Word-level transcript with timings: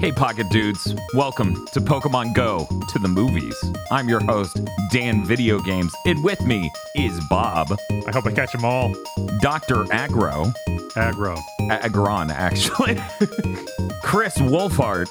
Hey, 0.00 0.12
Pocket 0.12 0.48
Dudes. 0.50 0.94
Welcome 1.14 1.66
to 1.72 1.80
Pokemon 1.80 2.34
Go 2.34 2.68
to 2.88 2.98
the 2.98 3.08
movies. 3.08 3.56
I'm 3.90 4.08
your 4.08 4.20
host, 4.20 4.60
Dan 4.92 5.24
Video 5.24 5.58
Games, 5.60 5.92
and 6.06 6.22
with 6.22 6.40
me 6.42 6.70
is 6.94 7.18
Bob, 7.28 7.76
I 8.06 8.12
hope 8.12 8.26
I 8.26 8.32
catch 8.32 8.52
them 8.52 8.64
all. 8.64 8.94
Dr. 9.40 9.90
Agro, 9.92 10.52
Aggro. 10.94 11.40
Agron, 11.70 12.30
actually, 12.30 12.94
Chris 14.02 14.36
Wolfhart, 14.38 15.08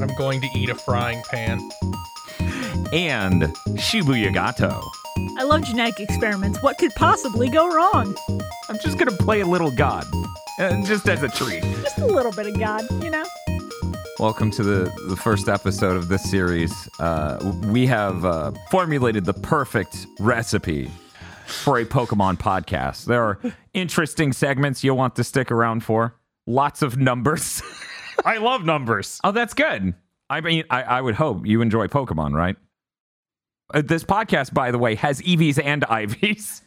I'm 0.00 0.14
going 0.16 0.40
to 0.40 0.48
eat 0.56 0.70
a 0.70 0.74
frying 0.74 1.22
pan. 1.30 1.58
and 2.92 3.42
Shibuya 3.76 4.32
Gato. 4.32 4.80
I 5.38 5.42
love 5.44 5.62
genetic 5.64 6.00
experiments. 6.00 6.62
What 6.62 6.78
could 6.78 6.94
possibly 6.94 7.48
go 7.50 7.68
wrong? 7.68 8.16
I'm 8.68 8.78
just 8.78 8.98
gonna 8.98 9.10
play 9.12 9.40
a 9.40 9.46
little 9.46 9.70
God, 9.70 10.06
uh, 10.58 10.82
just 10.84 11.08
as 11.08 11.22
a 11.22 11.28
treat. 11.28 11.62
Just 11.82 11.98
a 11.98 12.06
little 12.06 12.32
bit 12.32 12.46
of 12.46 12.58
God, 12.58 12.84
you 13.02 13.10
know? 13.10 13.24
Welcome 14.22 14.52
to 14.52 14.62
the, 14.62 15.08
the 15.08 15.16
first 15.16 15.48
episode 15.48 15.96
of 15.96 16.06
this 16.06 16.22
series. 16.30 16.88
Uh, 17.00 17.54
we 17.64 17.88
have 17.88 18.24
uh, 18.24 18.52
formulated 18.70 19.24
the 19.24 19.34
perfect 19.34 20.06
recipe 20.20 20.88
for 21.46 21.80
a 21.80 21.84
Pokemon 21.84 22.38
podcast. 22.38 23.06
There 23.06 23.20
are 23.20 23.40
interesting 23.74 24.32
segments 24.32 24.84
you'll 24.84 24.96
want 24.96 25.16
to 25.16 25.24
stick 25.24 25.50
around 25.50 25.82
for, 25.82 26.14
lots 26.46 26.82
of 26.82 26.96
numbers. 26.96 27.62
I 28.24 28.36
love 28.36 28.64
numbers. 28.64 29.18
oh, 29.24 29.32
that's 29.32 29.54
good. 29.54 29.92
I 30.30 30.40
mean, 30.40 30.62
I, 30.70 30.84
I 30.84 31.00
would 31.00 31.16
hope 31.16 31.44
you 31.44 31.60
enjoy 31.60 31.88
Pokemon, 31.88 32.32
right? 32.32 32.54
Uh, 33.74 33.82
this 33.82 34.04
podcast, 34.04 34.54
by 34.54 34.70
the 34.70 34.78
way, 34.78 34.94
has 34.94 35.20
EVs 35.22 35.60
and 35.60 35.82
IVs, 35.82 36.62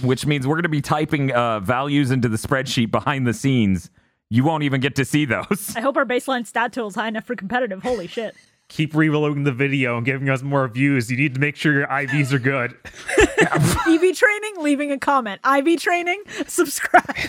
which 0.04 0.26
means 0.26 0.44
we're 0.44 0.56
going 0.56 0.64
to 0.64 0.68
be 0.68 0.82
typing 0.82 1.30
uh, 1.30 1.60
values 1.60 2.10
into 2.10 2.28
the 2.28 2.36
spreadsheet 2.36 2.90
behind 2.90 3.28
the 3.28 3.32
scenes. 3.32 3.90
You 4.32 4.44
won't 4.44 4.62
even 4.62 4.80
get 4.80 4.96
to 4.96 5.04
see 5.04 5.26
those. 5.26 5.74
I 5.76 5.82
hope 5.82 5.94
our 5.98 6.06
baseline 6.06 6.46
stat 6.46 6.72
tool 6.72 6.86
is 6.86 6.94
high 6.94 7.08
enough 7.08 7.26
for 7.26 7.36
competitive. 7.36 7.82
Holy 7.82 8.06
shit. 8.06 8.34
Keep 8.68 8.94
reloading 8.94 9.44
the 9.44 9.52
video 9.52 9.98
and 9.98 10.06
giving 10.06 10.30
us 10.30 10.40
more 10.42 10.66
views. 10.68 11.10
You 11.10 11.18
need 11.18 11.34
to 11.34 11.40
make 11.40 11.54
sure 11.54 11.74
your 11.74 11.86
IVs 11.86 12.32
are 12.32 12.38
good. 12.38 12.74
EV 13.86 14.16
training, 14.16 14.54
leaving 14.60 14.90
a 14.90 14.98
comment. 14.98 15.38
IV 15.44 15.78
training, 15.78 16.22
subscribe. 16.46 17.04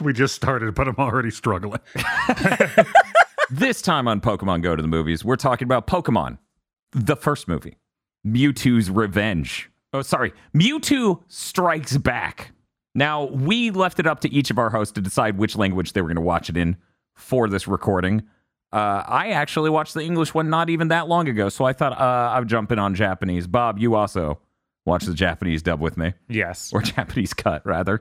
We 0.00 0.12
just 0.12 0.36
started, 0.36 0.74
but 0.74 0.86
I'm 0.86 0.96
already 0.96 1.30
struggling. 1.30 1.80
This 3.50 3.80
time 3.80 4.06
on 4.06 4.20
Pokemon 4.20 4.62
Go 4.62 4.76
to 4.76 4.82
the 4.82 4.88
Movies, 4.88 5.24
we're 5.24 5.36
talking 5.36 5.66
about 5.66 5.86
Pokemon, 5.86 6.38
the 6.92 7.16
first 7.16 7.48
movie, 7.48 7.78
Mewtwo's 8.24 8.90
Revenge. 8.90 9.70
Oh, 9.92 10.02
sorry, 10.02 10.34
Mewtwo 10.54 11.22
Strikes 11.28 11.96
Back. 11.96 12.52
Now, 12.96 13.24
we 13.24 13.70
left 13.70 14.00
it 14.00 14.06
up 14.06 14.20
to 14.20 14.32
each 14.32 14.50
of 14.50 14.58
our 14.58 14.70
hosts 14.70 14.92
to 14.94 15.02
decide 15.02 15.36
which 15.36 15.54
language 15.54 15.92
they 15.92 16.00
were 16.00 16.08
going 16.08 16.16
to 16.16 16.22
watch 16.22 16.48
it 16.48 16.56
in 16.56 16.76
for 17.14 17.46
this 17.48 17.68
recording. 17.68 18.22
Uh, 18.72 19.02
I 19.06 19.28
actually 19.32 19.68
watched 19.70 19.92
the 19.94 20.00
English 20.00 20.32
one 20.34 20.48
not 20.48 20.70
even 20.70 20.88
that 20.88 21.06
long 21.06 21.28
ago, 21.28 21.50
so 21.50 21.66
I 21.66 21.72
thought 21.74 21.92
uh, 21.92 22.32
I'd 22.34 22.48
jump 22.48 22.72
in 22.72 22.78
on 22.78 22.94
Japanese. 22.94 23.46
Bob, 23.46 23.78
you 23.78 23.94
also 23.94 24.40
watched 24.86 25.06
the 25.06 25.14
Japanese 25.14 25.62
dub 25.62 25.78
with 25.80 25.96
me, 25.98 26.14
Yes. 26.28 26.72
or 26.72 26.80
Japanese 26.82 27.34
cut, 27.34 27.64
rather. 27.66 28.00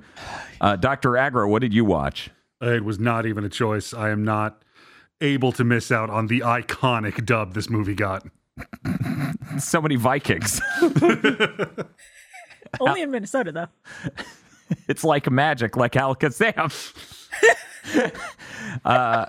Uh, 0.62 0.76
Dr. 0.78 1.18
Agro, 1.18 1.48
what 1.50 1.60
did 1.62 1.74
you 1.74 1.84
watch? 1.84 2.30
It 2.62 2.86
was 2.86 2.98
not 2.98 3.26
even 3.26 3.44
a 3.44 3.50
choice. 3.50 3.94
I 3.94 4.12
am 4.12 4.24
not 4.24 4.64
able 5.20 5.52
to 5.54 5.64
miss 5.66 5.92
out 5.92 6.10
on 6.10 6.28
the 6.28 6.40
iconic 6.40 7.26
dub 7.26 7.54
this 7.54 7.70
movie 7.70 7.96
got. 7.96 8.26
So 9.60 9.82
many 9.82 9.96
Vikings. 9.96 10.60
Only 12.80 13.02
in 13.02 13.12
Minnesota, 13.12 13.52
though. 13.52 13.68
It's 14.88 15.04
like 15.04 15.30
magic, 15.30 15.76
like 15.78 15.94
Alakazam. 15.94 16.72
uh, 18.86 19.26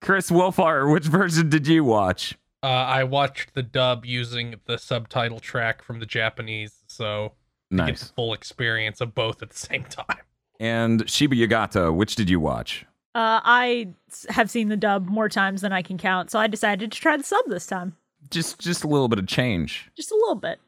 Chris 0.00 0.30
Wolfar, 0.30 0.90
which 0.92 1.04
version 1.04 1.48
did 1.48 1.66
you 1.66 1.84
watch? 1.84 2.36
Uh, 2.62 2.66
I 2.66 3.04
watched 3.04 3.54
the 3.54 3.62
dub 3.62 4.04
using 4.04 4.56
the 4.66 4.76
subtitle 4.78 5.40
track 5.40 5.82
from 5.82 6.00
the 6.00 6.06
Japanese, 6.06 6.74
so 6.86 7.32
to 7.70 7.76
get 7.86 7.96
the 7.96 8.04
full 8.06 8.34
experience 8.34 9.00
of 9.00 9.14
both 9.14 9.42
at 9.42 9.50
the 9.50 9.56
same 9.58 9.84
time. 9.84 10.18
And 10.58 11.08
Shiba 11.08 11.36
Yagata, 11.36 11.94
which 11.94 12.16
did 12.16 12.28
you 12.28 12.38
watch? 12.40 12.84
Uh, 13.14 13.40
I 13.42 13.88
s- 14.10 14.26
have 14.28 14.50
seen 14.50 14.68
the 14.68 14.76
dub 14.76 15.06
more 15.08 15.28
times 15.28 15.62
than 15.62 15.72
I 15.72 15.80
can 15.82 15.96
count, 15.98 16.30
so 16.30 16.38
I 16.38 16.46
decided 16.46 16.92
to 16.92 17.00
try 17.00 17.16
the 17.16 17.24
sub 17.24 17.44
this 17.48 17.66
time. 17.66 17.96
Just 18.30 18.60
just 18.60 18.84
a 18.84 18.88
little 18.88 19.08
bit 19.08 19.18
of 19.18 19.26
change. 19.26 19.90
Just 19.96 20.12
a 20.12 20.14
little 20.14 20.34
bit. 20.34 20.60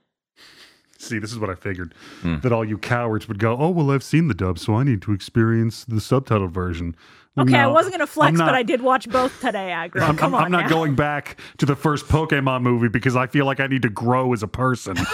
See, 1.03 1.19
this 1.19 1.33
is 1.33 1.39
what 1.39 1.51
I 1.51 1.57
figured 1.57 1.95
hmm. 2.21 2.39
that 2.41 2.53
all 2.53 2.65
you 2.65 2.79
cowards 2.79 3.27
would 3.27 3.41
go, 3.41 3.57
Oh, 3.59 3.71
well, 3.71 3.91
I've 3.91 4.05
seen 4.05 4.29
the 4.29 4.35
dub, 4.35 4.59
so 4.59 4.75
I 4.77 4.85
need 4.85 5.03
to 5.03 5.13
experience 5.13 5.85
the 5.85 5.97
subtitled 5.97 6.53
version. 6.53 6.95
Well, 7.35 7.45
Okay, 7.47 7.59
I 7.59 7.67
wasn't 7.67 7.95
going 7.95 8.07
to 8.07 8.13
flex, 8.13 8.39
not- 8.39 8.47
but 8.47 8.55
I 8.55 8.63
did 8.63 8.83
watch 8.83 9.09
both 9.09 9.41
today, 9.41 9.71
Aggro. 9.75 10.03
I'm, 10.03 10.17
Come 10.17 10.35
I'm- 10.35 10.43
on 10.43 10.45
I'm 10.45 10.53
not 10.53 10.65
now. 10.65 10.69
going 10.69 10.95
back 10.95 11.41
to 11.59 11.67
the 11.67 11.75
first 11.75 12.07
Pokemon 12.07 12.63
movie 12.63 12.89
because 12.89 13.17
I 13.17 13.27
feel 13.27 13.47
like 13.47 13.59
I 13.59 13.67
need 13.67 13.83
to 13.83 13.89
grow 13.91 14.33
as 14.33 14.43
a 14.43 14.49
person. 14.49 14.97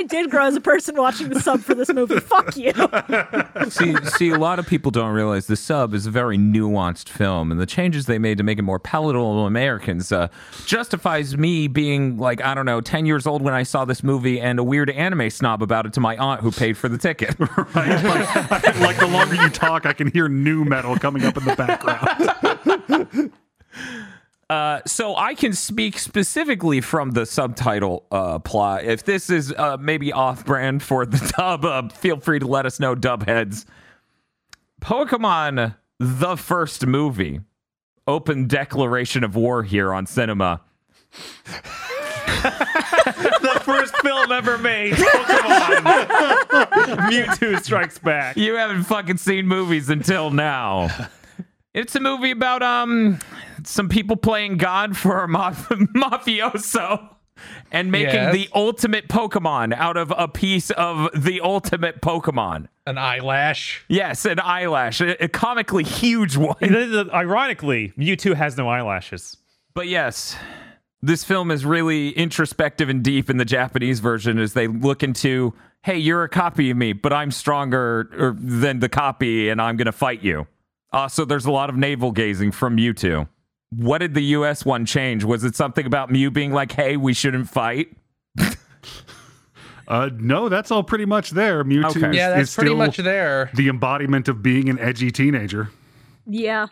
I 0.00 0.02
did 0.04 0.30
grow 0.30 0.46
as 0.46 0.56
a 0.56 0.62
person 0.62 0.96
watching 0.96 1.28
the 1.28 1.38
sub 1.40 1.60
for 1.60 1.74
this 1.74 1.92
movie. 1.92 2.20
Fuck 2.20 2.56
you. 2.56 2.72
see, 3.68 3.94
see, 4.06 4.30
a 4.30 4.38
lot 4.38 4.58
of 4.58 4.66
people 4.66 4.90
don't 4.90 5.12
realize 5.12 5.46
the 5.46 5.56
sub 5.56 5.92
is 5.92 6.06
a 6.06 6.10
very 6.10 6.38
nuanced 6.38 7.10
film, 7.10 7.52
and 7.52 7.60
the 7.60 7.66
changes 7.66 8.06
they 8.06 8.18
made 8.18 8.38
to 8.38 8.42
make 8.42 8.58
it 8.58 8.62
more 8.62 8.78
palatable 8.78 9.42
to 9.42 9.46
Americans 9.46 10.10
uh, 10.10 10.28
justifies 10.64 11.36
me 11.36 11.68
being 11.68 12.16
like 12.16 12.42
I 12.42 12.54
don't 12.54 12.64
know, 12.64 12.80
ten 12.80 13.04
years 13.04 13.26
old 13.26 13.42
when 13.42 13.52
I 13.52 13.62
saw 13.62 13.84
this 13.84 14.02
movie, 14.02 14.40
and 14.40 14.58
a 14.58 14.64
weird 14.64 14.88
anime 14.88 15.28
snob 15.28 15.62
about 15.62 15.84
it 15.84 15.92
to 15.92 16.00
my 16.00 16.16
aunt 16.16 16.40
who 16.40 16.50
paid 16.50 16.78
for 16.78 16.88
the 16.88 16.96
ticket. 16.96 17.38
right? 17.74 18.02
Like, 18.02 18.62
like 18.80 18.98
the 18.98 19.06
longer 19.06 19.34
you 19.34 19.50
talk, 19.50 19.84
I 19.84 19.92
can 19.92 20.10
hear 20.10 20.30
new 20.30 20.64
metal 20.64 20.96
coming 20.96 21.26
up 21.26 21.36
in 21.36 21.44
the 21.44 21.56
background. 21.56 23.32
Uh, 24.50 24.80
so 24.84 25.14
I 25.14 25.34
can 25.34 25.52
speak 25.52 25.96
specifically 25.96 26.80
from 26.80 27.12
the 27.12 27.24
subtitle 27.24 28.04
uh, 28.10 28.40
plot. 28.40 28.82
If 28.84 29.04
this 29.04 29.30
is 29.30 29.52
uh, 29.52 29.76
maybe 29.78 30.12
off-brand 30.12 30.82
for 30.82 31.06
the 31.06 31.32
dub, 31.38 31.64
uh, 31.64 31.88
feel 31.90 32.18
free 32.18 32.40
to 32.40 32.48
let 32.48 32.66
us 32.66 32.80
know, 32.80 32.96
dub 32.96 33.26
heads. 33.26 33.64
Pokemon, 34.80 35.76
the 36.00 36.36
first 36.36 36.84
movie, 36.84 37.42
open 38.08 38.48
declaration 38.48 39.22
of 39.22 39.36
war 39.36 39.62
here 39.62 39.94
on 39.94 40.04
cinema. 40.06 40.62
the 42.42 43.60
first 43.62 43.96
film 43.98 44.32
ever 44.32 44.58
made. 44.58 44.94
Pokemon. 44.94 45.82
Mewtwo 47.08 47.62
Strikes 47.62 48.00
Back. 48.00 48.36
You 48.36 48.56
haven't 48.56 48.82
fucking 48.82 49.18
seen 49.18 49.46
movies 49.46 49.88
until 49.88 50.32
now. 50.32 50.88
It's 51.72 51.94
a 51.94 52.00
movie 52.00 52.32
about 52.32 52.64
um 52.64 53.20
some 53.64 53.88
people 53.88 54.16
playing 54.16 54.56
God 54.56 54.96
for 54.96 55.22
a 55.24 55.28
maf- 55.28 55.66
mafioso 55.94 57.08
and 57.72 57.90
making 57.90 58.14
Yes. 58.14 58.34
the 58.34 58.48
ultimate 58.54 59.08
Pokemon 59.08 59.74
out 59.74 59.96
of 59.96 60.12
a 60.16 60.28
piece 60.28 60.70
of 60.72 61.08
the 61.14 61.40
ultimate 61.40 62.02
Pokemon. 62.02 62.68
An 62.86 62.98
eyelash. 62.98 63.84
Yes, 63.88 64.24
an 64.26 64.38
eyelash, 64.40 65.00
a, 65.00 65.24
a 65.24 65.28
comically 65.28 65.84
huge 65.84 66.36
one. 66.36 66.56
Ironically, 66.62 67.92
Mewtwo 67.96 68.34
has 68.34 68.56
no 68.56 68.68
eyelashes. 68.68 69.36
But 69.74 69.86
yes, 69.88 70.36
this 71.00 71.24
film 71.24 71.50
is 71.50 71.64
really 71.64 72.10
introspective 72.10 72.88
and 72.88 73.02
deep 73.02 73.30
in 73.30 73.38
the 73.38 73.44
Japanese 73.44 74.00
version 74.00 74.38
as 74.38 74.52
they 74.52 74.66
look 74.66 75.02
into, 75.02 75.54
hey, 75.82 75.96
you're 75.96 76.24
a 76.24 76.28
copy 76.28 76.70
of 76.70 76.76
me, 76.76 76.92
but 76.92 77.12
I'm 77.12 77.30
stronger 77.30 78.10
er, 78.18 78.36
than 78.38 78.80
the 78.80 78.88
copy 78.90 79.48
and 79.48 79.62
I'm 79.62 79.76
going 79.76 79.86
to 79.86 79.92
fight 79.92 80.22
you. 80.22 80.46
Also, 80.92 81.24
there's 81.24 81.46
a 81.46 81.52
lot 81.52 81.70
of 81.70 81.76
navel 81.76 82.10
gazing 82.12 82.50
from 82.52 82.76
Mewtwo. 82.76 83.28
What 83.70 83.98
did 83.98 84.14
the 84.14 84.22
US 84.36 84.64
one 84.64 84.84
change? 84.84 85.24
Was 85.24 85.44
it 85.44 85.54
something 85.56 85.86
about 85.86 86.10
Mew 86.10 86.30
being 86.30 86.52
like, 86.52 86.72
hey, 86.72 86.96
we 86.96 87.12
shouldn't 87.14 87.48
fight? 87.48 87.88
Uh, 89.88 90.08
no, 90.18 90.48
that's 90.48 90.70
all 90.70 90.84
pretty 90.84 91.04
much 91.04 91.30
there. 91.30 91.64
Mewtwo 91.64 91.96
Okay. 91.96 92.10
is, 92.10 92.16
Yeah, 92.16 92.28
that's 92.30 92.50
is 92.50 92.54
pretty 92.54 92.68
still 92.68 92.76
much 92.76 92.96
there. 92.98 93.50
the 93.54 93.68
embodiment 93.68 94.28
of 94.28 94.40
being 94.40 94.68
an 94.68 94.78
edgy 94.78 95.10
teenager. 95.10 95.70
Yeah. 96.26 96.68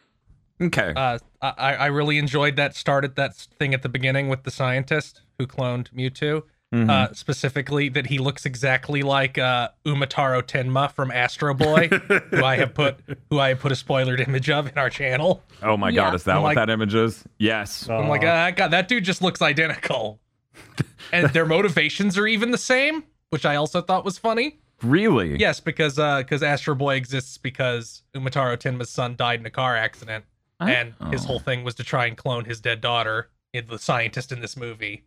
Okay. 0.60 0.92
Uh, 0.94 1.18
I, 1.42 1.74
I 1.74 1.86
really 1.86 2.18
enjoyed 2.18 2.54
that 2.56 2.76
start 2.76 3.04
at 3.04 3.16
that 3.16 3.34
thing 3.34 3.74
at 3.74 3.82
the 3.82 3.88
beginning 3.88 4.28
with 4.28 4.44
the 4.44 4.52
scientist 4.52 5.22
who 5.38 5.48
cloned 5.48 5.90
Mewtwo. 5.92 6.42
Uh, 6.70 7.10
specifically, 7.14 7.88
that 7.88 8.08
he 8.08 8.18
looks 8.18 8.44
exactly 8.44 9.02
like 9.02 9.38
uh, 9.38 9.70
Umataro 9.86 10.42
Tenma 10.42 10.92
from 10.92 11.10
Astro 11.10 11.54
Boy, 11.54 11.88
who 12.30 12.44
I 12.44 12.56
have 12.56 12.74
put 12.74 12.98
who 13.30 13.38
I 13.38 13.48
have 13.48 13.60
put 13.60 13.72
a 13.72 13.74
spoilered 13.74 14.20
image 14.28 14.50
of 14.50 14.66
in 14.68 14.76
our 14.76 14.90
channel. 14.90 15.42
oh 15.62 15.78
my 15.78 15.88
yeah. 15.88 16.02
God, 16.04 16.14
is 16.14 16.24
that 16.24 16.36
I'm 16.36 16.42
what 16.42 16.48
like- 16.48 16.56
that 16.56 16.68
image 16.70 16.94
is? 16.94 17.24
Yes. 17.38 17.88
I'm 17.88 18.08
like, 18.08 18.22
uh, 18.22 18.50
God, 18.50 18.68
that 18.72 18.86
dude 18.86 19.02
just 19.04 19.22
looks 19.22 19.40
identical, 19.40 20.20
and 21.12 21.30
their 21.30 21.46
motivations 21.46 22.18
are 22.18 22.26
even 22.26 22.50
the 22.50 22.58
same, 22.58 23.04
which 23.30 23.46
I 23.46 23.56
also 23.56 23.80
thought 23.80 24.04
was 24.04 24.18
funny. 24.18 24.58
really? 24.82 25.38
Yes, 25.38 25.60
because 25.60 25.98
uh, 25.98 26.18
because 26.18 26.42
Astro 26.42 26.74
Boy 26.74 26.96
exists 26.96 27.38
because 27.38 28.02
Umataro 28.14 28.58
Tenma's 28.58 28.90
son 28.90 29.16
died 29.16 29.40
in 29.40 29.46
a 29.46 29.50
car 29.50 29.74
accident, 29.74 30.26
and 30.60 30.92
his 31.10 31.24
whole 31.24 31.38
thing 31.38 31.64
was 31.64 31.74
to 31.76 31.82
try 31.82 32.04
and 32.04 32.14
clone 32.14 32.44
his 32.44 32.60
dead 32.60 32.82
daughter. 32.82 33.30
The 33.54 33.78
scientist 33.78 34.30
in 34.30 34.40
this 34.40 34.56
movie. 34.56 35.02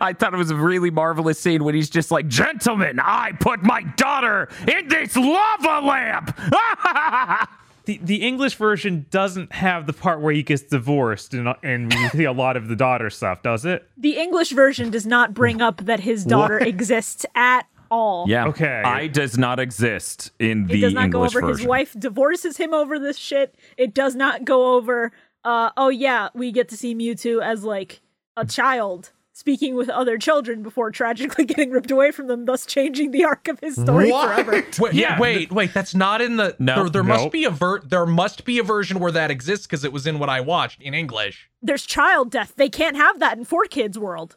I 0.00 0.12
thought 0.12 0.34
it 0.34 0.36
was 0.36 0.50
a 0.50 0.56
really 0.56 0.90
marvelous 0.90 1.38
scene 1.38 1.64
when 1.64 1.74
he's 1.74 1.90
just 1.90 2.10
like, 2.10 2.28
Gentlemen, 2.28 3.00
I 3.02 3.32
put 3.32 3.62
my 3.62 3.82
daughter 3.96 4.48
in 4.66 4.88
this 4.88 5.16
lava 5.16 5.86
lamp. 5.86 6.36
the, 7.84 7.98
the 8.02 8.16
English 8.16 8.54
version 8.56 9.06
doesn't 9.10 9.52
have 9.52 9.86
the 9.86 9.92
part 9.92 10.20
where 10.20 10.32
he 10.32 10.42
gets 10.42 10.62
divorced 10.62 11.32
and 11.34 11.48
and 11.62 11.92
we 11.92 12.08
see 12.10 12.24
a 12.24 12.32
lot 12.32 12.56
of 12.56 12.68
the 12.68 12.76
daughter 12.76 13.10
stuff, 13.10 13.42
does 13.42 13.64
it? 13.64 13.88
The 13.96 14.18
English 14.18 14.50
version 14.50 14.90
does 14.90 15.06
not 15.06 15.34
bring 15.34 15.62
up 15.62 15.78
that 15.84 16.00
his 16.00 16.24
daughter 16.24 16.58
exists 16.58 17.24
at 17.34 17.66
all. 17.90 18.26
Yeah. 18.28 18.48
Okay. 18.48 18.82
I 18.84 19.06
does 19.06 19.38
not 19.38 19.58
exist 19.58 20.30
in 20.38 20.66
the 20.66 20.74
English 20.74 20.74
version. 20.74 20.78
It 20.78 20.80
does 20.82 20.94
not 20.94 21.04
English 21.04 21.12
go 21.32 21.38
over 21.38 21.46
version. 21.46 21.58
his 21.58 21.66
wife 21.66 21.96
divorces 21.98 22.56
him 22.58 22.74
over 22.74 22.98
this 22.98 23.16
shit. 23.16 23.54
It 23.76 23.94
does 23.94 24.14
not 24.14 24.44
go 24.44 24.76
over 24.76 25.12
uh 25.44 25.70
oh 25.76 25.88
yeah, 25.88 26.28
we 26.34 26.52
get 26.52 26.68
to 26.68 26.76
see 26.76 26.94
Mewtwo 26.94 27.42
as 27.42 27.64
like 27.64 28.00
a 28.36 28.44
child 28.44 29.12
speaking 29.38 29.76
with 29.76 29.88
other 29.88 30.18
children 30.18 30.62
before 30.62 30.90
tragically 30.90 31.44
getting 31.46 31.70
ripped 31.70 31.90
away 31.90 32.10
from 32.10 32.26
them, 32.26 32.44
thus 32.44 32.66
changing 32.66 33.12
the 33.12 33.24
arc 33.24 33.46
of 33.48 33.60
his 33.60 33.76
story 33.76 34.10
forever. 34.10 34.64
Wait, 34.80 34.94
Yeah. 34.94 35.18
wait, 35.20 35.52
wait. 35.52 35.72
That's 35.72 35.94
not 35.94 36.20
in 36.20 36.36
the. 36.36 36.56
No. 36.58 36.82
there, 36.82 36.90
there 36.90 37.02
must 37.04 37.30
be 37.30 37.44
a 37.44 37.50
ver- 37.50 37.80
There 37.80 38.06
must 38.06 38.44
be 38.44 38.58
a 38.58 38.62
version 38.62 38.98
where 38.98 39.12
that 39.12 39.30
exists 39.30 39.66
because 39.66 39.84
it 39.84 39.92
was 39.92 40.06
in 40.06 40.18
what 40.18 40.28
I 40.28 40.40
watched 40.40 40.82
in 40.82 40.92
English. 40.92 41.48
There's 41.62 41.86
child 41.86 42.30
death. 42.30 42.54
They 42.56 42.68
can't 42.68 42.96
have 42.96 43.20
that 43.20 43.38
in 43.38 43.44
4Kids 43.44 43.96
world. 43.96 44.36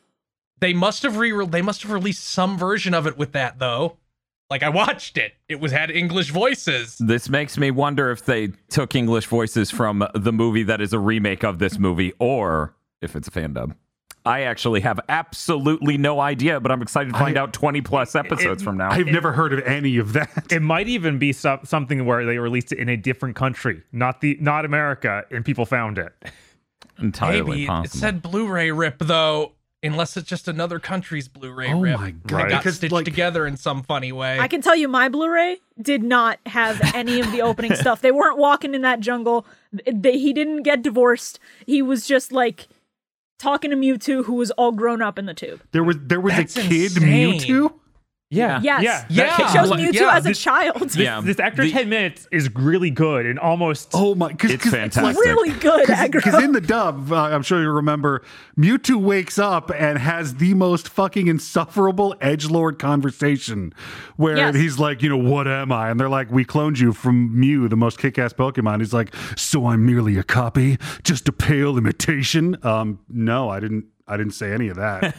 They 0.59 0.73
must 0.73 1.01
have 1.03 1.17
re. 1.17 1.33
They 1.47 1.63
must 1.63 1.81
have 1.81 1.91
released 1.91 2.23
some 2.23 2.57
version 2.57 2.93
of 2.93 3.07
it 3.07 3.17
with 3.17 3.31
that 3.31 3.57
though. 3.59 3.97
Like 4.51 4.61
I 4.63 4.69
watched 4.69 5.17
it. 5.17 5.33
It 5.49 5.59
was 5.59 5.71
had 5.71 5.89
English 5.89 6.29
voices. 6.29 6.97
This 6.99 7.29
makes 7.29 7.57
me 7.57 7.71
wonder 7.71 8.11
if 8.11 8.25
they 8.25 8.49
took 8.69 8.93
English 8.95 9.25
voices 9.27 9.71
from 9.71 10.05
the 10.13 10.33
movie 10.33 10.63
that 10.63 10.81
is 10.81 10.93
a 10.93 10.99
remake 10.99 11.43
of 11.43 11.57
this 11.57 11.79
movie, 11.79 12.11
or 12.19 12.75
if 13.01 13.15
it's 13.15 13.27
a 13.29 13.31
fan 13.31 13.53
dub. 13.53 13.73
I 14.25 14.41
actually 14.41 14.81
have 14.81 14.99
absolutely 15.09 15.97
no 15.97 16.19
idea, 16.19 16.59
but 16.59 16.71
I'm 16.71 16.81
excited 16.81 17.11
to 17.13 17.17
find 17.19 17.37
I- 17.37 17.41
out 17.41 17.53
20 17.53 17.81
plus 17.81 18.15
episodes 18.15 18.61
from 18.61 18.77
now. 18.77 18.91
I've 18.91 19.07
never 19.07 19.31
heard 19.31 19.51
of 19.53 19.59
any 19.65 19.97
of 19.97 20.13
that. 20.13 20.45
It 20.51 20.61
might 20.61 20.87
even 20.87 21.17
be 21.17 21.33
so- 21.33 21.59
something 21.63 22.05
where 22.05 22.23
they 22.25 22.37
released 22.37 22.71
it 22.71 22.77
in 22.77 22.87
a 22.89 22.97
different 22.97 23.35
country, 23.35 23.81
not 23.91 24.21
the 24.21 24.37
not 24.39 24.63
America, 24.65 25.23
and 25.31 25.43
people 25.43 25.65
found 25.65 25.97
it. 25.97 26.13
Entirely 26.99 27.65
Maybe 27.67 27.85
it 27.85 27.91
said 27.91 28.21
Blu-ray 28.21 28.71
rip 28.71 28.99
though, 28.99 29.53
unless 29.81 30.15
it's 30.17 30.29
just 30.29 30.47
another 30.47 30.77
country's 30.79 31.27
Blu-ray 31.27 31.71
Oh 31.73 31.79
rip. 31.81 31.99
my 31.99 32.05
Kinda 32.11 32.21
God. 32.27 32.49
got 32.49 32.59
Because, 32.59 32.75
stitched 32.75 32.91
like- 32.93 33.05
together 33.05 33.47
in 33.47 33.57
some 33.57 33.81
funny 33.81 34.11
way. 34.11 34.37
I 34.39 34.47
can 34.47 34.61
tell 34.61 34.75
you 34.75 34.87
my 34.87 35.09
Blu-ray 35.09 35.57
did 35.81 36.03
not 36.03 36.37
have 36.45 36.79
any 36.93 37.19
of 37.19 37.31
the 37.31 37.41
opening 37.41 37.73
stuff. 37.75 38.01
They 38.01 38.11
weren't 38.11 38.37
walking 38.37 38.75
in 38.75 38.81
that 38.83 38.99
jungle. 38.99 39.47
They, 39.91 40.19
he 40.19 40.31
didn't 40.31 40.61
get 40.61 40.83
divorced. 40.83 41.39
He 41.65 41.81
was 41.81 42.05
just 42.05 42.31
like 42.31 42.67
talking 43.41 43.71
to 43.71 43.77
Mewtwo 43.77 44.25
who 44.25 44.33
was 44.35 44.51
all 44.51 44.71
grown 44.71 45.01
up 45.01 45.17
in 45.19 45.25
the 45.25 45.33
tube. 45.33 45.61
There 45.71 45.83
was 45.83 45.97
there 45.99 46.21
was 46.21 46.35
That's 46.35 46.55
a 46.57 46.61
kid 46.61 46.97
insane. 46.97 47.39
Mewtwo. 47.39 47.73
Yeah, 48.33 48.61
Yes. 48.63 48.81
yeah, 48.81 49.05
Yeah. 49.09 49.25
that 49.37 49.39
It 49.39 49.53
shows 49.59 49.69
like- 49.69 49.79
Mewtwo 49.81 49.93
yeah, 49.93 50.15
as 50.15 50.25
a 50.25 50.29
this- 50.29 50.39
child. 50.39 50.79
This, 50.81 50.95
Yeah, 50.95 51.19
this 51.21 51.37
after 51.39 51.63
the- 51.63 51.71
10 51.71 51.89
minutes 51.89 52.27
is 52.31 52.49
really 52.55 52.89
good 52.89 53.25
and 53.25 53.37
almost 53.37 53.89
Oh 53.93 54.15
my! 54.15 54.31
Cause, 54.33 54.51
It's 54.51 54.63
'cause 54.63 54.71
fantastic. 54.71 55.17
really 55.25 55.49
good 55.59 55.87
aggro. 55.89 56.11
Because 56.13 56.41
in 56.41 56.53
the 56.53 56.61
dub, 56.61 57.11
uh, 57.11 57.15
I'm 57.23 57.43
sure 57.43 57.61
you 57.61 57.69
remember, 57.69 58.21
Mewtwo 58.57 58.95
wakes 58.95 59.37
up 59.37 59.69
and 59.77 59.97
has 59.99 60.35
the 60.35 60.53
most 60.53 60.87
fucking 60.87 61.27
insufferable 61.27 62.15
edge 62.21 62.49
lord 62.49 62.79
conversation, 62.79 63.73
where 64.15 64.37
Yes. 64.37 64.55
he's 64.55 64.79
like, 64.79 65.01
you 65.03 65.09
know, 65.09 65.17
what 65.17 65.47
am 65.47 65.71
I? 65.73 65.89
And 65.89 65.99
they're 65.99 66.07
like, 66.09 66.31
we 66.31 66.45
cloned 66.45 66.79
you 66.79 66.93
from 66.93 67.37
Mew, 67.37 67.67
the 67.67 67.75
most 67.75 67.97
kick-ass 67.99 68.31
Pokemon. 68.33 68.79
He's 68.79 68.93
like, 68.93 69.13
so 69.35 69.67
I'm 69.67 69.85
merely 69.85 70.17
a 70.17 70.23
copy, 70.23 70.77
just 71.03 71.27
a 71.27 71.33
pale 71.33 71.77
imitation. 71.77 72.55
Um, 72.63 72.99
no, 73.09 73.49
I 73.49 73.59
didn't. 73.59 73.85
I 74.11 74.17
didn't 74.17 74.33
say 74.33 74.51
any 74.51 74.67
of 74.67 74.75
that. 74.75 75.15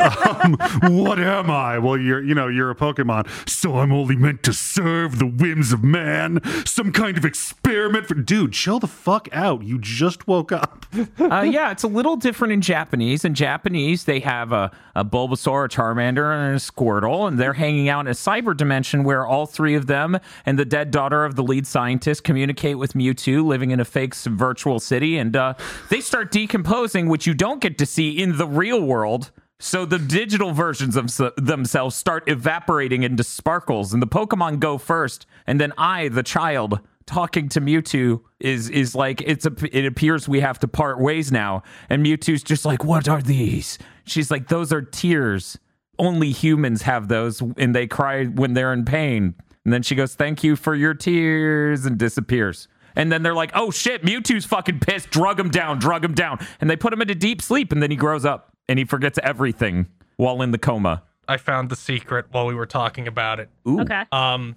um, 0.44 0.56
what 0.92 1.20
am 1.20 1.48
I? 1.48 1.78
Well, 1.78 1.96
you're, 1.96 2.20
you 2.20 2.34
know, 2.34 2.48
you're 2.48 2.68
a 2.68 2.74
Pokemon, 2.74 3.48
so 3.48 3.78
I'm 3.78 3.92
only 3.92 4.16
meant 4.16 4.42
to 4.42 4.52
serve 4.52 5.20
the 5.20 5.26
whims 5.26 5.72
of 5.72 5.84
man. 5.84 6.40
Some 6.66 6.90
kind 6.90 7.16
of 7.16 7.24
experiment 7.24 8.08
for, 8.08 8.14
dude. 8.14 8.54
Chill 8.54 8.80
the 8.80 8.88
fuck 8.88 9.28
out. 9.30 9.62
You 9.62 9.78
just 9.78 10.26
woke 10.26 10.50
up. 10.50 10.84
uh, 11.20 11.42
yeah, 11.42 11.70
it's 11.70 11.84
a 11.84 11.88
little 11.88 12.16
different 12.16 12.52
in 12.52 12.60
Japanese. 12.60 13.24
In 13.24 13.34
Japanese, 13.34 14.02
they 14.02 14.18
have 14.18 14.50
a, 14.50 14.72
a 14.96 15.04
Bulbasaur, 15.04 15.66
a 15.66 15.68
Charmander, 15.68 16.34
and 16.34 16.56
a 16.56 16.58
Squirtle, 16.58 17.28
and 17.28 17.38
they're 17.38 17.52
hanging 17.52 17.88
out 17.88 18.00
in 18.00 18.08
a 18.08 18.14
cyber 18.14 18.56
dimension 18.56 19.04
where 19.04 19.24
all 19.24 19.46
three 19.46 19.76
of 19.76 19.86
them 19.86 20.18
and 20.44 20.58
the 20.58 20.64
dead 20.64 20.90
daughter 20.90 21.24
of 21.24 21.36
the 21.36 21.44
lead 21.44 21.68
scientist 21.68 22.24
communicate 22.24 22.78
with 22.78 22.94
Mewtwo, 22.94 23.44
living 23.44 23.70
in 23.70 23.78
a 23.78 23.84
fake 23.84 24.16
virtual 24.16 24.80
city, 24.80 25.18
and 25.18 25.36
uh, 25.36 25.54
they 25.88 26.00
start 26.00 26.32
decomposing, 26.32 27.08
which 27.08 27.28
you 27.28 27.34
don't 27.34 27.59
get 27.60 27.78
to 27.78 27.86
see 27.86 28.20
in 28.20 28.38
the 28.38 28.46
real 28.46 28.82
world. 28.82 29.30
So 29.58 29.84
the 29.84 29.98
digital 29.98 30.52
versions 30.52 30.96
of 30.96 31.10
themselves 31.36 31.94
start 31.94 32.24
evaporating 32.26 33.02
into 33.02 33.22
sparkles, 33.22 33.92
and 33.92 34.02
the 34.02 34.06
Pokemon 34.06 34.58
go 34.58 34.78
first, 34.78 35.26
and 35.46 35.60
then 35.60 35.74
I, 35.76 36.08
the 36.08 36.22
child, 36.22 36.80
talking 37.10 37.48
to 37.48 37.60
Mewtwo 37.60 38.22
is 38.38 38.70
is 38.70 38.94
like 38.94 39.20
it's 39.22 39.44
a 39.44 39.52
it 39.72 39.84
appears 39.84 40.28
we 40.28 40.40
have 40.40 40.60
to 40.60 40.68
part 40.68 41.00
ways 41.00 41.32
now 41.32 41.62
and 41.88 42.06
Mewtwo's 42.06 42.42
just 42.42 42.64
like 42.64 42.84
what 42.84 43.08
are 43.08 43.20
these? 43.20 43.78
She's 44.04 44.30
like 44.30 44.46
those 44.46 44.72
are 44.72 44.80
tears. 44.80 45.58
Only 45.98 46.30
humans 46.30 46.82
have 46.82 47.08
those 47.08 47.42
and 47.56 47.74
they 47.74 47.88
cry 47.88 48.26
when 48.26 48.54
they're 48.54 48.72
in 48.72 48.84
pain. 48.84 49.34
And 49.64 49.72
then 49.72 49.82
she 49.82 49.96
goes 49.96 50.14
thank 50.14 50.44
you 50.44 50.54
for 50.54 50.76
your 50.76 50.94
tears 50.94 51.84
and 51.84 51.98
disappears 51.98 52.68
and 53.00 53.10
then 53.10 53.22
they're 53.22 53.34
like 53.34 53.50
oh 53.54 53.70
shit 53.70 54.04
Mewtwo's 54.04 54.44
fucking 54.44 54.80
pissed 54.80 55.10
drug 55.10 55.40
him 55.40 55.50
down 55.50 55.78
drug 55.78 56.04
him 56.04 56.14
down 56.14 56.38
and 56.60 56.68
they 56.68 56.76
put 56.76 56.92
him 56.92 57.00
into 57.00 57.14
deep 57.14 57.42
sleep 57.42 57.72
and 57.72 57.82
then 57.82 57.90
he 57.90 57.96
grows 57.96 58.24
up 58.24 58.52
and 58.68 58.78
he 58.78 58.84
forgets 58.84 59.18
everything 59.22 59.86
while 60.16 60.42
in 60.42 60.50
the 60.50 60.58
coma 60.58 61.02
I 61.30 61.36
found 61.36 61.70
the 61.70 61.76
secret 61.76 62.26
while 62.32 62.46
we 62.46 62.56
were 62.56 62.66
talking 62.66 63.06
about 63.06 63.38
it. 63.38 63.50
Ooh. 63.68 63.82
Okay. 63.82 64.02
Um, 64.10 64.56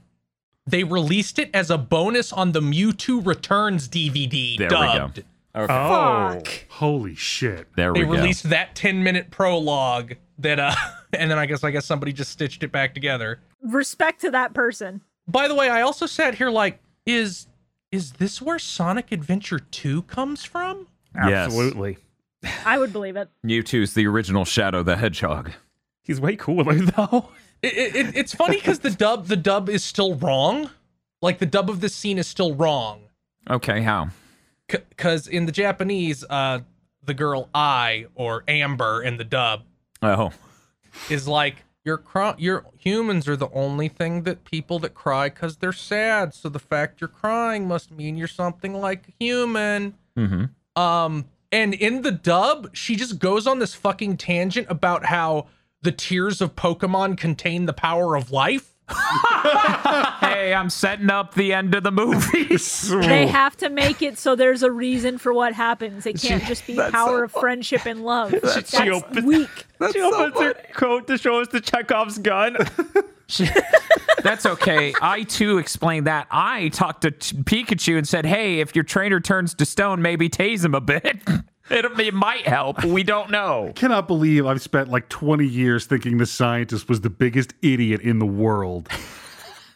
they 0.65 0.83
released 0.83 1.37
it 1.37 1.51
as 1.53 1.69
a 1.69 1.77
bonus 1.77 2.33
on 2.33 2.51
the 2.51 2.61
Mewtwo 2.61 3.23
Returns 3.23 3.87
DVD. 3.87 4.57
there 4.57 4.69
dubbed. 4.69 5.17
we 5.17 5.21
go 5.21 5.63
okay 5.63 5.73
oh, 5.73 6.31
Fuck. 6.33 6.65
Holy 6.69 7.13
shit. 7.13 7.67
there 7.75 7.93
They 7.93 7.99
we 7.99 8.05
go 8.07 8.13
They 8.13 8.21
released 8.21 8.49
that 8.49 8.73
10 8.73 9.03
minute 9.03 9.29
prologue 9.29 10.15
that 10.39 10.59
uh 10.59 10.73
and 11.13 11.29
then 11.29 11.37
I 11.37 11.45
guess 11.45 11.63
I 11.63 11.69
guess 11.69 11.85
somebody 11.85 12.11
just 12.11 12.31
stitched 12.31 12.63
it 12.63 12.71
back 12.71 12.95
together. 12.95 13.39
Respect 13.61 14.21
to 14.21 14.31
that 14.31 14.55
person. 14.55 15.01
By 15.27 15.47
the 15.47 15.53
way, 15.53 15.69
I 15.69 15.81
also 15.81 16.07
sat 16.07 16.33
here 16.33 16.49
like 16.49 16.79
is 17.05 17.47
is 17.93 18.13
this 18.13 18.41
where 18.41 18.59
Sonic 18.59 19.11
Adventure 19.11 19.59
2 19.59 20.01
comes 20.03 20.43
from? 20.43 20.87
Yes. 21.15 21.45
absolutely. 21.47 21.97
I 22.65 22.77
would 22.79 22.91
believe 22.91 23.15
it. 23.15 23.29
Mewtwo's 23.45 23.93
the 23.93 24.05
original 24.07 24.43
Shadow 24.45 24.83
the 24.83 24.97
Hedgehog 24.97 25.51
He's 26.01 26.19
way 26.19 26.35
cooler 26.35 26.73
though. 26.97 27.29
It, 27.61 27.73
it, 27.77 27.95
it- 27.95 28.15
it's 28.17 28.33
funny 28.35 28.59
cuz 28.59 28.79
the 28.79 28.89
dub 28.89 29.27
the 29.27 29.37
dub 29.37 29.69
is 29.69 29.83
still 29.83 30.15
wrong. 30.15 30.69
Like 31.21 31.39
the 31.39 31.45
dub 31.45 31.69
of 31.69 31.79
this 31.79 31.95
scene 31.95 32.17
is 32.17 32.27
still 32.27 32.53
wrong. 32.53 33.03
okay 33.49 33.81
how 33.83 34.09
because 34.67 35.27
in 35.27 35.45
the 35.45 35.51
Japanese, 35.51 36.23
uh, 36.29 36.59
the 37.05 37.13
girl 37.13 37.49
I 37.53 38.07
or 38.15 38.43
Amber 38.47 39.01
in 39.03 39.17
the 39.17 39.23
dub 39.23 39.63
oh 40.01 40.31
is 41.09 41.27
like 41.27 41.57
you're 41.85 41.97
cry- 41.97 42.35
your 42.37 42.65
humans 42.77 43.27
are 43.27 43.35
the 43.35 43.49
only 43.51 43.89
thing 43.89 44.23
that 44.23 44.45
people 44.45 44.79
that 44.79 44.93
cry 44.93 45.29
because 45.29 45.57
they're 45.57 45.71
sad. 45.73 46.33
So 46.33 46.49
the 46.49 46.59
fact 46.59 47.01
you're 47.01 47.07
crying 47.07 47.67
must 47.67 47.91
mean 47.91 48.17
you're 48.17 48.27
something 48.27 48.73
like 48.73 49.09
a 49.09 49.23
human. 49.23 49.95
mm-hmm 50.17 50.81
Um, 50.81 51.25
and 51.51 51.75
in 51.75 52.01
the 52.01 52.11
dub, 52.11 52.75
she 52.75 52.95
just 52.95 53.19
goes 53.19 53.45
on 53.45 53.59
this 53.59 53.75
fucking 53.75 54.17
tangent 54.17 54.65
about 54.69 55.05
how 55.05 55.45
the 55.83 55.91
tears 55.91 56.41
of 56.41 56.55
Pokemon 56.55 57.17
contain 57.17 57.65
the 57.67 57.73
power 57.73 58.15
of 58.15 58.31
life. 58.31 58.72
hey, 58.89 60.53
I'm 60.53 60.69
setting 60.69 61.09
up 61.09 61.33
the 61.35 61.53
end 61.53 61.73
of 61.75 61.83
the 61.83 61.91
movie. 61.91 62.57
They 63.13 63.27
have 63.27 63.55
to 63.57 63.69
make 63.69 64.01
it 64.01 64.17
so 64.17 64.35
there's 64.35 64.63
a 64.63 64.71
reason 64.71 65.17
for 65.17 65.33
what 65.33 65.53
happens. 65.53 66.05
It 66.05 66.19
can't 66.19 66.43
just 66.43 66.67
be 66.67 66.75
power 66.75 67.23
of 67.23 67.31
friendship 67.31 67.85
and 67.85 68.03
love. 68.03 68.31
That's, 68.43 68.69
she 68.69 68.89
opens- 68.89 69.25
weak. 69.25 69.49
she 69.91 70.01
opens 70.01 70.39
her 70.39 70.53
coat 70.73 71.07
to 71.07 71.17
show 71.17 71.41
us 71.41 71.47
the 71.49 71.61
Chekhov's 71.61 72.17
gun. 72.19 72.57
That's 74.23 74.45
okay. 74.45 74.93
I 75.01 75.23
too 75.23 75.57
explained 75.57 76.07
that. 76.07 76.27
I 76.29 76.69
talked 76.69 77.01
to 77.01 77.11
Ch- 77.11 77.33
Pikachu 77.35 77.97
and 77.97 78.07
said, 78.07 78.25
"Hey, 78.25 78.59
if 78.59 78.75
your 78.75 78.83
trainer 78.83 79.19
turns 79.19 79.53
to 79.55 79.65
stone, 79.65 80.01
maybe 80.01 80.29
tase 80.29 80.63
him 80.63 80.75
a 80.75 80.81
bit. 80.81 81.17
It, 81.69 81.85
it 81.99 82.13
might 82.13 82.47
help. 82.47 82.83
We 82.83 83.03
don't 83.03 83.29
know." 83.29 83.71
Cannot 83.75 84.07
believe 84.07 84.45
I've 84.45 84.61
spent 84.61 84.89
like 84.89 85.09
20 85.09 85.45
years 85.45 85.85
thinking 85.85 86.17
the 86.17 86.25
scientist 86.25 86.89
was 86.89 87.01
the 87.01 87.09
biggest 87.09 87.53
idiot 87.61 88.01
in 88.01 88.19
the 88.19 88.25
world. 88.25 88.89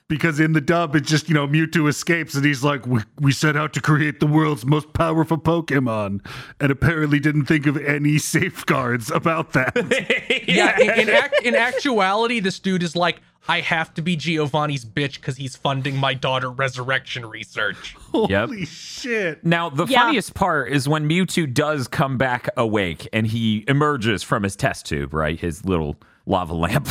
Because 0.09 0.39
in 0.39 0.53
the 0.53 0.61
dub, 0.61 0.95
it's 0.95 1.09
just, 1.09 1.27
you 1.27 1.35
know, 1.35 1.45
Mewtwo 1.47 1.89
escapes 1.89 2.33
and 2.33 2.45
he's 2.45 2.63
like, 2.63 2.87
we, 2.87 3.01
we 3.19 3.33
set 3.33 3.57
out 3.57 3.73
to 3.73 3.81
create 3.81 4.21
the 4.21 4.25
world's 4.25 4.65
most 4.65 4.93
powerful 4.93 5.37
Pokemon 5.37 6.25
and 6.61 6.71
apparently 6.71 7.19
didn't 7.19 7.43
think 7.45 7.65
of 7.65 7.75
any 7.75 8.17
safeguards 8.17 9.11
about 9.11 9.51
that. 9.53 9.73
Yeah, 10.47 10.79
in, 10.79 11.01
in, 11.01 11.09
act, 11.09 11.41
in 11.43 11.55
actuality, 11.55 12.39
this 12.39 12.57
dude 12.59 12.81
is 12.81 12.95
like, 12.95 13.19
I 13.49 13.59
have 13.61 13.93
to 13.95 14.01
be 14.01 14.15
Giovanni's 14.15 14.85
bitch 14.85 15.15
because 15.15 15.35
he's 15.35 15.57
funding 15.57 15.97
my 15.97 16.13
daughter 16.13 16.49
resurrection 16.49 17.25
research. 17.25 17.95
Yep. 18.13 18.49
Holy 18.49 18.65
shit. 18.65 19.45
Now, 19.45 19.69
the 19.69 19.85
Yeah. 19.85 20.03
funniest 20.03 20.33
part 20.33 20.71
is 20.71 20.87
when 20.87 21.07
Mewtwo 21.07 21.53
does 21.53 21.87
come 21.89 22.17
back 22.17 22.47
awake 22.55 23.07
and 23.11 23.27
he 23.27 23.65
emerges 23.67 24.23
from 24.23 24.43
his 24.43 24.55
test 24.55 24.85
tube, 24.85 25.13
right? 25.13 25.37
His 25.39 25.65
little 25.65 25.97
lava 26.25 26.53
lamp. 26.53 26.87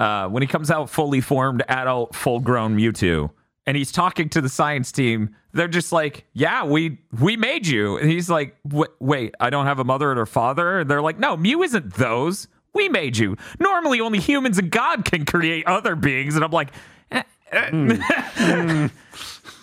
Uh, 0.00 0.26
when 0.28 0.42
he 0.42 0.46
comes 0.46 0.70
out 0.70 0.90
fully 0.90 1.20
formed, 1.20 1.62
adult, 1.68 2.14
full 2.14 2.40
grown 2.40 2.76
Mewtwo, 2.76 3.30
and 3.66 3.76
he's 3.76 3.92
talking 3.92 4.28
to 4.30 4.40
the 4.40 4.48
science 4.48 4.90
team. 4.90 5.36
They're 5.52 5.68
just 5.68 5.92
like, 5.92 6.26
"Yeah, 6.32 6.64
we 6.64 6.98
we 7.20 7.36
made 7.36 7.66
you." 7.66 7.98
And 7.98 8.10
he's 8.10 8.30
like, 8.30 8.56
"Wait, 8.98 9.34
I 9.38 9.50
don't 9.50 9.66
have 9.66 9.78
a 9.78 9.84
mother 9.84 10.18
or 10.18 10.26
father." 10.26 10.80
And 10.80 10.90
they're 10.90 11.02
like, 11.02 11.18
"No, 11.18 11.36
Mew 11.36 11.62
isn't 11.62 11.94
those. 11.94 12.48
We 12.72 12.88
made 12.88 13.18
you. 13.18 13.36
Normally, 13.58 14.00
only 14.00 14.20
humans 14.20 14.58
and 14.58 14.70
God 14.70 15.04
can 15.04 15.24
create 15.26 15.66
other 15.66 15.94
beings." 15.94 16.34
And 16.34 16.44
I'm 16.44 16.50
like, 16.50 16.72
eh, 17.12 17.22
eh. 17.52 18.88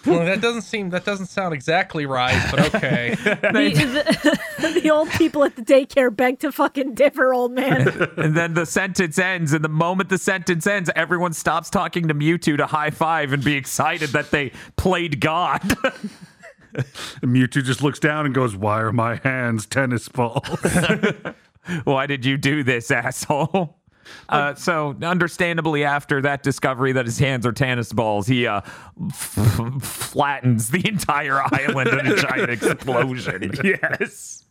Well, 0.08 0.26
that 0.26 0.42
doesn't 0.42 0.62
seem 0.64 0.90
that 0.92 1.06
doesn't 1.06 1.28
sound 1.28 1.54
exactly 1.54 2.06
right, 2.06 2.42
but 2.52 2.76
okay. 2.76 3.16
The, 3.58 4.40
the, 4.62 4.80
the 4.82 4.90
old 4.90 5.10
people 5.12 5.44
at 5.44 5.56
the 5.56 5.62
daycare 5.62 6.16
beg 6.16 6.40
to 6.40 6.52
fucking 6.52 6.96
differ, 6.96 7.34
old 7.34 7.52
man. 7.52 7.88
and 8.18 8.36
then 8.36 8.54
the 8.54 8.66
sentence 8.66 9.18
ends. 9.20 9.54
And 9.54 9.64
the 9.64 9.70
moment 9.70 10.10
the 10.10 10.18
sentence 10.18 10.66
ends, 10.66 10.90
everyone 10.96 11.34
stops 11.34 11.70
talking 11.70 12.08
to 12.08 12.14
Mewtwo 12.14 12.58
to 12.58 12.66
high 12.68 12.90
five 12.90 13.34
and 13.34 13.44
be 13.44 13.56
excited 13.56 14.10
that 14.10 14.32
they 14.32 14.52
played 14.76 15.20
God. 15.20 15.62
And 17.24 17.36
Mewtwo 17.36 17.64
just 17.64 17.82
looks 17.82 17.98
down 17.98 18.28
and 18.28 18.36
goes, 18.36 18.56
Why 18.56 18.82
are 18.82 18.92
my 18.92 19.16
hands 19.16 19.66
tennis 19.66 20.08
balls? 20.10 20.48
Why 21.86 22.06
did 22.06 22.24
you 22.24 22.38
do 22.38 22.62
this, 22.62 22.92
asshole? 22.92 23.80
Uh, 24.30 24.54
so, 24.56 24.96
understandably, 25.02 25.84
after 25.84 26.22
that 26.22 26.44
discovery 26.44 26.92
that 26.92 27.06
his 27.06 27.18
hands 27.20 27.46
are 27.46 27.52
tennis 27.52 27.94
balls, 27.94 28.28
he 28.28 28.46
uh, 28.46 28.62
f- 29.10 29.82
flattens 29.82 30.70
the 30.70 30.88
entire 30.88 31.42
island 31.54 31.90
in 31.90 32.08
a 32.08 32.16
giant 32.16 32.50
explosion. 32.50 33.52
yes. 33.64 34.44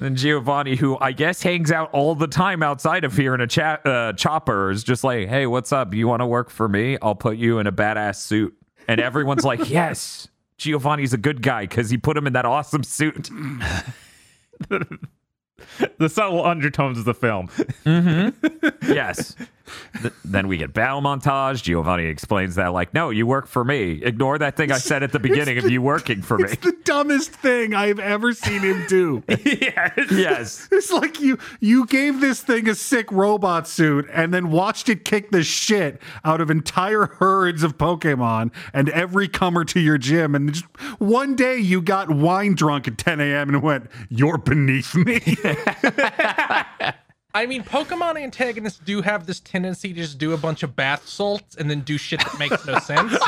And 0.00 0.16
Giovanni, 0.16 0.74
who 0.74 0.98
I 1.00 1.12
guess 1.12 1.42
hangs 1.42 1.70
out 1.70 1.90
all 1.92 2.14
the 2.16 2.26
time 2.26 2.62
outside 2.62 3.04
of 3.04 3.16
here 3.16 3.34
in 3.34 3.40
a 3.40 3.46
cha- 3.46 3.78
uh, 3.84 4.12
chopper, 4.14 4.70
is 4.70 4.82
just 4.82 5.04
like, 5.04 5.28
"Hey, 5.28 5.46
what's 5.46 5.72
up? 5.72 5.94
You 5.94 6.08
want 6.08 6.20
to 6.20 6.26
work 6.26 6.50
for 6.50 6.68
me? 6.68 6.98
I'll 7.00 7.14
put 7.14 7.36
you 7.36 7.58
in 7.58 7.66
a 7.68 7.72
badass 7.72 8.16
suit." 8.16 8.54
And 8.88 9.00
everyone's 9.00 9.44
like, 9.44 9.68
"Yes, 9.70 10.28
Giovanni's 10.58 11.12
a 11.12 11.18
good 11.18 11.40
guy 11.40 11.62
because 11.66 11.88
he 11.88 11.98
put 11.98 12.16
him 12.16 12.26
in 12.26 12.32
that 12.32 12.44
awesome 12.44 12.82
suit." 12.82 13.30
The 15.98 16.08
subtle 16.08 16.44
undertones 16.44 16.98
of 16.98 17.04
the 17.04 17.14
film. 17.14 17.48
Mm-hmm. 17.84 18.68
yes. 18.92 19.36
Th- 20.00 20.14
then 20.24 20.48
we 20.48 20.56
get 20.56 20.72
battle 20.72 21.00
montage. 21.00 21.62
Giovanni 21.62 22.06
explains 22.06 22.54
that, 22.56 22.72
like, 22.72 22.94
no, 22.94 23.10
you 23.10 23.26
work 23.26 23.46
for 23.46 23.64
me. 23.64 24.02
Ignore 24.02 24.38
that 24.38 24.56
thing 24.56 24.72
I 24.72 24.78
said 24.78 25.02
at 25.02 25.12
the 25.12 25.18
beginning 25.18 25.58
of 25.58 25.70
you 25.70 25.82
working 25.82 26.22
for 26.22 26.38
me. 26.38 26.44
it's 26.44 26.64
the 26.64 26.76
dumbest 26.84 27.30
thing 27.30 27.74
I've 27.74 27.98
ever 27.98 28.32
seen 28.32 28.60
him 28.60 28.84
do. 28.88 29.22
yes. 29.28 30.10
yes. 30.10 30.68
It's 30.70 30.90
like 30.90 31.20
you 31.20 31.38
you 31.60 31.86
gave 31.86 32.20
this 32.20 32.40
thing 32.40 32.68
a 32.68 32.74
sick 32.74 33.10
robot 33.12 33.68
suit 33.68 34.08
and 34.12 34.32
then 34.32 34.50
watched 34.50 34.88
it 34.88 35.04
kick 35.04 35.30
the 35.30 35.42
shit 35.42 36.00
out 36.24 36.40
of 36.40 36.50
entire 36.50 37.06
herds 37.06 37.62
of 37.62 37.78
Pokemon 37.78 38.52
and 38.72 38.88
every 38.90 39.28
comer 39.28 39.64
to 39.64 39.80
your 39.80 39.98
gym. 39.98 40.34
And 40.34 40.52
just 40.52 40.66
one 40.98 41.34
day 41.36 41.58
you 41.58 41.82
got 41.82 42.10
wine 42.10 42.54
drunk 42.54 42.88
at 42.88 42.98
10 42.98 43.20
a.m. 43.20 43.48
and 43.48 43.62
went, 43.62 43.90
You're 44.08 44.38
beneath 44.38 44.94
me. 44.94 45.20
I 47.34 47.46
mean, 47.46 47.62
Pokemon 47.62 48.20
antagonists 48.22 48.78
do 48.78 49.00
have 49.00 49.26
this 49.26 49.40
tendency 49.40 49.94
to 49.94 50.00
just 50.00 50.18
do 50.18 50.32
a 50.32 50.36
bunch 50.36 50.62
of 50.62 50.76
bath 50.76 51.08
salts 51.08 51.56
and 51.56 51.70
then 51.70 51.80
do 51.80 51.96
shit 51.96 52.20
that 52.20 52.38
makes 52.38 52.66
no 52.66 52.78
sense. 52.78 53.12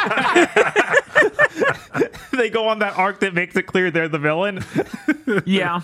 They 2.36 2.50
go 2.50 2.66
on 2.66 2.80
that 2.80 2.98
arc 2.98 3.20
that 3.20 3.32
makes 3.32 3.54
it 3.56 3.62
clear 3.66 3.92
they're 3.92 4.08
the 4.08 4.18
villain. 4.18 4.62
Yeah. 5.46 5.80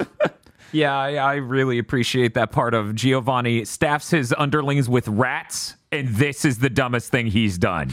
Yeah, 0.72 0.96
I, 0.96 1.14
I 1.14 1.34
really 1.36 1.78
appreciate 1.78 2.34
that 2.34 2.52
part 2.52 2.74
of 2.74 2.94
Giovanni 2.94 3.64
staffs 3.64 4.10
his 4.10 4.34
underlings 4.36 4.88
with 4.88 5.08
rats, 5.08 5.76
and 5.90 6.08
this 6.08 6.44
is 6.44 6.58
the 6.58 6.70
dumbest 6.70 7.10
thing 7.10 7.26
he's 7.28 7.56
done. 7.58 7.90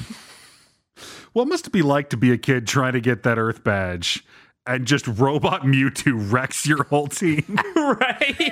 what 1.33 1.47
must 1.47 1.67
it 1.67 1.71
be 1.71 1.81
like 1.81 2.09
to 2.09 2.17
be 2.17 2.31
a 2.31 2.37
kid 2.37 2.67
trying 2.67 2.93
to 2.93 3.01
get 3.01 3.23
that 3.23 3.37
Earth 3.39 3.63
badge? 3.63 4.23
And 4.65 4.85
just 4.85 5.07
robot 5.07 5.61
Mewtwo 5.61 6.31
wrecks 6.31 6.67
your 6.67 6.83
whole 6.83 7.07
team. 7.07 7.57
right. 7.75 8.51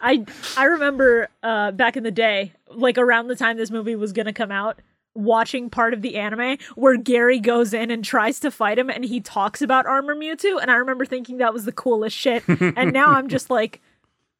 I 0.00 0.24
I 0.56 0.64
remember 0.64 1.28
uh, 1.42 1.72
back 1.72 1.96
in 1.96 2.02
the 2.02 2.10
day, 2.10 2.52
like 2.70 2.98
around 2.98 3.28
the 3.28 3.36
time 3.36 3.56
this 3.56 3.70
movie 3.70 3.96
was 3.96 4.12
gonna 4.12 4.32
come 4.32 4.50
out, 4.50 4.80
watching 5.14 5.70
part 5.70 5.94
of 5.94 6.02
the 6.02 6.16
anime 6.16 6.58
where 6.74 6.96
Gary 6.96 7.38
goes 7.38 7.74
in 7.74 7.90
and 7.90 8.04
tries 8.04 8.40
to 8.40 8.50
fight 8.50 8.78
him, 8.78 8.90
and 8.90 9.04
he 9.04 9.20
talks 9.20 9.62
about 9.62 9.86
Armor 9.86 10.14
Mewtwo, 10.14 10.60
and 10.60 10.70
I 10.70 10.74
remember 10.74 11.04
thinking 11.04 11.38
that 11.38 11.52
was 11.52 11.64
the 11.64 11.72
coolest 11.72 12.16
shit. 12.16 12.42
and 12.48 12.92
now 12.92 13.10
I'm 13.10 13.28
just 13.28 13.50
like, 13.50 13.80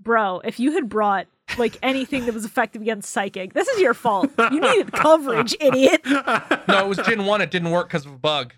bro, 0.00 0.40
if 0.44 0.58
you 0.60 0.72
had 0.72 0.88
brought 0.88 1.26
like 1.58 1.76
anything 1.82 2.24
that 2.26 2.34
was 2.34 2.44
effective 2.44 2.80
against 2.82 3.10
Psychic, 3.10 3.52
this 3.52 3.68
is 3.68 3.80
your 3.80 3.94
fault. 3.94 4.30
You 4.38 4.60
needed 4.60 4.92
coverage, 4.92 5.54
idiot. 5.60 6.00
No, 6.06 6.84
it 6.84 6.88
was 6.88 6.98
Gen 6.98 7.26
1. 7.26 7.40
It 7.42 7.50
didn't 7.50 7.70
work 7.70 7.88
because 7.88 8.06
of 8.06 8.12
a 8.12 8.18
bug. 8.18 8.54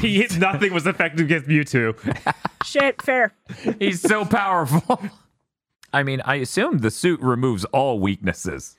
He, 0.00 0.26
nothing 0.38 0.74
was 0.74 0.86
effective 0.86 1.24
against 1.26 1.48
Mewtwo. 1.48 2.34
Shit, 2.64 3.00
fair. 3.00 3.32
He's 3.78 4.00
so 4.02 4.24
powerful. 4.26 5.00
I 5.92 6.02
mean, 6.02 6.20
I 6.24 6.36
assume 6.36 6.78
the 6.78 6.90
suit 6.90 7.20
removes 7.20 7.64
all 7.66 7.98
weaknesses. 8.00 8.76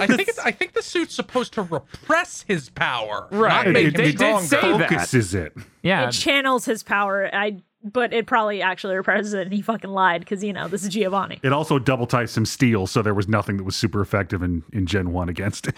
I 0.00 0.06
think 0.08 0.28
it's, 0.28 0.38
I 0.40 0.50
think 0.50 0.72
the 0.72 0.82
suit's 0.82 1.14
supposed 1.14 1.52
to 1.54 1.62
repress 1.62 2.42
his 2.48 2.68
power, 2.70 3.28
Right. 3.30 3.66
Not 3.66 3.72
make 3.72 3.86
It- 3.86 3.94
him 3.94 3.96
they 3.96 4.10
did 4.12 4.18
stronger. 4.18 4.46
say 4.46 4.78
that. 4.78 4.90
Focuses 4.90 5.34
it. 5.34 5.56
Yeah. 5.82 6.08
It 6.08 6.12
channels 6.12 6.64
his 6.64 6.82
power. 6.82 7.30
I 7.32 7.62
but 7.86 8.14
it 8.14 8.26
probably 8.26 8.62
actually 8.62 8.96
represses 8.96 9.34
it, 9.34 9.42
and 9.42 9.52
he 9.52 9.60
fucking 9.60 9.90
lied 9.90 10.22
because 10.22 10.42
you 10.42 10.54
know 10.54 10.66
this 10.68 10.82
is 10.82 10.88
Giovanni. 10.88 11.38
It 11.42 11.52
also 11.52 11.78
double 11.78 12.06
types 12.06 12.32
some 12.32 12.46
steel, 12.46 12.86
so 12.86 13.02
there 13.02 13.12
was 13.14 13.28
nothing 13.28 13.58
that 13.58 13.64
was 13.64 13.76
super 13.76 14.00
effective 14.00 14.42
in, 14.42 14.62
in 14.72 14.86
Gen 14.86 15.12
1 15.12 15.28
against 15.28 15.66
it. 15.68 15.74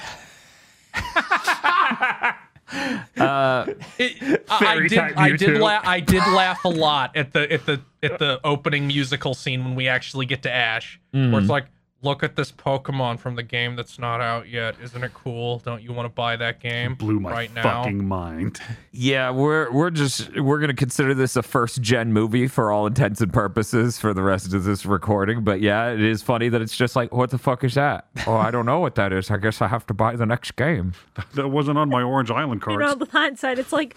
Uh, 3.16 3.66
it, 3.98 4.44
I, 4.50 4.66
I 4.66 4.88
did. 4.88 4.98
I 4.98 5.36
did. 5.36 5.58
La- 5.58 5.80
I 5.82 6.00
did 6.00 6.18
laugh 6.26 6.64
a 6.66 6.68
lot 6.68 7.16
at 7.16 7.32
the 7.32 7.50
at 7.50 7.64
the 7.64 7.80
at 8.02 8.18
the 8.18 8.40
opening 8.44 8.86
musical 8.88 9.32
scene 9.34 9.64
when 9.64 9.74
we 9.74 9.88
actually 9.88 10.26
get 10.26 10.42
to 10.42 10.52
Ash, 10.52 11.00
where 11.12 11.40
it's 11.40 11.48
like, 11.48 11.66
"Look 12.02 12.22
at 12.22 12.36
this 12.36 12.52
Pokemon 12.52 13.18
from 13.18 13.34
the 13.36 13.42
game 13.42 13.74
that's 13.76 13.98
not 13.98 14.20
out 14.20 14.48
yet. 14.48 14.76
Isn't 14.82 15.02
it 15.02 15.12
cool? 15.14 15.58
Don't 15.60 15.82
you 15.82 15.92
want 15.92 16.06
to 16.06 16.14
buy 16.14 16.36
that 16.36 16.60
game 16.60 16.94
Blew 16.94 17.18
my 17.20 17.30
right 17.30 17.54
now?" 17.54 17.62
fucking 17.62 18.06
mind. 18.06 18.60
Yeah, 18.98 19.30
we're 19.30 19.70
we're 19.72 19.90
just 19.90 20.34
we're 20.40 20.58
gonna 20.58 20.72
consider 20.72 21.12
this 21.12 21.36
a 21.36 21.42
first 21.42 21.82
gen 21.82 22.14
movie 22.14 22.46
for 22.48 22.72
all 22.72 22.86
intents 22.86 23.20
and 23.20 23.30
purposes 23.30 23.98
for 23.98 24.14
the 24.14 24.22
rest 24.22 24.54
of 24.54 24.64
this 24.64 24.86
recording. 24.86 25.44
But 25.44 25.60
yeah, 25.60 25.90
it 25.90 26.00
is 26.00 26.22
funny 26.22 26.48
that 26.48 26.62
it's 26.62 26.74
just 26.74 26.96
like, 26.96 27.12
what 27.12 27.28
the 27.28 27.36
fuck 27.38 27.62
is 27.62 27.74
that? 27.74 28.06
Oh, 28.26 28.36
I 28.36 28.50
don't 28.50 28.64
know 28.66 28.80
what 28.80 28.94
that 28.96 29.12
is. 29.12 29.30
I 29.30 29.36
guess 29.36 29.60
I 29.60 29.68
have 29.68 29.86
to 29.86 29.94
buy 29.94 30.16
the 30.16 30.24
next 30.26 30.56
game. 30.56 30.94
That 31.34 31.48
wasn't 31.48 31.76
on 31.78 31.90
my 31.90 32.02
Orange 32.02 32.30
Island 32.30 32.62
You 32.66 32.76
cards. 32.76 32.80
know, 32.92 32.96
with 32.96 33.10
hindsight, 33.10 33.58
it's 33.58 33.72
like 33.72 33.94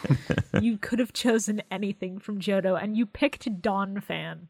you 0.62 0.77
could 0.77 1.00
have 1.00 1.13
chosen 1.13 1.62
anything 1.72 2.20
from 2.20 2.39
Johto, 2.39 2.82
and 2.82 2.96
you 2.98 3.06
picked 3.06 3.46
Donphan. 3.62 4.48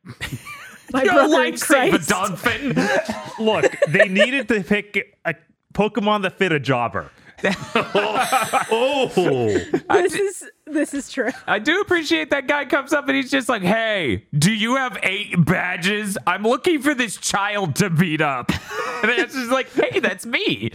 My 0.94 1.04
brother 1.04 1.44
in 1.44 1.58
Christ. 1.58 2.10
dolphin. 2.10 2.76
Look, 3.40 3.76
they 3.88 4.08
needed 4.08 4.48
to 4.50 4.64
pick 4.64 5.18
a 5.26 5.36
Pokemon 5.74 6.24
that 6.24 6.38
fit 6.38 6.52
a 6.52 6.60
jobber. 6.60 7.12
oh, 7.46 9.08
This 9.90 10.14
is 10.14 10.44
this 10.66 10.94
is 10.94 11.10
true. 11.10 11.30
I 11.48 11.60
do 11.60 11.80
appreciate 11.80 12.32
that 12.32 12.48
guy 12.48 12.66
comes 12.66 12.92
up 12.92 13.08
and 13.08 13.16
he's 13.16 13.32
just 13.32 13.48
like, 13.48 13.62
"Hey, 13.62 14.26
do 14.38 14.54
you 14.54 14.76
have 14.76 14.98
eight 15.04 15.46
badges? 15.46 16.18
I'm 16.28 16.44
looking 16.44 16.82
for 16.82 16.94
this 16.94 17.16
child 17.18 17.76
to 17.78 17.90
beat 17.90 18.22
up." 18.22 18.52
And 19.02 19.12
it's 19.12 19.34
just 19.34 19.50
like, 19.50 19.72
"Hey, 19.72 20.02
that's 20.02 20.26
me." 20.26 20.72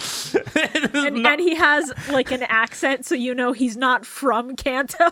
And, 0.95 1.27
and 1.27 1.41
he 1.43 1.55
has 1.57 1.93
like 2.09 2.31
an 2.31 2.43
accent, 2.45 3.05
so 3.05 3.15
you 3.15 3.35
know 3.35 3.53
he's 3.53 3.77
not 3.77 4.07
from 4.07 4.57
Kanto. 4.57 5.11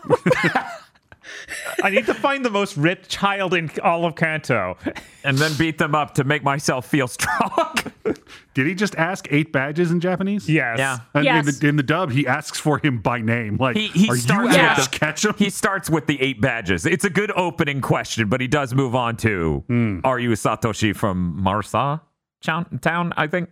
I 1.83 1.89
need 1.89 2.05
to 2.07 2.13
find 2.13 2.43
the 2.45 2.49
most 2.49 2.77
rich 2.77 3.07
child 3.07 3.53
in 3.53 3.69
all 3.83 4.05
of 4.05 4.15
Kanto. 4.15 4.77
and 5.23 5.37
then 5.37 5.53
beat 5.57 5.77
them 5.77 5.95
up 5.95 6.13
to 6.15 6.23
make 6.23 6.43
myself 6.43 6.85
feel 6.87 7.07
strong. 7.07 7.75
did 8.53 8.67
he 8.67 8.75
just 8.75 8.95
ask 8.95 9.27
eight 9.31 9.51
badges 9.51 9.91
in 9.91 9.99
Japanese? 9.99 10.49
Yes. 10.49 10.77
Yeah. 10.79 10.99
And 11.13 11.25
Yes. 11.25 11.47
in, 11.47 11.59
the, 11.59 11.67
in 11.69 11.75
the 11.77 11.83
dub, 11.83 12.11
he 12.11 12.27
asks 12.27 12.59
for 12.59 12.77
him 12.77 12.99
by 12.99 13.19
name. 13.19 13.57
Like, 13.57 13.75
He- 13.77 13.87
he 13.87 14.09
are 14.09 14.17
starts 14.17 14.43
you 14.43 14.47
with 14.47 14.57
Ash 14.57 14.87
the- 14.87 14.97
Ketchum? 14.97 15.35
He 15.37 15.49
starts 15.49 15.89
with 15.89 16.07
the 16.07 16.21
eight 16.21 16.41
badges. 16.41 16.85
It's 16.85 17.05
a 17.05 17.09
good 17.09 17.31
opening 17.35 17.81
question, 17.81 18.27
but 18.29 18.41
he 18.41 18.47
does 18.47 18.73
move 18.73 18.95
on 18.95 19.15
to 19.17 19.63
Are 20.03 20.19
you 20.19 20.31
Satoshi 20.31 20.95
from 20.95 21.39
Masara 21.43 22.01
Town, 22.43 22.79
town, 22.81 23.13
I 23.15 23.27
think? 23.27 23.49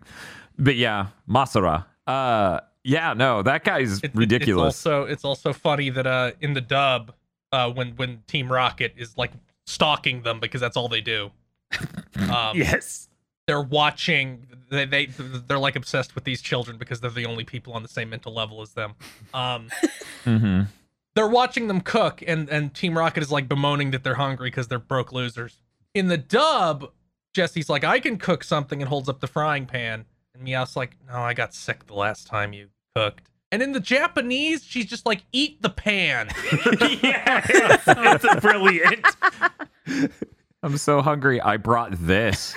But 0.60 0.76
yeah, 0.76 1.08
Masara. 1.30 1.86
Uh 2.06 2.60
yeah, 2.84 3.14
no, 3.14 3.44
that 3.44 3.64
guy's 3.64 4.00
It- 4.00 4.06
it- 4.06 4.16
ridiculous. 4.16 4.76
It's 4.76 4.86
also 4.86 5.04
it's 5.06 5.24
also 5.24 5.54
funny 5.54 5.90
that 5.92 6.06
uh 6.08 6.32
in 6.42 6.54
the 6.54 6.62
dub, 6.62 7.14
uh 7.52 7.70
when 7.72 7.92
when 7.96 8.24
Team 8.28 8.52
Rocket 8.52 8.94
is 8.98 9.18
like 9.18 9.32
stalking 9.66 10.22
them 10.24 10.40
because 10.40 10.62
that's 10.62 10.78
all 10.78 10.88
they 10.90 11.02
do. 11.02 11.32
Um, 12.30 12.58
Yes. 12.58 13.08
they're 13.48 13.62
watching 13.62 14.46
they, 14.70 14.86
they 14.86 15.06
they're 15.08 15.58
like 15.60 15.76
obsessed 15.76 16.14
with 16.16 16.24
these 16.26 16.42
children 16.42 16.78
because 16.78 17.00
they're 17.02 17.10
the 17.10 17.26
only 17.26 17.44
people 17.44 17.74
on 17.74 17.82
the 17.82 17.90
same 17.90 18.10
mental 18.10 18.34
level 18.34 18.62
as 18.62 18.74
them 18.74 18.94
um 19.34 19.70
Mhm. 20.26 20.68
they're 21.16 21.28
watching 21.28 21.68
them 21.68 21.82
cook 21.82 22.22
and 22.28 22.50
and 22.50 22.74
team 22.74 22.98
rocket 22.98 23.24
is 23.24 23.32
like 23.32 23.48
bemoaning 23.50 23.92
that 23.92 24.04
they're 24.04 24.16
hungry 24.16 24.50
because 24.50 24.68
they're 24.68 24.80
broke 24.80 25.12
losers 25.12 25.60
in 25.94 26.08
the 26.08 26.18
dub 26.18 26.92
jessie's 27.34 27.70
like 27.70 27.84
i 27.84 28.00
can 28.00 28.18
cook 28.18 28.44
something 28.44 28.82
and 28.82 28.90
holds 28.90 29.10
up 29.10 29.20
the 29.22 29.28
frying 29.28 29.66
pan 29.66 30.06
and 30.36 30.44
meowth's 30.44 30.76
like 30.76 30.96
no 31.08 31.16
i 31.16 31.34
got 31.34 31.54
sick 31.54 31.88
the 31.88 31.96
last 31.96 32.28
time 32.28 32.54
you 32.54 32.68
cooked 32.96 33.30
And 33.52 33.62
in 33.62 33.74
the 33.74 33.80
Japanese, 33.80 34.64
she's 34.64 34.86
just 34.86 35.06
like, 35.06 35.24
eat 35.34 35.62
the 35.62 35.70
pan. 35.70 36.30
yeah, 37.04 37.46
it's, 37.50 38.24
it's 38.24 38.40
brilliant. 38.40 39.06
I'm 40.64 40.78
so 40.78 41.02
hungry. 41.02 41.42
I 41.42 41.58
brought 41.58 41.92
this. 41.94 42.56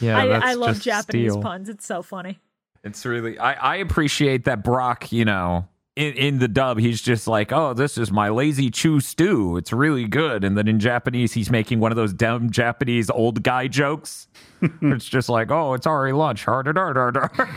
Yeah, 0.00 0.18
I, 0.18 0.26
that's 0.26 0.44
I 0.44 0.54
love 0.54 0.74
just 0.74 0.84
Japanese 0.84 1.32
steel. 1.32 1.42
puns. 1.42 1.68
It's 1.68 1.86
so 1.86 2.02
funny. 2.02 2.38
It's 2.84 3.04
really 3.06 3.38
I, 3.38 3.52
I 3.54 3.76
appreciate 3.76 4.44
that 4.44 4.62
Brock, 4.62 5.10
you 5.10 5.24
know, 5.24 5.66
in, 5.96 6.12
in 6.14 6.38
the 6.38 6.48
dub, 6.48 6.78
he's 6.78 7.00
just 7.00 7.26
like, 7.26 7.50
Oh, 7.52 7.72
this 7.72 7.96
is 7.96 8.12
my 8.12 8.28
lazy 8.28 8.70
chew 8.70 9.00
stew. 9.00 9.56
It's 9.56 9.72
really 9.72 10.06
good. 10.06 10.44
And 10.44 10.56
then 10.56 10.68
in 10.68 10.78
Japanese, 10.78 11.32
he's 11.32 11.50
making 11.50 11.80
one 11.80 11.90
of 11.90 11.96
those 11.96 12.12
dumb 12.12 12.50
Japanese 12.50 13.08
old 13.10 13.42
guy 13.42 13.68
jokes. 13.68 14.28
it's 14.82 15.06
just 15.06 15.28
like, 15.28 15.50
Oh, 15.50 15.72
it's 15.74 15.86
already 15.86 16.12
lunch. 16.12 16.44
Har 16.44 16.62
dar 16.62 16.72
dar 16.74 16.92
dar 16.92 17.10
dar. 17.12 17.48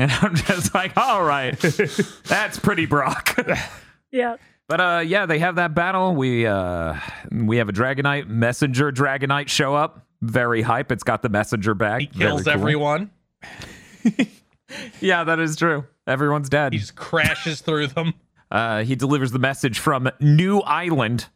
And 0.04 0.10
I'm 0.10 0.34
just 0.34 0.72
like, 0.74 0.96
all 0.96 1.22
right. 1.22 1.58
That's 2.24 2.58
pretty 2.58 2.86
Brock. 2.86 3.36
Yeah. 4.12 4.38
But 4.66 4.80
uh 4.80 5.02
yeah, 5.06 5.26
they 5.26 5.38
have 5.38 5.54
that 5.56 5.72
battle. 5.74 6.16
We 6.16 6.44
uh 6.46 6.96
we 7.30 7.58
have 7.58 7.68
a 7.68 7.72
Dragonite 7.72 8.26
messenger 8.26 8.90
Dragonite 8.90 9.48
show 9.48 9.76
up. 9.76 10.04
Very 10.20 10.62
hype. 10.62 10.90
It's 10.90 11.04
got 11.04 11.22
the 11.22 11.28
messenger 11.28 11.74
bag. 11.74 12.00
He 12.00 12.06
kills 12.18 12.42
cool. 12.42 12.52
everyone. 12.52 13.10
Yeah, 15.00 15.24
that 15.24 15.38
is 15.38 15.54
true. 15.56 15.84
Everyone's 16.06 16.48
dead. 16.48 16.72
He 16.72 16.78
just 16.78 16.96
crashes 16.96 17.60
through 17.60 17.88
them. 17.88 18.14
Uh, 18.50 18.82
he 18.82 18.96
delivers 18.96 19.30
the 19.32 19.38
message 19.38 19.78
from 19.78 20.10
New 20.18 20.60
Island, 20.60 21.26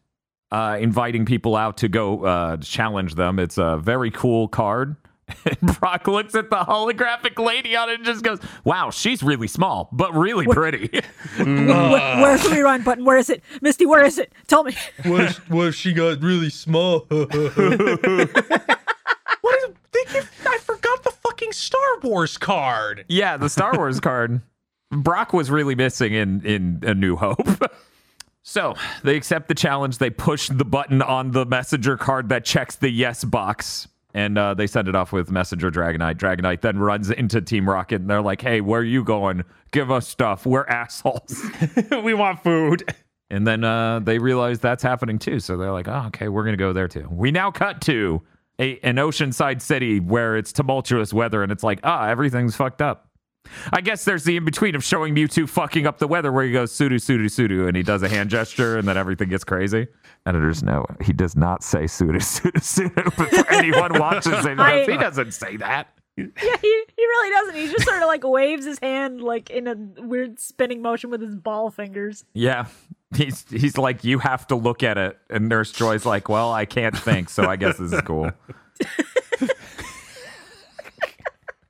uh, 0.50 0.78
inviting 0.80 1.26
people 1.26 1.54
out 1.54 1.76
to 1.78 1.88
go 1.88 2.24
uh, 2.24 2.56
challenge 2.58 3.14
them. 3.14 3.38
It's 3.38 3.58
a 3.58 3.76
very 3.78 4.10
cool 4.10 4.48
card. 4.48 4.96
And 5.46 5.78
Brock 5.80 6.06
looks 6.06 6.34
at 6.34 6.50
the 6.50 6.56
holographic 6.56 7.38
lady 7.42 7.74
on 7.76 7.88
it 7.88 7.94
and 7.96 8.04
just 8.04 8.22
goes, 8.22 8.38
"Wow, 8.64 8.90
she's 8.90 9.22
really 9.22 9.48
small, 9.48 9.88
but 9.92 10.14
really 10.14 10.46
pretty." 10.46 10.88
Mm. 11.34 11.66
Where, 11.90 12.22
where's 12.22 12.42
the 12.44 12.50
rewind 12.50 12.84
button? 12.84 13.04
Where 13.04 13.16
is 13.18 13.28
it? 13.28 13.42
Misty, 13.60 13.86
where 13.86 14.04
is 14.04 14.18
it? 14.18 14.32
Tell 14.46 14.62
me. 14.62 14.76
What 15.04 15.20
if, 15.22 15.50
what 15.50 15.66
if 15.68 15.74
she 15.74 15.92
got 15.92 16.22
really 16.22 16.48
small? 16.50 17.00
what 17.08 17.30
is, 19.58 19.70
they 19.92 20.04
give, 20.12 20.30
I 20.46 20.58
forgot 20.58 21.02
the 21.02 21.10
fucking 21.10 21.52
Star 21.52 21.80
Wars 22.02 22.38
card. 22.38 23.04
yeah, 23.08 23.36
the 23.36 23.48
Star 23.48 23.76
Wars 23.76 23.98
card. 24.00 24.40
Brock 24.90 25.32
was 25.32 25.50
really 25.50 25.74
missing 25.74 26.12
in 26.14 26.44
in 26.46 26.80
A 26.86 26.94
New 26.94 27.16
Hope. 27.16 27.48
so 28.42 28.74
they 29.02 29.16
accept 29.16 29.48
the 29.48 29.54
challenge. 29.54 29.98
They 29.98 30.10
push 30.10 30.48
the 30.48 30.64
button 30.64 31.02
on 31.02 31.32
the 31.32 31.44
messenger 31.44 31.96
card 31.96 32.28
that 32.28 32.44
checks 32.44 32.76
the 32.76 32.90
yes 32.90 33.24
box. 33.24 33.88
And 34.14 34.38
uh, 34.38 34.54
they 34.54 34.68
send 34.68 34.86
it 34.86 34.94
off 34.94 35.12
with 35.12 35.30
Messenger 35.30 35.72
Dragonite. 35.72 36.14
Dragonite 36.14 36.60
then 36.60 36.78
runs 36.78 37.10
into 37.10 37.40
Team 37.40 37.68
Rocket, 37.68 38.00
and 38.00 38.08
they're 38.08 38.22
like, 38.22 38.40
"Hey, 38.40 38.60
where 38.60 38.80
are 38.80 38.84
you 38.84 39.02
going? 39.02 39.42
Give 39.72 39.90
us 39.90 40.06
stuff. 40.06 40.46
We're 40.46 40.66
assholes." 40.66 41.42
we 42.04 42.14
want 42.14 42.42
food. 42.42 42.94
and 43.30 43.44
then 43.44 43.64
uh, 43.64 43.98
they 43.98 44.18
realize 44.18 44.60
that's 44.60 44.84
happening 44.84 45.18
too, 45.18 45.40
so 45.40 45.56
they're 45.56 45.72
like, 45.72 45.88
"Oh, 45.88 46.04
okay, 46.06 46.28
we're 46.28 46.44
gonna 46.44 46.56
go 46.56 46.72
there 46.72 46.86
too." 46.86 47.08
We 47.10 47.32
now 47.32 47.50
cut 47.50 47.80
to 47.82 48.22
a 48.60 48.78
an 48.80 48.96
oceanside 48.96 49.60
city 49.60 49.98
where 49.98 50.36
it's 50.36 50.52
tumultuous 50.52 51.12
weather, 51.12 51.42
and 51.42 51.50
it's 51.50 51.64
like, 51.64 51.80
ah, 51.82 52.06
everything's 52.06 52.54
fucked 52.54 52.82
up. 52.82 53.08
I 53.72 53.80
guess 53.80 54.04
there's 54.04 54.24
the 54.24 54.36
in 54.36 54.44
between 54.44 54.74
of 54.74 54.84
showing 54.84 55.14
Mewtwo 55.14 55.48
fucking 55.48 55.86
up 55.86 55.98
the 55.98 56.08
weather 56.08 56.32
where 56.32 56.44
he 56.44 56.52
goes 56.52 56.72
sudu 56.72 56.94
sudu 56.94 57.26
sudu 57.26 57.68
and 57.68 57.76
he 57.76 57.82
does 57.82 58.02
a 58.02 58.08
hand 58.08 58.30
gesture 58.30 58.78
and 58.78 58.88
then 58.88 58.96
everything 58.96 59.28
gets 59.28 59.44
crazy. 59.44 59.86
Editors 60.26 60.62
know 60.62 60.86
he 61.02 61.12
does 61.12 61.36
not 61.36 61.62
say 61.62 61.84
sudu 61.84 62.16
sudu 62.16 62.52
sudu 62.60 63.04
before 63.16 63.52
anyone 63.52 63.98
watches 63.98 64.44
it. 64.46 64.58
I- 64.58 64.84
he 64.84 64.96
doesn't 64.96 65.32
say 65.32 65.56
that. 65.58 65.88
Yeah, 66.16 66.26
he, 66.36 66.84
he 66.96 67.02
really 67.06 67.30
doesn't. 67.30 67.54
He 67.56 67.72
just 67.72 67.84
sort 67.86 68.00
of 68.00 68.06
like 68.06 68.22
waves 68.24 68.64
his 68.64 68.78
hand 68.78 69.20
like 69.20 69.50
in 69.50 69.66
a 69.66 69.74
weird 70.00 70.38
spinning 70.38 70.80
motion 70.80 71.10
with 71.10 71.20
his 71.20 71.34
ball 71.34 71.70
fingers. 71.72 72.24
Yeah. 72.34 72.66
He's 73.16 73.44
he's 73.50 73.76
like, 73.76 74.04
you 74.04 74.18
have 74.20 74.46
to 74.48 74.54
look 74.54 74.82
at 74.84 74.96
it. 74.96 75.18
And 75.28 75.48
Nurse 75.48 75.72
Joy's 75.72 76.06
like, 76.06 76.28
well, 76.28 76.52
I 76.52 76.66
can't 76.66 76.96
think, 76.96 77.30
so 77.30 77.44
I 77.46 77.56
guess 77.56 77.78
this 77.78 77.92
is 77.92 78.00
cool. 78.02 78.30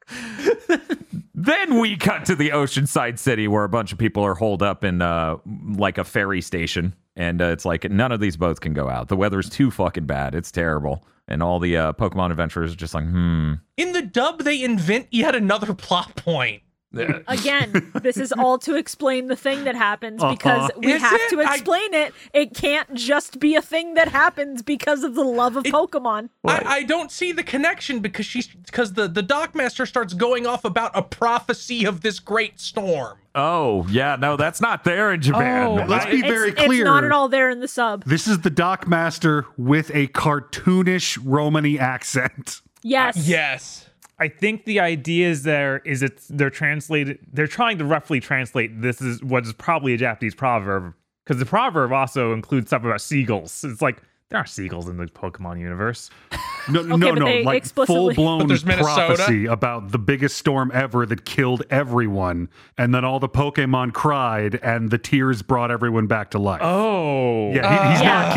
then 1.35 1.81
we 1.81 1.97
cut 1.97 2.25
to 2.27 2.37
the 2.37 2.51
oceanside 2.51 3.19
city 3.19 3.49
where 3.49 3.65
a 3.65 3.69
bunch 3.69 3.93
of 3.93 3.99
people 3.99 4.23
are 4.25 4.35
holed 4.35 4.63
up 4.63 4.85
in 4.85 5.03
uh 5.03 5.37
like 5.77 5.99
a 5.99 6.05
ferry 6.05 6.41
station. 6.41 6.95
And 7.17 7.41
uh, 7.41 7.47
it's 7.47 7.65
like 7.65 7.89
none 7.91 8.11
of 8.11 8.19
these 8.19 8.37
boats 8.37 8.59
can 8.59 8.75
go 8.75 8.89
out. 8.89 9.09
The 9.09 9.17
weather's 9.17 9.49
too 9.49 9.71
fucking 9.71 10.07
bad. 10.07 10.35
It's 10.35 10.51
terrible. 10.51 11.07
And 11.29 11.43
all 11.45 11.61
the 11.61 11.77
uh, 11.77 11.93
pokemon 11.93 12.33
adventurers 12.33 12.73
are 12.73 12.77
just 12.77 12.93
like 12.93 13.05
hmm. 13.05 13.55
In 13.77 13.93
the 13.93 14.03
dub, 14.03 14.43
they 14.43 14.63
invent 14.63 15.09
yet 15.11 15.35
another 15.35 15.75
plot 15.75 16.17
point. 16.17 16.63
Again, 17.29 17.93
this 18.03 18.17
is 18.17 18.33
all 18.33 18.59
to 18.59 18.77
explain 18.77 19.27
the 19.29 19.37
thing 19.37 19.65
that 19.65 19.75
happens 19.75 20.23
uh-huh. 20.23 20.33
because 20.35 20.71
we 20.77 20.93
Is 20.93 21.03
have 21.03 21.21
it? 21.21 21.31
to 21.31 21.41
I- 21.43 21.55
explain 21.55 21.95
it. 21.95 22.15
It 22.33 22.55
can't 22.55 22.93
just 22.95 23.39
be 23.41 23.55
a 23.57 23.63
thing 23.63 23.95
that 23.95 24.09
happens 24.09 24.63
because 24.63 25.03
of 25.05 25.15
the 25.15 25.25
love 25.25 25.57
of 25.57 25.65
Pokemon. 25.65 26.31
I, 26.45 26.63
I 26.65 26.83
don't 26.85 27.11
see 27.11 27.33
the 27.33 27.43
connection 27.43 28.01
because 28.01 28.27
she's 28.27 28.47
because 28.49 28.93
the 28.95 29.09
the 29.09 29.23
Dockmaster 29.23 29.87
starts 29.87 30.15
going 30.15 30.47
off 30.47 30.65
about 30.65 30.91
a 30.95 31.03
prophecy 31.03 31.85
of 31.85 32.01
this 32.03 32.19
great 32.21 32.61
storm. 32.61 33.19
oh 33.35 33.87
yeah 33.91 34.17
no 34.17 34.37
that's 34.37 34.61
not 34.61 34.85
there 34.85 35.13
in 35.13 35.21
japan 35.21 35.67
Oh, 35.67 35.85
Let's 35.87 36.07
be 36.07 36.19
It's, 36.21 36.29
very 36.29 36.51
it's 36.51 36.63
clear. 36.63 36.85
not 36.85 37.03
at 37.05 37.11
all 37.13 37.29
there 37.29 37.51
in 37.51 37.61
the 37.61 37.69
sub. 37.69 38.05
This 38.05 38.27
is 38.29 38.41
the 38.41 38.51
Doc 38.51 38.87
Master 38.87 39.47
with 39.57 39.91
a 39.95 40.07
cartoonish 40.09 41.19
Romany 41.25 41.79
accent. 41.79 42.61
Yes. 42.83 43.17
Yes. 43.27 43.84
I 44.25 44.29
think 44.29 44.65
the 44.65 44.81
idea 44.81 45.29
is 45.29 45.43
there 45.43 45.83
is 45.85 46.03
it's 46.03 46.29
they're 46.29 46.49
translated 46.49 47.19
they're 47.31 47.47
trying 47.47 47.77
to 47.77 47.85
roughly 47.85 48.21
translate 48.21 48.81
this 48.81 49.03
is 49.03 49.23
what 49.23 49.45
is 49.45 49.53
probably 49.53 49.93
a 49.93 49.99
Japanese 49.99 50.35
proverb 50.35 50.95
because 51.23 51.39
the 51.39 51.45
proverb 51.45 51.93
also 51.93 52.33
includes 52.33 52.69
stuff 52.69 52.85
about 52.85 53.03
seagulls. 53.03 53.63
It's 53.65 53.83
like 53.83 54.01
there 54.31 54.41
are 54.41 54.47
seagulls 54.47 54.89
in 54.89 54.97
the 54.97 55.07
Pokemon 55.07 55.61
universe. 55.61 56.11
No, 56.67 56.81
no, 56.81 56.97
no, 56.97 57.27
like 57.43 57.59
explicitly- 57.59 58.15
full 58.15 58.25
blown 58.25 58.39
But 58.39 58.49
there's 58.49 58.65
Minnesota. 58.65 59.17
prophecy 59.17 59.45
about 59.45 59.91
the 59.93 59.99
biggest 59.99 60.39
storm 60.39 60.71
ever 60.73 61.05
that 61.05 61.27
killed 61.27 61.63
everyone, 61.69 62.49
and 62.79 62.95
then 62.95 63.05
all 63.05 63.21
the 63.21 63.29
Pokemon 63.29 63.93
cried, 63.93 64.55
and 64.63 64.91
the 64.91 64.97
tears 64.97 65.43
brought 65.43 65.71
everyone 65.71 66.07
back 66.07 66.31
to 66.31 66.39
life. 66.39 66.63
Oh, 66.63 67.53
Yeah, 67.53 67.69
he, 67.89 67.93
he's 67.93 68.03
not 68.03 68.25
ah. 68.25 68.33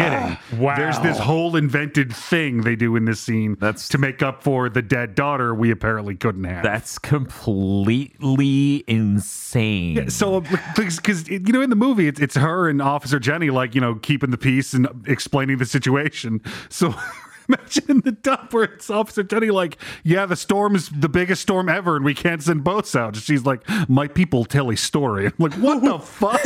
kidding. 0.49 0.59
Wow. 0.59 0.75
There's 0.75 0.99
this 0.99 1.17
whole 1.17 1.55
invented 1.55 2.13
thing 2.13 2.63
they 2.63 2.75
do 2.75 2.97
in 2.97 3.05
this 3.05 3.21
scene 3.21 3.55
That's- 3.61 3.87
to 3.87 3.97
make 3.97 4.21
up 4.21 4.43
for 4.43 4.67
the 4.67 4.81
dead 4.81 5.15
daughter 5.15 5.55
we 5.55 5.71
apparently 5.71 6.15
couldn't 6.17 6.43
have. 6.43 6.63
That's 6.63 6.99
completely 6.99 8.83
insane. 8.87 9.95
Yeah, 9.95 10.09
so 10.09 10.35
um, 10.35 10.45
because 10.75 11.29
you 11.29 11.39
know 11.39 11.61
in 11.61 11.69
the 11.69 11.77
movie 11.77 12.09
it's, 12.09 12.19
it's 12.19 12.35
her 12.35 12.67
and 12.67 12.81
officer 12.81 13.19
jenny 13.19 13.49
like 13.49 13.73
you 13.73 13.79
know 13.81 13.95
keeping 13.95 14.31
the 14.31 14.37
peace 14.37 14.73
and 14.73 14.87
explaining 15.07 15.57
the 15.57 15.65
situation 15.77 16.41
so 16.69 16.93
imagine 17.49 18.01
the 18.01 18.11
dub 18.11 18.51
where 18.51 18.65
it's 18.65 18.89
officer 18.89 19.23
jenny 19.23 19.49
like 19.49 19.77
yeah 20.03 20.25
the 20.25 20.35
storm's 20.35 20.89
the 20.89 21.09
biggest 21.09 21.41
storm 21.41 21.69
ever 21.69 21.95
and 21.95 22.03
we 22.03 22.13
can't 22.13 22.43
send 22.43 22.63
boats 22.63 22.95
out 22.95 23.15
and 23.15 23.23
she's 23.23 23.45
like 23.45 23.61
my 23.89 24.07
people 24.07 24.43
tell 24.43 24.69
a 24.69 24.75
story 24.75 25.27
i'm 25.27 25.33
like 25.37 25.53
what 25.53 25.81
the 25.81 25.97
fuck 26.03 26.41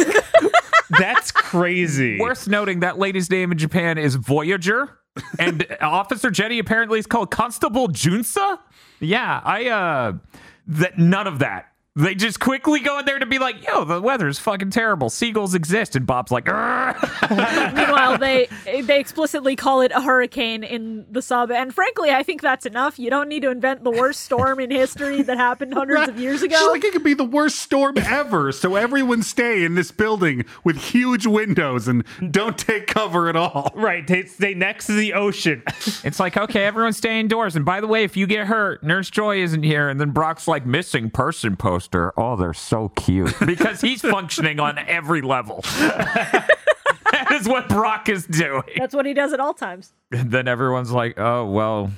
that's 0.99 1.31
crazy. 1.31 2.19
Worth 2.19 2.47
noting 2.47 2.81
that 2.81 2.99
lady's 2.99 3.29
name 3.29 3.51
in 3.51 3.57
Japan 3.57 3.97
is 3.97 4.15
Voyager, 4.15 4.99
and 5.39 5.65
Officer 5.81 6.29
Jenny 6.31 6.59
apparently 6.59 6.99
is 6.99 7.07
called 7.07 7.31
Constable 7.31 7.87
Junsa. 7.87 8.59
Yeah, 8.99 9.41
I 9.43 9.67
uh, 9.67 10.13
that 10.67 10.97
none 10.97 11.27
of 11.27 11.39
that. 11.39 11.70
They 11.95 12.15
just 12.15 12.39
quickly 12.39 12.79
go 12.79 12.99
in 12.99 13.05
there 13.05 13.19
to 13.19 13.25
be 13.25 13.37
like, 13.37 13.67
"Yo, 13.67 13.83
the 13.83 14.01
weather's 14.01 14.39
fucking 14.39 14.69
terrible. 14.69 15.09
Seagulls 15.09 15.53
exist," 15.53 15.93
and 15.93 16.05
Bob's 16.05 16.31
like, 16.31 16.45
"Grr." 16.45 16.95
Meanwhile, 17.75 18.17
they 18.17 18.47
they 18.81 18.97
explicitly 18.99 19.57
call 19.57 19.81
it 19.81 19.91
a 19.93 20.01
hurricane 20.01 20.63
in 20.63 21.05
the 21.11 21.21
sub, 21.21 21.51
and 21.51 21.75
frankly, 21.75 22.11
I 22.11 22.23
think 22.23 22.41
that's 22.41 22.65
enough. 22.65 22.97
You 22.97 23.09
don't 23.09 23.27
need 23.27 23.41
to 23.41 23.49
invent 23.49 23.83
the 23.83 23.91
worst 23.91 24.21
storm 24.21 24.61
in 24.61 24.71
history 24.71 25.21
that 25.21 25.37
happened 25.37 25.73
hundreds 25.73 26.07
of 26.07 26.17
years 26.17 26.41
ago. 26.41 26.55
She's 26.55 26.61
ago. 26.61 26.71
like 26.71 26.83
it 26.85 26.93
could 26.93 27.03
be 27.03 27.13
the 27.13 27.25
worst 27.25 27.57
storm 27.57 27.97
ever 27.97 28.53
so 28.53 28.75
everyone 28.75 29.21
stay 29.21 29.65
in 29.65 29.75
this 29.75 29.91
building 29.91 30.45
with 30.63 30.77
huge 30.77 31.25
windows 31.27 31.89
and 31.89 32.05
don't 32.31 32.57
take 32.57 32.87
cover 32.87 33.27
at 33.27 33.35
all 33.35 33.71
right, 33.75 34.07
they 34.07 34.23
stay 34.23 34.53
next 34.53 34.85
to 34.87 34.93
the 34.93 35.13
ocean. 35.13 35.63
It's 36.03 36.19
like, 36.19 36.35
okay, 36.37 36.63
everyone 36.65 36.93
stay 36.93 37.19
indoors. 37.19 37.55
And 37.55 37.65
by 37.65 37.79
the 37.79 37.87
way, 37.87 38.03
if 38.03 38.17
you 38.17 38.25
get 38.25 38.47
hurt, 38.47 38.81
Nurse 38.83 39.09
Joy 39.09 39.41
isn't 39.43 39.63
here. 39.63 39.87
And 39.89 39.99
then 39.99 40.11
Brock's 40.11 40.47
like, 40.47 40.65
missing 40.65 41.09
person 41.09 41.55
poster. 41.81 42.13
Oh, 42.17 42.35
they're 42.35 42.53
so 42.53 42.89
cute. 42.89 43.33
Because 43.51 43.81
he's 43.81 44.01
functioning 44.01 44.59
on 44.59 44.77
every 44.77 45.21
level. 45.21 45.61
that 45.79 46.47
is 47.31 47.47
what 47.47 47.67
Brock 47.67 48.07
is 48.07 48.25
doing. 48.25 48.63
That's 48.77 48.95
what 48.95 49.05
he 49.05 49.13
does 49.13 49.33
at 49.33 49.39
all 49.39 49.53
times. 49.53 49.93
And 50.11 50.31
then 50.31 50.47
everyone's 50.47 50.91
like, 50.91 51.19
oh, 51.19 51.45
well, 51.49 51.91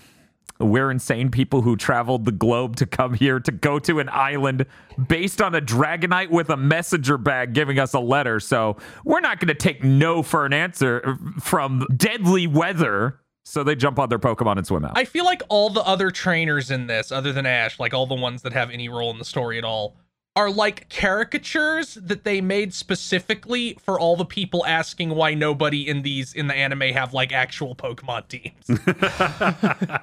we're 0.60 0.90
insane 0.90 1.30
people 1.30 1.62
who 1.62 1.76
traveled 1.76 2.26
the 2.26 2.32
globe 2.32 2.76
to 2.78 2.86
come 2.86 3.14
here 3.14 3.40
to 3.40 3.52
go 3.52 3.78
to 3.80 4.00
an 4.00 4.10
island 4.10 4.66
based 5.08 5.42
on 5.42 5.54
a 5.54 5.62
Dragonite 5.62 6.30
with 6.32 6.50
a 6.50 6.58
messenger 6.58 7.18
bag 7.18 7.54
giving 7.54 7.78
us 7.78 7.94
a 7.94 8.00
letter. 8.00 8.40
So 8.40 8.78
we're 9.06 9.20
not 9.20 9.40
going 9.40 9.50
to 9.50 9.56
take 9.56 9.84
no 9.84 10.24
for 10.24 10.46
an 10.46 10.54
answer 10.54 11.18
from 11.40 11.86
deadly 11.96 12.48
weather. 12.48 13.20
So 13.46 13.64
they 13.64 13.76
jump 13.76 14.00
on 14.00 14.10
their 14.10 14.20
Pokemon 14.20 14.58
and 14.58 14.66
swim 14.66 14.86
out. 14.86 14.98
I 14.98 15.06
feel 15.06 15.26
like 15.26 15.42
all 15.50 15.70
the 15.70 15.82
other 15.84 16.12
trainers 16.12 16.72
in 16.72 16.88
this, 16.88 17.12
other 17.12 17.34
than 17.34 17.46
Ash, 17.46 17.78
like 17.80 17.94
all 17.94 18.08
the 18.08 18.16
ones 18.16 18.42
that 18.44 18.54
have 18.54 18.70
any 18.72 18.88
role 18.90 19.12
in 19.12 19.18
the 19.18 19.26
story 19.26 19.58
at 19.58 19.64
all, 19.66 19.96
are 20.36 20.50
like 20.50 20.90
caricatures 20.90 21.94
that 21.94 22.24
they 22.24 22.42
made 22.42 22.74
specifically 22.74 23.78
for 23.84 24.00
all 24.00 24.16
the 24.16 24.26
people 24.26 24.66
asking 24.66 25.10
why 25.12 25.34
nobody 25.36 25.88
in 25.88 26.02
these 26.02 26.34
in 26.34 26.48
the 26.48 26.56
anime 26.56 26.82
have 26.94 27.14
like 27.14 27.32
actual 27.32 27.76
Pokemon 27.76 28.28
teams. 28.30 28.66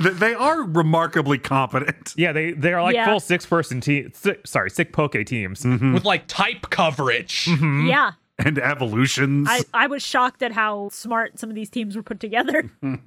They- 0.00 0.10
they 0.10 0.34
are 0.34 0.62
remarkably 0.62 1.38
competent. 1.38 2.14
Yeah, 2.16 2.30
they 2.32 2.52
they 2.52 2.72
are 2.72 2.82
like 2.82 2.94
Yeah. 2.94 3.06
full 3.06 3.18
six 3.20 3.44
person 3.44 3.80
team. 3.80 4.12
Six, 4.14 4.48
sorry, 4.50 4.70
six 4.70 4.90
poke 4.92 5.16
teams. 5.26 5.62
Mm-hmm. 5.62 5.92
with 5.94 6.04
like 6.04 6.26
type 6.28 6.70
coverage. 6.70 7.48
Yeah. 7.48 8.12
And 8.44 8.58
evolutions. 8.58 9.48
I, 9.50 9.62
I 9.72 9.86
was 9.86 10.02
shocked 10.02 10.42
at 10.42 10.52
how 10.52 10.90
smart 10.90 11.38
some 11.38 11.48
of 11.48 11.56
these 11.56 11.70
teams 11.70 11.96
were 11.96 12.02
put 12.02 12.20
together. 12.20 12.70
I, 12.82 13.00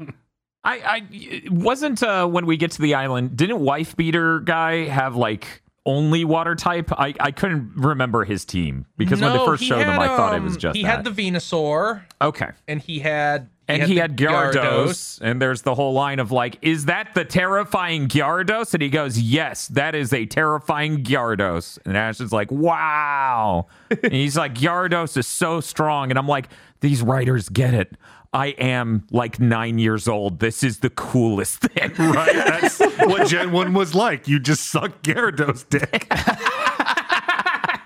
I 0.64 1.42
wasn't 1.52 2.02
uh, 2.02 2.26
when 2.28 2.48
we 2.48 2.58
get 2.58 2.72
to 2.72 2.82
the 2.82 2.96
island. 2.96 3.38
Didn't 3.38 3.60
wife 3.60 3.96
beater 3.96 4.40
guy 4.40 4.86
have 4.86 5.16
like 5.16 5.62
only 5.90 6.24
water 6.24 6.56
type? 6.56 6.92
I, 6.92 7.14
I 7.20 7.32
couldn't 7.32 7.72
remember 7.76 8.24
his 8.24 8.46
team 8.46 8.86
because 8.98 9.20
when 9.20 9.34
they 9.34 9.46
first 9.46 9.64
he 9.64 9.70
showed 9.70 9.80
them, 9.80 9.90
had, 9.90 10.00
I 10.02 10.08
thought 10.08 10.36
it 10.36 10.42
was 10.42 10.54
um, 10.54 10.60
just 10.60 10.78
he 10.78 10.84
that. 10.84 10.98
had 10.98 11.04
the 11.04 11.12
Venusaur 11.12 12.04
okay. 12.22 12.50
and 12.68 12.80
he 12.80 13.00
had 13.00 13.50
And 13.68 13.84
he 13.84 13.98
had, 13.98 14.16
the 14.18 14.26
Gyarados, 14.26 15.20
and 15.22 15.42
there's 15.42 15.64
the 15.64 15.76
whole 15.76 15.94
line 15.94 16.20
of 16.20 16.32
like, 16.32 16.58
"Is 16.62 16.86
that 16.86 17.14
the 17.14 17.26
terrifying 17.26 18.08
Gyarados?" 18.08 18.74
And 18.74 18.82
he 18.82 18.90
goes, 18.90 19.20
"Yes, 19.20 19.68
that 19.70 19.96
is 19.96 20.14
a 20.14 20.26
terrifying 20.26 21.04
Gyarados." 21.04 21.78
And 21.86 21.98
Ash 21.98 22.20
is 22.20 22.32
like, 22.32 22.52
"Wow!" 22.52 23.68
and 24.04 24.14
he's 24.14 24.38
like, 24.38 24.56
"Gyarados 24.56 25.18
is 25.18 25.28
so 25.28 25.62
strong," 25.62 26.10
and 26.10 26.18
I'm 26.18 26.28
like, 26.28 26.50
"These 26.82 27.02
writers 27.02 27.50
get 27.50 27.74
it. 27.74 27.96
I 28.32 28.48
am 28.48 29.08
like 29.12 29.40
nine 29.40 29.80
years 29.80 30.08
old. 30.08 30.40
This 30.40 30.64
is 30.64 30.80
the 30.80 30.90
coolest 30.90 31.60
thing." 31.62 31.92
right? 31.98 32.34
That's 32.34 32.80
what 32.80 33.28
Gen 33.28 33.52
1 33.52 33.74
was 33.74 33.96
like. 33.96 34.28
You 34.28 34.40
just 34.40 34.68
suck 34.70 35.02
Gyarados 35.02 35.68
dick. 35.70 36.08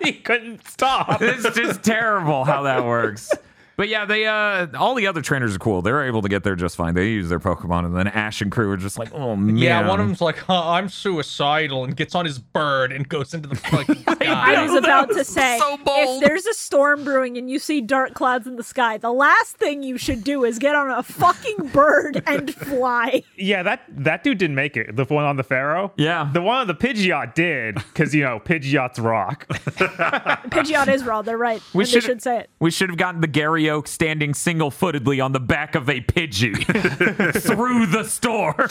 he 0.03 0.13
couldn't 0.19 0.67
stop. 0.67 1.21
it's 1.21 1.55
just 1.55 1.83
terrible 1.83 2.43
how 2.43 2.63
that 2.63 2.83
works. 2.85 3.31
But 3.75 3.89
yeah, 3.89 4.05
they 4.05 4.25
uh 4.27 4.67
all 4.77 4.93
the 4.95 5.07
other 5.07 5.21
trainers 5.21 5.55
are 5.55 5.59
cool. 5.59 5.81
They're 5.81 6.05
able 6.05 6.21
to 6.21 6.29
get 6.29 6.43
there 6.43 6.55
just 6.55 6.75
fine. 6.75 6.93
They 6.93 7.09
use 7.09 7.29
their 7.29 7.39
Pokemon, 7.39 7.85
and 7.85 7.95
then 7.95 8.07
Ash 8.07 8.41
and 8.41 8.51
crew 8.51 8.69
are 8.71 8.77
just 8.77 8.99
like, 8.99 9.11
oh 9.13 9.35
man. 9.35 9.57
Yeah, 9.57 9.87
one 9.87 9.99
of 9.99 10.05
them's 10.07 10.21
like, 10.21 10.37
huh, 10.37 10.69
I'm 10.71 10.89
suicidal, 10.89 11.83
and 11.83 11.95
gets 11.95 12.13
on 12.15 12.25
his 12.25 12.37
bird 12.39 12.91
and 12.91 13.07
goes 13.09 13.33
into 13.33 13.49
the 13.49 13.55
fucking 13.55 14.03
I 14.07 14.15
sky. 14.15 14.61
was 14.63 14.75
about 14.75 15.09
to 15.09 15.23
say, 15.23 15.57
so 15.59 15.77
if 15.85 16.21
there's 16.23 16.45
a 16.45 16.53
storm 16.53 17.03
brewing 17.03 17.37
and 17.37 17.49
you 17.49 17.57
see 17.59 17.81
dark 17.81 18.13
clouds 18.13 18.45
in 18.47 18.55
the 18.57 18.63
sky, 18.63 18.97
the 18.97 19.11
last 19.11 19.57
thing 19.57 19.81
you 19.83 19.97
should 19.97 20.23
do 20.23 20.43
is 20.43 20.59
get 20.59 20.75
on 20.75 20.91
a 20.91 21.01
fucking 21.03 21.67
bird 21.69 22.21
and 22.27 22.53
fly. 22.53 23.23
Yeah, 23.37 23.63
that 23.63 23.81
that 23.89 24.23
dude 24.23 24.37
didn't 24.37 24.55
make 24.55 24.77
it. 24.77 24.95
The 24.95 25.05
one 25.05 25.25
on 25.25 25.35
the 25.37 25.43
Fearow. 25.43 25.91
Yeah. 25.97 26.29
the 26.31 26.41
one 26.41 26.57
on 26.57 26.67
the 26.67 26.75
Pidgeot 26.75 27.33
did 27.33 27.75
because 27.75 28.13
you 28.13 28.23
know 28.23 28.39
Pidgeot's 28.39 28.99
rock. 28.99 29.47
Pidgeot 29.49 30.87
is 30.93 31.03
raw. 31.03 31.21
They're 31.21 31.37
right. 31.37 31.61
We 31.73 31.85
should- 31.85 32.03
should 32.03 32.21
say 32.21 32.39
it. 32.39 32.49
We 32.59 32.69
should 32.71 32.89
have 32.89 32.97
gotten 32.97 33.21
the 33.21 33.27
Gary 33.27 33.62
Oak 33.69 33.87
standing 33.87 34.33
single-footedly 34.33 35.19
on 35.23 35.31
the 35.31 35.39
back 35.39 35.75
of 35.75 35.89
a 35.89 36.01
Pidgey 36.01 36.55
through 37.41 37.85
the 37.87 38.03
storm. 38.03 38.69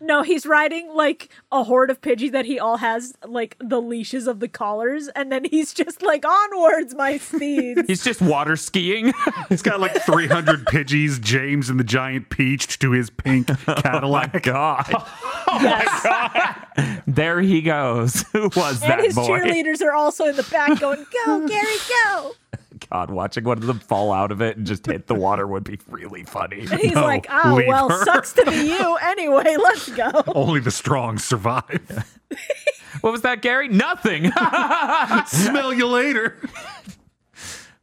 No, 0.00 0.22
he's 0.22 0.46
riding 0.46 0.90
like 0.94 1.28
a 1.52 1.64
horde 1.64 1.90
of 1.90 2.00
Pidgey 2.00 2.30
that 2.32 2.44
he 2.44 2.58
all 2.58 2.78
has 2.78 3.14
like 3.26 3.56
the 3.60 3.80
leashes 3.80 4.26
of 4.26 4.40
the 4.40 4.48
collars, 4.48 5.08
and 5.08 5.30
then 5.32 5.44
he's 5.44 5.72
just 5.74 6.02
like, 6.02 6.24
onwards, 6.24 6.94
my 6.94 7.18
steeds. 7.18 7.82
He's 7.86 8.02
just 8.04 8.20
water 8.22 8.56
skiing. 8.56 9.12
He's 9.48 9.62
got 9.62 9.80
like 9.80 9.94
300 10.02 10.66
Pidgeys, 10.66 11.20
James 11.20 11.68
and 11.70 11.78
the 11.78 11.84
Giant 11.84 12.30
Peach 12.30 12.78
to 12.80 12.90
his 12.92 13.10
pink 13.10 13.48
oh 13.68 13.74
Cadillac. 13.74 14.42
God, 14.42 14.86
oh 14.92 15.58
yes. 15.62 17.00
there 17.06 17.40
he 17.40 17.62
goes. 17.62 18.22
Who 18.32 18.48
was 18.56 18.82
And 18.82 18.90
that 18.92 19.00
his 19.04 19.14
boy? 19.14 19.26
cheerleaders 19.28 19.80
are 19.82 19.92
also 19.92 20.24
in 20.26 20.36
the 20.36 20.42
back 20.44 20.80
going, 20.80 21.04
go, 21.26 21.46
Gary, 21.48 21.76
go. 22.04 22.32
God, 22.90 23.10
watching 23.10 23.44
one 23.44 23.58
of 23.58 23.66
them 23.66 23.78
fall 23.78 24.12
out 24.12 24.30
of 24.32 24.40
it 24.42 24.56
and 24.56 24.66
just 24.66 24.86
hit 24.86 25.06
the 25.06 25.14
water 25.14 25.46
would 25.46 25.64
be 25.64 25.78
really 25.88 26.22
funny. 26.24 26.60
And 26.60 26.70
he's 26.80 26.92
No, 26.94 27.02
like, 27.02 27.26
oh, 27.30 27.62
well, 27.66 27.88
her." 27.88 28.04
sucks 28.04 28.32
to 28.34 28.44
be 28.44 28.68
you. 28.68 28.98
Anyway, 29.02 29.56
let's 29.62 29.88
go. 29.90 30.10
Only 30.34 30.60
the 30.60 30.70
strong 30.70 31.18
survive. 31.18 32.04
What 33.00 33.12
was 33.12 33.22
that, 33.22 33.42
Gary? 33.42 33.68
Nothing. 33.68 34.30
Smell 35.26 35.72
you 35.72 35.86
later. 35.86 36.38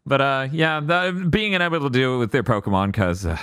But 0.05 0.21
uh, 0.21 0.47
yeah, 0.51 0.79
the, 0.79 1.27
being 1.29 1.53
unable 1.55 1.81
to 1.81 1.89
do 1.89 2.15
it 2.15 2.17
with 2.17 2.31
their 2.31 2.43
Pokemon 2.43 2.87
because 2.87 3.25
uh, 3.25 3.37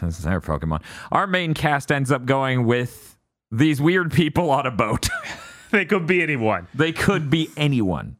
this 0.00 0.18
is 0.18 0.24
their 0.24 0.40
Pokemon. 0.40 0.82
Our 1.10 1.26
main 1.26 1.54
cast 1.54 1.90
ends 1.90 2.12
up 2.12 2.26
going 2.26 2.66
with 2.66 3.18
these 3.50 3.80
weird 3.80 4.12
people 4.12 4.50
on 4.50 4.66
a 4.66 4.70
boat. 4.70 5.08
they 5.70 5.84
could 5.84 6.06
be 6.06 6.22
anyone. 6.22 6.68
they 6.74 6.92
could 6.92 7.30
be 7.30 7.50
anyone. 7.56 8.16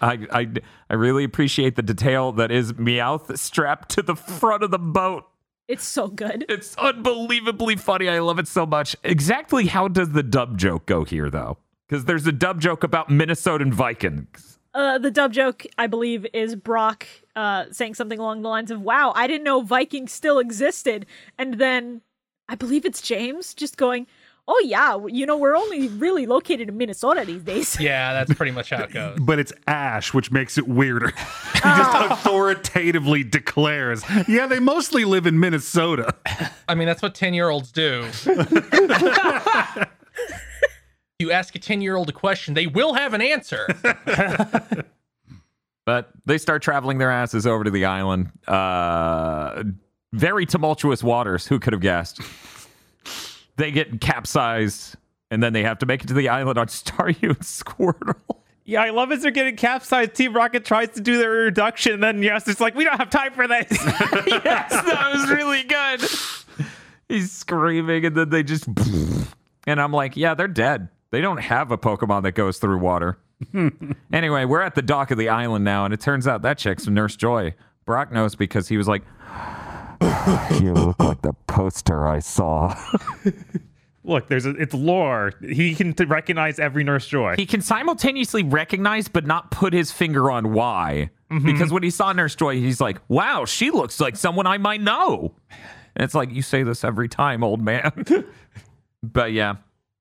I, 0.00 0.26
I 0.30 0.48
I 0.90 0.94
really 0.94 1.24
appreciate 1.24 1.76
the 1.76 1.82
detail 1.82 2.32
that 2.32 2.50
is 2.50 2.72
Meowth 2.74 3.38
strapped 3.38 3.90
to 3.90 4.02
the 4.02 4.16
front 4.16 4.62
of 4.62 4.70
the 4.70 4.78
boat. 4.78 5.24
It's 5.68 5.84
so 5.84 6.06
good. 6.06 6.44
It's 6.48 6.76
unbelievably 6.76 7.76
funny. 7.76 8.08
I 8.08 8.20
love 8.20 8.38
it 8.38 8.46
so 8.46 8.66
much. 8.66 8.94
Exactly 9.02 9.66
how 9.66 9.88
does 9.88 10.12
the 10.12 10.22
dub 10.22 10.58
joke 10.58 10.86
go 10.86 11.04
here, 11.04 11.28
though? 11.28 11.58
Because 11.88 12.04
there's 12.04 12.26
a 12.26 12.32
dub 12.32 12.60
joke 12.60 12.84
about 12.84 13.08
Minnesotan 13.08 13.72
Vikings. 13.72 14.58
Uh, 14.74 14.98
the 14.98 15.10
dub 15.10 15.32
joke, 15.32 15.66
I 15.78 15.86
believe, 15.86 16.26
is 16.32 16.54
Brock 16.54 17.06
uh, 17.34 17.64
saying 17.72 17.94
something 17.94 18.18
along 18.18 18.42
the 18.42 18.48
lines 18.48 18.70
of, 18.70 18.82
wow, 18.82 19.12
I 19.16 19.26
didn't 19.26 19.44
know 19.44 19.62
Vikings 19.62 20.12
still 20.12 20.38
existed. 20.38 21.06
And 21.38 21.54
then 21.54 22.02
I 22.48 22.54
believe 22.56 22.84
it's 22.84 23.00
James 23.00 23.54
just 23.54 23.76
going, 23.76 24.06
oh, 24.48 24.62
yeah, 24.64 24.98
you 25.08 25.26
know, 25.26 25.36
we're 25.36 25.56
only 25.56 25.88
really 25.88 26.26
located 26.26 26.68
in 26.68 26.76
Minnesota 26.76 27.24
these 27.24 27.42
days. 27.42 27.78
Yeah, 27.86 28.12
that's 28.12 28.32
pretty 28.34 28.52
much 28.52 28.70
how 28.70 28.82
it 28.82 28.92
goes. 28.92 29.18
But 29.20 29.38
it's 29.38 29.52
Ash, 29.66 30.12
which 30.14 30.30
makes 30.32 30.58
it 30.58 30.66
weirder. 30.66 31.08
he 31.54 31.60
just 31.60 32.10
authoritatively 32.10 33.22
declares, 33.24 34.02
yeah, 34.28 34.46
they 34.46 34.58
mostly 34.60 35.04
live 35.04 35.26
in 35.26 35.38
Minnesota. 35.38 36.14
I 36.68 36.74
mean, 36.74 36.86
that's 36.86 37.02
what 37.02 37.14
10 37.14 37.34
year 37.34 37.48
olds 37.48 37.70
do. 37.72 38.06
you 41.18 41.30
ask 41.32 41.54
a 41.54 41.58
10 41.58 41.80
year 41.80 41.96
old 41.96 42.08
a 42.08 42.12
question, 42.12 42.54
they 42.54 42.66
will 42.66 42.94
have 42.94 43.14
an 43.14 43.20
answer. 43.20 43.66
But 45.86 46.10
they 46.26 46.36
start 46.36 46.62
traveling 46.62 46.98
their 46.98 47.12
asses 47.12 47.46
over 47.46 47.62
to 47.62 47.70
the 47.70 47.84
island. 47.84 48.30
Uh, 48.48 49.62
very 50.12 50.44
tumultuous 50.44 51.02
waters. 51.02 51.46
Who 51.46 51.60
could 51.60 51.72
have 51.72 51.80
guessed? 51.80 52.20
They 53.56 53.70
get 53.70 54.00
capsized, 54.00 54.96
and 55.30 55.42
then 55.42 55.52
they 55.52 55.62
have 55.62 55.78
to 55.78 55.86
make 55.86 56.04
it 56.04 56.08
to 56.08 56.14
the 56.14 56.28
island 56.28 56.58
on 56.58 56.66
Staryu 56.68 57.28
and 57.30 57.40
Squirtle. 57.40 58.36
Yeah, 58.64 58.82
I 58.82 58.90
love 58.90 59.12
as 59.12 59.22
they're 59.22 59.30
getting 59.30 59.56
capsized. 59.56 60.14
Team 60.14 60.34
Rocket 60.34 60.64
tries 60.64 60.90
to 60.90 61.00
do 61.00 61.18
their 61.18 61.46
introduction, 61.46 61.94
and 61.94 62.02
then 62.02 62.22
yes, 62.22 62.48
it's 62.48 62.60
like 62.60 62.74
we 62.74 62.82
don't 62.82 62.98
have 62.98 63.10
time 63.10 63.32
for 63.32 63.46
this. 63.46 63.68
yes, 64.26 64.70
that 64.70 65.10
was 65.14 65.30
really 65.30 65.62
good. 65.62 66.00
He's 67.08 67.30
screaming, 67.30 68.04
and 68.04 68.16
then 68.16 68.30
they 68.30 68.42
just. 68.42 68.66
And 69.68 69.80
I'm 69.80 69.92
like, 69.92 70.16
yeah, 70.16 70.34
they're 70.34 70.48
dead. 70.48 70.88
They 71.10 71.20
don't 71.20 71.38
have 71.38 71.70
a 71.70 71.78
Pokemon 71.78 72.24
that 72.24 72.32
goes 72.32 72.58
through 72.58 72.78
water. 72.78 73.18
anyway, 74.12 74.44
we're 74.44 74.62
at 74.62 74.74
the 74.74 74.82
dock 74.82 75.12
of 75.12 75.18
the 75.18 75.28
island 75.28 75.64
now, 75.64 75.84
and 75.84 75.94
it 75.94 76.00
turns 76.00 76.26
out 76.26 76.42
that 76.42 76.58
chick's 76.58 76.88
Nurse 76.88 77.14
Joy. 77.14 77.54
Brock 77.84 78.10
knows 78.10 78.34
because 78.34 78.66
he 78.66 78.76
was 78.76 78.88
like, 78.88 79.02
You 80.60 80.72
look 80.72 80.98
like 80.98 81.22
the 81.22 81.34
poster 81.46 82.06
I 82.06 82.18
saw. 82.18 82.76
Look, 84.04 84.28
there's 84.28 84.46
a, 84.46 84.50
it's 84.50 84.72
lore. 84.72 85.32
He 85.40 85.74
can 85.74 85.92
t- 85.92 86.04
recognize 86.04 86.58
every 86.60 86.84
Nurse 86.84 87.06
Joy. 87.06 87.34
he 87.36 87.44
can 87.44 87.60
simultaneously 87.60 88.44
recognize 88.44 89.08
but 89.08 89.26
not 89.26 89.50
put 89.50 89.72
his 89.72 89.90
finger 89.90 90.30
on 90.30 90.52
why. 90.52 91.10
Mm-hmm. 91.30 91.44
Because 91.44 91.72
when 91.72 91.82
he 91.82 91.90
saw 91.90 92.12
Nurse 92.12 92.36
Joy, 92.36 92.56
he's 92.60 92.80
like, 92.80 92.98
wow, 93.08 93.44
she 93.44 93.70
looks 93.70 93.98
like 94.00 94.16
someone 94.16 94.46
I 94.46 94.58
might 94.58 94.80
know. 94.80 95.34
And 95.96 96.04
it's 96.04 96.14
like, 96.14 96.30
you 96.30 96.42
say 96.42 96.62
this 96.62 96.84
every 96.84 97.08
time, 97.08 97.42
old 97.42 97.60
man. 97.60 98.04
but 99.02 99.32
yeah, 99.32 99.56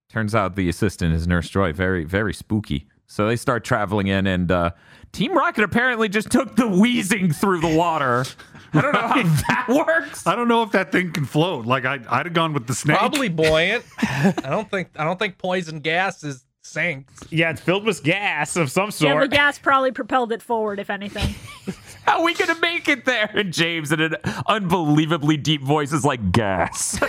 turns 0.10 0.36
out 0.36 0.56
the 0.56 0.70
assistant 0.70 1.16
is 1.16 1.28
Nurse 1.28 1.50
Joy. 1.50 1.74
Very, 1.74 2.04
very 2.04 2.34
spooky. 2.34 2.88
So 3.08 3.28
they 3.28 3.36
start 3.36 3.64
traveling 3.64 4.08
in, 4.08 4.28
and 4.28 4.52
uh, 4.52 4.72
Team 5.12 5.34
Rocket 5.38 5.64
apparently 5.64 6.10
just 6.10 6.32
took 6.32 6.56
the 6.56 6.64
Weezing 6.64 7.36
through 7.36 7.62
the 7.62 7.76
water. 7.76 8.26
I 8.74 8.82
don't 8.82 8.94
know 8.94 9.00
how 9.00 9.24
that 9.48 9.66
works. 9.70 10.28
I 10.28 10.36
don't 10.36 10.48
know 10.48 10.64
if 10.64 10.72
that 10.72 10.92
thing 10.92 11.12
can 11.12 11.26
float. 11.26 11.66
Like 11.66 11.86
I, 11.86 12.00
I'd 12.10 12.26
have 12.26 12.34
gone 12.34 12.54
with 12.54 12.68
the 12.68 12.76
snake. 12.76 12.98
Probably 12.98 13.30
buoyant. 13.30 13.86
I 14.00 14.34
don't 14.50 14.70
think 14.70 14.90
I 14.98 15.04
don't 15.04 15.18
think 15.18 15.38
poison 15.38 15.80
gas 15.80 16.24
is 16.24 16.46
sinks. 16.64 17.14
yeah, 17.30 17.52
it's 17.52 17.62
filled 17.62 17.86
with 17.86 18.04
gas 18.04 18.56
of 18.56 18.72
some 18.72 18.92
sort. 18.92 19.14
Yeah, 19.14 19.20
the 19.22 19.28
gas 19.28 19.60
probably 19.60 19.92
propelled 19.92 20.32
it 20.32 20.42
forward, 20.42 20.80
if 20.80 20.90
anything. 20.90 21.36
How 22.06 22.20
are 22.20 22.24
we 22.24 22.34
going 22.34 22.54
to 22.54 22.60
make 22.60 22.88
it 22.88 23.06
there? 23.06 23.30
And 23.34 23.54
James, 23.54 23.92
in 23.92 24.00
an 24.00 24.16
unbelievably 24.48 25.38
deep 25.38 25.64
voice, 25.64 25.92
is 25.92 26.04
like, 26.06 26.32
gas. 26.32 27.00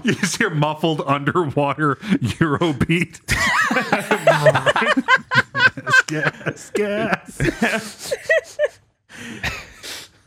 You 0.04 0.14
just 0.14 0.36
hear 0.38 0.50
muffled 0.50 1.02
underwater 1.06 1.96
Eurobeat. 1.96 3.20
gas, 6.06 6.70
gas, 6.74 7.38
gas. 7.38 8.12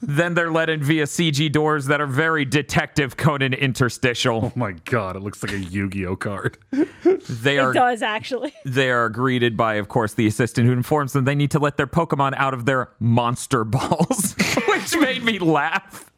Then 0.06 0.34
they're 0.34 0.52
let 0.52 0.70
in 0.70 0.84
via 0.84 1.06
CG 1.06 1.50
doors 1.50 1.86
that 1.86 2.02
are 2.02 2.06
very 2.08 2.44
Detective 2.44 3.16
Conan 3.16 3.54
interstitial. 3.54 4.52
Oh 4.54 4.60
my 4.60 4.74
god, 4.84 5.16
it 5.16 5.20
looks 5.22 5.42
like 5.42 5.54
a 5.54 5.58
Yu-Gi-Oh 5.60 6.18
card. 6.18 6.58
They 7.30 7.56
It 7.56 7.60
are 7.62 7.72
does 7.72 8.02
actually. 8.02 8.54
they 8.66 8.92
are 8.92 9.08
greeted 9.08 9.56
by, 9.56 9.76
of 9.76 9.88
course, 9.88 10.14
the 10.14 10.28
assistant 10.28 10.68
who 10.68 10.74
informs 10.74 11.14
them 11.14 11.24
they 11.24 11.36
need 11.36 11.52
to 11.52 11.60
let 11.60 11.78
their 11.78 11.88
Pokemon 11.88 12.34
out 12.36 12.54
of 12.54 12.66
their 12.66 12.90
monster 13.00 13.64
balls, 13.64 14.36
which 14.68 14.94
made 14.98 15.24
me 15.24 15.40
laugh. 15.40 16.12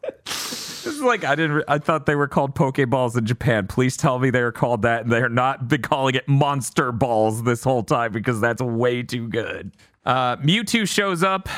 It's 0.85 1.01
like 1.01 1.23
I 1.23 1.35
didn't. 1.35 1.63
I 1.67 1.79
thought 1.79 2.05
they 2.05 2.15
were 2.15 2.27
called 2.27 2.55
Pokeballs 2.55 3.17
in 3.17 3.25
Japan. 3.25 3.67
Please 3.67 3.97
tell 3.97 4.19
me 4.19 4.29
they 4.29 4.41
are 4.41 4.51
called 4.51 4.83
that, 4.83 5.03
and 5.03 5.11
they 5.11 5.19
are 5.21 5.29
not 5.29 5.67
been 5.67 5.81
calling 5.81 6.15
it 6.15 6.27
Monster 6.27 6.91
Balls 6.91 7.43
this 7.43 7.63
whole 7.63 7.83
time 7.83 8.11
because 8.11 8.39
that's 8.39 8.61
way 8.61 9.01
too 9.03 9.27
good. 9.27 9.71
Uh, 10.05 10.37
Mewtwo 10.37 10.87
shows 10.87 11.23
up. 11.23 11.49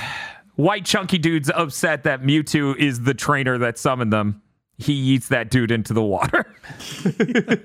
White 0.55 0.85
chunky 0.85 1.17
dude's 1.19 1.51
upset 1.53 2.03
that 2.03 2.21
Mewtwo 2.23 2.75
is 2.77 3.01
the 3.01 3.13
trainer 3.13 3.57
that 3.59 3.77
summoned 3.77 4.11
them. 4.11 4.41
He 4.79 4.93
eats 4.93 5.27
that 5.27 5.51
dude 5.51 5.71
into 5.71 5.93
the 5.93 6.03
water. 6.03 6.45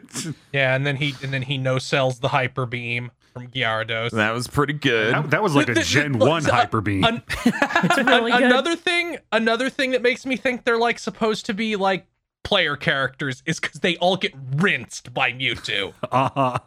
Yeah, 0.52 0.74
and 0.76 0.86
then 0.86 0.96
he 0.96 1.14
and 1.22 1.32
then 1.32 1.42
he 1.42 1.58
no 1.58 1.78
sells 1.78 2.20
the 2.20 2.28
hyper 2.28 2.66
beam 2.66 3.10
from 3.32 3.48
Gyarados. 3.48 4.10
that 4.10 4.32
was 4.32 4.46
pretty 4.46 4.74
good. 4.74 5.14
That, 5.14 5.30
that 5.30 5.42
was 5.42 5.54
like 5.54 5.68
a 5.68 5.74
Th- 5.74 5.86
th- 5.86 6.02
Gen 6.04 6.18
look, 6.18 6.28
1 6.28 6.42
so, 6.42 6.50
uh, 6.50 6.54
Hyper 6.54 6.80
Beam. 6.80 7.04
an- 7.04 7.22
It's 7.46 7.96
really 7.98 8.30
good. 8.32 8.42
another 8.42 8.76
thing, 8.76 9.18
another 9.32 9.68
thing 9.70 9.92
that 9.92 10.02
makes 10.02 10.24
me 10.26 10.36
think 10.36 10.64
they're 10.64 10.78
like 10.78 10.98
supposed 10.98 11.46
to 11.46 11.54
be 11.54 11.76
like 11.76 12.06
player 12.44 12.76
characters 12.76 13.42
is 13.46 13.58
because 13.60 13.80
they 13.80 13.96
all 13.98 14.16
get 14.16 14.32
rinsed 14.56 15.12
by 15.14 15.32
Mewtwo. 15.32 15.92
uh-huh. 16.12 16.58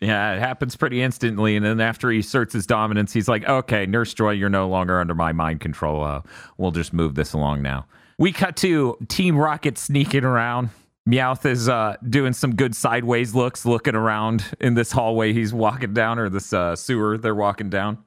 Yeah, 0.00 0.34
it 0.34 0.38
happens 0.38 0.76
pretty 0.76 1.02
instantly. 1.02 1.56
And 1.56 1.66
then 1.66 1.80
after 1.80 2.10
he 2.10 2.20
asserts 2.20 2.52
his 2.52 2.66
dominance, 2.66 3.12
he's 3.12 3.26
like, 3.28 3.44
okay, 3.48 3.84
Nurse 3.84 4.14
Joy, 4.14 4.30
you're 4.30 4.48
no 4.48 4.68
longer 4.68 5.00
under 5.00 5.14
my 5.14 5.32
mind 5.32 5.60
control. 5.60 6.04
Uh, 6.04 6.22
we'll 6.56 6.70
just 6.70 6.92
move 6.92 7.14
this 7.16 7.32
along 7.32 7.62
now. 7.62 7.84
We 8.16 8.30
cut 8.32 8.56
to 8.58 8.96
Team 9.08 9.36
Rocket 9.36 9.76
sneaking 9.76 10.24
around. 10.24 10.70
Meowth 11.08 11.46
is 11.46 11.70
uh, 11.70 11.96
doing 12.06 12.34
some 12.34 12.54
good 12.54 12.76
sideways 12.76 13.34
looks, 13.34 13.64
looking 13.64 13.94
around 13.94 14.44
in 14.60 14.74
this 14.74 14.92
hallway 14.92 15.32
he's 15.32 15.54
walking 15.54 15.94
down, 15.94 16.18
or 16.18 16.28
this 16.28 16.52
uh, 16.52 16.76
sewer 16.76 17.16
they're 17.16 17.34
walking 17.34 17.70
down. 17.70 17.98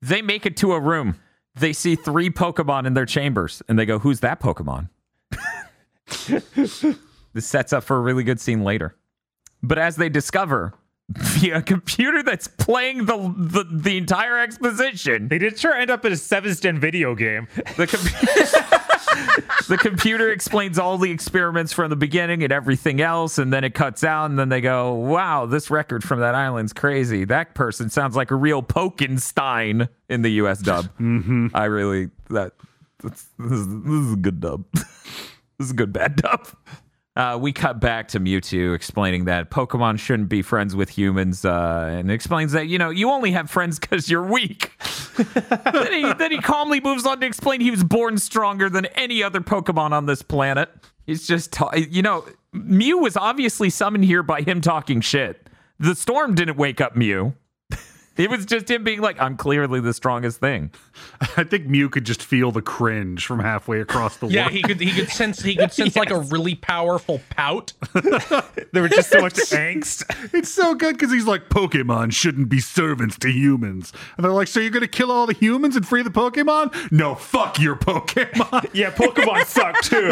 They 0.00 0.22
make 0.22 0.46
it 0.46 0.56
to 0.58 0.72
a 0.72 0.80
room. 0.80 1.16
They 1.54 1.74
see 1.74 1.94
three 1.94 2.30
Pokemon 2.30 2.86
in 2.86 2.94
their 2.94 3.04
chambers, 3.04 3.62
and 3.68 3.78
they 3.78 3.84
go, 3.84 3.98
Who's 3.98 4.20
that 4.20 4.40
Pokemon? 4.40 4.88
this 7.34 7.46
sets 7.46 7.74
up 7.74 7.84
for 7.84 7.98
a 7.98 8.00
really 8.00 8.24
good 8.24 8.40
scene 8.40 8.64
later. 8.64 8.96
But 9.62 9.78
as 9.78 9.96
they 9.96 10.08
discover 10.08 10.72
via 11.18 11.58
a 11.58 11.62
computer 11.62 12.22
that's 12.22 12.48
playing 12.48 13.06
the, 13.06 13.16
the 13.36 13.64
the 13.70 13.96
entire 13.96 14.38
exposition, 14.38 15.28
They 15.28 15.38
did 15.38 15.58
sure 15.58 15.72
end 15.72 15.90
up 15.90 16.04
in 16.04 16.12
a 16.12 16.16
seventh 16.16 16.60
gen 16.60 16.80
video 16.80 17.14
game. 17.14 17.46
the 17.76 17.86
com- 17.86 18.00
the 19.68 19.78
computer 19.78 20.30
explains 20.30 20.80
all 20.80 20.98
the 20.98 21.10
experiments 21.12 21.72
from 21.72 21.90
the 21.90 21.96
beginning 21.96 22.42
and 22.42 22.52
everything 22.52 23.00
else, 23.00 23.38
and 23.38 23.52
then 23.52 23.62
it 23.62 23.72
cuts 23.72 24.02
out, 24.02 24.30
and 24.30 24.38
then 24.38 24.48
they 24.48 24.60
go, 24.60 24.94
"Wow, 24.94 25.46
this 25.46 25.70
record 25.70 26.02
from 26.02 26.18
that 26.20 26.34
island's 26.34 26.72
crazy. 26.72 27.24
That 27.24 27.54
person 27.54 27.88
sounds 27.88 28.16
like 28.16 28.32
a 28.32 28.36
real 28.36 28.62
Pokenstein 28.62 29.88
in 30.08 30.22
the 30.22 30.32
U.S. 30.32 30.58
dub." 30.60 30.86
mm-hmm. 31.00 31.48
I 31.54 31.66
really 31.66 32.10
that 32.30 32.52
that's, 33.02 33.26
this, 33.38 33.52
is, 33.52 33.68
this 33.68 33.92
is 33.92 34.12
a 34.14 34.16
good 34.16 34.40
dub. 34.40 34.64
this 34.72 34.86
is 35.60 35.70
a 35.70 35.74
good 35.74 35.92
bad 35.92 36.16
dub. 36.16 36.48
Uh, 37.16 37.38
we 37.40 37.50
cut 37.50 37.80
back 37.80 38.08
to 38.08 38.20
Mewtwo 38.20 38.74
explaining 38.74 39.24
that 39.24 39.50
Pokemon 39.50 39.98
shouldn't 39.98 40.28
be 40.28 40.42
friends 40.42 40.76
with 40.76 40.90
humans, 40.90 41.46
uh, 41.46 41.88
and 41.98 42.10
explains 42.10 42.52
that 42.52 42.66
you 42.66 42.78
know 42.78 42.90
you 42.90 43.10
only 43.10 43.32
have 43.32 43.50
friends 43.50 43.78
because 43.78 44.10
you're 44.10 44.22
weak. 44.22 44.72
then, 45.16 45.92
he, 45.92 46.12
then 46.12 46.30
he 46.30 46.38
calmly 46.38 46.80
moves 46.80 47.06
on 47.06 47.20
to 47.20 47.26
explain 47.26 47.60
he 47.60 47.70
was 47.70 47.82
born 47.82 48.18
stronger 48.18 48.68
than 48.68 48.86
any 48.86 49.22
other 49.22 49.40
Pokemon 49.40 49.92
on 49.92 50.06
this 50.06 50.22
planet. 50.22 50.68
He's 51.06 51.26
just, 51.26 51.52
ta- 51.52 51.74
you 51.74 52.02
know, 52.02 52.26
Mew 52.52 52.98
was 52.98 53.16
obviously 53.16 53.70
summoned 53.70 54.04
here 54.04 54.22
by 54.22 54.42
him 54.42 54.60
talking 54.60 55.00
shit. 55.00 55.48
The 55.78 55.94
storm 55.94 56.34
didn't 56.34 56.56
wake 56.56 56.80
up 56.80 56.96
Mew. 56.96 57.34
It 58.16 58.30
was 58.30 58.46
just 58.46 58.70
him 58.70 58.84
being 58.84 59.00
like, 59.00 59.20
I'm 59.20 59.36
clearly 59.36 59.80
the 59.80 59.92
strongest 59.92 60.40
thing. 60.40 60.70
I 61.36 61.44
think 61.44 61.66
Mew 61.66 61.88
could 61.88 62.04
just 62.04 62.22
feel 62.22 62.50
the 62.52 62.62
cringe 62.62 63.26
from 63.26 63.40
halfway 63.40 63.80
across 63.80 64.16
the 64.16 64.26
Yeah, 64.28 64.42
world. 64.44 64.52
he 64.52 64.62
could 64.62 64.80
he 64.80 64.92
could 64.92 65.08
sense 65.10 65.42
he 65.42 65.56
could 65.56 65.72
sense 65.72 65.96
like 65.96 66.10
a 66.10 66.20
really 66.20 66.54
powerful 66.54 67.20
pout. 67.30 67.72
There 68.72 68.82
was 68.82 68.90
just 68.90 69.10
so 69.10 69.20
much 69.20 69.34
angst. 69.34 70.04
It's 70.34 70.50
so 70.50 70.74
good 70.74 70.96
because 70.98 71.10
he's 71.12 71.26
like, 71.26 71.48
Pokemon 71.48 72.12
shouldn't 72.12 72.48
be 72.50 72.60
servants 72.60 73.16
to 73.18 73.30
humans. 73.30 73.92
And 74.16 74.24
they're 74.24 74.32
like, 74.32 74.48
so 74.48 74.60
you're 74.60 74.70
going 74.70 74.82
to 74.82 74.88
kill 74.88 75.10
all 75.10 75.26
the 75.26 75.32
humans 75.34 75.76
and 75.76 75.86
free 75.86 76.02
the 76.02 76.10
Pokemon? 76.10 76.92
No, 76.92 77.14
fuck 77.14 77.58
your 77.58 77.76
Pokemon. 77.76 78.68
Yeah, 78.74 78.90
Pokemon 78.90 79.46
suck 79.46 79.80
too. 79.82 80.10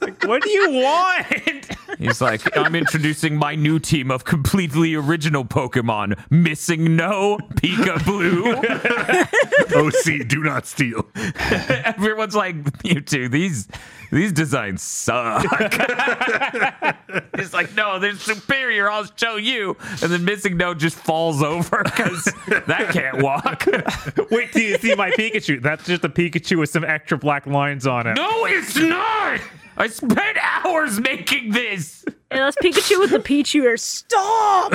Like, 0.00 0.24
what 0.24 0.42
do 0.42 0.50
you 0.50 0.70
want? 0.70 1.68
He's 1.98 2.20
like, 2.22 2.56
I'm 2.56 2.74
introducing 2.74 3.36
my 3.36 3.54
new 3.54 3.78
team 3.78 4.10
of 4.10 4.24
completely 4.24 4.94
original 4.94 5.44
Pokemon. 5.44 6.18
MissingNo 6.30 7.21
Pika 7.56 8.04
Blue. 8.04 8.52
OC, 9.86 10.28
do 10.28 10.42
not 10.42 10.66
steal. 10.66 11.08
Everyone's 11.14 12.34
like, 12.34 12.56
you 12.84 13.00
two, 13.00 13.28
these 13.28 13.68
these 14.10 14.32
designs 14.32 14.82
suck. 14.82 15.42
He's 17.36 17.54
like, 17.54 17.74
no, 17.74 17.98
they're 17.98 18.14
superior. 18.14 18.90
I'll 18.90 19.06
show 19.16 19.36
you. 19.36 19.76
And 20.02 20.12
then 20.12 20.20
MissingNo 20.26 20.76
just 20.78 20.96
falls 20.96 21.42
over 21.42 21.82
because 21.82 22.24
that 22.66 22.90
can't 22.92 23.22
walk. 23.22 23.66
Wait 24.30 24.52
till 24.52 24.62
you 24.62 24.76
see 24.78 24.94
my 24.94 25.10
Pikachu. 25.12 25.62
That's 25.62 25.86
just 25.86 26.04
a 26.04 26.10
Pikachu 26.10 26.58
with 26.58 26.70
some 26.70 26.84
extra 26.84 27.16
black 27.16 27.46
lines 27.46 27.86
on 27.86 28.06
it. 28.06 28.14
no, 28.16 28.44
it's 28.44 28.76
not. 28.76 29.40
I 29.76 29.88
spent 29.88 30.38
hours 30.40 31.00
making 31.00 31.52
this. 31.52 32.04
And 32.30 32.40
that's 32.40 32.56
Pikachu 32.56 32.98
with 33.00 33.10
the 33.10 33.18
Pichu 33.18 33.62
ear. 33.64 33.76
Stop! 33.76 34.72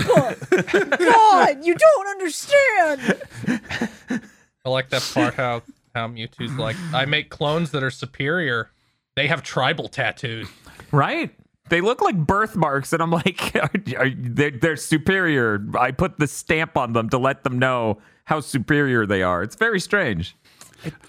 God, 0.97 1.65
you 1.65 1.75
don't 1.75 2.07
understand. 2.07 3.21
I 4.65 4.69
like 4.69 4.89
that 4.89 5.09
part 5.13 5.33
how 5.33 5.63
how 5.97 6.07
Mewtwo's 6.07 6.55
like, 6.57 6.75
I 6.93 7.05
make 7.05 7.29
clones 7.29 7.71
that 7.71 7.81
are 7.83 7.89
superior. 7.89 8.69
They 9.15 9.27
have 9.27 9.41
tribal 9.41 9.87
tattoos. 9.87 10.47
Right? 10.91 11.33
They 11.69 11.81
look 11.81 12.01
like 12.01 12.15
birthmarks, 12.15 12.93
and 12.93 13.01
I'm 13.01 13.09
like, 13.11 13.55
are, 13.55 13.71
are, 13.97 14.09
they're, 14.15 14.51
they're 14.51 14.75
superior. 14.75 15.65
I 15.77 15.91
put 15.91 16.19
the 16.19 16.27
stamp 16.27 16.77
on 16.77 16.93
them 16.93 17.09
to 17.09 17.17
let 17.17 17.43
them 17.43 17.57
know 17.57 17.97
how 18.25 18.41
superior 18.41 19.05
they 19.05 19.23
are. 19.23 19.41
It's 19.41 19.55
very 19.55 19.79
strange. 19.79 20.35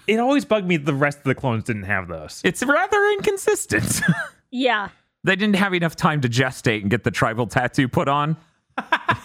It 0.07 0.19
always 0.19 0.45
bugged 0.45 0.67
me 0.67 0.77
that 0.77 0.85
the 0.85 0.93
rest 0.93 1.19
of 1.19 1.23
the 1.25 1.35
clones 1.35 1.63
didn't 1.65 1.83
have 1.83 2.07
those. 2.07 2.41
It's 2.43 2.63
rather 2.63 3.05
inconsistent. 3.13 4.01
Yeah. 4.51 4.89
they 5.23 5.35
didn't 5.35 5.57
have 5.57 5.75
enough 5.75 5.95
time 5.95 6.21
to 6.21 6.27
gestate 6.27 6.81
and 6.81 6.89
get 6.89 7.03
the 7.03 7.11
tribal 7.11 7.45
tattoo 7.45 7.87
put 7.87 8.07
on. 8.07 8.35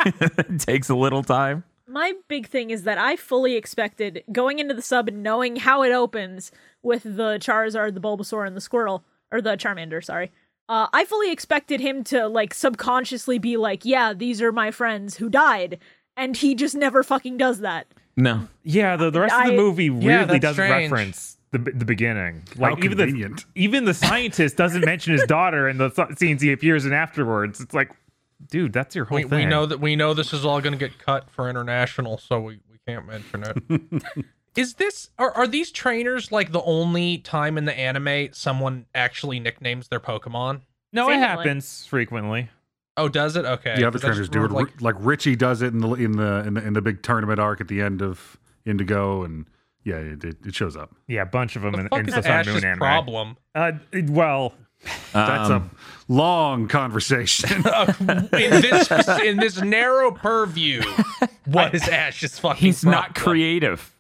it 0.04 0.60
takes 0.60 0.90
a 0.90 0.94
little 0.94 1.22
time. 1.22 1.64
My 1.88 2.12
big 2.28 2.46
thing 2.46 2.68
is 2.68 2.82
that 2.82 2.98
I 2.98 3.16
fully 3.16 3.54
expected 3.56 4.22
going 4.30 4.58
into 4.58 4.74
the 4.74 4.82
sub 4.82 5.08
and 5.08 5.22
knowing 5.22 5.56
how 5.56 5.82
it 5.82 5.92
opens 5.92 6.52
with 6.82 7.04
the 7.04 7.38
Charizard, 7.40 7.94
the 7.94 8.00
Bulbasaur, 8.02 8.46
and 8.46 8.54
the 8.54 8.60
Squirtle, 8.60 9.02
or 9.32 9.40
the 9.40 9.56
Charmander, 9.56 10.04
sorry. 10.04 10.30
Uh, 10.68 10.88
I 10.92 11.06
fully 11.06 11.30
expected 11.32 11.80
him 11.80 12.04
to 12.04 12.26
like 12.28 12.52
subconsciously 12.52 13.38
be 13.38 13.56
like, 13.56 13.84
"Yeah, 13.84 14.12
these 14.12 14.42
are 14.42 14.52
my 14.52 14.70
friends 14.70 15.16
who 15.16 15.30
died," 15.30 15.78
and 16.16 16.36
he 16.36 16.54
just 16.54 16.74
never 16.74 17.02
fucking 17.02 17.36
does 17.38 17.60
that. 17.60 17.86
No. 18.16 18.48
Yeah, 18.62 18.96
the, 18.96 19.10
the 19.10 19.20
rest 19.20 19.34
of 19.34 19.46
the 19.46 19.52
movie 19.56 19.90
weirdly 19.90 20.38
that's 20.38 20.42
does 20.42 20.54
strange. 20.56 20.90
reference 20.92 21.36
the 21.50 21.58
the 21.58 21.84
beginning. 21.84 22.42
How 22.56 22.70
Like 22.72 22.84
even 22.84 22.96
the 22.98 23.04
convenient. 23.06 23.44
even 23.54 23.84
the 23.84 23.94
scientist 23.94 24.56
doesn't 24.56 24.84
mention 24.84 25.12
his 25.12 25.24
daughter 25.24 25.68
in 25.68 25.78
the 25.78 25.90
th- 25.90 26.16
scenes 26.18 26.42
he 26.42 26.52
appears 26.52 26.84
in 26.86 26.92
afterwards. 26.92 27.60
It's 27.60 27.74
like, 27.74 27.90
dude, 28.50 28.72
that's 28.72 28.94
your 28.96 29.04
whole 29.04 29.16
We, 29.16 29.22
thing. 29.24 29.30
we 29.38 29.46
know 29.46 29.66
that 29.66 29.80
we 29.80 29.96
know 29.96 30.14
this 30.14 30.32
is 30.32 30.44
all 30.44 30.60
going 30.60 30.72
to 30.72 30.78
get 30.78 30.98
cut 30.98 31.30
for 31.30 31.48
international, 31.50 32.18
so 32.18 32.40
we, 32.40 32.60
we 32.70 32.78
can't 32.86 33.06
mention 33.06 33.44
it. 33.44 34.02
is 34.56 34.74
this 34.74 35.10
are, 35.18 35.32
are 35.32 35.46
these 35.46 35.70
trainers 35.72 36.30
like 36.32 36.52
the 36.52 36.62
only 36.62 37.18
time 37.18 37.58
in 37.58 37.64
the 37.64 37.76
anime 37.78 38.32
someone 38.32 38.86
actually 38.94 39.38
nicknames 39.40 39.88
their 39.88 40.00
Pokemon? 40.00 40.60
No, 40.92 41.08
it 41.08 41.14
Seemingly. 41.14 41.26
happens 41.26 41.86
frequently. 41.86 42.50
Oh, 42.96 43.08
does 43.08 43.36
it? 43.36 43.44
Okay. 43.44 43.74
The 43.76 43.84
other 43.84 43.98
trainers 43.98 44.28
do 44.28 44.44
it. 44.44 44.50
Like, 44.52 44.80
like 44.80 44.94
Richie 44.98 45.36
does 45.36 45.62
it 45.62 45.72
in 45.72 45.78
the 45.80 45.92
in 45.94 46.12
the 46.12 46.44
in 46.46 46.54
the 46.54 46.66
in 46.66 46.72
the 46.74 46.82
big 46.82 47.02
tournament 47.02 47.40
arc 47.40 47.60
at 47.60 47.68
the 47.68 47.80
end 47.82 48.02
of 48.02 48.36
Indigo, 48.64 49.24
and 49.24 49.46
yeah, 49.84 49.96
it, 49.96 50.22
it, 50.24 50.36
it 50.46 50.54
shows 50.54 50.76
up. 50.76 50.94
Yeah, 51.08 51.22
a 51.22 51.26
bunch 51.26 51.56
of 51.56 51.62
them 51.62 51.72
the 51.72 51.80
in, 51.80 51.88
fuck 51.88 51.98
in 52.00 52.08
is 52.08 52.14
the 52.14 52.22
Sun 52.22 52.30
Ash's 52.32 52.54
Moon 52.54 52.64
anime. 52.64 52.78
problem? 52.78 53.36
Uh, 53.54 53.72
well, 54.08 54.54
That's 55.12 55.50
Um, 55.50 55.70
a 56.08 56.12
long 56.12 56.68
conversation. 56.68 57.50
in 58.00 58.60
this 58.60 58.90
in 59.22 59.36
this 59.38 59.60
narrow 59.60 60.10
purview, 60.12 60.82
what 61.46 61.74
is 61.74 61.88
Ash's 61.88 62.38
fucking? 62.38 62.58
He's 62.64 62.84
not 62.84 63.14
creative. 63.14 63.93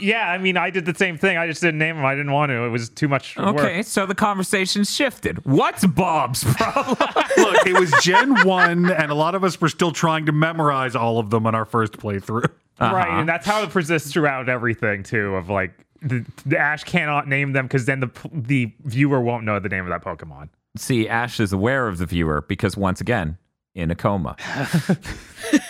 Yeah, 0.00 0.28
I 0.30 0.38
mean, 0.38 0.56
I 0.56 0.70
did 0.70 0.84
the 0.84 0.94
same 0.94 1.18
thing. 1.18 1.36
I 1.36 1.46
just 1.46 1.60
didn't 1.60 1.78
name 1.78 1.96
him. 1.96 2.04
I 2.04 2.14
didn't 2.14 2.32
want 2.32 2.50
to. 2.50 2.64
It 2.64 2.68
was 2.68 2.88
too 2.88 3.08
much 3.08 3.36
work. 3.36 3.58
Okay, 3.58 3.82
so 3.82 4.06
the 4.06 4.14
conversation 4.14 4.84
shifted. 4.84 5.44
What's 5.44 5.86
Bob's 5.86 6.44
problem? 6.44 6.96
Look, 7.36 7.66
it 7.66 7.78
was 7.78 7.92
Gen 8.02 8.46
One, 8.46 8.90
and 8.90 9.10
a 9.10 9.14
lot 9.14 9.34
of 9.34 9.44
us 9.44 9.60
were 9.60 9.68
still 9.68 9.92
trying 9.92 10.26
to 10.26 10.32
memorize 10.32 10.94
all 10.94 11.18
of 11.18 11.30
them 11.30 11.46
on 11.46 11.54
our 11.54 11.64
first 11.64 11.94
playthrough. 11.94 12.50
Right, 12.80 13.08
uh-huh. 13.08 13.20
and 13.20 13.28
that's 13.28 13.46
how 13.46 13.62
it 13.62 13.70
persists 13.70 14.12
throughout 14.12 14.48
everything 14.48 15.02
too. 15.02 15.36
Of 15.36 15.50
like, 15.50 15.72
the, 16.00 16.24
the 16.46 16.58
Ash 16.58 16.84
cannot 16.84 17.28
name 17.28 17.52
them 17.52 17.66
because 17.66 17.84
then 17.84 18.00
the 18.00 18.10
the 18.32 18.72
viewer 18.84 19.20
won't 19.20 19.44
know 19.44 19.58
the 19.58 19.68
name 19.68 19.84
of 19.84 19.90
that 19.90 20.02
Pokemon. 20.02 20.48
See, 20.76 21.08
Ash 21.08 21.40
is 21.40 21.52
aware 21.52 21.88
of 21.88 21.98
the 21.98 22.06
viewer 22.06 22.42
because 22.42 22.76
once 22.76 23.00
again, 23.00 23.36
in 23.74 23.90
a 23.90 23.94
coma. 23.94 24.36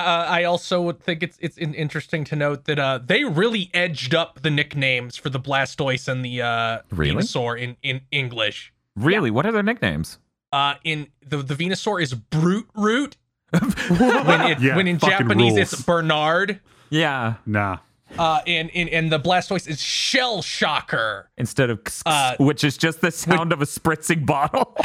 Uh, 0.00 0.26
I 0.28 0.44
also 0.44 0.80
would 0.82 1.00
think 1.00 1.22
it's 1.22 1.38
it's 1.40 1.58
interesting 1.58 2.24
to 2.24 2.36
note 2.36 2.64
that 2.64 2.78
uh, 2.78 2.98
they 3.04 3.24
really 3.24 3.70
edged 3.74 4.14
up 4.14 4.40
the 4.42 4.50
nicknames 4.50 5.16
for 5.16 5.30
the 5.30 5.40
Blastoise 5.40 6.08
and 6.08 6.24
the 6.24 6.42
uh, 6.42 6.78
Really? 6.90 7.22
Venusaur 7.22 7.60
in 7.60 7.76
in 7.82 8.02
English. 8.10 8.72
Really? 8.96 9.30
What 9.30 9.46
are 9.46 9.52
their 9.52 9.62
nicknames? 9.62 10.18
Uh, 10.52 10.74
in 10.84 11.08
the 11.26 11.38
the 11.38 11.54
Venusaur 11.54 12.02
is 12.02 12.14
Brute 12.14 12.68
Root. 12.74 13.16
when 13.50 14.40
it, 14.50 14.60
Yeah, 14.60 14.76
when 14.76 14.88
in 14.88 14.98
Japanese 14.98 15.54
rules. 15.56 15.72
it's 15.72 15.82
Bernard. 15.82 16.60
Yeah. 16.90 17.34
Nah. 17.46 17.78
Uh, 18.18 18.40
and, 18.46 18.70
and 18.74 18.88
and 18.90 19.10
the 19.10 19.18
Blastoise 19.18 19.68
is 19.68 19.80
Shell 19.80 20.42
Shocker. 20.42 21.30
Instead 21.36 21.70
of 21.70 21.80
Uh, 22.06 22.36
which 22.38 22.62
is 22.62 22.76
just 22.76 23.00
the 23.00 23.10
sound 23.10 23.52
of 23.52 23.60
a 23.60 23.64
spritzing 23.64 24.24
bottle. 24.26 24.76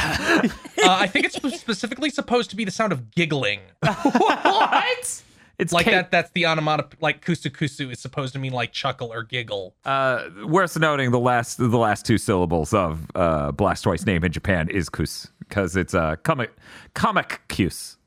Uh, 0.82 0.96
I 0.98 1.08
think 1.08 1.26
it's 1.26 1.36
specifically 1.60 2.08
supposed 2.08 2.48
to 2.50 2.56
be 2.56 2.64
the 2.64 2.70
sound 2.70 2.90
of 2.90 3.10
giggling. 3.10 3.60
what? 3.82 5.22
It's 5.58 5.72
Like 5.74 5.84
that. 5.86 6.10
That's 6.10 6.30
the 6.30 6.46
onomatopoeia. 6.46 6.96
Like 7.02 7.24
kusu 7.24 7.50
kusu 7.50 7.92
is 7.92 8.00
supposed 8.00 8.32
to 8.32 8.38
mean 8.38 8.52
like 8.52 8.72
chuckle 8.72 9.12
or 9.12 9.22
giggle. 9.22 9.74
Uh, 9.84 10.24
worth 10.46 10.78
noting 10.78 11.10
the 11.10 11.20
last 11.20 11.58
the 11.58 11.68
last 11.76 12.06
two 12.06 12.16
syllables 12.16 12.72
of 12.72 13.06
uh, 13.14 13.52
Blastoise 13.52 14.06
name 14.06 14.24
in 14.24 14.32
Japan 14.32 14.70
is 14.70 14.88
kus 14.88 15.28
because 15.40 15.76
it's 15.76 15.92
a 15.92 16.00
uh, 16.00 16.16
comic 16.16 16.50
comic 16.94 17.42
kus. 17.48 17.98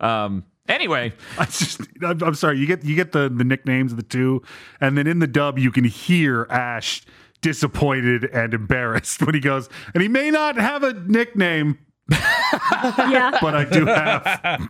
Um. 0.00 0.44
Anyway, 0.68 1.12
I 1.38 1.44
just 1.46 1.80
I'm, 2.02 2.22
I'm 2.22 2.34
sorry. 2.34 2.58
You 2.58 2.66
get 2.66 2.84
you 2.84 2.94
get 2.94 3.12
the 3.12 3.28
the 3.34 3.44
nicknames 3.44 3.92
of 3.92 3.96
the 3.96 4.02
two, 4.04 4.42
and 4.80 4.96
then 4.96 5.06
in 5.06 5.18
the 5.18 5.26
dub 5.26 5.58
you 5.58 5.70
can 5.70 5.84
hear 5.84 6.46
Ash 6.50 7.02
disappointed 7.40 8.24
and 8.24 8.52
embarrassed 8.54 9.22
when 9.26 9.34
he 9.34 9.40
goes, 9.40 9.68
and 9.94 10.02
he 10.02 10.08
may 10.08 10.30
not 10.30 10.56
have 10.56 10.82
a 10.82 10.92
nickname, 10.92 11.78
Yeah. 12.10 13.38
but 13.40 13.54
I 13.54 13.64
do 13.64 13.86
have 13.86 14.68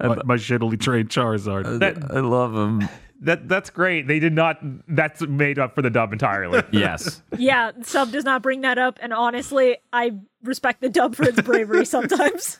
my, 0.00 0.16
my 0.24 0.36
shittily 0.36 0.80
trained 0.80 1.10
Charizard. 1.10 1.80
That 1.80 2.10
I 2.10 2.20
love 2.20 2.54
him. 2.54 2.88
that 3.20 3.48
that's 3.48 3.68
great. 3.70 4.06
They 4.08 4.18
did 4.20 4.32
not. 4.32 4.58
That's 4.88 5.20
made 5.22 5.58
up 5.58 5.74
for 5.74 5.82
the 5.82 5.90
dub 5.90 6.12
entirely. 6.12 6.62
Yes. 6.72 7.20
Yeah. 7.36 7.72
Sub 7.82 8.10
does 8.12 8.24
not 8.24 8.42
bring 8.42 8.60
that 8.62 8.78
up. 8.78 8.98
And 9.02 9.12
honestly, 9.12 9.76
I 9.92 10.12
respect 10.42 10.80
the 10.80 10.88
dub 10.88 11.14
for 11.14 11.24
its 11.28 11.40
bravery 11.42 11.84
sometimes. 11.84 12.58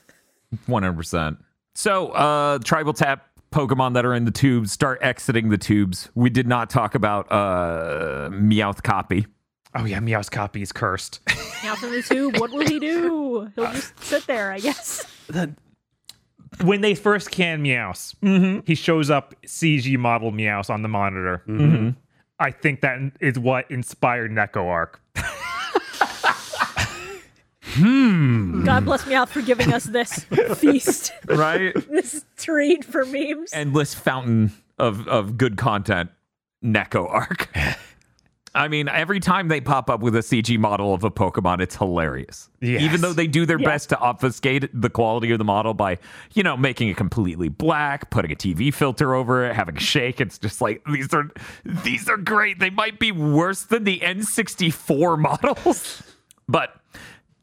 One 0.66 0.82
hundred 0.82 0.96
percent. 0.96 1.38
So, 1.78 2.08
uh, 2.08 2.58
tribal 2.58 2.92
tap 2.92 3.28
Pokemon 3.52 3.94
that 3.94 4.04
are 4.04 4.12
in 4.12 4.24
the 4.24 4.32
tubes 4.32 4.72
start 4.72 4.98
exiting 5.00 5.48
the 5.48 5.56
tubes. 5.56 6.10
We 6.16 6.28
did 6.28 6.48
not 6.48 6.70
talk 6.70 6.96
about 6.96 7.30
uh, 7.30 8.30
Meowth 8.32 8.82
copy. 8.82 9.28
oh 9.76 9.84
yeah, 9.84 10.00
Meowth's 10.00 10.28
copy 10.28 10.60
is 10.60 10.72
cursed. 10.72 11.20
Now 11.62 11.76
from 11.76 11.92
the 11.92 12.02
tube, 12.02 12.36
what 12.38 12.50
will 12.50 12.66
he 12.66 12.80
do? 12.80 13.52
He'll 13.54 13.72
just 13.72 13.96
sit 14.02 14.26
there, 14.26 14.50
I 14.50 14.58
guess. 14.58 15.06
when 16.64 16.80
they 16.80 16.96
first 16.96 17.30
can 17.30 17.62
Meows, 17.62 18.16
he 18.66 18.74
shows 18.74 19.08
up 19.08 19.36
CG 19.46 19.96
model 19.96 20.32
Meows 20.32 20.70
on 20.70 20.82
the 20.82 20.88
monitor. 20.88 21.44
I 22.40 22.50
think 22.50 22.80
that 22.80 22.98
is 23.20 23.38
what 23.38 23.70
inspired 23.70 24.32
Neko 24.32 24.66
Arc. 24.66 25.00
Hmm. 27.74 28.64
God 28.64 28.84
bless 28.84 29.04
Meowth 29.04 29.28
for 29.28 29.42
giving 29.42 29.72
us 29.72 29.84
this 29.84 30.24
feast, 30.56 31.12
Right. 31.26 31.74
this 31.90 32.24
treat 32.36 32.84
for 32.84 33.04
memes. 33.04 33.52
Endless 33.52 33.94
fountain 33.94 34.52
of 34.78 35.06
of 35.08 35.36
good 35.38 35.56
content. 35.56 36.10
Neko 36.64 37.08
arc. 37.10 37.48
I 38.54 38.66
mean, 38.66 38.88
every 38.88 39.20
time 39.20 39.48
they 39.48 39.60
pop 39.60 39.88
up 39.90 40.00
with 40.00 40.16
a 40.16 40.20
CG 40.20 40.58
model 40.58 40.92
of 40.94 41.04
a 41.04 41.10
Pokemon, 41.10 41.60
it's 41.60 41.76
hilarious. 41.76 42.48
Yes. 42.60 42.80
Even 42.82 43.02
though 43.02 43.12
they 43.12 43.26
do 43.28 43.44
their 43.46 43.60
Yeah. 43.60 43.66
best 43.68 43.90
to 43.90 43.98
obfuscate 43.98 44.68
the 44.72 44.90
quality 44.90 45.30
of 45.30 45.38
the 45.38 45.44
model 45.44 45.74
by, 45.74 45.98
you 46.32 46.42
know, 46.42 46.56
making 46.56 46.88
it 46.88 46.96
completely 46.96 47.48
black, 47.50 48.10
putting 48.10 48.32
a 48.32 48.34
TV 48.34 48.72
filter 48.74 49.14
over 49.14 49.44
it, 49.44 49.54
having 49.54 49.76
a 49.76 49.80
shake. 49.80 50.20
It's 50.20 50.38
just 50.38 50.60
like 50.60 50.82
these 50.90 51.12
are 51.14 51.30
these 51.84 52.08
are 52.08 52.16
great. 52.16 52.58
They 52.58 52.70
might 52.70 52.98
be 52.98 53.12
worse 53.12 53.62
than 53.64 53.84
the 53.84 54.00
N64 54.00 55.18
models. 55.20 56.02
but 56.48 56.77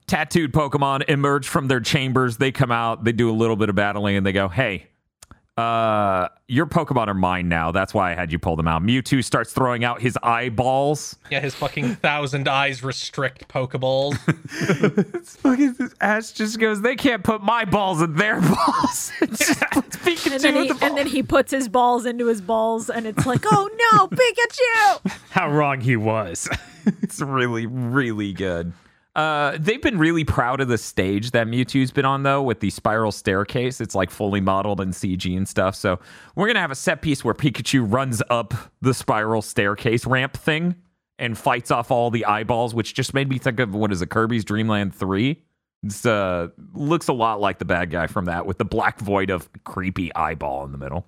tattooed 0.08 0.52
Pokemon 0.54 1.08
emerge 1.10 1.48
from 1.48 1.68
their 1.68 1.80
chambers. 1.80 2.38
They 2.38 2.52
come 2.52 2.72
out, 2.72 3.04
they 3.04 3.12
do 3.12 3.30
a 3.30 3.34
little 3.34 3.56
bit 3.56 3.70
of 3.70 3.76
battling, 3.76 4.16
and 4.16 4.26
they 4.26 4.32
go, 4.34 4.48
"Hey, 4.48 4.88
uh, 5.58 6.28
your 6.48 6.66
Pokemon 6.66 7.08
are 7.08 7.14
mine 7.14 7.48
now. 7.48 7.72
That's 7.72 7.94
why 7.94 8.12
I 8.12 8.16
had 8.16 8.32
you 8.32 8.40
pull 8.40 8.56
them 8.56 8.68
out." 8.68 8.82
Mewtwo 8.84 9.24
starts 9.24 9.54
throwing 9.54 9.84
out 9.84 10.02
his 10.02 10.18
eyeballs. 10.22 11.16
Yeah, 11.32 11.40
his 11.40 11.56
fucking 11.56 11.96
thousand 11.96 12.48
eyes 12.48 12.84
restrict 12.84 13.48
Pokeballs. 13.48 14.16
Fucking 15.26 15.76
Ash 16.02 16.32
just 16.32 16.60
goes, 16.60 16.82
"They 16.82 16.96
can't 16.96 17.24
put 17.24 17.42
my 17.42 17.66
balls 17.66 18.02
in 18.02 18.16
their 18.16 18.42
balls." 18.42 19.12
Just 19.22 19.60
Pikachu 20.06 20.34
And 20.34 20.44
then, 20.44 20.56
he, 20.64 20.68
the 20.68 20.74
ball. 20.76 20.88
and 20.90 20.98
then 20.98 21.08
he 21.08 21.24
puts 21.24 21.52
his 21.52 21.68
balls 21.70 22.06
into 22.06 22.28
his 22.28 22.42
balls, 22.42 22.90
and 22.90 23.08
it's 23.08 23.26
like, 23.26 23.44
oh 23.52 23.70
no, 23.94 24.08
Pikachu! 25.08 25.18
How 25.32 25.50
wrong 25.50 25.82
he 25.82 25.96
was. 25.96 26.48
It's 27.02 27.20
really, 27.22 27.66
really 27.66 28.34
good. 28.34 28.74
Uh, 29.16 29.58
they've 29.60 29.82
been 29.82 29.98
really 29.98 30.26
proud 30.26 30.60
of 30.60 30.68
the 30.68 30.78
stage 30.78 31.32
that 31.32 31.48
Mewtwo's 31.48 31.92
been 31.92 32.04
on, 32.04 32.24
though, 32.24 32.44
with 32.44 32.60
the 32.60 32.70
spiral 32.70 33.14
staircase. 33.14 33.80
It's 33.80 33.96
like 33.96 34.12
fully 34.12 34.42
modeled 34.42 34.82
in 34.82 34.90
CG 34.90 35.36
and 35.38 35.48
stuff. 35.48 35.76
So 35.76 36.00
we're 36.36 36.48
gonna 36.48 36.60
have 36.60 36.72
a 36.72 36.76
set 36.76 37.02
piece 37.02 37.24
where 37.24 37.34
Pikachu 37.34 37.86
runs 37.90 38.22
up 38.30 38.54
the 38.82 38.94
spiral 38.94 39.42
staircase 39.42 40.06
ramp 40.06 40.36
thing 40.36 40.76
and 41.18 41.38
fights 41.38 41.72
off 41.72 41.92
all 41.92 42.12
the 42.12 42.26
eyeballs, 42.26 42.76
which 42.76 42.94
just 42.94 43.14
made 43.14 43.30
me 43.30 43.38
think 43.38 43.62
of 43.62 43.74
what 43.74 43.94
is 43.94 44.02
it, 44.02 44.10
Kirby's 44.10 44.44
Dreamland 44.44 44.94
Three. 44.94 45.42
It's 45.84 46.06
uh 46.06 46.50
looks 46.74 47.08
a 47.08 47.14
lot 47.14 47.40
like 47.40 47.60
the 47.60 47.66
bad 47.66 47.92
guy 47.92 48.08
from 48.08 48.26
that 48.26 48.46
with 48.46 48.58
the 48.58 48.66
black 48.66 49.00
void 49.00 49.30
of 49.30 49.50
creepy 49.64 50.14
eyeball 50.14 50.66
in 50.66 50.74
the 50.74 50.78
middle. 50.78 51.06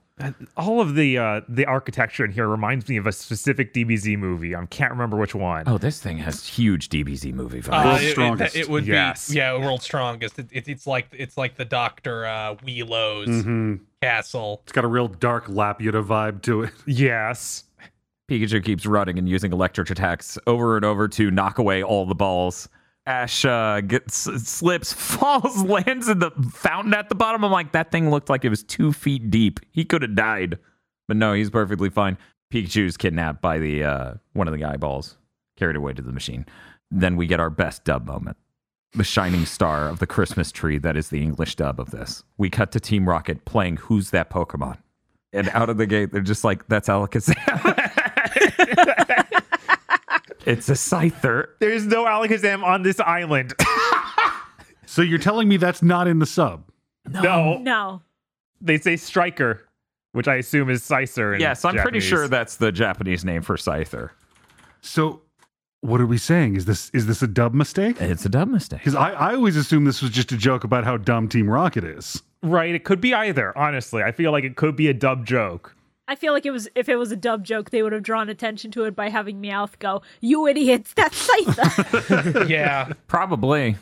All 0.56 0.82
of 0.82 0.95
the 0.95 1.17
uh, 1.17 1.41
the 1.47 1.65
architecture 1.65 2.25
in 2.25 2.32
here 2.32 2.47
reminds 2.47 2.89
me 2.89 2.97
of 2.97 3.06
a 3.06 3.12
specific 3.12 3.73
DBZ 3.73 4.17
movie. 4.17 4.56
I 4.56 4.65
can't 4.65 4.91
remember 4.91 5.15
which 5.17 5.36
one. 5.36 5.63
Oh, 5.67 5.77
this 5.77 5.99
thing 6.01 6.17
has 6.17 6.47
huge 6.47 6.89
DBZ 6.89 7.34
movie 7.34 7.62
vibes. 7.62 7.69
Uh, 7.71 7.84
World's 7.86 8.01
it, 8.01 8.08
it, 8.08 8.12
strongest. 8.12 8.56
it 8.56 8.69
would 8.69 8.88
Yes. 8.88 9.30
be 9.30 9.36
yeah, 9.38 9.58
world's 9.58 9.84
strongest. 9.84 10.39
It, 10.39 10.47
it, 10.51 10.67
it's 10.67 10.88
like 10.88 11.08
it's 11.12 11.38
like 11.38 11.56
the 11.56 11.65
Doctor 11.65 12.25
uh, 12.25 12.56
Wheelo's 12.63 13.77
castle. 14.01 14.62
It's 14.63 14.71
got 14.71 14.86
a 14.86 14.88
real 14.88 15.08
dark 15.08 15.45
Laputa 15.47 16.03
vibe 16.03 16.41
to 16.43 16.63
it. 16.63 16.71
Yes. 16.88 17.65
Pikachu 18.30 18.62
keeps 18.63 18.86
running 18.86 19.17
and 19.17 19.30
using 19.30 19.53
electric 19.53 19.89
attacks 19.89 20.38
over 20.47 20.75
and 20.75 20.84
over 20.84 21.08
to 21.08 21.32
knock 21.32 21.60
away 21.60 21.82
all 21.84 22.06
the 22.06 22.15
balls. 22.15 22.67
Ash 23.08 23.46
uh, 23.46 23.80
gets 23.82 24.15
slips, 24.15 24.91
falls, 24.93 25.63
lands 25.63 26.10
in 26.10 26.20
the 26.20 26.32
fountain 26.52 26.93
at 26.93 27.08
the 27.08 27.15
bottom. 27.15 27.43
I'm 27.43 27.52
like, 27.52 27.72
that 27.72 27.89
thing 27.89 28.12
looked 28.12 28.30
like 28.30 28.43
it 28.43 28.50
was 28.50 28.63
two 28.63 28.91
feet 28.91 29.32
deep. 29.32 29.62
He 29.72 29.86
could 29.86 30.02
have 30.02 30.13
died, 30.13 30.60
but 31.08 31.15
no, 31.15 31.34
he's 31.34 31.50
perfectly 31.50 31.89
fine. 31.89 32.17
Pikachu's 32.54 32.98
kidnapped 32.98 33.41
by 33.41 33.60
the 33.60 33.84
uh, 33.84 34.13
one 34.34 34.48
of 34.48 34.54
the 34.54 34.63
eyeballs, 34.63 35.17
carried 35.56 35.78
away 35.78 35.93
to 35.93 36.02
the 36.02 36.12
machine. 36.12 36.46
Then 36.91 37.15
we 37.15 37.28
get 37.28 37.39
our 37.39 37.50
best 37.50 37.86
dub 37.86 38.06
moment, 38.06 38.38
the 38.93 39.06
shining 39.06 39.46
star 39.46 39.88
of 39.88 40.00
the 40.00 40.08
Christmas 40.08 40.52
tree. 40.52 40.78
That 40.78 40.98
is 40.98 41.10
the 41.10 41.22
English 41.22 41.56
dub 41.56 41.80
of 41.80 41.91
this. 41.91 42.24
We 42.38 42.50
cut 42.50 42.74
to 42.74 42.80
Team 42.80 43.08
Rocket 43.08 43.46
playing 43.46 43.78
"Who's 43.78 44.12
That 44.12 44.30
Pokemon," 44.30 44.78
and 45.32 45.48
out 45.50 45.70
of 45.70 45.78
the 45.78 45.86
gate, 45.86 46.12
they're 46.12 46.22
just 46.22 46.43
like, 46.43 46.67
"That's 46.67 46.89
Alakazam." 46.89 47.38
It's 50.47 50.69
a 50.69 50.73
Scyther. 50.73 51.49
There's 51.60 51.86
no 51.86 52.05
Alakazam 52.05 52.63
on 52.63 52.83
this 52.83 52.99
island. 52.99 53.53
So 54.89 55.01
you're 55.01 55.19
telling 55.19 55.47
me 55.49 55.57
that's 55.57 55.83
not 55.83 56.07
in 56.07 56.19
the 56.19 56.25
sub? 56.25 56.63
no. 57.07 57.57
No. 57.60 58.01
They 58.60 58.79
say 58.79 58.95
Striker, 58.95 59.67
which 60.13 60.27
I 60.27 60.36
assume 60.36 60.69
is 60.71 60.81
Scyther. 60.81 61.36
in 61.36 61.41
Yes, 61.41 61.63
I'm 61.65 61.75
pretty 61.75 61.99
sure 61.99 62.27
that's 62.27 62.55
the 62.55 62.71
Japanese 62.71 63.23
name 63.23 63.43
for 63.43 63.57
Scyther. 63.57 64.12
So 64.81 65.21
what 65.81 66.01
are 66.01 66.07
we 66.07 66.17
saying? 66.17 66.55
Is 66.55 66.65
this 66.65 66.89
is 66.91 67.05
this 67.05 67.21
a 67.21 67.27
dub 67.27 67.53
mistake? 67.53 68.01
It's 68.01 68.25
a 68.25 68.29
dub 68.29 68.47
mistake. 68.47 68.79
Because 68.79 68.95
I, 68.95 69.12
I 69.12 69.36
always 69.36 69.55
assume 69.57 69.86
this 69.86 70.01
was 70.01 70.10
just 70.10 70.31
a 70.31 70.38
joke 70.38 70.63
about 70.63 70.86
how 70.86 70.97
dumb 70.97 71.27
Team 71.27 71.49
Rocket 71.49 71.83
is. 71.83 72.23
Right. 72.41 72.73
It 72.73 72.83
could 72.83 73.01
be 73.01 73.13
either, 73.13 73.55
honestly. 73.57 74.01
I 74.01 74.11
feel 74.11 74.32
like 74.32 74.45
it 74.45 74.55
could 74.55 74.76
be 74.76 74.88
a 74.88 74.93
dub 74.93 75.26
joke. 75.26 75.76
I 76.08 76.16
feel 76.16 76.34
like 76.34 76.45
it 76.45 76.51
was 76.51 76.70
if 76.76 76.88
it 76.88 76.95
was 76.95 77.12
a 77.12 77.16
dub 77.18 77.43
joke, 77.43 77.70
they 77.70 77.84
would 77.84 77.93
have 77.93 78.03
drawn 78.03 78.30
attention 78.30 78.72
to 78.72 78.86
it 78.86 78.95
by 78.95 79.10
having 79.10 79.41
Meowth 79.41 79.78
go, 79.80 80.01
"You 80.22 80.47
idiots, 80.47 80.93
that's 80.93 81.28
Scyther." 81.28 82.47
Yeah, 82.49 82.93
Probably. 83.08 83.76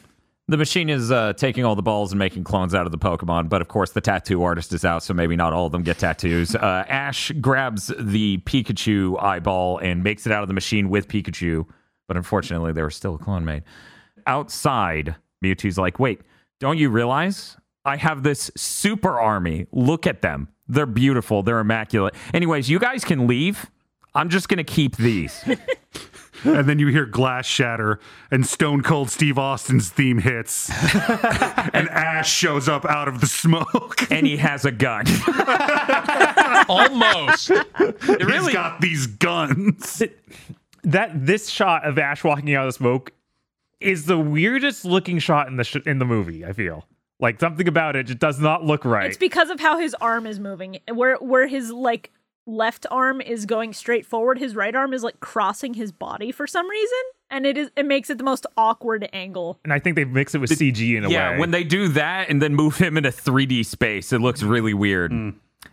The 0.47 0.57
machine 0.57 0.89
is 0.89 1.11
uh, 1.11 1.33
taking 1.33 1.65
all 1.65 1.75
the 1.75 1.81
balls 1.81 2.11
and 2.11 2.19
making 2.19 2.43
clones 2.43 2.75
out 2.75 2.85
of 2.85 2.91
the 2.91 2.99
Pokemon, 2.99 3.49
but 3.49 3.61
of 3.61 3.67
course 3.67 3.93
the 3.93 4.01
tattoo 4.01 4.43
artist 4.43 4.73
is 4.73 4.85
out, 4.85 5.01
so 5.01 5.11
maybe 5.11 5.35
not 5.35 5.53
all 5.53 5.65
of 5.65 5.71
them 5.71 5.81
get 5.81 5.97
tattoos. 5.97 6.53
Uh, 6.55 6.85
Ash 6.87 7.31
grabs 7.41 7.91
the 7.97 8.37
Pikachu 8.45 9.19
eyeball 9.23 9.79
and 9.79 10.03
makes 10.03 10.27
it 10.27 10.31
out 10.31 10.43
of 10.43 10.47
the 10.47 10.53
machine 10.53 10.89
with 10.91 11.07
Pikachu, 11.07 11.65
but 12.07 12.15
unfortunately 12.15 12.73
there 12.73 12.85
was 12.85 12.95
still 12.95 13.15
a 13.15 13.17
clone 13.17 13.43
made. 13.43 13.63
Outside, 14.27 15.15
Mewtwo's 15.43 15.79
like, 15.79 15.97
wait, 15.99 16.21
don't 16.59 16.77
you 16.77 16.91
realize 16.91 17.57
I 17.83 17.97
have 17.97 18.21
this 18.21 18.51
super 18.55 19.19
army? 19.19 19.65
Look 19.71 20.05
at 20.05 20.21
them. 20.21 20.49
They're 20.67 20.85
beautiful. 20.85 21.43
They're 21.43 21.59
immaculate. 21.59 22.15
Anyways, 22.33 22.69
you 22.69 22.79
guys 22.79 23.03
can 23.03 23.27
leave. 23.27 23.69
I'm 24.13 24.29
just 24.29 24.49
gonna 24.49 24.63
keep 24.63 24.95
these. 24.97 25.43
and 26.43 26.67
then 26.69 26.79
you 26.79 26.87
hear 26.87 27.05
glass 27.05 27.45
shatter 27.45 27.99
and 28.31 28.45
Stone 28.45 28.83
Cold 28.83 29.09
Steve 29.09 29.37
Austin's 29.37 29.89
theme 29.89 30.19
hits, 30.19 30.69
and 31.73 31.89
Ash 31.89 32.31
shows 32.31 32.67
up 32.69 32.85
out 32.85 33.07
of 33.07 33.19
the 33.21 33.27
smoke. 33.27 34.09
and 34.11 34.25
he 34.25 34.37
has 34.37 34.63
a 34.65 34.71
gun. 34.71 35.05
Almost. 36.69 37.51
He's 38.07 38.53
got 38.53 38.81
these 38.81 39.07
guns. 39.07 40.01
that 40.83 41.11
this 41.25 41.49
shot 41.49 41.85
of 41.85 41.97
Ash 41.97 42.23
walking 42.23 42.53
out 42.55 42.67
of 42.67 42.73
the 42.73 42.77
smoke 42.77 43.11
is 43.79 44.05
the 44.05 44.17
weirdest 44.17 44.85
looking 44.85 45.19
shot 45.19 45.47
in 45.47 45.57
the 45.57 45.63
sh- 45.63 45.77
in 45.85 45.99
the 45.99 46.05
movie. 46.05 46.45
I 46.45 46.53
feel 46.53 46.85
like 47.19 47.39
something 47.39 47.67
about 47.67 47.95
it 47.95 48.03
just 48.03 48.19
does 48.19 48.39
not 48.39 48.63
look 48.63 48.85
right. 48.85 49.07
It's 49.07 49.17
because 49.17 49.49
of 49.49 49.59
how 49.59 49.79
his 49.79 49.93
arm 49.95 50.25
is 50.25 50.39
moving. 50.39 50.79
Where 50.91 51.15
where 51.17 51.47
his 51.47 51.71
like 51.71 52.11
left 52.47 52.85
arm 52.91 53.21
is 53.21 53.45
going 53.45 53.73
straight 53.73 54.05
forward, 54.05 54.37
his 54.37 54.55
right 54.55 54.75
arm 54.75 54.93
is 54.93 55.03
like 55.03 55.19
crossing 55.19 55.73
his 55.73 55.91
body 55.91 56.31
for 56.31 56.45
some 56.45 56.69
reason, 56.69 56.99
and 57.29 57.45
it 57.45 57.57
is 57.57 57.71
it 57.75 57.85
makes 57.85 58.09
it 58.09 58.17
the 58.17 58.23
most 58.23 58.45
awkward 58.57 59.09
angle. 59.13 59.59
and 59.63 59.73
I 59.73 59.79
think 59.79 59.95
they 59.95 60.05
mix 60.05 60.35
it 60.35 60.39
with 60.39 60.51
CG 60.51 60.95
in 60.95 61.05
a 61.05 61.09
yeah, 61.09 61.29
way. 61.29 61.35
Yeah, 61.35 61.39
when 61.39 61.51
they 61.51 61.63
do 61.63 61.87
that 61.89 62.29
and 62.29 62.41
then 62.41 62.55
move 62.55 62.77
him 62.77 62.97
into 62.97 63.09
3D 63.09 63.65
space, 63.65 64.11
it 64.13 64.19
looks 64.19 64.43
really 64.43 64.73
weird. 64.73 65.11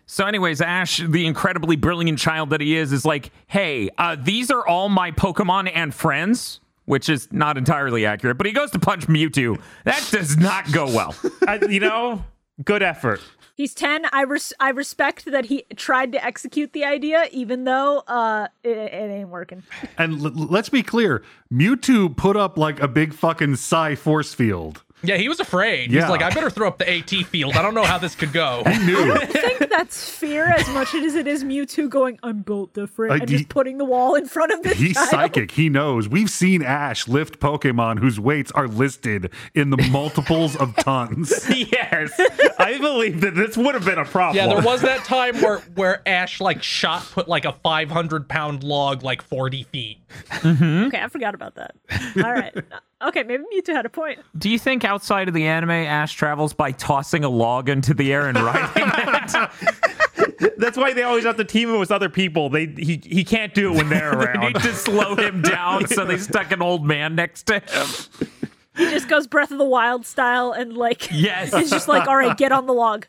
So, 0.07 0.26
anyways, 0.26 0.61
Ash, 0.61 0.99
the 0.99 1.26
incredibly 1.26 1.76
brilliant 1.76 2.18
child 2.18 2.51
that 2.51 2.61
he 2.61 2.76
is, 2.76 2.93
is 2.93 3.05
like, 3.05 3.30
hey, 3.47 3.88
uh, 3.99 4.16
these 4.18 4.51
are 4.51 4.66
all 4.66 4.88
my 4.88 5.11
Pokemon 5.11 5.70
and 5.72 5.95
friends, 5.95 6.61
which 6.84 7.08
is 7.08 7.32
not 7.32 7.56
entirely 7.56 8.04
accurate, 8.06 8.36
but 8.38 8.46
he 8.46 8.52
goes 8.52 8.70
to 8.72 8.78
punch 8.78 9.06
Mewtwo. 9.06 9.60
That 9.84 10.06
does 10.10 10.36
not 10.36 10.70
go 10.72 10.86
well. 10.86 11.14
I- 11.46 11.64
you 11.68 11.80
know, 11.80 12.24
good 12.64 12.82
effort. 12.82 13.20
He's 13.54 13.74
10. 13.74 14.06
I 14.12 14.22
res- 14.22 14.54
I 14.58 14.70
respect 14.70 15.26
that 15.26 15.44
he 15.46 15.64
tried 15.76 16.12
to 16.12 16.24
execute 16.24 16.72
the 16.72 16.84
idea 16.84 17.26
even 17.32 17.64
though 17.64 17.98
uh 18.08 18.48
it, 18.64 18.76
it 18.76 19.10
ain't 19.10 19.28
working. 19.28 19.62
And 19.98 20.24
l- 20.24 20.32
let's 20.34 20.70
be 20.70 20.82
clear 20.82 21.22
Mewtwo 21.52 22.16
put 22.16 22.34
up 22.36 22.56
like 22.56 22.80
a 22.80 22.88
big 22.88 23.12
fucking 23.12 23.56
psi 23.56 23.94
force 23.94 24.32
field. 24.34 24.82
Yeah, 25.03 25.16
he 25.16 25.28
was 25.28 25.40
afraid. 25.40 25.90
Yeah. 25.90 26.03
He's 26.03 26.11
like, 26.11 26.22
I 26.22 26.30
better 26.30 26.50
throw 26.50 26.68
up 26.68 26.78
the 26.78 26.88
AT 26.90 27.11
field. 27.26 27.57
I 27.57 27.62
don't 27.62 27.74
know 27.74 27.82
how 27.84 27.98
this 27.98 28.14
could 28.14 28.32
go. 28.32 28.62
New. 28.84 29.12
I 29.12 29.26
think 29.26 29.68
that's 29.70 30.09
fear 30.09 30.44
as 30.44 30.68
much 30.70 30.94
as 30.94 31.14
it 31.14 31.26
is 31.26 31.42
Mewtwo 31.44 31.88
going, 31.88 32.18
I'm 32.22 32.42
built 32.42 32.72
different, 32.74 33.12
Uh, 33.12 33.16
and 33.16 33.28
he- 33.28 33.36
just 33.38 33.48
putting 33.48 33.78
the 33.78 33.84
wall 33.84 34.14
in 34.14 34.26
front 34.26 34.53
of 34.53 34.62
this 34.62 34.78
He's 34.78 34.94
child. 34.94 35.09
psychic. 35.11 35.50
He 35.53 35.68
knows. 35.68 36.09
We've 36.09 36.30
seen 36.30 36.62
Ash 36.62 37.09
lift 37.09 37.40
Pokemon 37.40 37.98
whose 37.98 38.20
weights 38.20 38.53
are 38.53 38.68
listed 38.68 39.30
in 39.55 39.70
the 39.70 39.76
multiples 39.90 40.55
of 40.57 40.74
tons. 40.76 41.32
yes, 41.50 42.12
I 42.59 42.78
believe 42.78 43.20
that 43.22 43.34
this 43.34 43.57
would 43.57 43.74
have 43.74 43.84
been 43.84 43.98
a 43.98 44.05
problem. 44.05 44.36
Yeah, 44.36 44.53
there 44.55 44.62
was 44.64 44.82
that 44.82 45.05
time 45.05 45.36
where 45.40 45.59
where 45.74 46.07
Ash 46.09 46.40
like 46.40 46.62
shot 46.62 47.03
put 47.12 47.28
like 47.28 47.44
a 47.44 47.53
500 47.53 48.28
pound 48.28 48.62
log 48.62 49.03
like 49.03 49.22
40 49.22 49.64
feet. 49.64 49.98
Okay, 50.44 51.00
I 51.00 51.09
forgot 51.09 51.34
about 51.34 51.55
that. 51.57 51.74
All 52.16 52.32
right. 52.32 52.55
Okay, 53.03 53.22
maybe 53.24 53.42
Mewtwo 53.55 53.74
had 53.74 53.86
a 53.86 53.90
point. 53.90 54.20
Do 54.38 54.48
you 54.48 54.59
think 54.59 54.84
outside 54.84 55.28
of 55.28 55.34
the 55.34 55.44
anime, 55.46 55.70
Ash 55.70 56.14
travels 56.14 56.53
by 56.55 56.72
tossing 56.72 57.24
a 57.24 57.28
log 57.28 57.68
into 57.68 57.94
the 57.94 58.12
air 58.12 58.28
and 58.28 58.38
riding 58.38 58.84
it? 58.86 60.53
That's 60.59 60.76
why 60.76 60.92
they 60.92 61.03
always 61.03 61.24
have 61.24 61.36
to 61.38 61.44
team 61.44 61.70
him 61.70 61.78
with 61.80 61.90
other 61.90 62.09
people. 62.09 62.48
They 62.48 62.66
he 62.66 63.00
he 63.05 63.24
can't 63.24 63.55
do 63.55 63.72
it 63.72 63.76
when 63.76 63.88
they're 63.88 64.11
they 64.16 64.24
around. 64.26 64.53
need 64.55 64.62
to 64.62 64.74
slow 64.74 65.16
him 65.16 65.42
down, 65.42 65.86
so 65.88 66.05
they 66.05 66.18
stuck 66.30 66.53
an 66.53 66.62
old 66.62 66.84
man 66.84 67.14
next 67.14 67.44
to 67.44 67.55
him. 67.61 68.28
He 68.76 68.90
just 68.90 69.09
goes 69.09 69.26
Breath 69.26 69.50
of 69.50 69.59
the 69.59 69.64
Wild 69.64 70.07
style 70.07 70.53
and 70.53 70.76
like 70.76 71.09
Yes. 71.12 71.53
it's 71.53 71.70
just 71.70 71.88
like, 71.88 72.07
all 72.09 72.16
right, 72.16 72.36
get 72.36 72.53
on 72.53 72.66
the 72.66 72.72
log. 72.74 73.07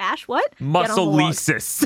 Ash, 0.00 0.26
what? 0.28 0.48
Get 0.52 0.60
Muscle 0.60 1.06
log. 1.06 1.20
Lysis. 1.20 1.84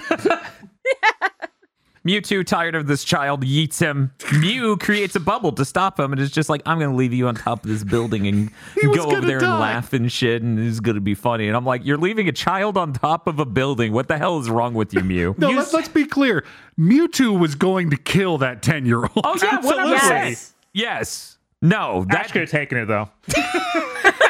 Mewtwo, 2.09 2.43
tired 2.47 2.75
of 2.75 2.87
this 2.87 3.05
child, 3.05 3.45
yeets 3.45 3.79
him. 3.81 4.13
Mew 4.41 4.79
creates 4.79 5.15
a 5.15 5.21
bubble 5.21 5.53
to 5.53 5.65
stop 5.65 6.01
him 6.01 6.11
and 6.13 6.21
is 6.21 6.31
just 6.31 6.49
like, 6.49 6.63
I'm 6.65 6.79
going 6.79 6.91
to 6.91 6.97
leave 6.97 7.13
you 7.13 7.29
on 7.29 7.35
top 7.35 7.65
of 7.65 7.71
this 7.71 7.85
building 7.85 8.27
and 8.27 8.51
go 8.95 9.11
over 9.11 9.21
there 9.21 9.39
die. 9.41 9.51
and 9.51 9.61
laugh 9.61 9.93
and 9.93 10.11
shit, 10.11 10.41
and 10.43 10.59
it's 10.59 10.81
going 10.81 10.95
to 10.95 11.03
be 11.03 11.15
funny. 11.15 11.49
And 11.49 11.57
I'm 11.57 11.67
like, 11.67 11.85
You're 11.85 11.99
leaving 11.99 12.27
a 12.27 12.33
child 12.33 12.79
on 12.79 12.95
top 12.95 13.27
of 13.27 13.39
a 13.39 13.45
building. 13.45 13.93
What 13.93 14.09
the 14.09 14.17
hell 14.17 14.39
is 14.39 14.49
wrong 14.49 14.73
with 14.73 14.95
you, 14.95 15.01
Mew? 15.03 15.35
No, 15.37 15.51
let's, 15.51 15.75
let's 15.75 15.89
be 15.89 16.07
clear. 16.07 16.45
Mewtwo 16.79 17.39
was 17.39 17.55
going 17.55 17.91
to 17.91 17.97
kill 17.99 18.39
that 18.39 18.63
10 18.63 18.87
year 18.87 19.01
old. 19.03 19.11
oh, 19.25 19.37
yeah, 19.43 19.51
Absolutely. 19.53 19.97
100%. 19.97 20.01
Yes. 20.01 20.55
Yes. 20.73 21.39
No, 21.61 22.07
Ash 22.09 22.17
that 22.17 22.33
could 22.33 22.41
have 22.43 22.51
taken 22.51 22.79
it 22.79 22.87
though. 22.87 23.11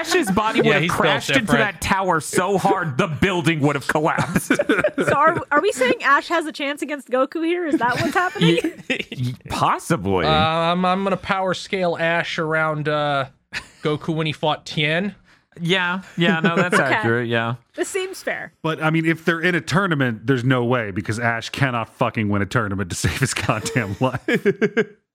Ash's 0.00 0.30
body 0.30 0.60
would 0.60 0.66
Yeah, 0.66 0.78
have 0.80 0.90
crashed 0.90 1.30
into 1.30 1.52
that 1.52 1.80
tower 1.80 2.20
so 2.20 2.58
hard 2.58 2.96
the 2.98 3.06
building 3.06 3.60
would 3.60 3.74
have 3.76 3.86
collapsed. 3.88 4.52
So 4.96 5.12
are, 5.14 5.40
are 5.50 5.60
we 5.60 5.72
saying 5.72 6.02
Ash 6.02 6.28
has 6.28 6.46
a 6.46 6.52
chance 6.52 6.82
against 6.82 7.08
Goku 7.08 7.44
here? 7.44 7.66
Is 7.66 7.78
that 7.78 7.94
what's 8.00 8.14
happening? 8.14 8.58
Possibly. 9.48 10.26
Um, 10.26 10.84
I'm 10.84 11.02
gonna 11.04 11.16
power 11.16 11.54
scale 11.54 11.96
Ash 11.98 12.38
around 12.38 12.88
uh, 12.88 13.26
Goku 13.82 14.14
when 14.14 14.26
he 14.26 14.32
fought 14.32 14.66
Tien. 14.66 15.14
yeah, 15.60 16.02
yeah, 16.16 16.40
no, 16.40 16.54
that's 16.56 16.74
Okay. 16.74 16.84
accurate. 16.84 17.28
Yeah. 17.28 17.56
this 17.74 17.88
seems 17.88 18.22
fair. 18.22 18.52
But 18.62 18.82
I 18.82 18.90
mean, 18.90 19.04
if 19.06 19.24
they're 19.24 19.40
in 19.40 19.54
a 19.54 19.60
tournament, 19.60 20.26
there's 20.26 20.44
no 20.44 20.64
way 20.64 20.90
because 20.90 21.18
Ash 21.18 21.48
cannot 21.48 21.88
fucking 21.96 22.28
win 22.28 22.42
a 22.42 22.46
tournament 22.46 22.90
to 22.90 22.96
save 22.96 23.18
his 23.20 23.34
goddamn 23.34 23.96
life. 24.00 24.20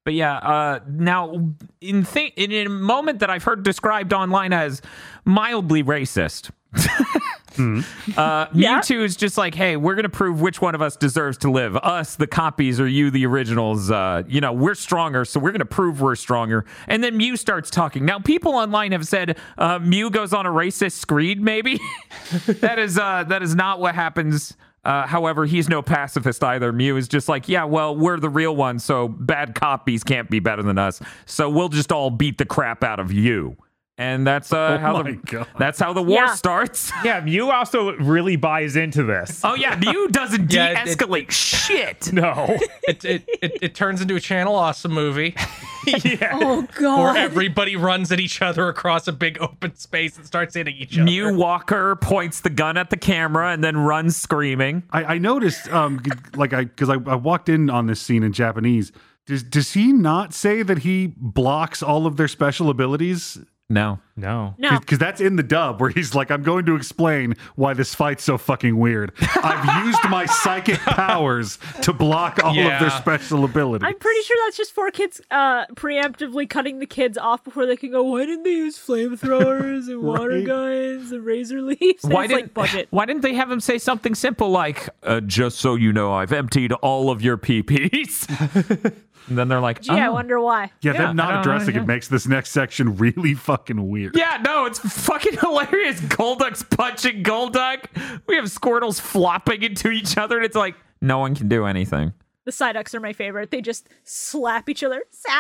But 0.06 0.14
yeah, 0.14 0.36
uh, 0.38 0.80
now 0.88 1.50
in 1.82 2.04
thi- 2.06 2.32
in 2.38 2.52
a 2.54 2.70
moment 2.70 3.20
that 3.20 3.30
I've 3.30 3.44
heard 3.44 3.64
described 3.64 4.14
online 4.14 4.54
as 4.54 4.82
mildly 5.26 5.84
racist, 5.84 6.52
uh, 6.76 8.46
Yeah. 8.54 8.80
Mewtwo 8.80 9.04
is 9.04 9.16
just 9.16 9.38
like, 9.38 9.56
hey, 9.56 9.78
we're 9.78 9.96
gonna 9.96 10.08
prove 10.10 10.42
which 10.42 10.62
one 10.62 10.76
of 10.76 10.82
us 10.82 10.96
deserves 10.96 11.38
to 11.40 11.50
live. 11.52 11.76
Us, 11.78 12.16
the 12.18 12.28
copies, 12.28 12.80
or 12.80 12.88
you, 12.88 13.10
the 13.10 13.26
originals. 13.26 13.90
Uh, 13.90 14.24
you 14.28 14.42
know, 14.42 14.54
we're 14.54 14.76
stronger, 14.76 15.26
so 15.26 15.40
we're 15.40 15.52
gonna 15.52 15.66
prove 15.66 16.02
we're 16.02 16.16
stronger. 16.16 16.66
And 16.88 17.04
then 17.04 17.18
Mew 17.18 17.36
starts 17.36 17.70
talking. 17.72 18.06
Now, 18.06 18.20
people 18.20 18.54
online 18.54 18.92
have 18.92 19.08
said 19.08 19.38
uh, 19.58 19.80
Mew 19.80 20.10
goes 20.12 20.34
on 20.34 20.46
a 20.46 20.50
racist 20.52 20.94
screed. 20.94 21.42
Maybe 21.42 21.80
that 22.46 22.78
is 22.78 22.98
uh, 23.00 23.24
that 23.28 23.42
is 23.42 23.56
not 23.56 23.80
what 23.80 23.96
happens. 23.96 24.56
Uh, 24.86 25.08
however, 25.08 25.46
he's 25.46 25.68
no 25.68 25.82
pacifist 25.82 26.44
either. 26.44 26.72
Mew 26.72 26.96
is 26.96 27.08
just 27.08 27.28
like, 27.28 27.50
yeah, 27.50 27.64
well, 27.64 27.96
we're 27.96 28.20
the 28.20 28.30
real 28.30 28.56
ones, 28.56 28.84
so 28.84 29.08
bad 29.08 29.56
copies 29.56 30.04
can't 30.04 30.30
be 30.30 30.40
better 30.40 30.62
than 30.62 30.78
us. 30.78 31.02
So 31.26 31.50
we'll 31.50 31.70
just 31.70 31.92
all 31.92 32.12
beat 32.12 32.38
the 32.38 32.46
crap 32.46 32.84
out 32.84 33.00
of 33.00 33.12
you. 33.12 33.58
And 33.98 34.28
that's 34.28 34.52
uh, 34.52 34.58
Oh 34.58 34.78
how 34.78 35.02
the 35.04 35.14
God. 35.14 35.48
that's 35.58 35.80
how 35.80 35.94
the 35.94 36.02
war 36.04 36.24
Yeah. 36.26 36.34
starts. 36.36 36.92
Yeah, 37.06 37.22
Mew 37.22 37.50
also 37.50 37.94
really 37.94 38.36
buys 38.36 38.76
into 38.76 39.04
this. 39.04 39.40
Oh 39.44 39.54
yeah, 39.56 39.78
Mew 39.80 40.10
doesn't 40.10 40.52
Yeah, 40.52 40.82
it- 40.82 40.86
de-escalate 40.86 41.32
shit. 41.32 42.10
No. 42.14 42.58
It 42.88 43.06
it, 43.06 43.24
it 43.42 43.58
it 43.62 43.76
turns 43.76 44.02
into 44.02 44.16
a 44.16 44.20
Channel 44.20 44.54
Awesome 44.56 44.92
movie 44.92 45.34
yeah. 46.04 46.32
Oh 46.34 46.68
God. 46.76 47.14
where 47.14 47.24
everybody 47.24 47.76
runs 47.78 48.12
at 48.12 48.20
each 48.20 48.42
other 48.42 48.68
across 48.68 49.08
a 49.08 49.14
big 49.14 49.38
open 49.40 49.76
space 49.76 50.18
and 50.18 50.26
starts 50.26 50.56
hitting 50.56 50.76
each 50.76 50.96
other. 50.96 51.06
Mew 51.06 51.34
Walker 51.36 51.96
points 51.96 52.42
the 52.42 52.50
gun 52.50 52.76
at 52.76 52.90
the 52.90 52.98
camera 52.98 53.52
and 53.54 53.64
then 53.64 53.78
runs 53.78 54.18
screaming. 54.18 54.84
I, 54.92 55.04
I 55.06 55.18
noticed, 55.20 55.72
um, 55.72 56.02
like 56.36 56.52
I, 56.54 56.66
because 56.66 56.90
I, 56.90 56.96
I 56.96 57.16
walked 57.16 57.48
in 57.48 57.70
on 57.70 57.86
this 57.86 58.02
scene 58.02 58.24
in 58.24 58.34
Japanese. 58.34 58.92
Does 59.26 59.42
does 59.44 59.72
he 59.74 59.94
not 59.94 60.34
say 60.34 60.64
that 60.64 60.80
he 60.80 61.14
blocks 61.18 61.82
all 61.82 62.06
of 62.08 62.18
their 62.18 62.28
special 62.28 62.70
abilities? 62.70 63.38
No. 63.68 63.98
No. 64.16 64.54
No. 64.60 64.80
Because 64.80 65.00
that's 65.00 65.20
in 65.20 65.38
the 65.38 65.44
dub 65.44 65.82
where 65.82 65.90
he's 65.90 66.14
like, 66.14 66.30
I'm 66.30 66.44
going 66.44 66.66
to 66.68 66.76
explain 66.76 67.34
why 67.56 67.74
this 67.74 67.96
fight's 67.96 68.24
so 68.24 68.38
fucking 68.38 68.78
weird. 68.78 69.12
I've 69.44 69.86
used 69.88 70.00
my 70.08 70.28
psychic 70.28 70.78
powers 70.80 71.58
to 71.82 71.92
block 71.92 72.40
all 72.44 72.52
of 72.52 72.80
their 72.80 72.92
special 72.92 73.44
abilities. 73.44 73.84
I'm 73.86 73.98
pretty 73.98 74.22
sure 74.22 74.38
that's 74.46 74.56
just 74.56 74.72
for 74.72 74.92
kids 74.92 75.20
uh 75.32 75.66
preemptively 75.74 76.48
cutting 76.48 76.78
the 76.78 76.86
kids 76.86 77.18
off 77.18 77.44
before 77.44 77.66
they 77.66 77.76
can 77.76 77.92
go, 77.92 78.04
why 78.04 78.26
didn't 78.28 78.44
they 78.44 78.52
use 78.52 78.78
flamethrowers 78.78 79.88
and 79.88 80.02
water 80.04 80.30
Right. 80.30 80.46
guns 80.46 81.12
and 81.12 81.26
razor 81.26 81.62
leaves? 81.62 82.04
And 82.04 82.14
Why 82.14 82.28
didn't 82.28 82.42
like 82.42 82.54
budget. 82.54 82.88
Why 82.92 83.06
didn't 83.08 83.24
they 83.24 83.34
have 83.34 83.50
him 83.52 83.60
say 83.60 83.80
something 83.80 84.14
simple 84.14 84.52
like, 84.52 84.90
uh, 85.04 85.22
"Just 85.22 85.58
so 85.58 85.74
you 85.74 85.92
know, 85.92 86.14
I've 86.14 86.32
emptied 86.32 86.72
all 86.72 87.10
of 87.10 87.24
your 87.24 87.38
PPs." 87.38 88.94
And 89.28 89.38
then 89.38 89.48
they're 89.48 89.60
like, 89.60 89.82
Gee, 89.82 89.92
I 89.92 90.08
"Oh." 90.08 90.14
wonder 90.14 90.40
why. 90.40 90.72
yeah, 90.82 90.94
Yeah, 90.94 91.08
them 91.08 91.16
not 91.16 91.40
addressing 91.42 91.76
know, 91.76 91.82
it 91.82 91.88
makes 91.88 92.08
this 92.08 92.28
next 92.28 92.52
section 92.52 92.96
really 92.98 93.34
fucking 93.34 93.90
weird. 93.90 94.16
Yeah, 94.16 94.42
no, 94.44 94.66
it's 94.66 94.80
fucking 94.80 95.38
hilarious. 95.40 96.00
Golduck's 96.02 96.64
punching 96.64 97.24
Golduck. 97.24 97.86
We 98.28 98.36
have 98.36 98.46
Squirtles 98.46 99.00
flopping 99.02 99.64
into 99.64 99.90
each 99.90 100.18
other, 100.18 100.38
and 100.38 100.46
it's 100.46 100.56
like 100.56 100.76
no 101.02 101.20
one 101.20 101.36
can 101.36 101.48
do 101.48 101.66
anything. 101.66 102.14
The 102.46 102.52
Psyducks 102.52 102.94
are 102.94 103.00
my 103.00 103.12
favorite. 103.12 103.50
They 103.50 103.60
just 103.62 103.90
slap 104.04 104.70
each 104.70 104.84
other. 104.84 105.04
Psy- 105.10 105.32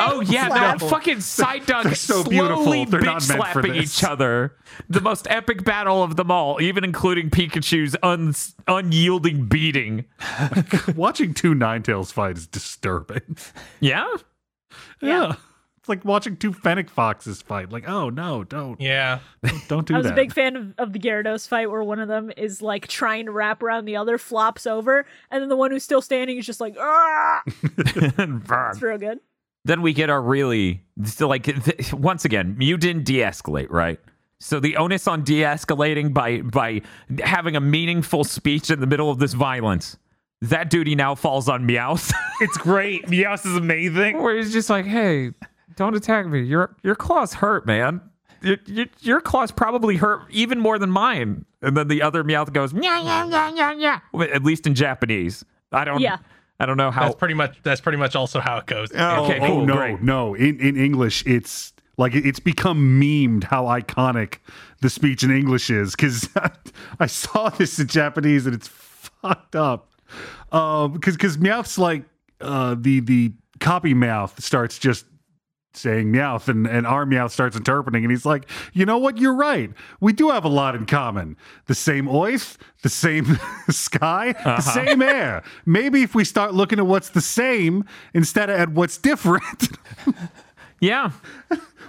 Oh 0.00 0.22
yeah, 0.24 0.46
slap. 0.48 0.80
no, 0.80 0.88
fucking 0.88 1.16
Psyduck 1.18 1.82
They're 1.82 1.94
so 1.96 2.22
slowly 2.22 2.30
beautiful. 2.30 2.64
They're 2.86 3.00
bitch 3.00 3.04
not 3.04 3.28
meant 3.28 3.42
for 3.52 3.52
slapping 3.52 3.72
this. 3.72 3.98
each 3.98 4.04
other. 4.04 4.56
The 4.88 5.00
most 5.00 5.26
epic 5.28 5.64
battle 5.64 6.02
of 6.02 6.14
them 6.16 6.30
all, 6.30 6.60
even 6.62 6.84
including 6.84 7.28
Pikachu's 7.30 7.96
un- 8.02 8.34
unyielding 8.68 9.46
beating. 9.46 10.04
Watching 10.96 11.34
two 11.34 11.54
Ninetales 11.54 12.12
fight 12.12 12.36
is 12.36 12.46
disturbing. 12.46 13.36
Yeah, 13.80 14.06
Yeah. 15.00 15.34
It's 15.82 15.88
like 15.88 16.04
watching 16.04 16.36
two 16.36 16.52
fennec 16.52 16.88
foxes 16.88 17.42
fight. 17.42 17.72
Like, 17.72 17.88
oh 17.88 18.08
no, 18.08 18.44
don't 18.44 18.80
Yeah. 18.80 19.18
don't 19.66 19.84
do 19.84 19.94
that. 19.94 19.94
I 19.94 19.98
was 19.98 20.06
that. 20.06 20.12
a 20.12 20.14
big 20.16 20.32
fan 20.32 20.54
of, 20.54 20.74
of 20.78 20.92
the 20.92 21.00
Gyarados 21.00 21.48
fight 21.48 21.68
where 21.72 21.82
one 21.82 21.98
of 21.98 22.06
them 22.06 22.30
is 22.36 22.62
like 22.62 22.86
trying 22.86 23.26
to 23.26 23.32
wrap 23.32 23.64
around 23.64 23.86
the 23.86 23.96
other, 23.96 24.16
flops 24.16 24.64
over, 24.64 25.04
and 25.28 25.42
then 25.42 25.48
the 25.48 25.56
one 25.56 25.72
who's 25.72 25.82
still 25.82 26.00
standing 26.00 26.38
is 26.38 26.46
just 26.46 26.60
like, 26.60 26.76
ah! 26.78 27.42
It's 27.76 28.80
real 28.80 28.98
good. 28.98 29.18
then 29.64 29.82
we 29.82 29.92
get 29.92 30.08
our 30.08 30.22
really 30.22 30.84
still 31.04 31.26
like 31.28 31.44
th- 31.44 31.92
once 31.92 32.24
again 32.24 32.56
Mew 32.56 32.76
didn't 32.76 33.04
de-escalate 33.04 33.70
right 33.70 33.98
so 34.38 34.60
the 34.60 34.76
onus 34.76 35.06
on 35.08 35.22
de-escalating 35.24 36.12
by 36.14 36.42
by 36.42 36.80
having 37.24 37.56
a 37.56 37.60
meaningful 37.60 38.24
speech 38.24 38.70
in 38.70 38.80
the 38.80 38.86
middle 38.86 39.10
of 39.10 39.18
this 39.18 39.32
violence 39.34 39.96
that 40.42 40.70
duty 40.70 40.94
now 40.94 41.14
falls 41.14 41.48
on 41.48 41.66
Meowth 41.66 42.12
It's 42.40 42.56
great. 42.58 43.06
Meowth 43.06 43.46
is 43.46 43.56
amazing. 43.56 44.18
where 44.22 44.36
he's 44.36 44.52
just 44.52 44.68
like 44.70 44.84
hey 44.86 45.30
don't 45.76 45.94
attack 45.94 46.26
me 46.26 46.40
your 46.42 46.74
your 46.82 46.94
claws 46.94 47.34
hurt 47.34 47.66
man 47.66 48.00
your, 48.42 48.56
your, 48.66 48.86
your 49.00 49.20
claws 49.20 49.50
probably 49.52 49.96
hurt 49.96 50.22
even 50.30 50.58
more 50.58 50.78
than 50.78 50.90
mine 50.90 51.44
and 51.60 51.76
then 51.76 51.88
the 51.88 52.02
other 52.02 52.24
Meowth 52.24 52.52
goes 52.52 52.72
yeah 52.72 53.00
yeah 53.00 53.26
yeah 53.26 53.50
yeah 53.54 54.00
yeah 54.12 54.24
at 54.32 54.42
least 54.42 54.66
in 54.66 54.74
Japanese 54.74 55.44
I 55.72 55.84
don't 55.84 56.00
Yeah. 56.00 56.18
I 56.60 56.66
don't 56.66 56.76
know 56.76 56.90
how 56.92 57.02
That's 57.04 57.16
pretty 57.16 57.34
much 57.34 57.58
that's 57.64 57.80
pretty 57.80 57.98
much 57.98 58.14
also 58.14 58.38
how 58.38 58.58
it 58.58 58.66
goes. 58.66 58.90
Oh, 58.94 59.24
Okay, 59.24 59.40
oh, 59.40 59.64
no, 59.64 59.74
great. 59.76 60.02
no. 60.02 60.34
In 60.34 60.60
in 60.60 60.76
English, 60.76 61.24
it's 61.26 61.72
like 61.98 62.14
it's 62.14 62.38
become 62.38 63.00
memed 63.00 63.44
how 63.44 63.64
iconic 63.64 64.36
the 64.80 64.88
speech 64.88 65.24
in 65.24 65.30
English 65.32 65.70
is. 65.70 65.96
Because 65.96 66.28
I 67.00 67.06
saw 67.06 67.48
this 67.48 67.80
in 67.80 67.88
Japanese 67.88 68.46
and 68.46 68.54
it's 68.54 68.68
fucked 68.68 69.56
up. 69.56 69.90
Um, 70.52 70.92
because 70.92 71.16
because 71.16 71.36
Meowth's 71.38 71.78
like 71.78 72.04
uh 72.40 72.76
the 72.78 73.00
the 73.00 73.32
copy 73.58 73.92
Meowth 73.94 74.40
starts 74.40 74.78
just 74.78 75.06
saying 75.74 76.12
Meowth 76.12 76.48
and, 76.48 76.66
and 76.66 76.86
our 76.86 77.04
Meowth 77.04 77.30
starts 77.30 77.56
interpreting 77.56 78.04
and 78.04 78.10
he's 78.10 78.26
like, 78.26 78.48
you 78.72 78.84
know 78.84 78.98
what, 78.98 79.18
you're 79.18 79.34
right. 79.34 79.70
We 80.00 80.12
do 80.12 80.30
have 80.30 80.44
a 80.44 80.48
lot 80.48 80.74
in 80.74 80.86
common. 80.86 81.36
The 81.66 81.74
same 81.74 82.08
oath, 82.08 82.58
the 82.82 82.88
same 82.88 83.38
sky, 83.70 84.32
the 84.32 84.48
uh-huh. 84.48 84.60
same 84.60 85.02
air. 85.02 85.42
Maybe 85.66 86.02
if 86.02 86.14
we 86.14 86.24
start 86.24 86.54
looking 86.54 86.78
at 86.78 86.86
what's 86.86 87.10
the 87.10 87.20
same 87.20 87.84
instead 88.14 88.50
of 88.50 88.58
at 88.58 88.70
what's 88.70 88.98
different. 88.98 89.68
yeah 90.80 91.12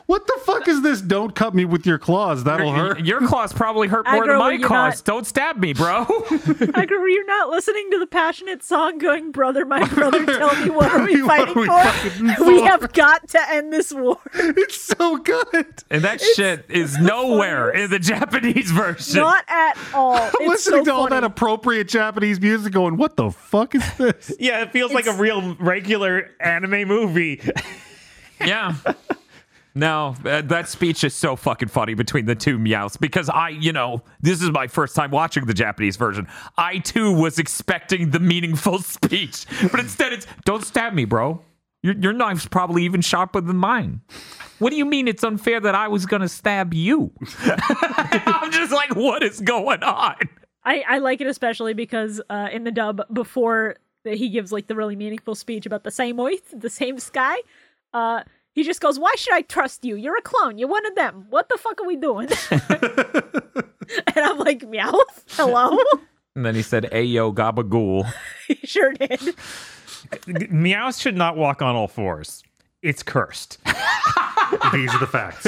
what 0.05 0.27
the 0.27 0.39
fuck 0.45 0.67
is 0.67 0.81
this? 0.81 1.01
Don't 1.01 1.33
cut 1.33 1.55
me 1.55 1.65
with 1.65 1.85
your 1.85 1.97
claws. 1.97 2.43
That'll 2.43 2.67
your, 2.67 2.75
hurt. 2.95 3.05
your 3.05 3.27
claws 3.27 3.53
probably 3.53 3.87
hurt 3.87 4.05
more 4.05 4.23
Aggro, 4.25 4.27
than 4.27 4.61
my 4.61 4.67
claws 4.67 4.97
not- 4.99 5.05
don't 5.05 5.25
stab 5.27 5.57
me 5.57 5.73
bro 5.73 6.05
I 6.73 6.83
agree. 6.83 7.13
You're 7.13 7.25
not 7.27 7.49
listening 7.49 7.89
to 7.91 7.99
the 7.99 8.07
passionate 8.07 8.63
song 8.63 8.97
going, 8.97 9.31
Brother, 9.31 9.65
my 9.65 9.87
brother, 9.87 10.25
tell 10.25 10.55
me 10.63 10.69
what 10.69 10.91
are 10.91 11.05
we 11.05 11.21
What 11.23 11.39
are 11.39 11.45
fighting 11.53 11.61
we 11.61 11.67
for? 11.67 11.83
fighting 11.83 12.47
We 12.47 12.61
have 12.63 12.91
got 12.93 13.27
to 13.29 13.49
end 13.51 13.71
this 13.71 13.93
war. 13.93 14.19
It's 14.33 14.79
so 14.81 15.17
good. 15.17 15.67
And 15.89 16.03
that 16.03 16.19
shit 16.21 16.65
is 16.69 16.97
nowhere 16.97 17.69
in 17.69 17.89
the 17.89 17.99
Japanese 17.99 18.71
version. 18.71 19.21
Not 19.21 19.45
at 19.47 19.77
all. 19.93 20.15
I'm 20.17 20.31
It's 20.41 20.49
listening 20.67 20.85
so 20.85 20.91
to 20.91 20.93
all 20.93 21.07
that 21.09 21.23
appropriate 21.23 21.87
Japanese 21.87 22.39
music 22.41 22.73
going, 22.73 22.97
what 22.97 23.15
the 23.15 23.31
fuck 23.31 23.75
is 23.75 23.83
this? 23.97 24.33
Yeah, 24.39 24.61
it 24.63 24.71
feels 24.71 24.91
like 24.91 25.07
a 25.07 25.13
real 25.13 25.55
regular 25.55 26.31
anime 26.39 26.87
movie. 26.87 27.41
yeah. 28.45 28.75
No, 29.75 30.15
uh, 30.23 30.41
that 30.41 30.69
speech 30.69 31.03
is 31.03 31.15
so 31.15 31.35
fucking 31.35 31.69
funny 31.69 31.95
between 31.95 32.25
the 32.25 32.35
two 32.35 32.59
meows 32.59 32.95
because 32.95 33.27
I, 33.27 33.49
you 33.49 33.73
know, 33.73 34.03
this 34.21 34.41
is 34.43 34.51
my 34.51 34.67
first 34.67 34.95
time 34.95 35.09
watching 35.09 35.45
the 35.45 35.53
Japanese 35.53 35.97
version. 35.97 36.27
I 36.57 36.77
too 36.77 37.11
was 37.11 37.39
expecting 37.39 38.11
the 38.11 38.19
meaningful 38.19 38.79
speech, 38.83 39.47
but 39.71 39.79
instead 39.79 40.13
it's 40.13 40.27
don't 40.45 40.63
stab 40.63 40.93
me, 40.93 41.05
bro. 41.05 41.41
Your, 41.81 41.95
your 41.95 42.13
knife's 42.13 42.47
probably 42.47 42.83
even 42.83 43.01
sharper 43.01 43.41
than 43.41 43.57
mine. 43.57 44.01
What 44.59 44.69
do 44.69 44.77
you 44.77 44.85
mean 44.85 45.07
it's 45.07 45.23
unfair 45.23 45.59
that 45.59 45.75
I 45.75 45.87
was 45.87 46.05
gonna 46.05 46.29
stab 46.29 46.73
you? 46.73 47.11
I'm 47.39 48.51
just 48.51 48.71
like, 48.71 48.95
what 48.95 49.23
is 49.23 49.41
going 49.41 49.81
on? 49.81 50.15
I, 50.63 50.83
I 50.87 50.97
like 50.99 51.19
it 51.19 51.27
especially 51.27 51.73
because 51.73 52.21
uh, 52.29 52.47
in 52.51 52.63
the 52.63 52.71
dub 52.71 53.01
before 53.11 53.77
he 54.05 54.29
gives 54.29 54.51
like 54.51 54.67
the 54.67 54.75
really 54.75 54.95
meaningful 54.95 55.33
speech 55.33 55.65
about 55.65 55.83
the 55.83 55.91
same 55.91 56.19
earth, 56.19 56.53
the 56.55 56.69
same 56.69 56.99
sky. 56.99 57.37
Uh, 57.93 58.23
he 58.53 58.63
just 58.63 58.81
goes, 58.81 58.97
"Why 58.99 59.13
should 59.17 59.33
I 59.33 59.41
trust 59.41 59.83
you? 59.83 59.95
You're 59.95 60.17
a 60.17 60.21
clone. 60.21 60.57
You're 60.57 60.69
one 60.69 60.85
of 60.85 60.95
them. 60.95 61.25
What 61.29 61.49
the 61.49 61.57
fuck 61.57 61.81
are 61.81 61.87
we 61.87 61.95
doing?" 61.95 62.29
and 62.51 64.25
I'm 64.25 64.37
like, 64.39 64.61
"Meowth, 64.61 65.23
hello." 65.31 65.77
And 66.35 66.43
then 66.43 66.55
he 66.55 66.63
said, 66.63 66.89
Ayo 66.91 67.31
gabagool. 67.31 68.11
he 68.47 68.55
sure 68.65 68.91
did. 68.93 69.35
Meows 70.51 70.99
should 70.99 71.15
not 71.15 71.37
walk 71.37 71.61
on 71.61 71.75
all 71.75 71.87
fours. 71.87 72.43
It's 72.81 73.03
cursed. 73.03 73.59
These 74.73 74.93
are 74.93 74.99
the 74.99 75.07
facts. 75.07 75.47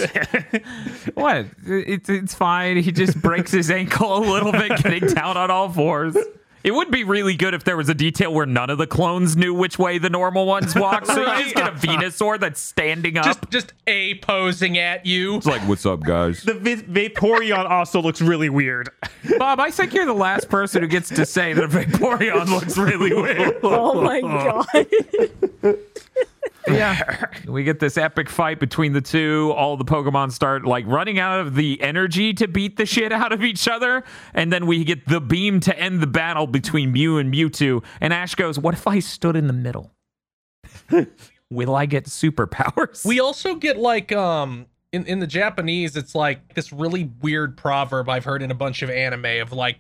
What? 1.16 1.48
It's 1.66 2.08
it's 2.08 2.36
fine. 2.36 2.78
He 2.78 2.92
just 2.92 3.20
breaks 3.22 3.52
his 3.52 3.72
ankle 3.72 4.16
a 4.18 4.24
little 4.32 4.52
bit 4.52 4.78
getting 4.84 5.08
down 5.14 5.38
on 5.38 5.50
all 5.50 5.70
fours. 5.72 6.16
It 6.66 6.74
would 6.74 6.90
be 6.90 7.04
really 7.04 7.36
good 7.36 7.54
if 7.54 7.64
there 7.64 7.78
was 7.78 7.90
a 7.90 7.94
detail 7.94 8.34
where 8.34 8.48
none 8.48 8.72
of 8.72 8.80
the 8.80 8.88
clones 8.88 9.38
knew 9.38 9.54
which 9.54 9.78
way 9.78 10.00
the 10.00 10.10
normal 10.10 10.48
ones 10.48 10.74
walk. 10.74 11.06
So 11.06 11.20
you 11.22 11.44
just 11.44 11.54
get 11.56 11.68
a 11.68 11.72
Venusaur 11.74 12.40
that's 12.40 12.60
standing 12.60 13.20
up. 13.20 13.26
Just 13.26 13.50
just 13.52 13.74
a 13.86 14.16
posing 14.16 14.80
at 14.80 15.06
you. 15.06 15.36
it's 15.36 15.46
like, 15.46 15.62
what's 15.68 15.86
up, 15.86 16.02
guys? 16.02 16.42
The 16.42 16.56
Vi- 16.56 17.10
Vaporeon 17.10 17.70
also 17.70 18.02
looks 18.02 18.20
really 18.20 18.50
weird. 18.50 18.90
Bob, 19.38 19.60
I 19.60 19.70
think 19.70 19.94
you're 19.94 20.08
the 20.08 20.14
last 20.14 20.50
person 20.50 20.82
who 20.82 20.88
gets 20.88 21.10
to 21.10 21.24
say 21.26 21.54
that 21.54 21.70
Vaporeon 21.70 22.48
looks 22.48 22.78
really 22.80 23.14
weird. 23.14 23.58
Oh 23.64 24.02
my 24.02 24.22
god. 24.22 25.78
Yeah. 26.68 27.26
We 27.48 27.64
get 27.64 27.80
this 27.80 27.98
epic 27.98 28.30
fight 28.30 28.60
between 28.60 28.94
the 28.94 29.02
two. 29.02 29.54
All 29.56 29.78
the 29.78 29.86
Pokemon 29.86 30.32
start 30.32 30.66
like 30.66 30.86
running 30.88 31.20
out 31.20 31.40
of 31.40 31.56
the 31.56 31.80
energy 31.82 32.34
to 32.34 32.48
beat 32.48 32.76
the 32.76 32.86
shit 32.86 33.12
out 33.12 33.32
of 33.32 33.44
each 33.44 33.68
other. 33.68 34.04
And 34.34 34.52
then 34.52 34.66
we 34.66 34.84
get 34.84 35.08
the 35.08 35.22
beam 35.22 35.60
to 35.62 35.78
end 35.78 36.02
the 36.02 36.08
battle 36.08 36.48
between 36.48 36.92
Mew 36.92 37.18
and 37.18 37.32
Mewtwo. 37.32 37.84
And 38.02 38.12
Ash 38.14 38.36
goes, 38.36 38.58
What 38.58 38.74
if 38.74 38.88
I 38.88 39.00
stood 39.00 39.36
in 39.36 39.48
the 39.48 39.54
middle? 39.54 39.92
Will 41.52 41.76
I 41.76 41.86
get 41.86 42.06
superpowers? 42.06 43.06
We 43.06 43.20
also 43.20 43.56
get 43.56 43.78
like 43.78 44.12
um 44.12 44.66
in, 44.92 45.06
in 45.06 45.20
the 45.20 45.28
Japanese, 45.28 45.96
it's 45.96 46.16
like 46.16 46.54
this 46.54 46.72
really 46.72 47.12
weird 47.22 47.58
proverb 47.58 48.10
I've 48.10 48.26
heard 48.26 48.42
in 48.42 48.50
a 48.50 48.56
bunch 48.56 48.82
of 48.82 48.90
anime 48.90 49.42
of 49.42 49.52
like 49.52 49.80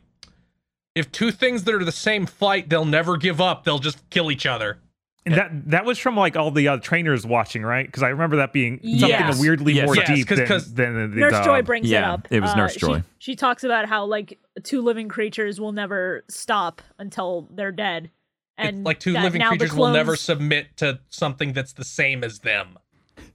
if 0.93 1.11
two 1.11 1.31
things 1.31 1.63
that 1.63 1.73
are 1.73 1.83
the 1.83 1.91
same 1.91 2.25
fight, 2.25 2.69
they'll 2.69 2.85
never 2.85 3.17
give 3.17 3.41
up, 3.41 3.63
they'll 3.63 3.79
just 3.79 4.09
kill 4.09 4.31
each 4.31 4.45
other. 4.45 4.77
And 5.25 5.33
that 5.35 5.69
that 5.71 5.85
was 5.85 5.97
from 5.97 6.15
like 6.15 6.35
all 6.35 6.51
the 6.51 6.67
uh, 6.67 6.77
trainers 6.77 7.25
watching, 7.25 7.63
right? 7.63 7.85
Because 7.85 8.03
I 8.03 8.09
remember 8.09 8.35
that 8.37 8.53
being 8.53 8.77
something 8.77 8.99
Yes. 9.09 9.39
weirdly 9.41 9.73
Yes. 9.73 9.85
more 9.87 9.95
Yes, 9.95 10.07
deep 10.07 10.27
'cause- 10.27 10.37
than, 10.37 10.47
'cause 10.47 10.73
than 10.75 10.93
the, 10.93 11.07
the 11.15 11.19
Nurse 11.21 11.31
dub. 11.31 11.45
Joy 11.45 11.61
brings 11.63 11.89
it 11.89 12.03
up. 12.03 12.27
it 12.29 12.41
was 12.41 12.51
Uh, 12.51 12.55
Nurse 12.57 12.75
Joy. 12.75 13.01
She, 13.17 13.35
talks 13.35 13.63
about 13.63 13.87
how 13.87 14.05
like 14.05 14.37
two 14.63 14.81
living 14.83 15.07
creatures 15.09 15.59
will 15.59 15.71
never 15.71 16.23
stop 16.29 16.81
until 16.99 17.49
they're 17.51 17.71
dead. 17.71 18.11
And 18.57 18.77
It's 18.77 18.85
like 18.85 18.99
two 18.99 19.13
living 19.13 19.39
now 19.39 19.51
the 19.51 19.57
creatures 19.57 19.75
will 19.75 19.89
never 19.91 20.15
submit 20.15 20.77
to 20.77 20.99
something 21.09 21.53
that's 21.53 21.73
the 21.73 21.83
same 21.83 22.23
as 22.23 22.39
them. 22.39 22.77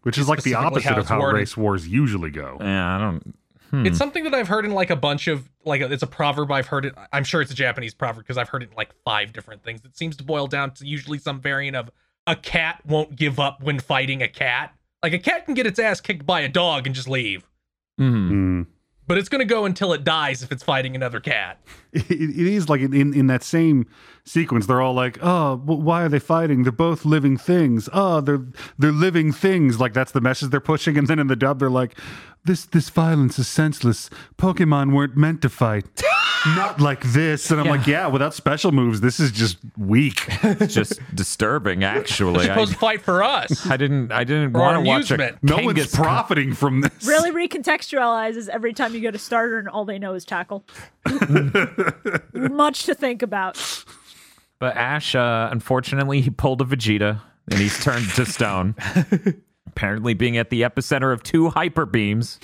Which 0.03 0.17
is 0.17 0.29
like 0.29 0.43
the 0.43 0.55
opposite 0.55 0.89
how 0.95 0.99
of 1.01 1.09
how 1.09 1.21
race 1.27 1.57
wars 1.57 1.89
usually 1.89 2.31
go. 2.31 2.57
yeah, 2.61 2.97
I 2.97 2.99
don't. 2.99 3.35
Hmm. 3.71 3.87
It's 3.87 3.99
something 3.99 4.25
that 4.25 4.35
I've 4.35 4.49
heard 4.49 4.65
in 4.65 4.73
like 4.73 4.91
a 4.91 4.97
bunch 4.97 5.29
of 5.29 5.49
like 5.65 5.81
it's 5.81 6.03
a 6.03 6.07
proverb 6.07 6.51
I've 6.51 6.67
heard 6.67 6.85
it. 6.85 6.95
I'm 7.13 7.25
sure 7.25 7.41
it's 7.41 7.53
a 7.53 7.55
Japanese 7.55 7.95
proverb 7.95 8.25
because 8.25 8.37
I've 8.37 8.49
heard 8.49 8.63
it 8.65 8.71
in 8.71 8.77
like 8.77 8.91
five 9.05 9.33
different 9.33 9.63
things. 9.63 9.85
It 9.85 9.97
seems 9.97 10.17
to 10.17 10.25
boil 10.25 10.47
down 10.47 10.73
to 10.73 10.87
usually 10.87 11.19
some 11.19 11.41
variant 11.41 11.77
of 11.77 11.91
a 12.27 12.35
cat 12.37 12.81
won't 12.85 13.15
give 13.17 13.39
up 13.39 13.63
when 13.63 13.79
fighting 13.79 14.23
a 14.23 14.29
cat. 14.29 14.75
Like 15.03 15.13
a 15.13 15.19
cat 15.19 15.45
can 15.47 15.55
get 15.55 15.67
its 15.67 15.79
ass 15.79 16.01
kicked 16.01 16.27
by 16.27 16.41
a 16.41 16.49
dog 16.49 16.87
and 16.87 16.95
just 16.95 17.09
leave, 17.09 17.47
Mhm. 18.01 18.31
Mm. 18.31 18.67
But 19.11 19.19
it's 19.19 19.29
gonna 19.29 19.45
go 19.45 19.65
until 19.65 19.93
it 19.93 20.05
dies 20.05 20.41
if 20.41 20.53
it's 20.53 20.63
fighting 20.63 20.95
another 20.95 21.19
cat. 21.19 21.59
It, 21.93 22.07
it 22.09 22.47
is 22.47 22.69
like 22.69 22.81
in, 22.81 22.95
in 22.95 23.13
in 23.13 23.27
that 23.27 23.43
same 23.43 23.89
sequence. 24.23 24.67
They're 24.67 24.81
all 24.81 24.95
like, 24.95 25.19
"Oh, 25.21 25.57
why 25.57 26.05
are 26.05 26.09
they 26.09 26.21
fighting? 26.21 26.63
They're 26.63 26.71
both 26.71 27.05
living 27.05 27.37
things. 27.37 27.89
Oh, 27.93 28.21
they're 28.21 28.47
they're 28.79 28.93
living 28.93 29.33
things." 29.33 29.81
Like 29.81 29.93
that's 29.93 30.13
the 30.13 30.21
message 30.21 30.51
they're 30.51 30.61
pushing. 30.61 30.97
And 30.97 31.09
then 31.09 31.19
in 31.19 31.27
the 31.27 31.35
dub, 31.35 31.59
they're 31.59 31.69
like, 31.69 31.99
"This 32.45 32.65
this 32.65 32.91
violence 32.91 33.41
is 33.41 33.49
senseless. 33.49 34.09
Pokemon 34.39 34.95
weren't 34.95 35.17
meant 35.17 35.43
to 35.43 35.49
fight. 35.49 35.87
Not 36.47 36.81
like 36.81 37.03
this." 37.03 37.51
And 37.51 37.61
I'm 37.61 37.67
like, 37.67 37.87
"Yeah, 37.87 38.07
without 38.07 38.35
special 38.35 38.73
moves, 38.73 39.01
this 39.01 39.21
is 39.21 39.33
just 39.33 39.59
weak." 39.77 40.27
It's 40.61 40.75
just 40.75 41.01
disturbing, 41.15 41.85
actually. 41.85 42.45
They're 42.45 42.55
supposed 42.55 42.73
I, 42.73 42.75
to 42.75 42.79
fight 42.79 43.03
for 43.03 43.23
us. 43.23 43.67
I 43.67 43.77
didn't. 43.77 44.13
I 44.13 44.25
didn't 44.25 44.53
want 44.53 44.83
to 44.83 44.89
watch 44.89 45.11
it. 45.11 45.15
amusement. 45.15 45.43
No 45.43 45.59
one's 45.59 45.95
profiting 45.95 46.53
from 46.55 46.81
this. 46.83 47.07
really 47.07 47.31
recontextualizes 47.31 48.49
every 48.49 48.73
time 48.73 48.95
you 48.95 49.01
go 49.01 49.11
to 49.11 49.19
starter 49.19 49.59
and 49.59 49.69
all 49.69 49.85
they 49.85 49.99
know 49.99 50.15
is 50.15 50.25
tackle. 50.25 50.65
Much 52.35 52.85
to 52.85 52.95
think 52.95 53.23
about. 53.23 53.85
But 54.59 54.77
Ash, 54.77 55.15
uh, 55.15 55.49
unfortunately, 55.51 56.21
he 56.21 56.31
pulled 56.31 56.61
a 56.61 56.65
Vegeta 56.65 57.23
and 57.51 57.59
he's 57.59 57.83
turned 57.83 58.09
to 58.11 58.27
stone. 58.27 58.75
Apparently, 59.67 60.15
being 60.15 60.37
at 60.37 60.51
the 60.51 60.63
epicenter 60.63 61.13
of 61.13 61.23
two 61.23 61.49
hyper 61.49 61.87
beams, 61.87 62.39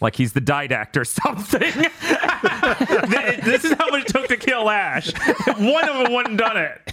like 0.00 0.16
he's 0.16 0.32
the 0.32 0.40
Didact 0.40 0.96
or 0.96 1.04
something. 1.04 1.60
This 3.44 3.64
is 3.64 3.72
how 3.72 3.88
much 3.90 4.02
it 4.04 4.08
took 4.08 4.28
to 4.28 4.36
kill 4.36 4.68
Ash. 4.70 5.12
One 5.46 5.88
of 5.88 5.96
them 6.04 6.12
wouldn't 6.12 6.38
done 6.38 6.56
it. 6.56 6.92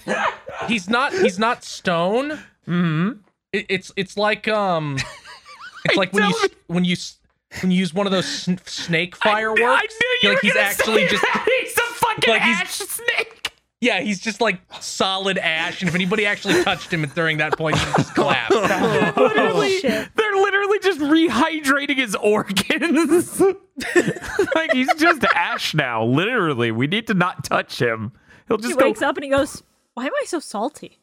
He's 0.67 0.89
not. 0.89 1.13
He's 1.13 1.39
not 1.39 1.63
stone. 1.63 2.31
Mm-hmm. 2.67 3.11
It, 3.53 3.65
it's 3.69 3.91
it's 3.95 4.17
like 4.17 4.47
um, 4.47 4.97
It's 5.85 5.95
like 5.95 6.11
when 6.13 6.23
you 6.25 6.31
Tell 6.39 6.49
when 6.67 6.83
you 6.85 6.95
when 7.61 7.71
you 7.71 7.79
use 7.79 7.93
one 7.93 8.05
of 8.05 8.11
those 8.11 8.27
sn- 8.27 8.59
snake 8.65 9.15
fireworks. 9.15 9.61
I 9.63 9.81
knew 9.81 10.17
you 10.23 10.29
like 10.29 10.35
were 10.35 10.41
he's 10.41 10.53
gonna 10.53 10.65
actually 10.65 11.03
say 11.03 11.07
just 11.11 11.21
that. 11.23 11.47
he's 11.63 11.77
a 11.77 11.81
fucking 11.81 12.33
like 12.33 12.41
he's- 12.41 12.61
ash 12.61 12.71
snake. 12.89 13.26
Yeah, 13.81 13.99
he's 14.01 14.19
just 14.19 14.41
like 14.41 14.59
solid 14.81 15.37
ash, 15.37 15.81
and 15.81 15.89
if 15.89 15.95
anybody 15.95 16.25
actually 16.25 16.63
touched 16.63 16.91
him 16.91 17.03
during 17.15 17.37
that 17.37 17.57
point, 17.57 17.77
he 17.77 17.85
just 17.97 18.13
collapsed. 18.15 18.57
Oh. 19.19 20.09
They're 20.15 20.35
literally 20.35 20.79
just 20.79 20.99
rehydrating 20.99 21.97
his 21.97 22.15
organs. 22.15 23.39
like 24.55 24.71
he's 24.73 24.93
just 24.95 25.23
ash 25.35 25.73
now. 25.73 26.03
Literally, 26.03 26.71
we 26.71 26.87
need 26.87 27.07
to 27.07 27.13
not 27.13 27.43
touch 27.43 27.81
him. 27.81 28.11
He'll 28.47 28.57
He 28.57 28.63
just 28.63 28.79
go. 28.79 28.85
wakes 28.85 29.01
up 29.01 29.17
and 29.17 29.23
he 29.23 29.29
goes, 29.29 29.63
Why 29.93 30.05
am 30.05 30.11
I 30.21 30.25
so 30.25 30.39
salty? 30.39 30.99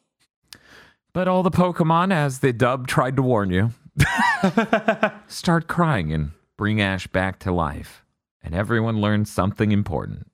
But 1.13 1.27
all 1.27 1.43
the 1.43 1.51
Pokemon, 1.51 2.11
as 2.13 2.39
the 2.39 2.51
dub 2.53 2.87
tried 2.87 3.15
to 3.17 3.21
warn 3.21 3.49
you, 3.51 3.71
start 5.27 5.67
crying 5.67 6.11
and 6.11 6.31
bring 6.57 6.81
Ash 6.81 7.07
back 7.07 7.39
to 7.39 7.51
life, 7.51 8.03
and 8.43 8.53
everyone 8.55 8.99
learns 9.01 9.31
something 9.31 9.71
important. 9.71 10.29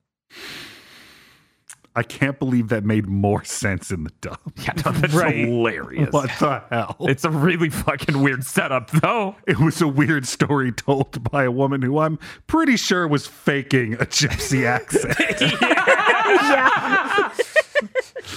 I 1.95 2.03
can't 2.03 2.39
believe 2.39 2.69
that 2.69 2.85
made 2.85 3.05
more 3.07 3.43
sense 3.43 3.91
in 3.91 4.03
the 4.05 4.11
dub. 4.21 4.37
Yeah, 4.63 4.73
no, 4.85 4.91
that's 4.93 5.13
Right. 5.13 5.35
hilarious. 5.35 6.11
What 6.13 6.29
the 6.39 6.63
hell? 6.69 6.95
It's 7.01 7.25
a 7.25 7.29
really 7.29 7.69
fucking 7.69 8.21
weird 8.21 8.45
setup, 8.45 8.91
though. 8.91 9.35
It 9.47 9.59
was 9.59 9.81
a 9.81 9.87
weird 9.87 10.25
story 10.27 10.71
told 10.71 11.29
by 11.31 11.43
a 11.43 11.51
woman 11.51 11.81
who 11.81 11.99
I'm 11.99 12.17
pretty 12.47 12.77
sure 12.77 13.07
was 13.07 13.27
faking 13.27 13.95
a 13.95 14.05
gypsy 14.05 14.65
accent. 14.65 15.15
yeah. 15.61 17.31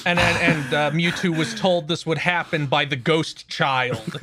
And 0.06 0.18
and, 0.18 0.38
and 0.38 0.74
uh, 0.74 0.90
Mewtwo 0.90 1.36
was 1.36 1.54
told 1.54 1.88
this 1.88 2.04
would 2.06 2.18
happen 2.18 2.66
by 2.66 2.84
the 2.84 2.96
ghost 2.96 3.48
child 3.48 4.18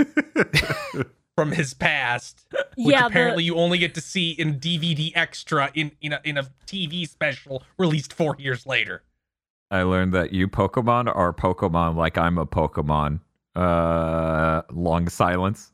from 1.35 1.51
his 1.51 1.73
past, 1.73 2.45
which 2.75 2.93
Yeah, 2.93 3.01
the- 3.01 3.05
apparently 3.07 3.43
you 3.43 3.55
only 3.55 3.77
get 3.77 3.93
to 3.95 4.01
see 4.01 4.31
in 4.31 4.59
DVD 4.59 5.11
extra 5.15 5.71
in 5.73 5.91
in 6.01 6.13
a, 6.13 6.21
in 6.23 6.37
a 6.37 6.43
TV 6.65 7.07
special 7.07 7.63
released 7.77 8.13
four 8.13 8.35
years 8.39 8.65
later. 8.65 9.03
I 9.71 9.83
learned 9.83 10.13
that 10.13 10.33
you 10.33 10.47
Pokemon 10.47 11.13
are 11.15 11.33
Pokemon 11.33 11.95
like 11.95 12.17
I'm 12.17 12.37
a 12.37 12.45
Pokemon. 12.45 13.21
Uh, 13.55 14.61
long 14.71 15.09
silence. 15.09 15.71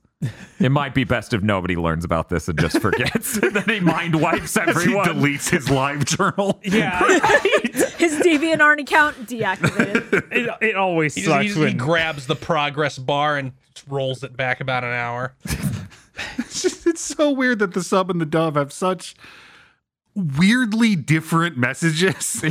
It 0.59 0.69
might 0.71 0.95
be 0.95 1.03
best 1.03 1.31
if 1.33 1.43
nobody 1.43 1.75
learns 1.75 2.03
about 2.03 2.29
this 2.29 2.47
and 2.47 2.59
just 2.59 2.79
forgets. 2.81 3.37
and 3.43 3.55
then 3.55 3.69
he 3.69 3.79
mind 3.79 4.19
wipes 4.19 4.53
he 4.55 4.61
everyone. 4.61 5.05
deletes 5.05 5.49
his 5.49 5.69
live 5.69 6.05
journal. 6.05 6.59
Yeah, 6.63 6.99
His 7.97 8.15
DeviantArt 8.19 8.79
account 8.81 9.27
deactivated. 9.27 10.31
it, 10.31 10.49
it 10.61 10.75
always 10.75 11.13
He, 11.13 11.21
just, 11.21 11.31
sucks 11.31 11.45
he, 11.45 11.53
he 11.53 11.59
when 11.59 11.77
grabs 11.77 12.25
the 12.27 12.35
progress 12.35 12.97
bar 12.97 13.37
and 13.37 13.51
rolls 13.87 14.23
it 14.23 14.35
back 14.35 14.59
about 14.59 14.83
an 14.83 14.93
hour. 14.93 15.35
It's 16.39 16.63
just 16.63 16.87
it's 16.87 17.01
so 17.01 17.29
weird 17.31 17.59
that 17.59 17.73
the 17.75 17.83
sub 17.83 18.09
and 18.09 18.19
the 18.19 18.25
dove 18.25 18.55
have 18.55 18.73
such 18.73 19.15
weirdly 20.15 20.95
different 20.95 21.57
messages. 21.57 22.43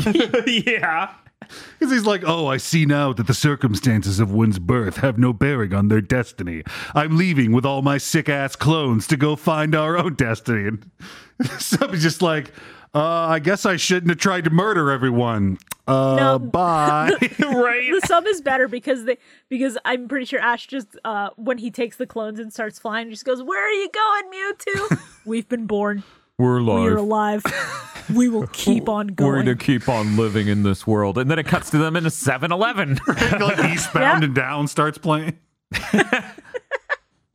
yeah. 0.47 1.15
Because 1.79 1.93
he's 1.93 2.07
like, 2.07 2.23
oh, 2.27 2.47
I 2.47 2.57
see 2.57 2.87
now 2.87 3.13
that 3.13 3.27
the 3.27 3.35
circumstances 3.35 4.19
of 4.19 4.33
one's 4.33 4.59
birth 4.59 4.97
have 4.97 5.19
no 5.19 5.33
bearing 5.33 5.75
on 5.75 5.89
their 5.89 6.01
destiny. 6.01 6.63
I'm 6.95 7.17
leaving 7.19 7.53
with 7.53 7.67
all 7.67 7.83
my 7.83 7.99
sick 7.99 8.29
ass 8.29 8.57
clones 8.57 9.07
to 9.09 9.17
go 9.17 9.37
find 9.37 9.75
our 9.75 9.97
own 9.99 10.15
destiny. 10.15 10.69
And 10.69 10.91
sub 11.61 11.93
is 11.95 12.03
just 12.03 12.23
like, 12.23 12.53
uh, 12.95 13.03
I 13.05 13.39
guess 13.41 13.67
I 13.67 13.77
shouldn't 13.77 14.09
have 14.11 14.19
tried 14.19 14.45
to 14.45 14.51
murder 14.51 14.91
everyone. 14.91 15.59
Uh, 15.87 16.17
No. 16.17 16.39
bye. 16.53 17.11
right. 17.39 17.91
the 17.93 18.03
sub 18.07 18.27
is 18.27 18.41
better 18.41 18.67
because 18.69 19.05
they 19.05 19.19
because 19.51 19.77
I'm 19.85 20.09
pretty 20.09 20.25
sure 20.25 20.41
Ash 20.41 20.67
just 20.67 20.89
uh 21.05 21.29
when 21.37 21.59
he 21.59 21.71
takes 21.71 21.97
the 21.97 22.07
clones 22.07 22.41
and 22.41 22.53
starts 22.53 22.79
flying, 22.79 23.11
just 23.11 23.25
goes, 23.25 23.43
"Where 23.43 23.63
are 23.65 23.71
you 23.71 23.89
going, 23.91 24.25
Mewtwo? 24.33 24.99
We've 25.27 25.49
been 25.49 25.67
born. 25.67 26.03
We're 26.39 26.59
alive. 26.59 26.83
We're 26.83 26.97
alive. 26.97 27.43
we 28.15 28.29
will 28.29 28.47
keep 28.53 28.89
on 28.89 29.09
going. 29.09 29.29
We're 29.29 29.43
going." 29.43 29.59
to 29.59 29.65
keep 29.65 29.89
on 29.89 30.17
living 30.17 30.49
in 30.49 30.63
this 30.63 30.87
world. 30.87 31.19
And 31.19 31.31
then 31.31 31.39
it 31.39 31.47
cuts 31.47 31.71
to 31.71 31.79
them 31.79 31.97
in 31.97 32.05
a 32.07 32.11
7 32.11 32.53
Eleven. 32.53 32.99
like 33.07 33.59
Eastbound 33.73 34.25
and 34.25 34.35
Down 34.35 34.69
starts 34.69 34.99
playing. 34.99 35.39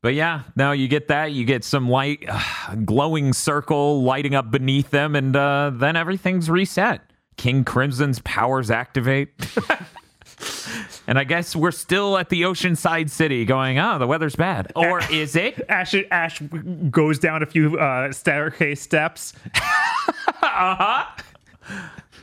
But 0.03 0.15
yeah, 0.15 0.41
now 0.55 0.71
you 0.71 0.87
get 0.87 1.09
that. 1.09 1.31
You 1.31 1.45
get 1.45 1.63
some 1.63 1.87
light, 1.87 2.25
uh, 2.27 2.73
glowing 2.85 3.33
circle 3.33 4.01
lighting 4.01 4.33
up 4.33 4.49
beneath 4.49 4.89
them, 4.89 5.15
and 5.15 5.35
uh, 5.35 5.69
then 5.75 5.95
everything's 5.95 6.49
reset. 6.49 7.01
King 7.37 7.63
Crimson's 7.63 8.17
powers 8.19 8.71
activate. 8.71 9.29
and 11.07 11.17
I 11.19 11.23
guess 11.23 11.55
we're 11.55 11.71
still 11.71 12.17
at 12.17 12.29
the 12.29 12.43
Oceanside 12.43 13.09
City 13.09 13.45
going, 13.45 13.79
oh, 13.79 13.99
the 13.99 14.07
weather's 14.07 14.35
bad. 14.35 14.71
Or 14.75 15.01
is 15.11 15.35
it? 15.35 15.61
Ash 15.69 15.95
Ash 16.11 16.41
goes 16.89 17.19
down 17.19 17.43
a 17.43 17.45
few 17.45 17.77
uh, 17.77 18.11
staircase 18.11 18.81
steps. 18.81 19.33
Uh 19.55 20.75
huh. 20.75 21.05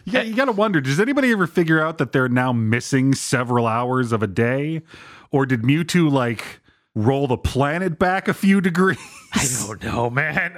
Yeah, 0.04 0.22
you 0.22 0.34
got 0.34 0.46
to 0.46 0.52
wonder 0.52 0.80
does 0.80 1.00
anybody 1.00 1.30
ever 1.32 1.46
figure 1.46 1.80
out 1.80 1.98
that 1.98 2.12
they're 2.12 2.28
now 2.28 2.52
missing 2.52 3.14
several 3.14 3.66
hours 3.66 4.12
of 4.12 4.22
a 4.22 4.26
day? 4.26 4.82
Or 5.30 5.44
did 5.44 5.62
Mewtwo 5.62 6.10
like 6.10 6.60
roll 6.94 7.26
the 7.26 7.36
planet 7.36 7.98
back 7.98 8.28
a 8.28 8.34
few 8.34 8.60
degrees? 8.60 8.98
I 9.34 9.66
don't 9.66 9.82
know, 9.84 10.10
man. 10.10 10.56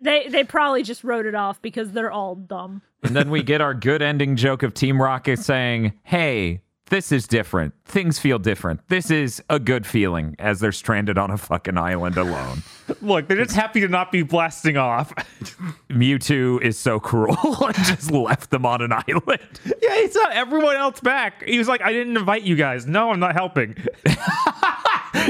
They 0.00 0.28
they 0.28 0.44
probably 0.44 0.82
just 0.82 1.04
wrote 1.04 1.26
it 1.26 1.34
off 1.34 1.62
because 1.62 1.92
they're 1.92 2.10
all 2.10 2.34
dumb. 2.34 2.82
And 3.02 3.16
then 3.16 3.30
we 3.30 3.42
get 3.42 3.60
our 3.60 3.74
good 3.74 4.02
ending 4.02 4.36
joke 4.36 4.62
of 4.62 4.74
Team 4.74 5.00
Rocket 5.00 5.38
saying, 5.38 5.92
hey, 6.04 6.60
this 6.92 7.10
is 7.10 7.26
different. 7.26 7.72
Things 7.86 8.18
feel 8.18 8.38
different. 8.38 8.86
This 8.88 9.10
is 9.10 9.42
a 9.48 9.58
good 9.58 9.86
feeling 9.86 10.36
as 10.38 10.60
they're 10.60 10.72
stranded 10.72 11.16
on 11.16 11.30
a 11.30 11.38
fucking 11.38 11.78
island 11.78 12.18
alone. 12.18 12.62
Look, 13.00 13.28
they're 13.28 13.42
just 13.42 13.56
happy 13.56 13.80
to 13.80 13.88
not 13.88 14.12
be 14.12 14.22
blasting 14.22 14.76
off. 14.76 15.10
Mewtwo 15.88 16.60
is 16.60 16.76
so 16.76 17.00
cruel 17.00 17.64
and 17.66 17.74
just 17.76 18.10
left 18.10 18.50
them 18.50 18.66
on 18.66 18.82
an 18.82 18.92
island. 18.92 19.60
yeah, 19.80 20.02
he 20.02 20.08
saw 20.08 20.28
everyone 20.32 20.76
else 20.76 21.00
back. 21.00 21.42
He 21.44 21.56
was 21.56 21.66
like, 21.66 21.80
I 21.80 21.94
didn't 21.94 22.18
invite 22.18 22.42
you 22.42 22.56
guys. 22.56 22.86
No, 22.86 23.10
I'm 23.10 23.20
not 23.20 23.32
helping. 23.32 23.74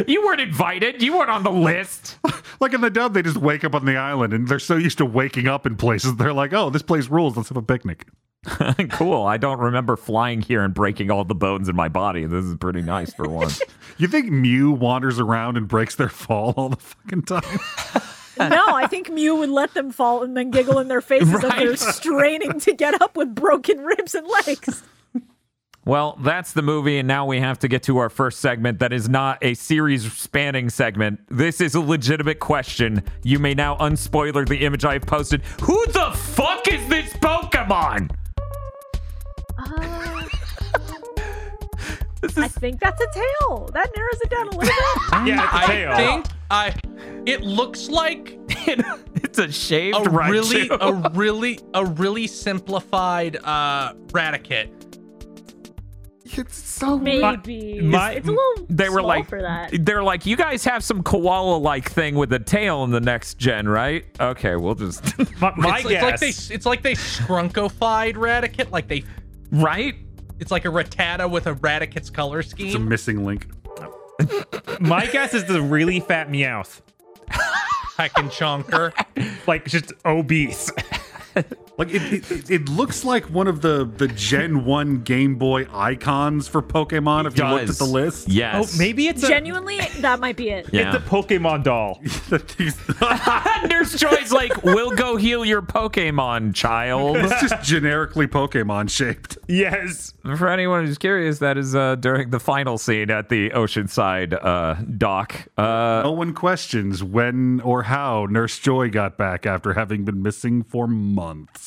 You 0.08 0.24
weren't 0.24 0.40
invited. 0.40 1.00
You 1.00 1.16
weren't 1.16 1.30
on 1.30 1.44
the 1.44 1.52
list. 1.52 2.18
like 2.60 2.72
in 2.72 2.80
the 2.80 2.90
dub, 2.90 3.14
they 3.14 3.22
just 3.22 3.36
wake 3.36 3.62
up 3.62 3.76
on 3.76 3.84
the 3.84 3.96
island 3.96 4.32
and 4.32 4.48
they're 4.48 4.58
so 4.58 4.76
used 4.76 4.98
to 4.98 5.06
waking 5.06 5.46
up 5.46 5.64
in 5.64 5.76
places. 5.76 6.16
They're 6.16 6.32
like, 6.32 6.52
oh, 6.52 6.70
this 6.70 6.82
place 6.82 7.08
rules. 7.08 7.36
Let's 7.36 7.50
have 7.50 7.56
a 7.56 7.62
picnic. 7.62 8.06
cool. 8.90 9.24
I 9.24 9.36
don't 9.36 9.58
remember 9.60 9.96
flying 9.96 10.42
here 10.42 10.62
and 10.62 10.74
breaking 10.74 11.10
all 11.10 11.24
the 11.24 11.34
bones 11.34 11.68
in 11.68 11.76
my 11.76 11.88
body. 11.88 12.26
This 12.26 12.44
is 12.44 12.56
pretty 12.56 12.82
nice 12.82 13.12
for 13.14 13.28
once. 13.28 13.60
You 13.98 14.08
think 14.08 14.30
Mew 14.30 14.72
wanders 14.72 15.20
around 15.20 15.58
and 15.58 15.68
breaks 15.68 15.96
their 15.96 16.08
fall 16.08 16.54
all 16.56 16.70
the 16.70 16.76
fucking 16.76 17.22
time? 17.22 17.42
No, 18.38 18.74
I 18.74 18.86
think 18.88 19.10
Mew 19.10 19.36
would 19.36 19.50
let 19.50 19.74
them 19.74 19.92
fall 19.92 20.22
and 20.22 20.34
then 20.34 20.50
giggle 20.50 20.78
in 20.78 20.88
their 20.88 21.02
faces 21.02 21.32
as 21.34 21.40
they're 21.42 21.76
straining 21.76 22.58
to 22.60 22.72
get 22.72 23.00
up 23.02 23.16
with 23.16 23.34
broken 23.34 23.78
ribs 23.84 24.14
and 24.14 24.26
legs. 24.26 24.82
well, 25.84 26.18
that's 26.22 26.52
the 26.54 26.62
movie, 26.62 26.98
and 26.98 27.06
now 27.06 27.26
we 27.26 27.38
have 27.38 27.58
to 27.60 27.68
get 27.68 27.82
to 27.84 27.98
our 27.98 28.08
first 28.08 28.40
segment 28.40 28.78
that 28.78 28.92
is 28.94 29.08
not 29.10 29.38
a 29.42 29.52
series 29.54 30.10
spanning 30.10 30.70
segment. 30.70 31.20
This 31.28 31.60
is 31.60 31.74
a 31.74 31.80
legitimate 31.80 32.40
question. 32.40 33.02
You 33.22 33.38
may 33.38 33.52
now 33.54 33.76
unspoiler 33.76 34.48
the 34.48 34.64
image 34.64 34.84
I 34.86 34.94
have 34.94 35.06
posted. 35.06 35.42
Who 35.62 35.84
the 35.88 36.12
fuck 36.12 36.66
is 36.66 36.88
this 36.88 37.12
Pokemon? 37.14 38.10
This 42.22 42.38
I 42.38 42.48
think 42.48 42.80
that's 42.80 43.00
a 43.00 43.06
tail. 43.12 43.68
That 43.74 43.90
narrows 43.96 44.20
it 44.22 44.30
down 44.30 44.46
a 44.48 44.50
little 44.52 44.60
bit. 44.60 44.70
Yeah, 45.26 45.44
it's 45.44 45.52
a 45.52 45.56
I 45.56 45.66
tail. 45.66 45.96
think 45.96 46.26
I. 46.50 46.74
It 47.26 47.42
looks 47.42 47.88
like 47.88 48.38
it, 48.66 48.84
it's 49.16 49.38
a 49.38 49.50
shaved 49.52 49.96
a 50.06 50.10
really, 50.10 50.68
Raichu. 50.68 50.78
a 50.80 51.10
really, 51.10 51.58
a 51.74 51.84
really 51.84 52.26
simplified 52.26 53.36
uh 53.44 53.92
Raticate. 54.08 54.70
it's 56.24 56.56
so 56.56 56.98
Maybe 56.98 57.80
my- 57.80 58.12
it's 58.12 58.26
a 58.26 58.30
little. 58.30 58.66
they 58.70 58.88
were 58.88 59.02
like 59.02 59.28
for 59.28 59.42
that. 59.42 59.70
they're 59.84 60.02
like 60.02 60.24
you 60.24 60.34
guys 60.36 60.64
have 60.64 60.82
some 60.82 61.02
koala 61.02 61.56
like 61.58 61.90
thing 61.90 62.14
with 62.14 62.32
a 62.32 62.38
tail 62.38 62.84
in 62.84 62.90
the 62.90 63.00
next 63.00 63.36
gen 63.38 63.68
right 63.68 64.04
okay 64.18 64.56
we'll 64.56 64.74
just 64.74 65.02
My, 65.40 65.52
my 65.56 65.78
it's, 65.80 65.88
guess. 65.88 66.02
it's 66.02 66.02
like 66.02 66.20
they, 66.20 66.54
it's 66.54 66.66
like 66.66 66.82
they 66.82 66.94
scrunkified 66.94 68.14
Raticate. 68.14 68.70
Like 68.70 68.88
they, 68.88 69.04
right 69.50 69.94
it's 70.42 70.50
like 70.50 70.64
a 70.64 70.68
Rattata 70.68 71.30
with 71.30 71.46
a 71.46 71.54
Raticate's 71.54 72.10
color 72.10 72.42
scheme. 72.42 72.66
It's 72.66 72.74
a 72.74 72.80
missing 72.80 73.24
link. 73.24 73.46
my 74.80 75.06
guess 75.06 75.34
is 75.34 75.44
the 75.44 75.62
really 75.62 76.00
fat 76.00 76.28
Meowth. 76.28 76.80
Heckin' 77.96 78.28
chonker. 78.28 78.92
Like 79.46 79.66
just 79.66 79.92
obese. 80.04 80.70
Like 81.78 81.88
it, 81.94 82.30
it, 82.30 82.50
it 82.50 82.68
looks 82.68 83.02
like 83.04 83.24
one 83.30 83.46
of 83.48 83.62
the 83.62 83.84
the 83.96 84.06
Gen 84.08 84.64
One 84.64 85.00
Game 85.02 85.36
Boy 85.36 85.66
icons 85.72 86.46
for 86.46 86.60
Pokemon. 86.62 87.26
If 87.26 87.36
you 87.38 87.44
looked 87.44 87.70
at 87.70 87.76
the 87.76 87.84
list, 87.86 88.28
yes. 88.28 88.74
Oh, 88.74 88.78
maybe 88.78 89.08
it's 89.08 89.22
a 89.22 89.28
Genuinely, 89.28 89.78
that 90.00 90.20
might 90.20 90.36
be 90.36 90.50
it. 90.50 90.68
Yeah. 90.72 90.94
it's 90.94 91.04
a 91.04 91.08
Pokemon 91.08 91.64
doll. 91.64 92.00
Nurse 93.68 93.94
Joy's 93.98 94.32
like, 94.32 94.62
we'll 94.62 94.90
go 94.90 95.16
heal 95.16 95.44
your 95.44 95.62
Pokemon, 95.62 96.54
child. 96.54 97.16
it's 97.16 97.40
just 97.40 97.62
generically 97.62 98.26
Pokemon 98.26 98.90
shaped. 98.90 99.38
yes. 99.48 100.12
For 100.22 100.48
anyone 100.48 100.86
who's 100.86 100.98
curious, 100.98 101.38
that 101.38 101.56
is 101.58 101.74
uh, 101.74 101.96
during 101.96 102.30
the 102.30 102.40
final 102.40 102.78
scene 102.78 103.10
at 103.10 103.28
the 103.28 103.50
Oceanside 103.50 104.32
uh, 104.44 104.74
dock. 104.96 105.48
Uh, 105.56 106.02
No 106.04 106.12
one 106.12 106.34
questions 106.34 107.02
when 107.02 107.60
or 107.62 107.84
how 107.84 108.26
Nurse 108.30 108.58
Joy 108.58 108.88
got 108.90 109.16
back 109.16 109.46
after 109.46 109.72
having 109.72 110.04
been 110.04 110.22
missing 110.22 110.62
for 110.62 110.86
months. 110.86 111.61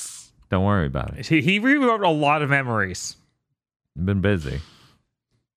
Don't 0.55 0.63
worry 0.63 0.87
about 0.87 1.17
it. 1.17 1.27
He, 1.27 1.41
he 1.41 1.59
rewrote 1.59 2.01
a 2.01 2.09
lot 2.09 2.41
of 2.41 2.49
memories. 2.49 3.17
Been 3.97 4.21
busy. 4.21 4.61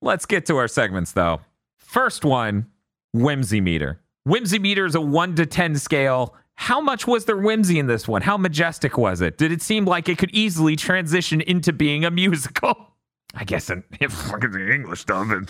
Let's 0.01 0.25
get 0.25 0.45
to 0.47 0.57
our 0.57 0.67
segments, 0.67 1.13
though. 1.13 1.39
First 1.77 2.25
one 2.25 2.65
whimsy 3.13 3.61
meter. 3.61 4.01
Whimsy 4.25 4.59
meter 4.59 4.85
is 4.85 4.95
a 4.95 5.01
1 5.01 5.35
to 5.35 5.45
10 5.45 5.75
scale. 5.75 6.35
How 6.55 6.81
much 6.81 7.07
was 7.07 7.23
there 7.23 7.37
whimsy 7.37 7.79
in 7.79 7.87
this 7.87 8.09
one? 8.09 8.21
How 8.21 8.35
majestic 8.35 8.97
was 8.97 9.21
it? 9.21 9.37
Did 9.37 9.53
it 9.53 9.61
seem 9.61 9.85
like 9.85 10.09
it 10.09 10.17
could 10.17 10.31
easily 10.31 10.75
transition 10.75 11.39
into 11.39 11.71
being 11.71 12.03
a 12.03 12.11
musical? 12.11 12.91
I 13.35 13.45
guess 13.45 13.69
in, 13.69 13.85
if 14.01 14.11
fucking 14.11 14.51
the 14.51 14.69
English 14.69 14.99
stuff 14.99 15.27
and 15.29 15.49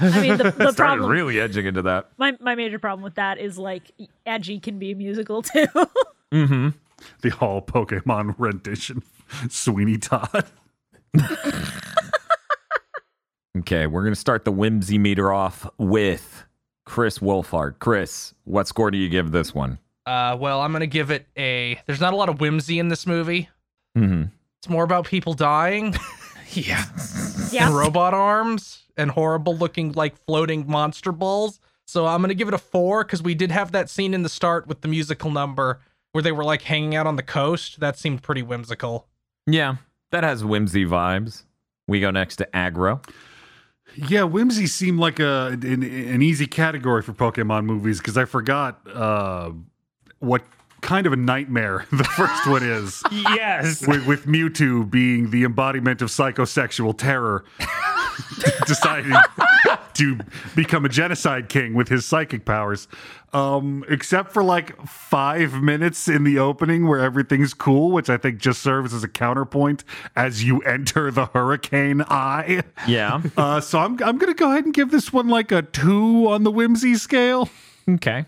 I 0.00 0.20
mean, 0.22 0.38
the, 0.38 0.44
the 0.56 0.72
started 0.72 0.76
problem, 0.76 1.10
really 1.10 1.38
edging 1.38 1.66
into 1.66 1.82
that. 1.82 2.12
my, 2.16 2.34
my 2.40 2.54
major 2.54 2.78
problem 2.78 3.04
with 3.04 3.16
that 3.16 3.36
is 3.36 3.58
like, 3.58 3.92
edgy 4.24 4.58
can 4.58 4.78
be 4.78 4.92
a 4.92 4.96
musical 4.96 5.42
too. 5.42 5.66
Mm-hmm. 6.32 6.68
The 7.22 7.32
all 7.40 7.62
Pokemon 7.62 8.34
rendition, 8.38 9.02
Sweeney 9.48 9.98
Todd. 9.98 10.46
Okay, 13.58 13.86
we're 13.88 14.04
gonna 14.04 14.14
start 14.14 14.44
the 14.44 14.52
whimsy 14.52 14.96
meter 14.96 15.32
off 15.32 15.68
with 15.76 16.44
Chris 16.86 17.18
Wolfhard. 17.18 17.80
Chris, 17.80 18.32
what 18.44 18.68
score 18.68 18.90
do 18.92 18.98
you 18.98 19.08
give 19.08 19.32
this 19.32 19.52
one? 19.52 19.78
Uh, 20.06 20.36
well, 20.38 20.60
I'm 20.60 20.70
gonna 20.72 20.86
give 20.86 21.10
it 21.10 21.26
a. 21.36 21.80
There's 21.86 22.00
not 22.00 22.12
a 22.12 22.16
lot 22.16 22.28
of 22.28 22.40
whimsy 22.40 22.78
in 22.78 22.88
this 22.88 23.06
movie. 23.08 23.48
Mm-hmm. 23.98 24.24
It's 24.58 24.68
more 24.68 24.84
about 24.84 25.06
people 25.06 25.34
dying 25.34 25.94
Yeah. 26.52 26.84
yeah. 27.50 27.66
and 27.66 27.76
robot 27.76 28.14
arms 28.14 28.82
and 28.96 29.10
horrible 29.10 29.56
looking 29.56 29.92
like 29.92 30.16
floating 30.26 30.66
monster 30.70 31.10
balls. 31.10 31.58
So 31.86 32.06
I'm 32.06 32.20
gonna 32.20 32.34
give 32.34 32.46
it 32.48 32.54
a 32.54 32.58
four 32.58 33.02
because 33.02 33.20
we 33.20 33.34
did 33.34 33.50
have 33.50 33.72
that 33.72 33.90
scene 33.90 34.14
in 34.14 34.22
the 34.22 34.28
start 34.28 34.68
with 34.68 34.80
the 34.82 34.88
musical 34.88 35.30
number 35.32 35.80
where 36.12 36.22
they 36.22 36.32
were 36.32 36.44
like 36.44 36.62
hanging 36.62 36.94
out 36.94 37.06
on 37.06 37.16
the 37.16 37.22
coast. 37.22 37.80
That 37.80 37.98
seemed 37.98 38.22
pretty 38.22 38.42
whimsical. 38.42 39.06
Yeah, 39.46 39.76
that 40.10 40.24
has 40.24 40.44
whimsy 40.44 40.84
vibes. 40.84 41.44
We 41.88 42.00
go 42.00 42.10
next 42.10 42.36
to 42.36 42.48
aggro. 42.54 43.04
Yeah, 43.96 44.22
whimsy 44.22 44.66
seemed 44.66 45.00
like 45.00 45.18
a 45.18 45.48
an, 45.62 45.82
an 45.82 46.22
easy 46.22 46.46
category 46.46 47.02
for 47.02 47.12
Pokemon 47.12 47.64
movies 47.64 47.98
because 47.98 48.16
I 48.16 48.24
forgot 48.24 48.80
uh, 48.92 49.50
what 50.20 50.42
kind 50.80 51.06
of 51.06 51.12
a 51.12 51.16
nightmare 51.16 51.86
the 51.92 52.04
first 52.04 52.46
one 52.46 52.62
is. 52.62 53.02
Yes. 53.12 53.86
with, 53.86 54.06
with 54.06 54.26
Mewtwo 54.26 54.88
being 54.88 55.30
the 55.30 55.44
embodiment 55.44 56.00
of 56.02 56.08
psychosexual 56.08 56.96
terror, 56.96 57.44
deciding 58.66 59.12
to 59.94 60.18
become 60.54 60.84
a 60.84 60.88
genocide 60.88 61.48
king 61.48 61.74
with 61.74 61.88
his 61.88 62.04
psychic 62.06 62.44
powers. 62.44 62.88
Um, 63.32 63.84
except 63.88 64.32
for 64.32 64.42
like 64.42 64.84
five 64.88 65.62
minutes 65.62 66.08
in 66.08 66.24
the 66.24 66.38
opening 66.40 66.88
where 66.88 66.98
everything's 66.98 67.54
cool, 67.54 67.92
which 67.92 68.10
I 68.10 68.16
think 68.16 68.38
just 68.40 68.60
serves 68.60 68.92
as 68.92 69.04
a 69.04 69.08
counterpoint 69.08 69.84
as 70.16 70.42
you 70.42 70.60
enter 70.62 71.10
the 71.12 71.26
hurricane 71.26 72.02
eye. 72.02 72.62
Yeah. 72.88 73.22
Uh, 73.36 73.60
so 73.60 73.78
I'm 73.78 74.02
I'm 74.02 74.18
gonna 74.18 74.34
go 74.34 74.50
ahead 74.50 74.64
and 74.64 74.74
give 74.74 74.90
this 74.90 75.12
one 75.12 75.28
like 75.28 75.52
a 75.52 75.62
two 75.62 76.28
on 76.28 76.42
the 76.42 76.50
whimsy 76.50 76.96
scale. 76.96 77.48
okay. 77.88 78.24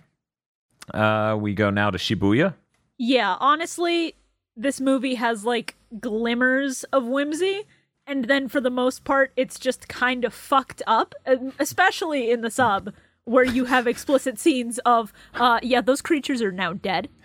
Uh, 0.93 1.37
we 1.41 1.55
go 1.55 1.71
now 1.71 1.91
to 1.91 1.99
Shibuya. 1.99 2.55
Yeah, 2.99 3.37
honestly, 3.41 4.15
this 4.57 4.81
movie 4.81 5.15
has 5.17 5.45
like 5.45 5.75
glimmers 5.99 6.85
of 6.85 7.05
whimsy, 7.07 7.63
and 8.07 8.25
then 8.27 8.49
for 8.49 8.61
the 8.61 8.71
most 8.71 9.05
part, 9.05 9.33
it's 9.37 9.59
just 9.59 9.89
kind 9.89 10.25
of 10.25 10.35
fucked 10.35 10.83
up, 10.87 11.15
um, 11.27 11.53
especially 11.59 12.31
in 12.31 12.41
the 12.41 12.51
sub 12.51 12.93
where 13.25 13.45
you 13.45 13.67
have 13.67 13.87
explicit 13.87 14.39
scenes 14.39 14.79
of, 14.85 15.13
uh, 15.35 15.61
yeah, 15.63 15.81
those 15.81 16.03
creatures 16.03 16.43
are 16.43 16.53
now 16.53 16.73
dead. 16.73 17.09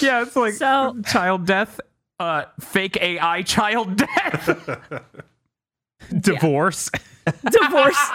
Yeah, 0.00 0.22
it's 0.22 0.36
like 0.36 0.52
So- 0.54 0.96
child 1.06 1.46
death. 1.46 1.80
Uh, 2.18 2.44
fake 2.60 2.98
AI 3.00 3.40
child 3.42 3.96
death. 3.96 4.90
Divorce. 6.20 6.90
Divorce. 7.50 8.10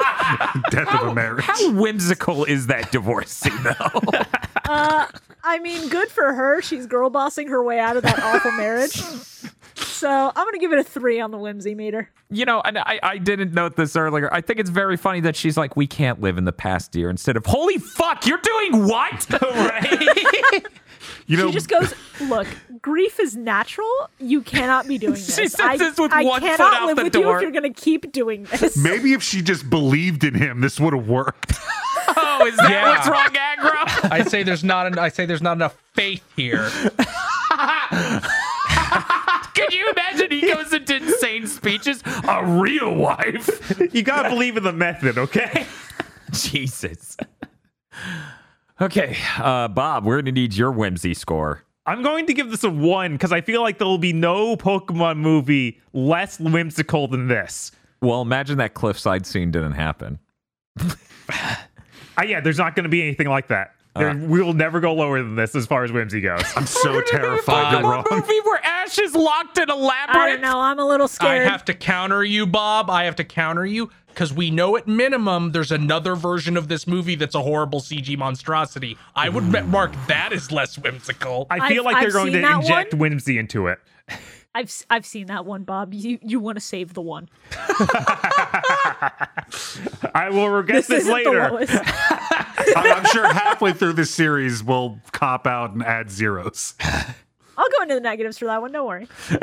Death 0.69 0.93
of 1.01 1.07
a 1.07 1.15
marriage. 1.15 1.43
How 1.45 1.71
whimsical 1.71 2.43
is 2.45 2.67
that 2.67 2.91
divorce 2.91 3.31
scene, 3.31 3.63
though? 3.63 4.01
uh, 4.65 5.07
I 5.43 5.59
mean, 5.59 5.89
good 5.89 6.09
for 6.09 6.33
her. 6.33 6.61
She's 6.61 6.85
girl 6.85 7.09
bossing 7.09 7.47
her 7.47 7.63
way 7.63 7.79
out 7.79 7.97
of 7.97 8.03
that 8.03 8.19
awful 8.21 8.51
marriage. 8.51 9.01
So 9.75 10.09
I'm 10.09 10.45
gonna 10.47 10.57
give 10.59 10.71
it 10.73 10.79
a 10.79 10.83
three 10.83 11.19
on 11.19 11.31
the 11.31 11.37
whimsy 11.37 11.75
meter. 11.75 12.09
you 12.29 12.45
know, 12.45 12.61
and 12.61 12.77
I, 12.77 12.99
I 13.03 13.17
didn't 13.17 13.53
note 13.53 13.75
this 13.75 13.95
earlier. 13.95 14.33
I 14.33 14.41
think 14.41 14.59
it's 14.59 14.69
very 14.69 14.97
funny 14.97 15.19
that 15.21 15.35
she's 15.35 15.57
like, 15.57 15.75
"We 15.75 15.85
can't 15.87 16.21
live 16.21 16.37
in 16.37 16.45
the 16.45 16.53
past, 16.53 16.91
dear." 16.91 17.09
Instead 17.09 17.35
of, 17.37 17.45
"Holy 17.45 17.77
fuck, 17.77 18.25
you're 18.25 18.37
doing 18.39 18.87
what?" 18.87 19.27
right? 19.41 20.65
You 21.27 21.37
know, 21.37 21.47
She 21.47 21.53
just 21.53 21.69
goes, 21.69 21.93
"Look, 22.21 22.47
grief 22.81 23.19
is 23.19 23.35
natural. 23.35 23.89
You 24.19 24.41
cannot 24.41 24.87
be 24.87 24.97
doing 24.97 25.13
this. 25.15 25.35
She 25.35 25.47
says 25.47 25.59
I, 25.59 25.77
this 25.77 25.97
with 25.97 26.11
I 26.11 26.23
one 26.23 26.41
foot 26.41 26.49
cannot 26.57 26.73
out 26.81 26.85
live 26.87 26.97
the 26.97 27.03
with 27.03 27.13
door." 27.13 27.23
you 27.23 27.35
if 27.37 27.41
you're 27.41 27.51
gonna 27.51 27.73
keep 27.73 28.11
doing 28.11 28.43
this." 28.45 28.77
maybe 28.77 29.13
if 29.13 29.21
she 29.23 29.41
just 29.41 29.69
believed 29.69 30.23
in 30.23 30.33
him, 30.35 30.61
this 30.61 30.79
would 30.79 30.93
have 30.95 31.07
worked. 31.07 31.53
oh, 32.15 32.45
is 32.47 32.55
that 32.57 32.69
Yeah. 32.71 32.89
what's 32.89 33.07
wrong, 33.07 33.29
aggro? 33.33 34.11
I 34.11 34.23
say 34.23 34.43
there's 34.43 34.63
not. 34.63 34.87
An, 34.87 34.97
I 34.99 35.09
say 35.09 35.25
there's 35.25 35.41
not 35.43 35.53
enough 35.57 35.75
faith 35.93 36.23
here. 36.35 36.69
Could 39.65 39.73
you 39.73 39.91
imagine 39.91 40.31
he 40.31 40.41
goes 40.41 40.73
into 40.73 40.95
insane 40.97 41.47
speeches? 41.47 42.03
A 42.27 42.45
real 42.45 42.93
wife. 42.93 43.93
you 43.93 44.03
gotta 44.03 44.29
believe 44.29 44.57
in 44.57 44.63
the 44.63 44.71
method, 44.73 45.17
okay? 45.17 45.65
Jesus. 46.31 47.17
Okay, 48.79 49.17
uh, 49.37 49.67
Bob, 49.69 50.05
we're 50.05 50.21
gonna 50.21 50.31
need 50.31 50.53
your 50.53 50.71
whimsy 50.71 51.15
score. 51.15 51.63
I'm 51.87 52.03
going 52.03 52.25
to 52.27 52.33
give 52.33 52.51
this 52.51 52.63
a 52.63 52.69
one 52.69 53.13
because 53.13 53.31
I 53.31 53.41
feel 53.41 53.61
like 53.61 53.77
there 53.77 53.87
will 53.87 53.97
be 53.97 54.13
no 54.13 54.55
Pokemon 54.55 55.17
movie 55.17 55.81
less 55.93 56.39
whimsical 56.39 57.07
than 57.07 57.27
this. 57.27 57.71
Well, 58.01 58.21
imagine 58.21 58.57
that 58.57 58.73
cliffside 58.73 59.25
scene 59.25 59.51
didn't 59.51 59.73
happen. 59.73 60.19
Uh, 62.17 62.23
yeah, 62.23 62.39
there's 62.39 62.57
not 62.57 62.75
going 62.75 62.83
to 62.83 62.89
be 62.89 63.01
anything 63.01 63.27
like 63.27 63.47
that. 63.49 63.74
There, 63.95 64.09
Uh. 64.09 64.15
we 64.15 64.41
will 64.41 64.53
never 64.53 64.79
go 64.81 64.93
lower 64.93 65.21
than 65.23 65.35
this 65.35 65.55
as 65.55 65.65
far 65.65 65.83
as 65.85 65.91
whimsy 65.91 66.19
goes. 66.21 66.43
I'm 66.57 66.65
so 66.65 67.01
terrified 67.01 67.71
you're 67.71 67.79
a 67.81 67.83
wrong. 67.83 68.03
movie 68.11 68.39
where 68.43 68.59
Ash 68.63 68.99
is 68.99 69.15
locked 69.15 69.57
in 69.57 69.69
a 69.69 69.75
I 69.75 70.29
don't 70.31 70.41
know. 70.41 70.59
I'm 70.59 70.79
a 70.79 70.85
little 70.85 71.07
scared. 71.07 71.47
I 71.47 71.49
have 71.49 71.63
to 71.65 71.73
counter 71.73 72.23
you, 72.23 72.45
Bob. 72.45 72.89
I 72.89 73.05
have 73.05 73.15
to 73.17 73.23
counter 73.23 73.65
you 73.65 73.89
because 74.09 74.33
we 74.33 74.51
know 74.51 74.75
at 74.75 74.85
minimum 74.87 75.51
there's 75.53 75.71
another 75.71 76.15
version 76.15 76.57
of 76.57 76.67
this 76.67 76.85
movie 76.87 77.15
that's 77.15 77.35
a 77.35 77.41
horrible 77.41 77.79
CG 77.79 78.17
monstrosity. 78.17 78.97
I 79.15 79.29
would 79.29 79.45
ma- 79.45 79.61
mark 79.61 79.91
that 80.07 80.33
as 80.33 80.51
less 80.51 80.77
whimsical. 80.77 81.47
I 81.49 81.69
feel 81.69 81.87
I've- 81.87 81.93
like 81.93 81.99
they're 82.01 82.07
I've 82.07 82.31
going 82.31 82.33
to 82.33 82.51
inject 82.57 82.93
one. 82.93 82.99
whimsy 82.99 83.37
into 83.37 83.67
it. 83.67 83.79
I've 84.53 84.67
s- 84.67 84.85
I've 84.89 85.05
seen 85.05 85.27
that 85.27 85.45
one, 85.45 85.63
Bob. 85.63 85.93
You 85.93 86.17
you 86.21 86.39
want 86.39 86.55
to 86.57 86.61
save 86.61 86.93
the 86.93 87.01
one. 87.01 87.27
I 90.13 90.29
will 90.31 90.49
regret 90.49 90.77
This 90.77 90.87
this, 90.87 91.03
isn't 91.07 91.23
the 91.23 91.29
later. 91.31 91.67
lowest. 92.73 92.77
I- 92.77 92.91
I'm 92.93 93.05
sure 93.05 93.31
halfway 93.33 93.73
through 93.73 93.93
this 93.93 94.11
series 94.11 94.63
we'll 94.63 94.99
cop 95.11 95.45
out 95.47 95.71
and 95.73 95.83
add 95.83 96.09
zeros. 96.09 96.73
I'll 97.57 97.69
go 97.77 97.81
into 97.83 97.95
the 97.95 98.01
negatives 98.01 98.37
for 98.37 98.45
that 98.45 98.61
one. 98.61 98.71
Don't 98.71 98.87
worry. 98.87 99.07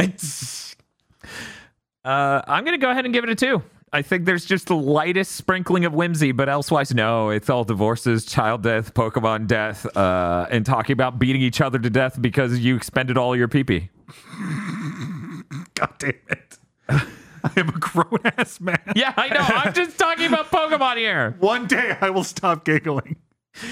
uh, 2.05 2.43
I'm 2.47 2.65
gonna 2.65 2.79
go 2.79 2.91
ahead 2.91 3.05
and 3.05 3.15
give 3.15 3.25
it 3.25 3.31
a 3.31 3.35
two. 3.35 3.63
I 3.95 4.01
think 4.01 4.25
there's 4.25 4.47
just 4.47 4.69
the 4.69 4.77
lightest 4.77 5.33
sprinkling 5.33 5.85
of 5.85 5.93
whimsy, 5.93 6.33
but 6.33 6.49
elsewise, 6.49 6.95
no. 6.95 7.29
It's 7.29 7.51
all 7.51 7.63
divorces, 7.63 8.25
child 8.25 8.63
death, 8.63 8.95
Pokemon 8.95 9.47
death, 9.47 9.85
uh, 9.95 10.47
and 10.51 10.65
talking 10.65 10.95
about 10.95 11.19
beating 11.19 11.43
each 11.43 11.61
other 11.61 11.79
to 11.79 11.91
death 11.91 12.21
because 12.21 12.59
you 12.59 12.75
expended 12.75 13.19
all 13.19 13.37
your 13.37 13.49
pee 13.49 13.65
pee. 13.65 13.91
God 15.75 15.93
damn 15.99 16.15
it. 16.31 16.59
I 17.45 17.53
am 17.61 17.69
a 17.69 17.73
grown 17.73 18.19
ass 18.39 18.61
man. 18.61 18.79
Yeah, 18.95 19.13
I 19.17 19.29
know. 19.29 19.41
I'm 19.41 19.73
just 19.73 19.99
talking 19.99 20.27
about 20.27 20.51
Pokemon 20.51 20.97
here. 20.97 21.37
One 21.41 21.67
day 21.67 21.97
I 22.01 22.11
will 22.11 22.25
stop 22.25 22.65
giggling. 22.65 23.17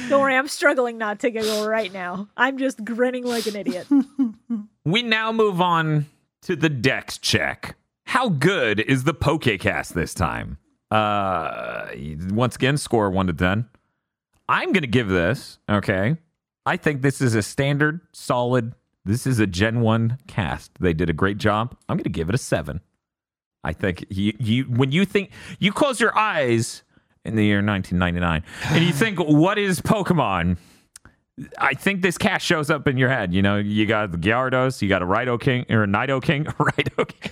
Don't 0.09 0.21
worry. 0.21 0.37
I'm 0.37 0.49
struggling 0.49 0.99
not 0.99 1.21
to 1.21 1.31
giggle 1.31 1.67
right 1.67 1.93
now. 1.93 2.29
I'm 2.37 2.59
just 2.59 2.85
grinning 2.85 3.25
like 3.25 3.47
an 3.47 3.57
idiot. 3.57 3.87
We 4.85 5.03
now 5.03 5.31
move 5.33 5.61
on 5.61 6.07
to 6.43 6.57
the 6.57 6.69
Dex 6.69 7.19
check. 7.19 7.77
How 8.07 8.29
good 8.29 8.81
is 8.81 9.05
the 9.05 9.15
Pokecast 9.15 9.93
this 9.95 10.15
time? 10.15 10.59
Uh, 10.91 11.87
once 12.31 12.57
again, 12.57 12.77
score 12.77 13.11
one 13.11 13.27
to 13.29 13.33
ten. 13.33 13.69
I'm 14.49 14.73
gonna 14.73 14.87
give 14.87 15.09
this. 15.09 15.59
Okay, 15.69 16.17
I 16.67 16.77
think 16.77 17.03
this 17.03 17.21
is 17.21 17.35
a 17.35 17.43
standard, 17.43 18.01
solid 18.13 18.75
This 19.05 19.27
is 19.27 19.39
a 19.39 19.47
Gen 19.47 19.81
1 19.81 20.19
cast. 20.27 20.73
They 20.79 20.93
did 20.93 21.09
a 21.09 21.15
great 21.15 21.39
job. 21.39 21.75
I'm 21.89 21.97
going 21.97 22.05
to 22.05 22.11
give 22.11 22.29
it 22.29 22.35
a 22.35 22.39
7. 22.39 22.81
I 23.65 23.73
think 23.73 24.05
you, 24.09 24.33
you 24.39 24.65
when 24.65 24.91
you 24.93 25.05
think 25.05 25.31
you 25.59 25.73
close 25.73 26.01
your 26.01 26.17
eyes 26.17 26.83
in 27.25 27.37
the 27.37 27.45
year 27.45 27.63
1999 27.63 28.43
and 28.75 28.85
you 28.85 28.93
think 28.93 29.19
what 29.21 29.59
is 29.59 29.81
Pokemon? 29.81 30.57
I 31.59 31.73
think 31.73 32.03
this 32.03 32.19
cast 32.19 32.45
shows 32.45 32.69
up 32.71 32.87
in 32.87 32.99
your 32.99 33.09
head. 33.09 33.33
You 33.33 33.41
know, 33.41 33.57
you 33.57 33.87
got 33.87 34.13
the 34.13 34.19
Gyarados, 34.19 34.83
you 34.83 34.89
got 34.91 35.01
a 35.01 35.07
Rhino 35.07 35.39
King 35.39 35.65
or 35.71 35.85
a 35.85 35.87
Nido 35.87 36.21
King, 36.21 36.45
Rhino 36.59 37.05
King. 37.07 37.31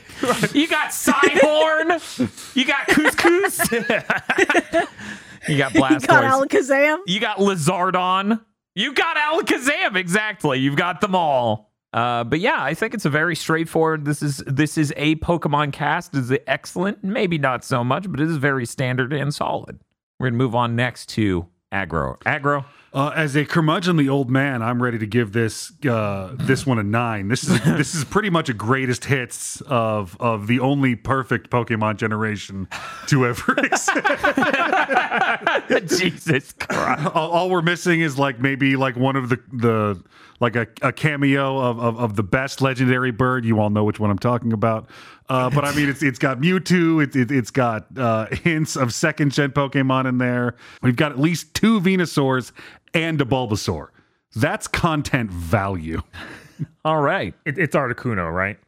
You 0.55 0.67
got 0.67 0.91
Cyborn, 0.91 2.57
you 2.57 2.65
got 2.65 2.87
Couscous, 2.89 3.71
you 5.49 5.59
got 5.59 5.73
Blastoise, 5.73 6.01
You 6.01 6.07
got 6.07 6.25
Alakazam. 6.49 6.99
you 7.07 7.21
got 7.21 7.39
Lizardon. 7.39 8.41
You 8.75 8.95
got 8.95 9.17
Alakazam. 9.17 9.97
Exactly. 9.97 10.59
You've 10.61 10.77
got 10.77 11.01
them 11.01 11.15
all. 11.15 11.68
Uh, 11.93 12.25
but 12.25 12.41
yeah, 12.41 12.63
I 12.63 12.75
think 12.75 12.95
it's 12.95 13.07
a 13.07 13.11
very 13.11 13.35
straightforward. 13.35 14.05
This 14.05 14.23
is 14.23 14.39
this 14.47 14.77
is 14.77 14.93
a 14.97 15.17
Pokemon 15.17 15.73
cast. 15.73 16.15
Is 16.15 16.31
it 16.31 16.45
excellent? 16.47 17.03
Maybe 17.03 17.39
not 17.39 17.65
so 17.65 17.83
much, 17.83 18.11
but 18.11 18.21
it 18.21 18.29
is 18.29 18.37
very 18.37 18.67
standard 18.67 19.13
and 19.13 19.35
solid. 19.35 19.81
We're 20.19 20.29
gonna 20.29 20.39
move 20.39 20.55
on 20.55 20.77
next 20.77 21.07
to 21.11 21.47
Aggro. 21.73 22.19
Aggro. 22.21 22.65
Uh, 22.93 23.13
as 23.15 23.37
a 23.37 23.45
curmudgeonly 23.45 24.09
old 24.09 24.31
man, 24.31 24.63
I'm 24.63 24.83
ready 24.83 24.99
to 24.99 25.07
give 25.07 25.33
this 25.33 25.73
uh, 25.87 26.31
this 26.35 26.67
one 26.67 26.79
a 26.79 26.83
nine. 26.83 27.29
This 27.29 27.45
is 27.45 27.61
this 27.65 27.95
is 27.95 28.05
pretty 28.05 28.31
much 28.31 28.49
a 28.49 28.55
greatest 28.55 29.05
hits 29.05 29.61
of 29.63 30.17
of 30.21 30.47
the 30.47 30.61
only 30.61 30.97
perfect 30.97 31.51
Pokemon 31.51 31.97
generation 31.97 32.69
to 33.09 33.27
ever 33.27 33.55
exist. 33.59 33.91
Jesus 35.99 36.53
Christ. 36.53 37.07
all, 37.15 37.31
all 37.31 37.51
we're 37.51 37.63
missing 37.63 38.01
is 38.01 38.19
like 38.19 38.41
maybe 38.41 38.77
like 38.77 38.97
one 38.97 39.17
of 39.17 39.29
the 39.29 39.39
the 39.53 40.03
like 40.41 40.57
a, 40.57 40.67
a 40.83 40.93
cameo 40.93 41.59
of, 41.59 41.79
of 41.79 41.99
of 41.99 42.17
the 42.17 42.23
best 42.23 42.61
legendary 42.61 43.11
bird. 43.11 43.45
You 43.45 43.61
all 43.61 43.71
know 43.71 43.85
which 43.85 43.99
one 43.99 44.11
I'm 44.11 44.19
talking 44.19 44.53
about. 44.53 44.89
Uh, 45.29 45.51
but 45.51 45.65
I 45.65 45.75
mean, 45.75 45.89
it's 45.89 46.03
it's 46.03 46.19
got 46.19 46.39
Mewtwo. 46.39 47.03
It, 47.03 47.17
it, 47.17 47.31
it's 47.31 47.51
got 47.51 47.87
uh, 47.99 48.27
hints 48.27 48.77
of 48.77 48.95
second 48.95 49.33
gen 49.33 49.51
Pokemon 49.51 50.09
in 50.09 50.19
there. 50.19 50.55
We've 50.83 50.97
got 50.97 51.13
at 51.13 51.19
least 51.19 51.55
two 51.55 51.81
Venusaurs 51.81 52.53
and 52.95 53.21
a 53.21 53.25
Bulbasaur. 53.25 53.89
That's 54.35 54.67
content 54.67 55.31
value. 55.31 56.03
All 56.85 57.01
right. 57.01 57.35
It, 57.45 57.59
it's 57.59 57.75
Articuno, 57.77 58.33
right? 58.33 58.59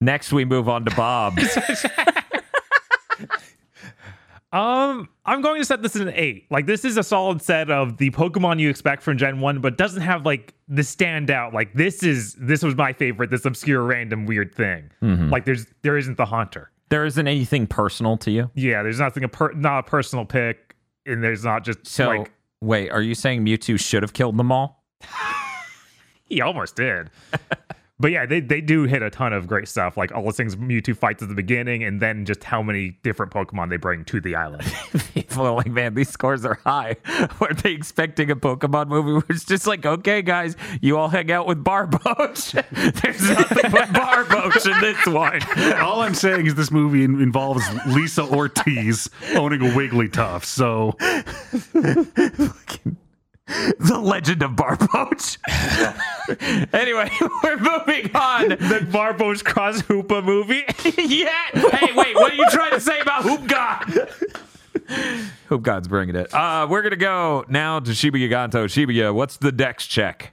Next, 0.00 0.32
we 0.32 0.44
move 0.44 0.68
on 0.68 0.84
to 0.86 0.94
Bob. 0.94 1.38
Um, 4.52 5.08
I'm 5.24 5.42
going 5.42 5.60
to 5.60 5.64
set 5.64 5.80
this 5.80 5.94
at 5.94 6.02
an 6.02 6.12
eight. 6.14 6.46
Like 6.50 6.66
this 6.66 6.84
is 6.84 6.96
a 6.96 7.02
solid 7.04 7.40
set 7.40 7.70
of 7.70 7.98
the 7.98 8.10
Pokemon 8.10 8.58
you 8.58 8.68
expect 8.68 9.02
from 9.02 9.16
Gen 9.16 9.40
One, 9.40 9.60
but 9.60 9.78
doesn't 9.78 10.02
have 10.02 10.26
like 10.26 10.54
the 10.68 10.82
standout. 10.82 11.52
Like 11.52 11.72
this 11.74 12.02
is 12.02 12.34
this 12.34 12.62
was 12.62 12.74
my 12.74 12.92
favorite. 12.92 13.30
This 13.30 13.44
obscure, 13.44 13.82
random, 13.82 14.26
weird 14.26 14.52
thing. 14.54 14.90
Like 15.00 15.44
there's 15.44 15.66
there 15.82 15.96
isn't 15.96 16.16
the 16.16 16.26
Haunter. 16.26 16.70
there 16.88 17.04
isn't 17.04 17.28
anything 17.28 17.68
personal 17.68 18.16
to 18.18 18.30
you. 18.32 18.50
Yeah, 18.54 18.82
there's 18.82 18.98
nothing 18.98 19.22
a 19.22 19.28
per, 19.28 19.52
not 19.52 19.78
a 19.78 19.82
personal 19.84 20.24
pick, 20.24 20.74
and 21.06 21.22
there's 21.22 21.44
not 21.44 21.64
just 21.64 21.86
So 21.86 22.08
like 22.08 22.32
wait, 22.60 22.90
are 22.90 23.02
you 23.02 23.14
saying 23.14 23.44
Mewtwo 23.44 23.78
should 23.78 24.02
have 24.02 24.12
killed 24.14 24.36
them 24.36 24.50
all? 24.50 24.84
he 26.24 26.40
almost 26.40 26.74
did. 26.76 27.10
but 28.00 28.10
yeah, 28.10 28.24
they 28.24 28.40
they 28.40 28.62
do 28.62 28.84
hit 28.84 29.02
a 29.02 29.10
ton 29.10 29.34
of 29.34 29.46
great 29.46 29.68
stuff. 29.68 29.96
Like 29.98 30.10
all 30.12 30.24
the 30.24 30.32
things 30.32 30.56
Mewtwo 30.56 30.96
fights 30.96 31.22
at 31.22 31.28
the 31.28 31.34
beginning, 31.34 31.84
and 31.84 32.00
then 32.00 32.24
just 32.24 32.42
how 32.42 32.62
many 32.62 32.96
different 33.02 33.30
Pokemon 33.30 33.68
they 33.68 33.76
bring 33.76 34.04
to 34.06 34.20
the 34.20 34.34
island. 34.34 34.64
People 35.14 35.46
are 35.46 35.52
like, 35.52 35.66
man, 35.66 35.94
these 35.94 36.08
scores 36.08 36.44
are 36.46 36.58
high. 36.64 36.96
Were 37.40 37.52
they 37.52 37.72
expecting 37.72 38.30
a 38.30 38.36
Pokemon 38.36 38.88
movie 38.88 39.12
where 39.12 39.22
it's 39.28 39.44
just 39.44 39.66
like, 39.66 39.84
okay, 39.84 40.22
guys, 40.22 40.56
you 40.80 40.96
all 40.96 41.08
hang 41.08 41.30
out 41.30 41.46
with 41.46 41.62
Barboach? 41.62 42.52
There's 43.02 43.28
nothing 43.28 43.70
but 43.70 43.88
Barboach 43.90 44.72
in 44.72 44.80
this 44.80 45.06
one. 45.06 45.74
All 45.80 46.00
I'm 46.00 46.14
saying 46.14 46.46
is 46.46 46.54
this 46.54 46.70
movie 46.70 47.04
in- 47.04 47.20
involves 47.20 47.64
Lisa 47.86 48.22
Ortiz 48.22 49.10
owning 49.34 49.60
a 49.60 49.70
Wigglytuff. 49.74 50.44
So 50.44 50.96
The 53.80 53.98
legend 53.98 54.42
of 54.42 54.52
Barboach. 54.52 55.38
anyway, 56.74 57.10
we're 57.42 57.56
moving 57.56 58.14
on. 58.14 58.48
the 58.50 58.86
Barbo's 58.90 59.42
Cross 59.42 59.82
Hoopa 59.82 60.22
movie. 60.24 60.62
yeah. 60.96 61.32
Hey, 61.52 61.92
wait, 61.94 62.14
what 62.14 62.32
are 62.32 62.36
you 62.36 62.46
trying 62.50 62.72
to 62.72 62.80
say 62.80 63.00
about 63.00 63.22
Hoop 63.24 63.46
God? 63.48 64.08
Hoop 65.48 65.62
God's 65.62 65.88
bringing 65.88 66.14
it. 66.16 66.32
Uh, 66.32 66.66
we're 66.70 66.82
going 66.82 66.90
to 66.90 66.96
go 66.96 67.44
now 67.48 67.80
to 67.80 67.90
Shibuya 67.90 68.30
Ganto. 68.30 68.66
Shibuya, 68.66 69.12
what's 69.14 69.36
the 69.38 69.50
dex 69.52 69.86
check? 69.86 70.32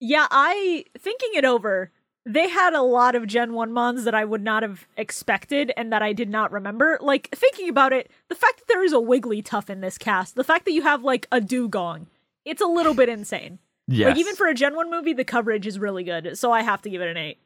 Yeah, 0.00 0.26
I 0.30 0.84
thinking 0.98 1.30
it 1.34 1.44
over. 1.44 1.90
They 2.26 2.48
had 2.48 2.72
a 2.72 2.82
lot 2.82 3.14
of 3.14 3.26
Gen 3.26 3.52
1 3.52 3.72
mons 3.72 4.04
that 4.04 4.14
I 4.14 4.24
would 4.24 4.42
not 4.42 4.62
have 4.62 4.86
expected 4.96 5.72
and 5.76 5.92
that 5.92 6.02
I 6.02 6.12
did 6.14 6.30
not 6.30 6.52
remember. 6.52 6.98
Like, 7.00 7.28
thinking 7.34 7.68
about 7.68 7.92
it, 7.92 8.10
the 8.28 8.34
fact 8.34 8.58
that 8.60 8.68
there 8.68 8.82
is 8.82 8.94
a 8.94 8.96
Wigglytuff 8.96 9.68
in 9.68 9.80
this 9.82 9.98
cast, 9.98 10.34
the 10.34 10.44
fact 10.44 10.64
that 10.64 10.72
you 10.72 10.80
have, 10.82 11.02
like, 11.04 11.26
a 11.30 11.38
Dewgong, 11.40 12.06
it's 12.44 12.62
a 12.62 12.66
little 12.66 12.94
bit 12.94 13.08
insane. 13.08 13.58
Yes. 13.86 14.08
Like, 14.08 14.18
even 14.18 14.34
for 14.34 14.46
a 14.46 14.54
Gen 14.54 14.74
1 14.74 14.90
movie, 14.90 15.12
the 15.12 15.24
coverage 15.24 15.66
is 15.66 15.78
really 15.78 16.04
good, 16.04 16.38
so 16.38 16.50
I 16.52 16.62
have 16.62 16.82
to 16.82 16.90
give 16.90 17.02
it 17.02 17.08
an 17.08 17.16
8. 17.16 17.38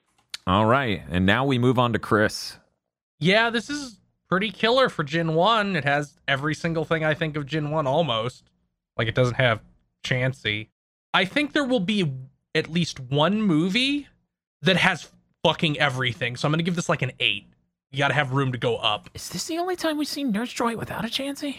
All 0.47 0.67
right. 0.67 1.03
And 1.11 1.27
now 1.27 1.45
we 1.45 1.59
move 1.59 1.79
on 1.79 1.93
to 1.93 1.99
Chris. 1.99 2.57
Yeah, 3.21 3.51
this 3.51 3.69
is 3.69 4.01
pretty 4.29 4.51
killer 4.51 4.89
for 4.89 5.05
Gen 5.05 5.35
1. 5.35 5.77
It 5.77 5.85
has 5.85 6.19
every 6.29 6.55
single 6.55 6.85
thing 6.85 7.05
I 7.05 7.15
think 7.15 7.37
of 7.37 7.47
Gen 7.47 7.71
1 7.71 7.87
almost. 7.87 8.45
Like 8.97 9.09
it 9.09 9.15
doesn't 9.15 9.37
have 9.37 9.61
Chansey. 10.05 10.69
I 11.13 11.25
think 11.25 11.53
there 11.53 11.65
will 11.65 11.81
be 11.81 12.13
at 12.55 12.69
least 12.69 13.01
one 13.01 13.43
movie 13.43 14.07
that 14.63 14.77
has 14.77 15.11
fucking 15.45 15.79
everything. 15.79 16.37
So 16.37 16.47
I'm 16.47 16.53
going 16.53 16.59
to 16.59 16.65
give 16.65 16.77
this 16.77 16.89
like 16.89 17.03
an 17.03 17.13
8. 17.19 17.47
You 17.91 17.99
got 17.99 18.09
to 18.09 18.15
have 18.15 18.33
room 18.33 18.53
to 18.53 18.59
go 18.59 18.77
up. 18.77 19.11
Is 19.15 19.29
this 19.31 19.47
the 19.47 19.59
only 19.59 19.77
time 19.77 19.99
we've 19.99 20.09
seen 20.09 20.31
Nurse 20.31 20.53
Joy 20.53 20.77
without 20.77 21.05
a 21.05 21.09
Chansey? 21.09 21.57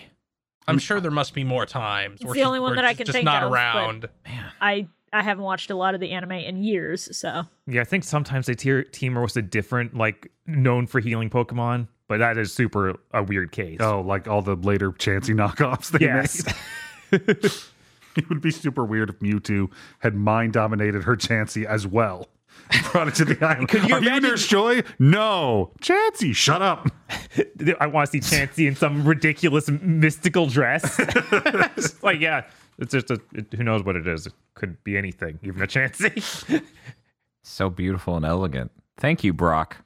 I'm 0.67 0.77
mm. 0.77 0.81
sure 0.81 0.99
there 0.99 1.11
must 1.11 1.33
be 1.33 1.43
more 1.43 1.65
times. 1.65 2.15
It's 2.15 2.25
where 2.25 2.33
the 2.33 2.39
she's- 2.39 2.47
only 2.47 2.59
one 2.59 2.75
that 2.75 2.85
I 2.85 2.93
can 2.93 3.05
just 3.05 3.15
think 3.15 3.25
not 3.25 3.43
of, 3.43 3.49
but- 3.49 3.55
around. 3.55 4.09
Man. 4.25 4.51
I 4.61 4.87
I 5.11 5.23
haven't 5.23 5.43
watched 5.43 5.71
a 5.71 5.75
lot 5.75 5.95
of 5.95 6.01
the 6.01 6.11
anime 6.11 6.33
in 6.33 6.63
years, 6.63 7.17
so 7.17 7.43
Yeah, 7.65 7.81
I 7.81 7.83
think 7.83 8.03
sometimes 8.03 8.45
they 8.45 8.53
tear, 8.53 8.83
team 8.83 9.15
her 9.15 9.21
with 9.23 9.35
a 9.37 9.41
different, 9.41 9.95
like, 9.97 10.31
known 10.45 10.85
for 10.85 10.99
healing 10.99 11.31
Pokemon, 11.31 11.87
but 12.07 12.19
that 12.19 12.37
is 12.37 12.53
super 12.53 12.95
a 13.11 13.23
weird 13.23 13.51
case. 13.51 13.79
oh, 13.81 14.01
like 14.01 14.27
all 14.27 14.43
the 14.43 14.55
later 14.55 14.91
Chansey 14.91 15.33
knockoffs 15.33 15.89
they 15.89 16.05
yes. 16.05 16.45
made. 17.11 17.51
It 18.15 18.27
would 18.27 18.41
be 18.41 18.51
super 18.51 18.83
weird 18.83 19.09
if 19.09 19.19
Mewtwo 19.19 19.71
had 19.99 20.13
mind 20.15 20.53
dominated 20.53 21.03
her 21.03 21.15
Chansey 21.15 21.63
as 21.63 21.87
well. 21.87 22.27
Brought 22.91 23.07
it 23.09 23.15
to 23.15 23.25
the 23.25 23.37
island. 23.45 23.69
Could 23.69 23.87
you 23.89 23.95
Are 23.95 24.01
you 24.01 24.07
imagine- 24.07 24.29
Nurse 24.29 24.47
Joy? 24.47 24.81
No. 24.99 25.71
Chansey, 25.81 26.35
shut 26.35 26.61
up. 26.61 26.87
I 27.79 27.87
want 27.87 28.11
to 28.11 28.21
see 28.21 28.35
Chansey 28.35 28.67
in 28.67 28.75
some 28.75 29.05
ridiculous 29.07 29.69
mystical 29.69 30.45
dress. 30.47 30.99
like, 32.03 32.19
yeah, 32.19 32.43
it's 32.77 32.91
just 32.93 33.09
a, 33.11 33.19
it, 33.33 33.47
who 33.55 33.63
knows 33.63 33.83
what 33.83 33.95
it 33.95 34.07
is. 34.07 34.27
It 34.27 34.33
could 34.55 34.83
be 34.83 34.97
anything, 34.97 35.39
even 35.43 35.61
a 35.61 35.67
Chansey. 35.67 36.63
So 37.43 37.69
beautiful 37.69 38.15
and 38.15 38.25
elegant. 38.25 38.71
Thank 38.97 39.23
you, 39.23 39.33
Brock. 39.33 39.77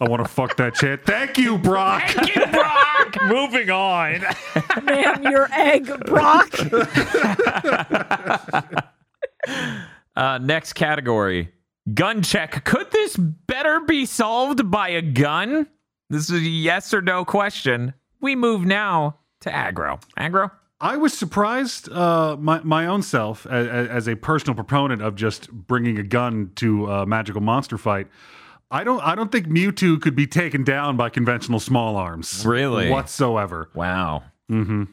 I 0.00 0.08
want 0.08 0.22
to 0.24 0.28
fuck 0.28 0.56
that 0.56 0.74
chant. 0.74 1.04
Thank 1.04 1.38
you, 1.38 1.58
Brock. 1.58 2.02
Thank 2.08 2.34
you, 2.36 2.46
Brock. 2.46 3.16
Moving 3.26 3.70
on. 3.70 4.24
ma'am, 4.84 5.22
your 5.22 5.48
egg, 5.52 5.86
Brock. 6.06 6.48
Uh, 10.14 10.38
next 10.38 10.74
category 10.74 11.52
gun 11.94 12.22
check. 12.22 12.64
Could 12.64 12.90
this 12.90 13.16
better 13.16 13.80
be 13.80 14.04
solved 14.06 14.70
by 14.70 14.88
a 14.90 15.02
gun? 15.02 15.66
This 16.10 16.28
is 16.30 16.32
a 16.32 16.40
yes 16.40 16.92
or 16.92 17.00
no 17.00 17.24
question. 17.24 17.94
We 18.20 18.36
move 18.36 18.64
now 18.64 19.18
to 19.40 19.50
aggro. 19.50 20.00
Aggro? 20.18 20.50
I 20.80 20.96
was 20.96 21.16
surprised, 21.16 21.90
uh, 21.92 22.36
my 22.38 22.60
my 22.64 22.86
own 22.86 23.02
self, 23.02 23.46
as, 23.46 23.88
as 23.88 24.08
a 24.08 24.16
personal 24.16 24.54
proponent 24.54 25.00
of 25.00 25.14
just 25.14 25.50
bringing 25.50 25.96
a 25.98 26.02
gun 26.02 26.50
to 26.56 26.90
a 26.90 27.06
magical 27.06 27.40
monster 27.40 27.78
fight. 27.78 28.08
I 28.70 28.84
don't 28.84 29.00
I 29.02 29.14
don't 29.14 29.30
think 29.30 29.46
Mewtwo 29.46 30.00
could 30.00 30.16
be 30.16 30.26
taken 30.26 30.64
down 30.64 30.96
by 30.96 31.08
conventional 31.08 31.60
small 31.60 31.96
arms, 31.96 32.44
Really? 32.44 32.90
whatsoever. 32.90 33.70
Wow. 33.74 34.24
Mm-hmm. 34.50 34.84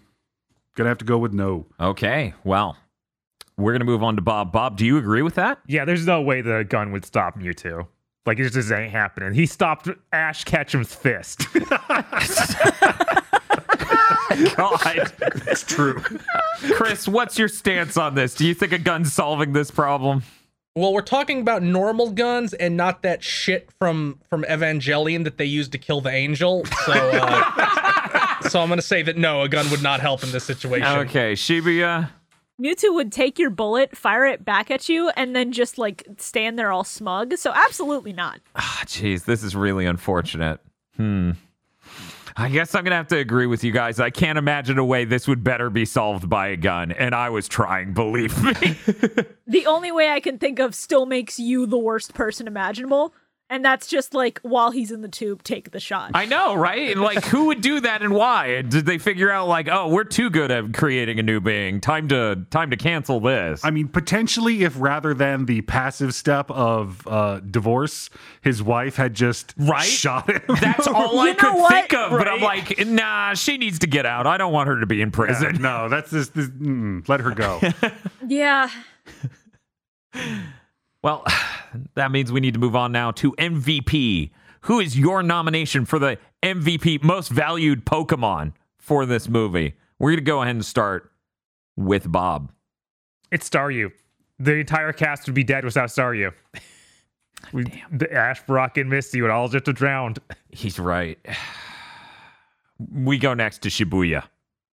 Gonna 0.76 0.89
have 0.89 0.97
to 0.99 1.05
go 1.05 1.17
with 1.17 1.34
no. 1.34 1.65
Okay. 1.80 2.34
Well, 2.43 2.78
we're 3.60 3.74
going 3.74 3.82
to 3.82 3.86
move 3.86 4.03
on 4.03 4.16
to 4.16 4.22
Bob. 4.22 4.51
Bob, 4.51 4.78
do 4.78 4.86
you 4.86 4.97
agree 4.97 5.22
with 5.22 5.36
that? 5.36 5.60
Yeah, 5.68 5.86
there's 5.86 6.05
no 6.05 6.22
way 6.22 6.41
the 6.41 6.64
gun 6.64 6.91
would 6.91 7.05
stop 7.05 7.38
Mewtwo. 7.38 7.88
Like, 8.26 8.39
it 8.39 8.49
just 8.51 8.72
ain't 8.72 8.91
happening. 8.91 9.34
He 9.34 9.45
stopped 9.45 9.89
Ash 10.14 10.43
Ketchum's 10.43 10.93
fist. 10.93 11.47
God. 14.55 15.12
It's 15.47 15.64
true. 15.64 16.01
Chris, 16.74 17.07
what's 17.07 17.38
your 17.38 17.47
stance 17.47 17.97
on 17.97 18.16
this? 18.16 18.36
Do 18.36 18.45
you 18.45 18.53
think 18.53 18.72
a 18.72 18.78
gun's 18.78 19.12
solving 19.14 19.53
this 19.53 19.72
problem? 19.72 20.24
Well, 20.76 20.93
we're 20.93 21.01
talking 21.01 21.41
about 21.41 21.64
normal 21.64 22.12
guns 22.12 22.53
and 22.53 22.78
not 22.78 23.01
that 23.01 23.24
shit 23.24 23.70
from 23.80 24.20
from 24.30 24.43
Evangelion 24.43 25.24
that 25.24 25.38
they 25.38 25.45
used 25.45 25.72
to 25.74 25.78
kill 25.78 25.99
the 25.99 26.12
angel. 26.12 26.64
So, 26.86 26.93
uh, 26.93 28.41
so 28.49 28.62
I'm 28.62 28.70
gonna 28.70 28.82
say 28.82 29.01
that 29.01 29.18
no, 29.18 29.41
a 29.41 29.49
gun 29.49 29.70
would 29.72 29.82
not 29.84 29.99
help 29.99 30.24
in 30.24 30.32
this 30.32 30.43
situation. 30.43 30.88
Okay, 30.99 31.34
Shibuya, 31.34 32.12
Mewtwo 32.60 32.93
would 32.93 33.12
take 33.12 33.39
your 33.39 33.49
bullet, 33.49 33.95
fire 33.95 34.26
it 34.26 34.43
back 34.43 34.70
at 34.70 34.89
you, 34.89 35.10
and 35.16 35.36
then 35.36 35.51
just 35.51 35.78
like 35.78 36.05
stand 36.18 36.60
there 36.60 36.72
all 36.72 36.84
smug. 36.84 37.38
So 37.38 37.51
absolutely 37.53 38.14
not. 38.14 38.41
Ah, 38.55 38.82
Jeez, 38.86 39.26
this 39.26 39.43
is 39.43 39.55
really 39.55 39.86
unfortunate. 39.86 40.60
Hmm. 40.97 41.32
I 42.36 42.47
guess 42.49 42.74
I'm 42.76 42.84
gonna 42.84 42.95
have 42.95 43.07
to 43.10 43.18
agree 43.18 43.47
with 43.47 43.64
you 43.64 43.72
guys. 43.72 43.99
I 43.99 44.10
can't 44.12 44.38
imagine 44.38 44.78
a 44.78 44.86
way 44.86 45.03
this 45.03 45.28
would 45.28 45.43
better 45.43 45.70
be 45.70 45.84
solved 45.86 46.30
by 46.30 46.47
a 46.47 46.55
gun, 46.57 46.91
and 46.91 47.14
I 47.14 47.30
was 47.30 47.47
trying. 47.47 47.93
Believe 47.93 48.41
me. 48.43 48.78
The 49.49 49.66
only 49.66 49.91
way 49.91 50.10
I 50.12 50.20
can 50.20 50.38
think 50.38 50.60
of 50.60 50.76
still 50.76 51.07
makes 51.07 51.39
you 51.39 51.66
the 51.66 51.78
worst 51.80 52.14
person 52.14 52.45
imaginable. 52.45 53.16
And 53.52 53.66
that's 53.66 53.88
just 53.88 54.14
like 54.14 54.39
while 54.43 54.70
he's 54.70 54.91
in 54.91 55.02
the 55.02 55.08
tube, 55.08 55.41
take 55.41 55.72
the 55.72 55.80
shot. 55.80 56.12
I 56.14 56.26
know, 56.26 56.54
right? 56.54 56.95
Like, 56.95 57.24
who 57.26 57.45
would 57.45 57.62
do 57.62 57.80
that, 57.80 58.04
and 58.04 58.14
why? 58.14 58.62
Did 58.62 58.86
they 58.86 59.00
figure 59.00 59.32
out 59.32 59.47
like, 59.47 59.68
oh, 59.68 59.88
we're 59.88 60.04
too 60.04 60.30
good 60.30 60.52
at 60.52 60.72
creating 60.74 61.18
a 61.20 61.24
new 61.24 61.39
being? 61.39 61.82
Time 61.82 62.08
to 62.10 62.45
time 62.52 62.70
to 62.70 62.78
cancel 62.78 63.20
this. 63.20 63.66
I 63.66 63.72
mean, 63.72 63.88
potentially, 63.88 64.64
if 64.64 64.80
rather 64.80 65.16
than 65.16 65.45
the 65.45 65.62
passive 65.62 66.14
step 66.14 66.52
of 66.52 67.08
uh, 67.08 67.39
divorce, 67.39 68.12
his 68.41 68.62
wife 68.62 68.97
had 68.97 69.16
just 69.16 69.56
Right? 69.58 69.82
shot 69.84 70.30
him. 70.30 70.41
That's 70.62 70.86
all 70.88 71.18
I 71.20 71.30
know 71.32 71.36
could 71.36 71.56
what? 71.56 71.72
think 71.72 71.93
of. 71.95 72.12
But 72.12 72.28
I'm 72.28 72.41
like, 72.41 72.86
nah, 72.86 73.34
she 73.34 73.58
needs 73.58 73.80
to 73.80 73.88
get 73.88 74.06
out. 74.06 74.28
I 74.28 74.38
don't 74.38 74.54
want 74.54 74.68
her 74.68 74.80
to 74.80 74.86
be 74.86 75.02
in 75.02 75.10
prison. 75.10 75.60
no, 75.60 75.89
that's 75.89 76.12
this. 76.12 76.30
this 76.30 76.50
mm, 76.50 77.08
let 77.10 77.20
her 77.22 77.32
go. 77.32 77.60
yeah. 78.28 78.70
Well, 81.04 81.26
that 81.95 82.11
means 82.11 82.32
we 82.32 82.39
need 82.39 82.53
to 82.53 82.59
move 82.59 82.76
on 82.76 82.91
now 82.91 83.11
to 83.11 83.34
MVP. 83.34 84.32
Who 84.61 84.80
is 84.80 84.97
your 84.97 85.24
nomination 85.24 85.86
for 85.86 85.99
the 85.99 86.17
MVP, 86.43 87.03
most 87.03 87.30
valued 87.30 87.86
Pokemon 87.86 88.53
for 88.78 89.05
this 89.05 89.30
movie? 89.30 89.76
We're 89.99 90.11
going 90.11 90.17
to 90.17 90.24
go 90.24 90.41
ahead 90.41 90.55
and 90.55 90.65
start 90.65 91.11
with 91.76 92.11
Bob. 92.11 92.51
It's 93.32 93.49
Staryu. 93.49 93.91
The 94.39 94.55
entire 94.55 94.93
cast 94.93 95.28
would 95.28 95.36
be 95.36 95.43
dead 95.43 95.65
without 95.65 95.89
Staryu. 95.89 96.34
We, 97.53 97.63
the 97.89 98.13
Ash, 98.13 98.45
Brock, 98.45 98.78
and 98.78 98.89
Misty 98.89 99.22
would 99.22 99.32
all 99.32 99.47
just 99.47 99.65
have 99.67 99.76
drowned. 99.76 100.20
He's 100.49 100.78
right. 100.78 101.17
We 102.93 103.17
go 103.17 103.34
next 103.34 103.61
to 103.63 103.70
Shibuya. 103.70 104.24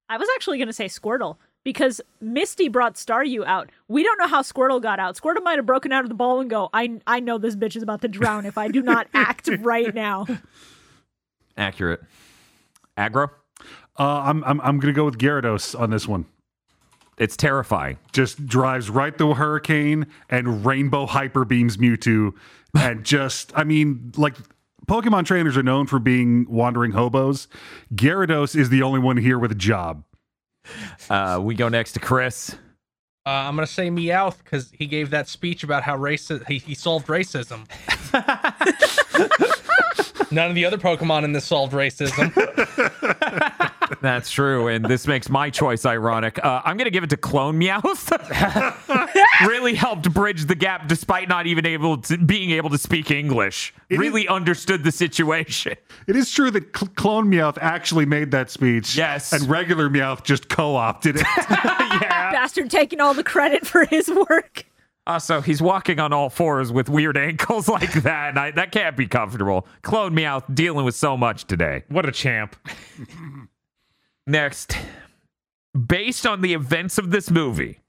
I 0.10 0.18
was 0.18 0.28
actually 0.36 0.58
going 0.58 0.68
to 0.68 0.74
say 0.74 0.86
Squirtle 0.86 1.38
because 1.64 2.02
Misty 2.20 2.70
brought 2.70 2.96
Staryu 2.96 3.46
out. 3.46 3.70
We 3.88 4.04
don't 4.04 4.18
know 4.20 4.28
how 4.28 4.42
Squirtle 4.42 4.82
got 4.82 5.00
out. 5.00 5.16
Squirtle 5.16 5.44
might 5.44 5.58
have 5.58 5.66
broken 5.66 5.92
out 5.92 6.04
of 6.04 6.10
the 6.10 6.16
ball 6.16 6.40
and 6.40 6.50
go, 6.50 6.70
I, 6.74 7.00
I 7.06 7.20
know 7.20 7.38
this 7.38 7.56
bitch 7.56 7.76
is 7.76 7.84
about 7.84 8.02
to 8.02 8.08
drown 8.08 8.46
if 8.46 8.58
I 8.58 8.68
do 8.68 8.82
not 8.82 9.08
act 9.14 9.50
right 9.60 9.94
now. 9.94 10.26
Accurate. 11.58 12.02
Aggro? 12.98 13.30
Uh, 14.00 14.04
I'm 14.26 14.44
I'm 14.46 14.62
I'm 14.62 14.80
gonna 14.80 14.94
go 14.94 15.06
with 15.06 15.18
Gyarados 15.18 15.80
on 15.80 15.90
this 15.90 16.08
one. 16.08 16.26
It's 17.18 17.38
terrifying. 17.38 18.00
Just 18.14 18.48
drives 18.48 18.90
right 18.90 19.16
through 19.16 19.32
a 19.32 19.36
hurricane 19.36 20.08
and 20.30 20.66
rainbow 20.66 21.06
hyper 21.06 21.46
beams 21.46 21.78
Mewtwo, 21.78 22.34
and 22.76 23.04
just 23.04 23.52
I 23.56 23.64
mean 23.64 24.12
like. 24.18 24.36
Pokemon 24.88 25.26
trainers 25.26 25.56
are 25.56 25.64
known 25.64 25.86
for 25.86 26.00
being 26.00 26.46
wandering 26.50 26.92
hobos. 26.92 27.48
Gyarados 27.94 28.56
is 28.56 28.70
the 28.70 28.82
only 28.82 29.00
one 29.00 29.16
here 29.16 29.38
with 29.38 29.52
a 29.52 29.56
job. 29.56 30.04
Uh, 31.10 31.40
we 31.42 31.56
go 31.56 31.70
next 31.70 31.94
to 31.94 32.00
Chris. 32.00 32.56
Uh, 33.26 33.30
I'm 33.30 33.56
gonna 33.56 33.68
say 33.68 33.90
Meowth 33.90 34.40
because 34.44 34.72
he 34.72 34.88
gave 34.88 35.12
that 35.12 35.28
speech 35.28 35.64
about 35.64 35.84
how 35.84 35.96
racist 35.96 36.48
he, 36.48 36.58
he 36.58 36.74
solved 36.74 37.08
racism. 37.08 37.68
None 40.32 40.50
of 40.50 40.56
the 40.56 40.66
other 40.66 40.78
Pokemon 40.78 41.24
in 41.24 41.34
this 41.34 41.46
solved 41.46 41.74
racism. 41.74 42.32
That's 44.02 44.32
true, 44.32 44.68
and 44.68 44.84
this 44.84 45.06
makes 45.08 45.30
my 45.30 45.50
choice 45.50 45.86
ironic. 45.86 46.44
Uh, 46.44 46.62
I'm 46.66 46.76
going 46.78 46.86
to 46.86 46.92
give 46.92 47.04
it 47.04 47.12
to 47.12 47.18
Clone 47.18 47.60
Meowth. 47.60 48.12
really 49.48 49.76
helped 49.76 50.12
bridge 50.12 50.46
the 50.46 50.56
gap, 50.56 50.88
despite 50.88 51.30
not 51.30 51.46
even 51.48 51.66
able 51.66 51.98
to 52.00 52.18
being 52.18 52.52
able 52.52 52.72
to 52.72 52.78
speak 52.78 53.12
English. 53.12 53.74
really 53.90 54.28
understood 54.28 54.84
the 54.84 54.92
situation. 54.92 55.76
It 56.08 56.16
is 56.16 56.32
true 56.32 56.50
that 56.52 56.76
Cl- 56.76 56.92
Clone 56.96 57.28
Meowth 57.32 57.58
actually 57.62 58.06
made 58.06 58.32
that 58.32 58.50
speech. 58.50 58.96
Yes. 58.98 59.34
And 59.34 59.48
regular 59.48 59.90
Meowth 59.90 60.24
just 60.24 60.50
co 60.50 60.76
opted 60.76 61.18
it. 61.18 61.26
Yeah, 61.92 62.32
bastard 62.32 62.72
taking 62.72 63.02
all 63.02 63.14
the 63.14 63.24
credit 63.24 63.68
for 63.68 63.86
his 63.86 64.10
work. 64.10 64.66
Also, 65.08 65.42
he's 65.42 65.62
walking 65.62 66.00
on 66.00 66.14
all 66.14 66.30
fours 66.30 66.72
with 66.72 66.88
weird 66.88 67.18
ankles 67.18 67.68
like 67.68 67.92
that. 68.04 68.30
And 68.30 68.40
I, 68.40 68.52
that 68.52 68.72
can't 68.72 68.96
be 68.96 69.08
comfortable. 69.08 69.68
Clone 69.82 70.16
Meowth 70.16 70.54
dealing 70.54 70.86
with 70.86 70.96
so 70.96 71.18
much 71.18 71.46
today. 71.46 71.84
What 71.90 72.08
a 72.08 72.12
champ. 72.12 72.56
Next, 74.32 74.78
based 75.78 76.26
on 76.26 76.40
the 76.40 76.54
events 76.54 76.98
of 76.98 77.12
this 77.12 77.30
movie, 77.30 77.82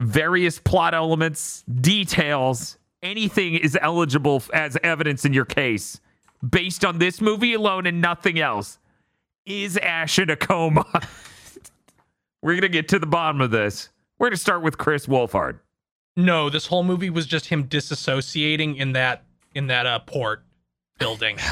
various 0.00 0.58
plot 0.58 0.94
elements, 0.94 1.64
details, 1.64 2.78
anything 3.02 3.56
is 3.56 3.76
eligible 3.78 4.42
as 4.54 4.78
evidence 4.82 5.26
in 5.26 5.34
your 5.34 5.44
case. 5.44 6.00
Based 6.48 6.82
on 6.82 6.98
this 6.98 7.20
movie 7.20 7.52
alone 7.52 7.84
and 7.84 8.00
nothing 8.00 8.38
else, 8.38 8.78
is 9.44 9.76
Ash 9.76 10.18
in 10.18 10.30
a 10.30 10.36
coma? 10.36 10.86
We're 12.42 12.54
gonna 12.54 12.70
get 12.70 12.88
to 12.88 12.98
the 12.98 13.04
bottom 13.04 13.42
of 13.42 13.50
this. 13.50 13.90
We're 14.18 14.28
gonna 14.28 14.38
start 14.38 14.62
with 14.62 14.78
Chris 14.78 15.06
Wolfhard. 15.06 15.58
no, 16.16 16.48
this 16.48 16.68
whole 16.68 16.84
movie 16.84 17.10
was 17.10 17.26
just 17.26 17.48
him 17.48 17.68
disassociating 17.68 18.78
in 18.78 18.92
that 18.94 19.24
in 19.54 19.66
that 19.66 19.84
uh, 19.84 19.98
port 19.98 20.42
building. 20.98 21.38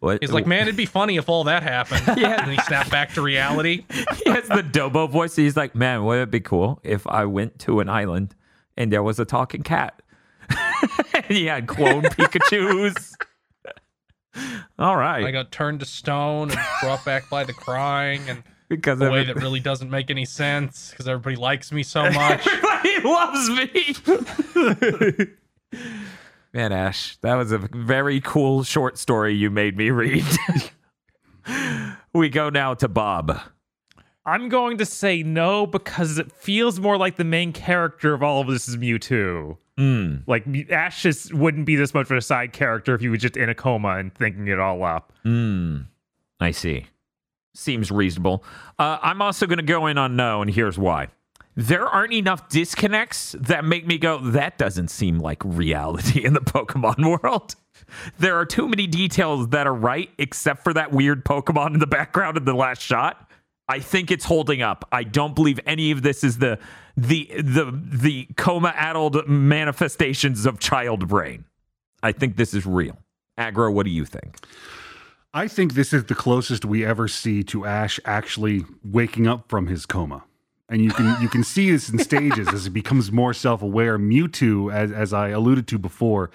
What? 0.00 0.20
He's 0.20 0.30
like, 0.30 0.46
man, 0.46 0.62
it'd 0.62 0.76
be 0.76 0.86
funny 0.86 1.16
if 1.16 1.28
all 1.28 1.42
that 1.42 1.64
happened. 1.64 2.02
yeah. 2.20 2.40
And 2.40 2.52
he 2.52 2.58
snapped 2.58 2.88
back 2.88 3.14
to 3.14 3.20
reality. 3.20 3.84
he 3.90 4.30
has 4.30 4.46
the 4.46 4.62
Dobo 4.62 5.10
voice. 5.10 5.34
He's 5.34 5.56
like, 5.56 5.74
man, 5.74 6.04
would 6.04 6.20
it 6.20 6.30
be 6.30 6.38
cool 6.38 6.78
if 6.84 7.04
I 7.08 7.24
went 7.24 7.58
to 7.62 7.80
an 7.80 7.88
island 7.88 8.36
and 8.76 8.92
there 8.92 9.02
was 9.02 9.18
a 9.18 9.24
talking 9.24 9.64
cat? 9.64 10.00
and 11.14 11.24
he 11.26 11.46
had 11.46 11.66
clone 11.66 12.02
Pikachu's. 12.04 13.16
All 14.78 14.96
right. 14.96 15.24
I 15.24 15.32
got 15.32 15.50
turned 15.50 15.80
to 15.80 15.86
stone 15.86 16.52
and 16.52 16.60
brought 16.80 17.04
back 17.04 17.28
by 17.28 17.42
the 17.42 17.52
crying 17.52 18.22
and 18.28 18.44
because 18.68 19.00
a 19.00 19.10
way 19.10 19.24
that 19.24 19.34
really 19.34 19.58
doesn't 19.58 19.90
make 19.90 20.10
any 20.10 20.26
sense 20.26 20.90
because 20.90 21.08
everybody 21.08 21.34
likes 21.34 21.72
me 21.72 21.82
so 21.82 22.08
much. 22.08 22.46
everybody 22.46 23.00
loves 23.00 23.50
me. 23.50 23.96
Man, 26.58 26.72
Ash, 26.72 27.16
that 27.18 27.36
was 27.36 27.52
a 27.52 27.58
very 27.58 28.20
cool 28.20 28.64
short 28.64 28.98
story 28.98 29.32
you 29.32 29.48
made 29.48 29.76
me 29.76 29.90
read. 29.90 30.24
we 32.12 32.28
go 32.28 32.50
now 32.50 32.74
to 32.74 32.88
Bob. 32.88 33.38
I'm 34.26 34.48
going 34.48 34.78
to 34.78 34.84
say 34.84 35.22
no 35.22 35.68
because 35.68 36.18
it 36.18 36.32
feels 36.32 36.80
more 36.80 36.96
like 36.96 37.14
the 37.14 37.22
main 37.22 37.52
character 37.52 38.12
of 38.12 38.24
all 38.24 38.40
of 38.40 38.48
this 38.48 38.66
is 38.66 38.76
Mewtwo. 38.76 39.56
Mm, 39.78 40.24
Like 40.26 40.68
Ash 40.72 41.00
just 41.00 41.32
wouldn't 41.32 41.64
be 41.64 41.76
this 41.76 41.94
much 41.94 42.10
of 42.10 42.16
a 42.16 42.20
side 42.20 42.52
character 42.52 42.92
if 42.92 43.02
he 43.02 43.08
was 43.08 43.20
just 43.20 43.36
in 43.36 43.48
a 43.48 43.54
coma 43.54 43.90
and 43.90 44.12
thinking 44.12 44.48
it 44.48 44.58
all 44.58 44.82
up. 44.82 45.12
mm, 45.24 45.86
I 46.40 46.50
see. 46.50 46.86
Seems 47.54 47.92
reasonable. 47.92 48.42
Uh, 48.80 48.98
I'm 49.00 49.22
also 49.22 49.46
going 49.46 49.58
to 49.58 49.62
go 49.64 49.86
in 49.86 49.96
on 49.96 50.16
no, 50.16 50.42
and 50.42 50.50
here's 50.50 50.76
why. 50.76 51.06
There 51.58 51.88
aren't 51.88 52.12
enough 52.12 52.48
disconnects 52.48 53.34
that 53.36 53.64
make 53.64 53.84
me 53.84 53.98
go, 53.98 54.18
that 54.18 54.58
doesn't 54.58 54.92
seem 54.92 55.18
like 55.18 55.44
reality 55.44 56.24
in 56.24 56.32
the 56.32 56.40
Pokemon 56.40 57.20
world. 57.20 57.56
There 58.16 58.38
are 58.38 58.46
too 58.46 58.68
many 58.68 58.86
details 58.86 59.48
that 59.48 59.66
are 59.66 59.74
right, 59.74 60.08
except 60.18 60.62
for 60.62 60.72
that 60.74 60.92
weird 60.92 61.24
Pokemon 61.24 61.74
in 61.74 61.80
the 61.80 61.86
background 61.88 62.36
in 62.36 62.44
the 62.44 62.54
last 62.54 62.80
shot. 62.80 63.28
I 63.68 63.80
think 63.80 64.12
it's 64.12 64.24
holding 64.24 64.62
up. 64.62 64.86
I 64.92 65.02
don't 65.02 65.34
believe 65.34 65.58
any 65.66 65.90
of 65.90 66.02
this 66.02 66.22
is 66.22 66.38
the 66.38 66.60
the 66.96 67.28
the 67.36 67.76
the 67.84 68.28
coma 68.36 68.72
addled 68.76 69.28
manifestations 69.28 70.46
of 70.46 70.60
child 70.60 71.08
brain. 71.08 71.44
I 72.04 72.12
think 72.12 72.36
this 72.36 72.54
is 72.54 72.66
real. 72.66 72.98
Aggro, 73.36 73.72
what 73.72 73.82
do 73.82 73.90
you 73.90 74.04
think? 74.04 74.38
I 75.34 75.48
think 75.48 75.74
this 75.74 75.92
is 75.92 76.04
the 76.04 76.14
closest 76.14 76.64
we 76.64 76.84
ever 76.84 77.08
see 77.08 77.42
to 77.44 77.66
Ash 77.66 77.98
actually 78.04 78.64
waking 78.84 79.26
up 79.26 79.48
from 79.48 79.66
his 79.66 79.86
coma. 79.86 80.22
And 80.68 80.82
you 80.82 80.90
can 80.90 81.20
you 81.22 81.28
can 81.28 81.44
see 81.44 81.70
this 81.70 81.88
in 81.88 81.98
stages 81.98 82.48
as 82.48 82.64
he 82.64 82.70
becomes 82.70 83.10
more 83.10 83.32
self-aware. 83.32 83.98
Mewtwo, 83.98 84.72
as 84.72 84.92
as 84.92 85.12
I 85.14 85.28
alluded 85.28 85.66
to 85.68 85.78
before, 85.78 86.30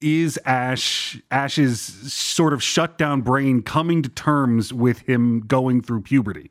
is 0.00 0.38
Ash 0.46 1.20
Ash's 1.30 1.80
sort 1.80 2.54
of 2.54 2.62
shut 2.62 2.96
down 2.96 3.20
brain 3.20 3.62
coming 3.62 4.02
to 4.02 4.08
terms 4.08 4.72
with 4.72 5.00
him 5.00 5.40
going 5.40 5.82
through 5.82 6.02
puberty. 6.02 6.50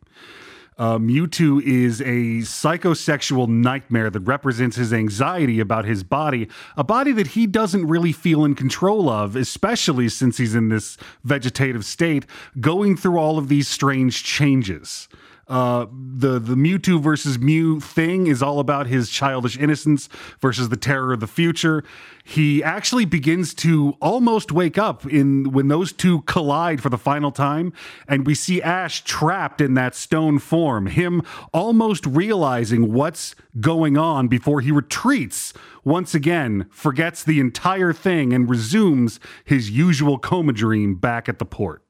Uh, 0.77 0.97
Mewtwo 0.97 1.61
is 1.63 2.01
a 2.01 2.43
psychosexual 2.43 3.47
nightmare 3.47 4.09
that 4.09 4.19
represents 4.19 4.75
his 4.75 4.91
anxiety 4.91 5.61
about 5.61 5.85
his 5.85 6.03
body, 6.03 6.49
a 6.75 6.83
body 6.83 7.13
that 7.13 7.27
he 7.27 7.47
doesn't 7.47 7.87
really 7.87 8.11
feel 8.11 8.43
in 8.43 8.55
control 8.55 9.09
of, 9.09 9.37
especially 9.37 10.09
since 10.09 10.37
he's 10.37 10.53
in 10.53 10.67
this 10.67 10.97
vegetative 11.23 11.85
state, 11.85 12.25
going 12.59 12.97
through 12.97 13.17
all 13.17 13.37
of 13.37 13.47
these 13.47 13.69
strange 13.69 14.23
changes. 14.23 15.07
Uh, 15.47 15.85
the 15.91 16.39
the 16.39 16.55
Mewtwo 16.55 16.99
versus 16.99 17.37
Mew 17.37 17.79
thing 17.79 18.27
is 18.27 18.41
all 18.41 18.59
about 18.59 18.87
his 18.87 19.09
childish 19.09 19.57
innocence 19.57 20.09
versus 20.39 20.69
the 20.69 20.77
terror 20.77 21.13
of 21.13 21.19
the 21.19 21.27
future. 21.27 21.83
He 22.23 22.63
actually 22.63 23.05
begins 23.05 23.53
to 23.55 23.95
almost 24.01 24.51
wake 24.51 24.79
up 24.79 25.05
in 25.05 25.51
when 25.51 25.67
those 25.67 25.93
two 25.93 26.21
collide 26.21 26.81
for 26.81 26.89
the 26.89 26.97
final 26.97 27.31
time, 27.31 27.73
and 28.07 28.25
we 28.25 28.33
see 28.33 28.61
Ash 28.61 29.03
trapped 29.03 29.61
in 29.61 29.75
that 29.75 29.93
stone 29.93 30.39
form. 30.39 30.87
Him 30.87 31.21
almost 31.53 32.05
realizing 32.07 32.91
what's 32.91 33.35
going 33.59 33.97
on 33.97 34.27
before 34.27 34.61
he 34.61 34.71
retreats 34.71 35.53
once 35.83 36.15
again, 36.15 36.65
forgets 36.71 37.23
the 37.23 37.39
entire 37.39 37.93
thing, 37.93 38.33
and 38.33 38.49
resumes 38.49 39.19
his 39.43 39.69
usual 39.69 40.17
coma 40.17 40.51
dream 40.51 40.95
back 40.95 41.29
at 41.29 41.37
the 41.37 41.45
port. 41.45 41.84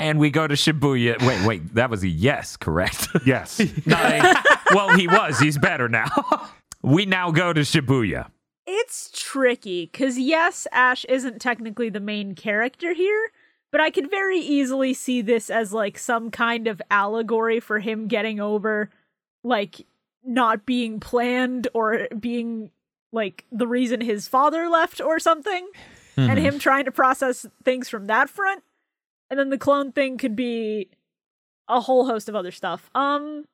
And 0.00 0.18
we 0.18 0.30
go 0.30 0.46
to 0.46 0.54
Shibuya. 0.54 1.22
Wait, 1.26 1.46
wait, 1.46 1.74
that 1.74 1.90
was 1.90 2.02
a 2.02 2.08
yes, 2.08 2.56
correct? 2.56 3.08
Yes. 3.26 3.60
Not 3.86 4.12
a, 4.12 4.42
well, 4.74 4.96
he 4.96 5.06
was. 5.06 5.38
He's 5.38 5.58
better 5.58 5.90
now. 5.90 6.08
we 6.82 7.04
now 7.04 7.30
go 7.30 7.52
to 7.52 7.60
Shibuya. 7.60 8.30
It's 8.66 9.10
tricky 9.12 9.90
because 9.92 10.18
yes, 10.18 10.66
Ash 10.72 11.04
isn't 11.04 11.38
technically 11.38 11.90
the 11.90 12.00
main 12.00 12.34
character 12.34 12.94
here, 12.94 13.30
but 13.70 13.80
I 13.82 13.90
could 13.90 14.10
very 14.10 14.38
easily 14.38 14.94
see 14.94 15.20
this 15.20 15.50
as 15.50 15.72
like 15.72 15.98
some 15.98 16.30
kind 16.30 16.66
of 16.66 16.80
allegory 16.90 17.60
for 17.60 17.78
him 17.80 18.08
getting 18.08 18.40
over 18.40 18.90
like 19.44 19.86
not 20.24 20.64
being 20.64 20.98
planned 20.98 21.68
or 21.74 22.08
being 22.18 22.70
like 23.12 23.44
the 23.52 23.66
reason 23.66 24.00
his 24.00 24.28
father 24.28 24.68
left 24.68 25.00
or 25.00 25.18
something 25.18 25.68
and 26.16 26.38
hmm. 26.38 26.44
him 26.44 26.58
trying 26.58 26.86
to 26.86 26.92
process 26.92 27.46
things 27.64 27.88
from 27.88 28.06
that 28.06 28.30
front. 28.30 28.62
And 29.30 29.38
then 29.38 29.50
the 29.50 29.58
clone 29.58 29.92
thing 29.92 30.18
could 30.18 30.34
be 30.34 30.88
a 31.68 31.80
whole 31.80 32.06
host 32.06 32.28
of 32.28 32.34
other 32.34 32.50
stuff. 32.50 32.90
Um 32.94 33.44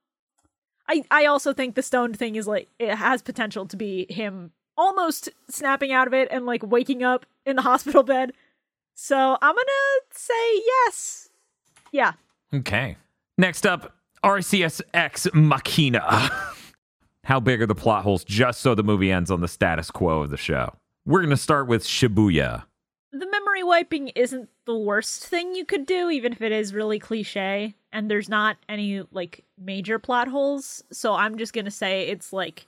I 0.89 1.05
I 1.11 1.27
also 1.27 1.53
think 1.53 1.75
the 1.75 1.83
stoned 1.83 2.19
thing 2.19 2.37
is 2.37 2.47
like 2.47 2.69
it 2.79 2.95
has 2.95 3.23
potential 3.23 3.67
to 3.67 3.77
be 3.77 4.07
him 4.09 4.53
almost 4.77 5.29
snapping 5.49 5.93
out 5.93 6.07
of 6.07 6.15
it 6.15 6.29
and 6.31 6.47
like 6.47 6.63
waking 6.65 7.03
up 7.03 7.27
in 7.45 7.57
the 7.57 7.63
hospital 7.71 8.03
bed. 8.03 8.33
So 8.95 9.37
I'm 9.41 9.55
gonna 9.55 10.01
say 10.13 10.55
yes. 10.55 11.29
Yeah. 11.93 12.13
Okay. 12.53 12.97
Next 13.39 13.67
up, 13.67 13.95
Arceus 14.25 14.81
Ex 14.95 15.29
Machina. 15.35 16.31
How 17.25 17.41
big 17.41 17.61
are 17.61 17.67
the 17.67 17.75
plot 17.75 18.05
holes 18.05 18.25
just 18.25 18.61
so 18.61 18.75
the 18.75 18.85
movie 18.85 19.11
ends 19.11 19.31
on 19.31 19.41
the 19.41 19.49
status 19.49 19.91
quo 19.91 20.23
of 20.23 20.31
the 20.31 20.37
show? 20.37 20.75
We're 21.05 21.21
going 21.21 21.31
to 21.31 21.37
start 21.37 21.67
with 21.67 21.85
Shibuya. 21.85 22.65
The 23.13 23.27
memory 23.57 23.67
wiping 23.67 24.09
isn't 24.09 24.49
the 24.67 24.77
worst 24.77 25.27
thing 25.27 25.55
you 25.55 25.65
could 25.65 25.87
do, 25.87 26.11
even 26.11 26.33
if 26.33 26.43
it 26.43 26.53
is 26.53 26.75
really 26.75 26.99
cliche, 26.99 27.75
and 27.91 28.11
there's 28.11 28.29
not 28.29 28.57
any 28.69 29.03
like 29.13 29.45
major 29.59 29.99
plot 29.99 30.29
holes. 30.29 30.85
So 30.93 31.15
I'm 31.15 31.39
just 31.39 31.53
gonna 31.53 31.71
say 31.71 32.09
it's 32.09 32.33
like 32.33 32.67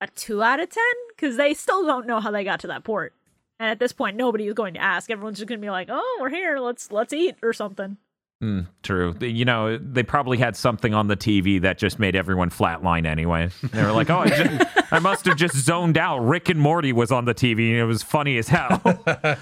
a 0.00 0.06
two 0.08 0.42
out 0.42 0.60
of 0.60 0.70
ten 0.70 0.84
because 1.08 1.36
they 1.36 1.54
still 1.54 1.84
don't 1.84 2.06
know 2.06 2.20
how 2.20 2.30
they 2.30 2.44
got 2.44 2.60
to 2.60 2.68
that 2.68 2.84
port. 2.84 3.14
And 3.58 3.68
at 3.68 3.80
this 3.80 3.92
point, 3.92 4.16
nobody 4.16 4.46
is 4.46 4.54
going 4.54 4.74
to 4.74 4.80
ask. 4.80 5.10
Everyone's 5.10 5.38
just 5.38 5.48
gonna 5.48 5.60
be 5.60 5.70
like, 5.70 5.88
"Oh, 5.90 6.18
we're 6.20 6.30
here. 6.30 6.58
Let's 6.58 6.92
let's 6.92 7.12
eat 7.12 7.36
or 7.42 7.52
something." 7.52 7.96
Mm, 8.40 8.68
true. 8.84 9.16
You 9.20 9.44
know, 9.44 9.78
they 9.78 10.04
probably 10.04 10.38
had 10.38 10.54
something 10.54 10.94
on 10.94 11.08
the 11.08 11.16
TV 11.16 11.60
that 11.62 11.76
just 11.76 11.98
made 11.98 12.14
everyone 12.14 12.50
flatline 12.50 13.04
anyway. 13.04 13.50
They 13.72 13.82
were 13.82 13.90
like, 13.90 14.10
oh, 14.10 14.18
I, 14.18 14.28
just, 14.28 14.92
I 14.92 15.00
must 15.00 15.24
have 15.24 15.36
just 15.36 15.56
zoned 15.56 15.98
out. 15.98 16.20
Rick 16.20 16.48
and 16.48 16.60
Morty 16.60 16.92
was 16.92 17.10
on 17.10 17.24
the 17.24 17.34
TV 17.34 17.70
and 17.70 17.78
it 17.78 17.84
was 17.84 18.04
funny 18.04 18.38
as 18.38 18.46
hell. 18.46 18.80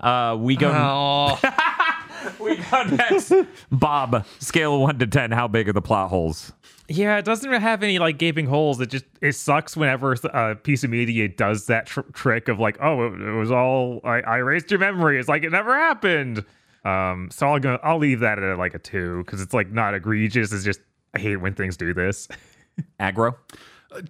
Uh, 0.00 0.36
we 0.38 0.56
go. 0.56 0.70
Oh, 0.74 1.40
We 2.40 2.56
go 2.56 2.82
next. 2.84 3.32
Bob, 3.70 4.24
scale 4.38 4.74
of 4.74 4.80
one 4.80 4.98
to 4.98 5.06
ten. 5.06 5.30
How 5.30 5.48
big 5.48 5.68
are 5.68 5.72
the 5.72 5.82
plot 5.82 6.10
holes? 6.10 6.52
Yeah, 6.88 7.16
it 7.18 7.24
doesn't 7.24 7.50
have 7.50 7.82
any 7.82 7.98
like 7.98 8.18
gaping 8.18 8.46
holes. 8.46 8.80
It 8.80 8.90
just 8.90 9.04
it 9.20 9.32
sucks 9.32 9.76
whenever 9.76 10.12
a 10.32 10.54
piece 10.56 10.84
of 10.84 10.90
media 10.90 11.28
does 11.28 11.66
that 11.66 11.86
tr- 11.86 12.00
trick 12.12 12.48
of 12.48 12.58
like, 12.58 12.78
oh, 12.80 13.06
it, 13.06 13.20
it 13.20 13.32
was 13.32 13.50
all 13.50 14.00
I, 14.04 14.20
I 14.20 14.38
erased 14.38 14.70
your 14.70 14.80
memory. 14.80 15.18
It's 15.18 15.28
like 15.28 15.42
it 15.44 15.50
never 15.50 15.74
happened. 15.74 16.44
Um, 16.84 17.28
so 17.30 17.46
I'll 17.48 17.58
go. 17.58 17.78
I'll 17.82 17.98
leave 17.98 18.20
that 18.20 18.38
at 18.38 18.58
like 18.58 18.74
a 18.74 18.78
two 18.78 19.22
because 19.24 19.40
it's 19.40 19.54
like 19.54 19.70
not 19.70 19.94
egregious. 19.94 20.52
It's 20.52 20.64
just 20.64 20.80
I 21.14 21.18
hate 21.18 21.36
when 21.36 21.54
things 21.54 21.76
do 21.76 21.94
this. 21.94 22.28
Aggro. 23.00 23.36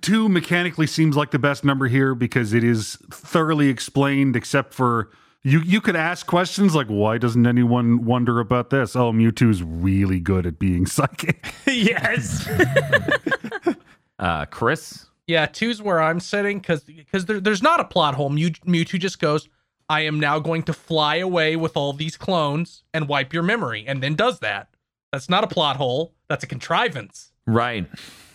Two 0.01 0.29
mechanically 0.29 0.87
seems 0.87 1.15
like 1.17 1.31
the 1.31 1.39
best 1.39 1.63
number 1.63 1.87
here 1.89 2.15
because 2.15 2.55
it 2.55 2.65
is 2.65 2.97
thoroughly 3.11 3.69
explained, 3.69 4.35
except 4.35 4.73
for 4.73 5.11
you. 5.45 5.61
You 5.61 5.81
could 5.81 5.95
ask 5.97 6.27
questions 6.27 6.75
like, 6.75 6.89
"Why 6.89 7.19
doesn't 7.19 7.47
anyone 7.47 8.05
wonder 8.05 8.41
about 8.41 8.71
this?" 8.71 8.97
Oh, 8.97 9.13
Mewtwo's 9.13 9.63
really 9.63 10.19
good 10.19 10.47
at 10.47 10.59
being 10.59 10.87
psychic. 10.97 11.47
yes. 11.67 12.49
Uh, 14.19 14.45
Chris. 14.47 15.07
yeah. 15.27 15.45
Two's 15.45 15.83
where 15.83 16.01
I'm 16.01 16.21
sitting 16.21 16.61
because 16.61 16.85
because 16.85 17.27
there, 17.27 17.41
there's 17.41 17.63
not 17.63 17.81
a 17.81 17.85
plot 17.85 18.15
hole. 18.15 18.31
Mew, 18.31 18.51
Mewtwo 18.51 18.99
just 18.99 19.19
goes, 19.19 19.49
"I 19.89 20.03
am 20.03 20.21
now 20.21 20.39
going 20.39 20.63
to 20.65 20.73
fly 20.73 21.17
away 21.17 21.57
with 21.57 21.77
all 21.77 21.93
these 21.93 22.17
clones 22.17 22.85
and 22.95 23.09
wipe 23.09 23.33
your 23.33 23.43
memory," 23.43 23.85
and 23.87 24.03
then 24.03 24.15
does 24.15 24.39
that. 24.39 24.69
That's 25.13 25.29
not 25.29 25.43
a 25.45 25.49
plot 25.49 25.77
hole. 25.77 26.15
That's 26.29 26.45
a 26.45 26.47
contrivance. 26.47 27.33
Right. 27.47 27.87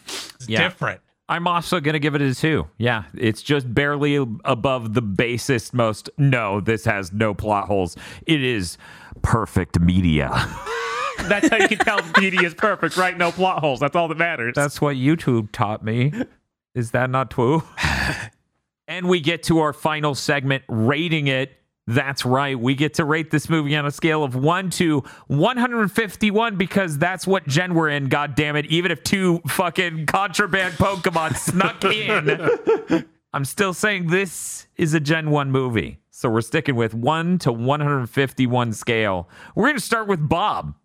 It's 0.05 0.47
Yeah. 0.49 0.64
different. 0.64 0.99
I'm 1.30 1.47
also 1.47 1.80
going 1.80 1.93
to 1.93 1.99
give 1.99 2.15
it 2.15 2.21
a 2.21 2.34
two. 2.34 2.67
Yeah, 2.80 3.03
it's 3.13 3.43
just 3.43 3.71
barely 3.71 4.15
above 4.15 4.95
the 4.95 5.01
basest 5.03 5.75
most. 5.75 6.09
No, 6.17 6.59
this 6.59 6.86
has 6.86 7.13
no 7.13 7.36
plot 7.36 7.67
holes. 7.67 7.95
It 8.25 8.43
is 8.43 8.80
perfect 9.21 9.80
media. 9.80 10.30
That's 11.19 11.49
how 11.49 11.57
you 11.57 11.67
can 11.67 11.77
tell 11.77 11.99
media 12.19 12.41
is 12.41 12.55
perfect, 12.55 12.97
right? 12.97 13.15
No 13.15 13.32
plot 13.32 13.59
holes. 13.59 13.80
That's 13.80 13.95
all 13.95 14.07
that 14.07 14.17
matters. 14.17 14.55
That's 14.55 14.82
what 14.82 14.95
YouTube 14.95 15.51
taught 15.51 15.84
me. 15.86 16.13
Is 16.73 16.91
that 16.91 17.11
not 17.11 17.30
true? 17.30 17.61
and 18.88 19.07
we 19.07 19.19
get 19.19 19.43
to 19.43 19.59
our 19.59 19.73
final 19.73 20.15
segment, 20.15 20.63
rating 20.67 21.27
it. 21.27 21.51
That's 21.89 22.23
right. 22.23 22.57
We 22.59 22.75
get 22.75 22.93
to 22.95 23.03
rate 23.03 23.31
this 23.31 23.49
movie 23.49 23.75
on 23.75 23.83
a 23.83 23.89
scale 23.89 24.23
of 24.23 24.35
1 24.35 24.69
to 24.71 25.03
151 25.25 26.55
because 26.55 26.99
that's 26.99 27.25
what 27.25 27.47
gen 27.47 27.73
we're 27.73 27.89
in, 27.89 28.09
god 28.09 28.35
damn 28.35 28.55
it. 28.55 28.67
Even 28.67 28.91
if 28.91 29.03
two 29.03 29.39
fucking 29.47 30.05
contraband 30.05 30.75
Pokemon 30.75 31.35
snuck 31.35 31.83
in, 32.93 33.05
I'm 33.33 33.43
still 33.43 33.73
saying 33.73 34.07
this 34.07 34.67
is 34.77 34.93
a 34.93 34.99
Gen 34.99 35.31
1 35.31 35.49
movie. 35.49 35.99
So 36.11 36.29
we're 36.29 36.41
sticking 36.41 36.75
with 36.75 36.93
1 36.93 37.39
to 37.39 37.51
151 37.51 38.73
scale. 38.73 39.27
We're 39.55 39.65
going 39.65 39.75
to 39.77 39.81
start 39.81 40.07
with 40.07 40.29
Bob. 40.29 40.75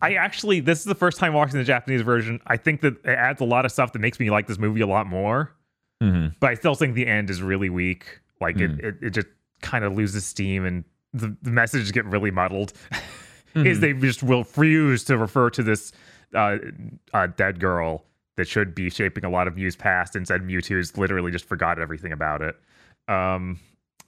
I 0.00 0.14
actually, 0.14 0.60
this 0.60 0.78
is 0.78 0.84
the 0.84 0.94
first 0.94 1.18
time 1.18 1.32
watching 1.32 1.58
the 1.58 1.64
Japanese 1.64 2.02
version. 2.02 2.40
I 2.46 2.58
think 2.58 2.80
that 2.82 2.94
it 3.04 3.08
adds 3.10 3.40
a 3.40 3.44
lot 3.44 3.64
of 3.64 3.72
stuff 3.72 3.92
that 3.92 3.98
makes 3.98 4.20
me 4.20 4.30
like 4.30 4.46
this 4.46 4.58
movie 4.58 4.82
a 4.82 4.86
lot 4.86 5.08
more. 5.08 5.52
Mhm. 6.00 6.34
But 6.38 6.50
I 6.50 6.54
still 6.54 6.76
think 6.76 6.94
the 6.94 7.08
end 7.08 7.28
is 7.28 7.42
really 7.42 7.70
weak. 7.70 8.20
Like 8.40 8.58
it, 8.60 8.70
it, 8.80 8.96
it 9.02 9.10
just 9.10 9.26
kind 9.62 9.84
of 9.84 9.94
loses 9.94 10.24
steam 10.24 10.66
and 10.66 10.84
the, 11.14 11.34
the 11.42 11.50
messages 11.50 11.90
get 11.92 12.04
really 12.06 12.30
muddled. 12.30 12.72
Is 13.54 13.80
they 13.80 13.92
just 13.92 14.22
will 14.22 14.44
refuse 14.44 15.04
to 15.04 15.18
refer 15.18 15.50
to 15.50 15.62
this 15.62 15.92
uh, 16.34 16.56
uh, 17.12 17.26
dead 17.36 17.60
girl 17.60 18.04
that 18.36 18.48
should 18.48 18.74
be 18.74 18.88
shaping 18.88 19.26
a 19.26 19.30
lot 19.30 19.46
of 19.46 19.56
Mew's 19.56 19.76
past. 19.76 20.16
Instead, 20.16 20.40
Mewtwo's 20.40 20.96
literally 20.96 21.30
just 21.30 21.44
forgot 21.44 21.78
everything 21.78 22.12
about 22.12 22.40
it. 22.40 22.56
Um, 23.08 23.60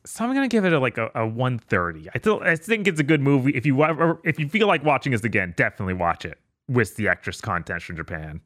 so 0.07 0.25
I'm 0.25 0.35
gonna 0.35 0.49
give 0.49 0.65
it 0.65 0.73
a, 0.73 0.79
like 0.79 0.99
a, 0.99 1.11
a 1.15 1.27
130. 1.27 2.09
I 2.15 2.19
still 2.19 2.41
I 2.43 2.57
think 2.57 2.87
it's 2.87 3.01
a 3.01 3.05
good 3.05 3.21
movie. 3.21 3.53
If 3.53 3.67
you 3.67 3.83
if 4.25 4.39
you 4.39 4.49
feel 4.49 4.67
like 4.67 4.85
watching 4.85 5.13
this 5.13 5.25
again, 5.25 5.55
definitely 5.57 5.95
watch 5.95 6.25
it 6.25 6.39
with 6.69 6.97
the 6.97 7.09
extras 7.09 7.41
content 7.41 7.83
from 7.83 7.97
Japan. 7.97 8.41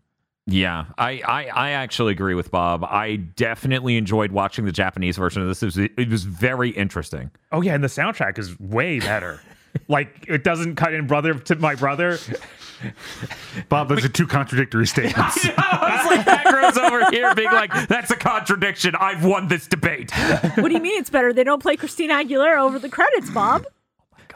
Yeah, 0.50 0.86
I, 0.96 1.20
I, 1.26 1.46
I 1.46 1.70
actually 1.72 2.12
agree 2.12 2.34
with 2.34 2.50
Bob. 2.50 2.82
I 2.82 3.16
definitely 3.16 3.98
enjoyed 3.98 4.32
watching 4.32 4.64
the 4.64 4.72
Japanese 4.72 5.18
version 5.18 5.42
of 5.42 5.48
this. 5.48 5.62
It 5.62 5.66
was, 5.66 5.76
it 5.76 6.08
was 6.08 6.24
very 6.24 6.70
interesting. 6.70 7.30
Oh 7.52 7.60
yeah, 7.60 7.74
and 7.74 7.84
the 7.84 7.88
soundtrack 7.88 8.38
is 8.38 8.58
way 8.58 8.98
better. 8.98 9.40
like 9.88 10.24
it 10.26 10.44
doesn't 10.44 10.76
cut 10.76 10.94
in 10.94 11.06
brother 11.06 11.34
to 11.34 11.56
my 11.56 11.74
brother. 11.74 12.18
Bob, 13.68 13.88
those 13.88 14.04
are 14.04 14.08
two 14.08 14.26
contradictory 14.26 14.86
statements. 14.86 15.36
it's 15.44 15.56
like 15.56 16.24
Aggro's 16.24 16.78
over 16.78 17.10
here 17.10 17.34
being 17.34 17.52
like, 17.52 17.88
that's 17.88 18.10
a 18.10 18.16
contradiction. 18.16 18.94
I've 18.98 19.24
won 19.24 19.48
this 19.48 19.66
debate. 19.66 20.12
what 20.12 20.68
do 20.68 20.72
you 20.72 20.80
mean 20.80 20.98
it's 20.98 21.10
better? 21.10 21.32
They 21.34 21.44
don't 21.44 21.60
play 21.60 21.76
Christina 21.76 22.14
Aguilera 22.14 22.58
over 22.58 22.78
the 22.78 22.88
credits, 22.88 23.30
Bob. 23.30 23.66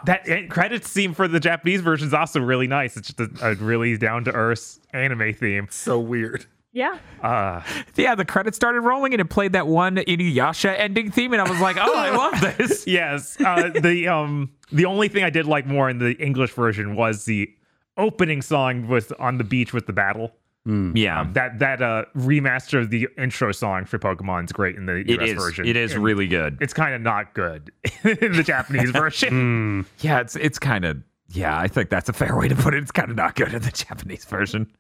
That 0.06 0.28
end 0.28 0.50
credits 0.50 0.88
theme 0.92 1.14
for 1.14 1.28
the 1.28 1.40
Japanese 1.40 1.80
version 1.80 2.08
is 2.08 2.14
also 2.14 2.40
really 2.40 2.66
nice. 2.66 2.96
It's 2.96 3.12
just 3.12 3.20
a, 3.20 3.50
a 3.50 3.54
really 3.54 3.96
down 3.96 4.24
to 4.24 4.32
earth 4.32 4.78
anime 4.92 5.32
theme. 5.34 5.68
so 5.70 5.98
weird. 5.98 6.46
Yeah. 6.74 6.96
Uh, 7.22 7.60
Yeah, 7.96 8.14
the 8.14 8.24
credits 8.24 8.56
started 8.56 8.80
rolling 8.80 9.12
and 9.12 9.20
it 9.20 9.28
played 9.28 9.52
that 9.52 9.66
one 9.66 9.96
Inuyasha 9.96 10.74
ending 10.78 11.10
theme, 11.10 11.32
and 11.34 11.42
I 11.42 11.48
was 11.50 11.60
like, 11.60 11.76
oh, 11.78 11.94
I 11.94 12.10
love 12.16 12.40
this. 12.58 12.86
yes. 12.86 13.38
Uh, 13.40 13.68
the 13.80 14.08
um 14.08 14.50
the 14.72 14.86
only 14.86 15.08
thing 15.08 15.22
I 15.22 15.30
did 15.30 15.46
like 15.46 15.66
more 15.66 15.90
in 15.90 15.98
the 15.98 16.12
English 16.14 16.52
version 16.52 16.96
was 16.96 17.26
the 17.26 17.50
opening 17.98 18.40
song 18.40 18.88
with 18.88 19.12
on 19.18 19.36
the 19.36 19.44
beach 19.44 19.72
with 19.74 19.86
the 19.86 19.92
battle. 19.92 20.32
Mm. 20.66 20.92
Yeah, 20.96 21.20
um, 21.22 21.32
That 21.32 21.58
that 21.58 21.82
uh 21.82 22.04
remaster 22.16 22.80
of 22.80 22.90
the 22.90 23.08
intro 23.18 23.50
song 23.50 23.84
for 23.84 23.98
Pokemon 23.98 24.44
is 24.44 24.52
great 24.52 24.76
in 24.76 24.86
the 24.86 24.96
it 24.98 25.20
US 25.20 25.30
is. 25.30 25.34
version. 25.34 25.66
It 25.66 25.74
is 25.76 25.92
And 25.94 26.04
really 26.04 26.28
good. 26.28 26.58
It's 26.60 26.72
kind 26.72 26.94
of 26.94 27.00
not 27.00 27.34
good 27.34 27.72
in 28.04 28.32
the 28.36 28.44
Japanese 28.44 28.90
version. 28.92 29.82
Mm. 29.82 29.86
Yeah, 30.04 30.20
it's 30.20 30.36
it's 30.36 30.60
kind 30.60 30.84
of 30.84 30.98
Yeah, 31.34 31.58
I 31.58 31.66
think 31.66 31.88
that's 31.88 32.10
a 32.10 32.12
fair 32.12 32.36
way 32.36 32.48
to 32.48 32.54
put 32.54 32.74
it. 32.74 32.82
It's 32.82 32.92
kind 32.92 33.10
of 33.10 33.16
not 33.16 33.36
good 33.36 33.54
in 33.54 33.62
the 33.62 33.70
Japanese 33.88 34.24
version. 34.26 34.70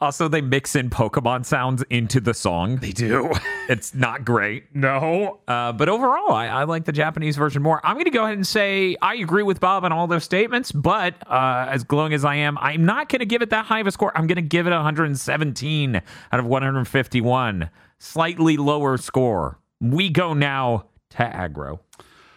Also, 0.00 0.28
they 0.28 0.40
mix 0.40 0.76
in 0.76 0.88
Pokemon 0.88 1.44
sounds 1.44 1.82
into 1.90 2.20
the 2.20 2.32
song. 2.32 2.76
They 2.76 2.92
do. 2.92 3.32
It's 3.68 3.96
not 3.96 4.24
great. 4.24 4.76
No. 4.76 5.40
Uh, 5.48 5.72
but 5.72 5.88
overall, 5.88 6.32
I, 6.32 6.46
I 6.46 6.62
like 6.62 6.84
the 6.84 6.92
Japanese 6.92 7.36
version 7.36 7.62
more. 7.62 7.80
I'm 7.84 7.94
going 7.94 8.04
to 8.04 8.12
go 8.12 8.22
ahead 8.22 8.36
and 8.36 8.46
say 8.46 8.96
I 9.02 9.16
agree 9.16 9.42
with 9.42 9.58
Bob 9.58 9.84
on 9.84 9.90
all 9.90 10.06
those 10.06 10.22
statements, 10.22 10.70
but 10.70 11.14
uh, 11.28 11.66
as 11.68 11.82
glowing 11.82 12.12
as 12.12 12.24
I 12.24 12.36
am, 12.36 12.56
I'm 12.58 12.86
not 12.86 13.08
going 13.08 13.18
to 13.18 13.26
give 13.26 13.42
it 13.42 13.50
that 13.50 13.64
high 13.64 13.80
of 13.80 13.88
a 13.88 13.90
score. 13.90 14.16
I'm 14.16 14.28
going 14.28 14.36
to 14.36 14.42
give 14.42 14.68
it 14.68 14.70
117 14.70 15.96
out 15.96 16.38
of 16.38 16.46
151. 16.46 17.68
Slightly 17.98 18.56
lower 18.56 18.96
score. 18.98 19.58
We 19.80 20.10
go 20.10 20.32
now 20.32 20.86
to 21.10 21.24
aggro. 21.24 21.80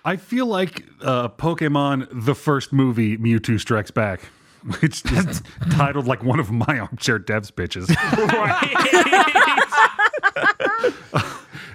I 0.10 0.16
feel 0.16 0.48
like 0.48 0.86
uh, 1.02 1.30
Pokemon, 1.30 2.08
the 2.12 2.34
first 2.34 2.74
movie, 2.74 3.16
Mewtwo 3.16 3.60
Strikes 3.60 3.92
Back. 3.92 4.22
which 4.82 5.06
is 5.12 5.44
titled 5.72 6.08
like 6.08 6.24
one 6.24 6.40
of 6.40 6.52
my 6.52 6.80
armchair 6.80 7.20
devs 7.20 7.52
bitches. 7.52 7.90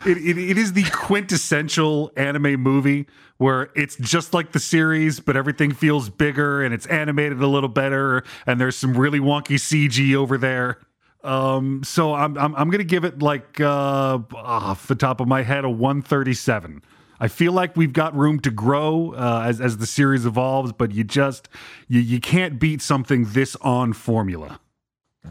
It, 0.07 0.19
it, 0.19 0.37
it 0.37 0.59
is 0.59 0.75
the 0.75 0.83
quintessential 0.91 2.13
anime 2.15 2.61
movie 2.61 3.07
where 3.39 3.71
it's 3.75 3.97
just 3.97 4.35
like 4.35 4.53
the 4.53 4.61
series, 4.61 5.19
but 5.19 5.35
everything 5.35 5.73
feels 5.73 6.11
bigger 6.11 6.63
and 6.63 6.75
it's 6.75 6.85
animated 6.89 7.41
a 7.41 7.47
little 7.47 7.71
better, 7.71 8.23
and 8.47 8.61
there's 8.61 8.77
some 8.77 8.99
really 8.99 9.19
wonky 9.19 9.55
CG 9.55 10.15
over 10.15 10.37
there. 10.37 10.79
Um, 11.23 11.83
so 11.85 12.13
I'm 12.13 12.37
I'm, 12.37 12.55
I'm 12.55 12.69
gonna 12.69 12.85
give 12.85 13.05
it 13.05 13.23
like 13.23 13.59
uh, 13.63 14.19
off 14.35 14.89
the 14.89 14.95
top 14.95 15.23
of 15.23 15.27
my 15.27 15.43
head 15.43 15.65
a 15.65 15.71
137. 15.71 16.83
I 17.21 17.29
feel 17.29 17.53
like 17.53 17.77
we've 17.77 17.93
got 17.93 18.15
room 18.17 18.41
to 18.41 18.51
grow 18.51 19.13
uh, 19.17 19.45
as 19.47 19.61
as 19.61 19.79
the 19.79 19.87
series 19.87 20.27
evolves, 20.27 20.73
but 20.73 20.93
you 20.93 21.05
just 21.05 21.49
you 21.89 22.01
you 22.01 22.21
can't 22.21 22.59
beat 22.59 22.83
something 22.83 23.25
this 23.27 23.57
on 23.61 23.93
formula. 23.93 24.61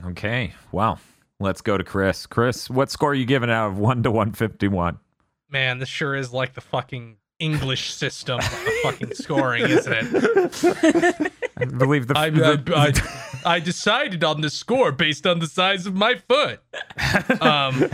Okay. 0.05 0.53
Well, 0.71 0.99
let's 1.39 1.61
go 1.61 1.77
to 1.77 1.83
Chris. 1.83 2.25
Chris, 2.25 2.69
what 2.69 2.89
score 2.89 3.11
are 3.11 3.15
you 3.15 3.25
giving 3.25 3.49
out 3.51 3.67
of 3.67 3.77
1 3.77 4.03
to 4.03 4.11
151? 4.11 4.97
Man, 5.49 5.77
this 5.79 5.89
sure 5.89 6.15
is 6.15 6.33
like 6.33 6.53
the 6.55 6.61
fucking 6.61 7.17
English 7.37 7.93
system 7.93 8.39
of 8.39 8.45
fucking 8.83 9.13
scoring, 9.13 9.65
isn't 9.65 9.93
it? 9.93 11.31
I 11.57 11.65
believe 11.65 12.07
the, 12.07 12.17
I, 12.17 12.29
the- 12.31 12.73
I, 12.75 12.87
I, 13.45 13.55
I 13.55 13.59
decided 13.59 14.23
on 14.23 14.41
the 14.41 14.49
score 14.49 14.91
based 14.91 15.27
on 15.27 15.39
the 15.39 15.47
size 15.47 15.85
of 15.85 15.93
my 15.93 16.15
foot. 16.15 16.59
Um, 17.41 17.89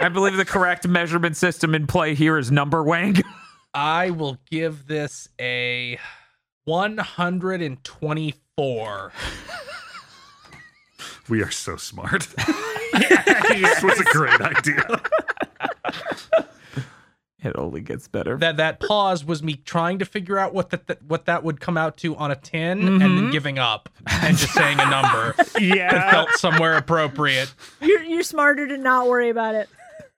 I 0.00 0.08
believe 0.08 0.36
the 0.36 0.44
correct 0.44 0.86
measurement 0.88 1.36
system 1.36 1.74
in 1.74 1.86
play 1.86 2.14
here 2.14 2.38
is 2.38 2.50
number 2.50 2.82
wang. 2.82 3.16
I 3.74 4.10
will 4.10 4.38
give 4.50 4.86
this 4.86 5.28
a 5.40 5.98
124. 6.64 9.12
We 11.28 11.42
are 11.42 11.50
so 11.50 11.76
smart. 11.76 12.26
this 12.92 13.82
was 13.82 14.00
a 14.00 14.04
great 14.04 14.40
idea. 14.40 15.00
It 17.42 17.56
only 17.56 17.80
gets 17.80 18.06
better. 18.06 18.36
That 18.36 18.58
that 18.58 18.80
pause 18.80 19.24
was 19.24 19.42
me 19.42 19.54
trying 19.54 19.98
to 20.00 20.04
figure 20.04 20.36
out 20.38 20.52
what 20.52 20.68
that 20.70 20.86
that- 20.88 21.02
what 21.04 21.24
that 21.24 21.42
would 21.42 21.58
come 21.60 21.78
out 21.78 21.96
to 21.98 22.14
on 22.16 22.30
a 22.30 22.36
10 22.36 22.86
and 22.86 23.00
then 23.00 23.08
mm-hmm. 23.10 23.30
giving 23.30 23.58
up 23.58 23.88
and 24.06 24.36
just 24.36 24.52
saying 24.52 24.78
a 24.78 24.90
number 24.90 25.34
Yeah. 25.58 25.90
that 25.90 25.94
Yeah. 25.94 26.10
felt 26.10 26.30
somewhere 26.32 26.76
appropriate. 26.76 27.54
You're 27.80 28.02
you're 28.02 28.22
smarter 28.24 28.66
to 28.66 28.76
not 28.76 29.08
worry 29.08 29.30
about 29.30 29.54
it. 29.54 29.70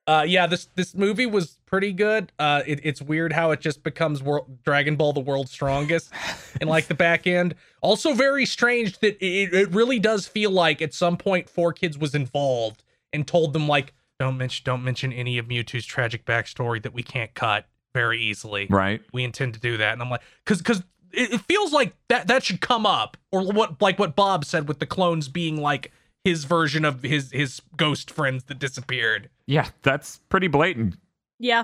Uh, 0.05 0.25
yeah, 0.27 0.47
this 0.47 0.67
this 0.75 0.93
movie 0.93 1.25
was 1.25 1.59
pretty 1.65 1.93
good. 1.93 2.31
Uh, 2.37 2.61
it, 2.67 2.81
it's 2.83 3.01
weird 3.01 3.31
how 3.31 3.51
it 3.51 3.61
just 3.61 3.83
becomes 3.83 4.21
world, 4.21 4.61
Dragon 4.63 4.97
Ball: 4.97 5.13
The 5.13 5.21
World's 5.21 5.51
Strongest, 5.51 6.11
in 6.59 6.67
like 6.67 6.87
the 6.87 6.93
back 6.93 7.25
end. 7.25 7.55
Also, 7.81 8.13
very 8.13 8.45
strange 8.45 8.99
that 8.99 9.15
it, 9.25 9.53
it 9.53 9.73
really 9.73 9.99
does 9.99 10.27
feel 10.27 10.51
like 10.51 10.81
at 10.81 10.93
some 10.93 11.15
point 11.15 11.47
4Kids 11.47 11.97
was 11.97 12.13
involved 12.15 12.83
and 13.13 13.25
told 13.25 13.53
them 13.53 13.67
like, 13.67 13.93
don't 14.19 14.37
mention 14.37 14.63
don't 14.65 14.83
mention 14.83 15.13
any 15.13 15.37
of 15.37 15.47
Mewtwo's 15.47 15.85
tragic 15.85 16.25
backstory 16.25 16.81
that 16.83 16.93
we 16.93 17.03
can't 17.03 17.33
cut 17.33 17.67
very 17.93 18.21
easily. 18.21 18.67
right. 18.69 19.01
We 19.13 19.23
intend 19.23 19.53
to 19.53 19.59
do 19.59 19.77
that, 19.77 19.93
and 19.93 20.01
I'm 20.01 20.09
like, 20.09 20.21
because 20.43 20.57
because 20.57 20.79
it, 21.13 21.33
it 21.33 21.41
feels 21.41 21.71
like 21.71 21.95
that 22.09 22.27
that 22.27 22.43
should 22.43 22.59
come 22.59 22.85
up, 22.85 23.15
or 23.31 23.43
what 23.43 23.81
like 23.81 23.99
what 23.99 24.17
Bob 24.17 24.43
said 24.43 24.67
with 24.67 24.79
the 24.79 24.85
clones 24.85 25.29
being 25.29 25.61
like 25.61 25.93
his 26.23 26.45
version 26.45 26.85
of 26.85 27.03
his 27.03 27.31
his 27.31 27.61
ghost 27.75 28.11
friends 28.11 28.45
that 28.45 28.59
disappeared. 28.59 29.29
Yeah, 29.45 29.67
that's 29.81 30.19
pretty 30.29 30.47
blatant. 30.47 30.95
Yeah. 31.39 31.63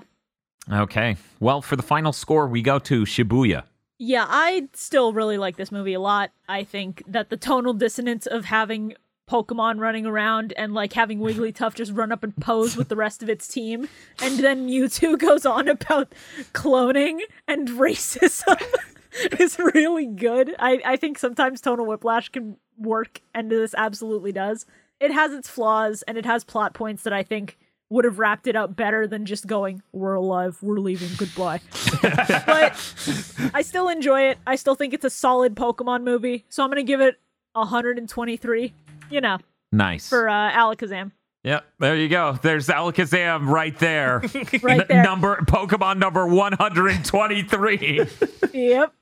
Okay. 0.71 1.17
Well, 1.39 1.61
for 1.61 1.75
the 1.75 1.83
final 1.83 2.13
score, 2.13 2.47
we 2.47 2.61
go 2.61 2.79
to 2.79 3.03
Shibuya. 3.03 3.63
Yeah, 3.97 4.25
I 4.27 4.69
still 4.73 5.13
really 5.13 5.37
like 5.37 5.57
this 5.57 5.71
movie 5.71 5.93
a 5.93 5.99
lot. 5.99 6.31
I 6.47 6.63
think 6.63 7.03
that 7.07 7.29
the 7.29 7.37
tonal 7.37 7.73
dissonance 7.73 8.25
of 8.27 8.45
having 8.45 8.93
Pokemon 9.29 9.79
running 9.79 10.05
around 10.05 10.53
and 10.57 10.73
like 10.73 10.93
having 10.93 11.19
Wigglytuff 11.19 11.75
just 11.75 11.91
run 11.91 12.11
up 12.11 12.23
and 12.23 12.35
pose 12.37 12.75
with 12.75 12.89
the 12.89 12.95
rest 12.95 13.21
of 13.21 13.29
its 13.29 13.47
team, 13.47 13.87
and 14.21 14.39
then 14.39 14.67
Mewtwo 14.67 15.17
goes 15.19 15.45
on 15.45 15.67
about 15.67 16.13
cloning 16.53 17.19
and 17.47 17.69
racism 17.69 18.61
is 19.39 19.59
really 19.59 20.05
good. 20.05 20.55
I, 20.59 20.81
I 20.85 20.95
think 20.95 21.17
sometimes 21.17 21.61
tonal 21.61 21.85
whiplash 21.85 22.29
can 22.29 22.57
work, 22.79 23.21
and 23.33 23.51
this 23.51 23.73
absolutely 23.77 24.31
does. 24.31 24.65
It 24.99 25.11
has 25.11 25.31
its 25.33 25.47
flaws 25.49 26.01
and 26.03 26.17
it 26.17 26.25
has 26.25 26.43
plot 26.43 26.73
points 26.73 27.03
that 27.03 27.13
I 27.13 27.23
think 27.23 27.57
would 27.89 28.05
have 28.05 28.19
wrapped 28.19 28.45
it 28.47 28.55
up 28.55 28.75
better 28.75 29.07
than 29.07 29.25
just 29.25 29.47
going, 29.47 29.81
We're 29.93 30.13
alive, 30.13 30.57
we're 30.61 30.79
leaving, 30.79 31.09
goodbye. 31.17 31.59
but 32.01 33.51
I 33.53 33.61
still 33.63 33.89
enjoy 33.89 34.29
it. 34.29 34.37
I 34.45 34.55
still 34.57 34.75
think 34.75 34.93
it's 34.93 35.05
a 35.05 35.09
solid 35.09 35.55
Pokemon 35.55 36.03
movie. 36.03 36.45
So 36.49 36.63
I'm 36.63 36.69
going 36.69 36.77
to 36.85 36.87
give 36.87 37.01
it 37.01 37.17
123, 37.53 38.73
you 39.09 39.21
know, 39.21 39.37
Nice. 39.71 40.07
for 40.09 40.29
uh, 40.29 40.51
Alakazam. 40.51 41.11
Yep, 41.45 41.65
there 41.79 41.95
you 41.95 42.09
go. 42.09 42.37
There's 42.41 42.67
Alakazam 42.67 43.47
right 43.47 43.77
there. 43.79 44.21
Right 44.61 44.81
N- 44.81 44.85
there. 44.89 45.03
number 45.03 45.37
Pokemon 45.47 45.97
number 45.97 46.27
123. 46.27 48.01
Yep. 48.53 48.93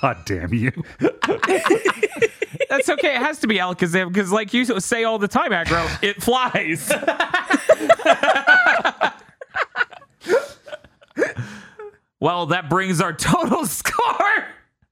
God 0.00 0.24
damn 0.24 0.52
you. 0.52 0.72
That's 2.68 2.88
okay. 2.88 3.14
It 3.14 3.22
has 3.22 3.38
to 3.40 3.46
be 3.46 3.56
Alakazam 3.56 4.08
because, 4.08 4.32
like 4.32 4.52
you 4.52 4.64
say 4.80 5.04
all 5.04 5.18
the 5.18 5.28
time, 5.28 5.52
Aggro, 5.52 6.02
it 6.02 6.22
flies. 6.22 6.88
well, 12.20 12.46
that 12.46 12.68
brings 12.68 13.00
our 13.00 13.12
total 13.12 13.66
score 13.66 14.46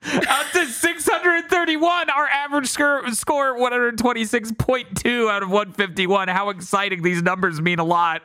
up 0.07 0.47
to 0.53 0.67
631. 0.67 2.11
Our 2.11 2.29
average 2.29 2.69
score, 2.69 3.09
score 3.13 3.57
126.2 3.57 5.31
out 5.31 5.43
of 5.43 5.51
151. 5.51 6.29
How 6.29 6.51
exciting. 6.51 7.03
These 7.03 7.23
numbers 7.23 7.61
mean 7.61 7.79
a 7.79 7.85
lot. 7.85 8.23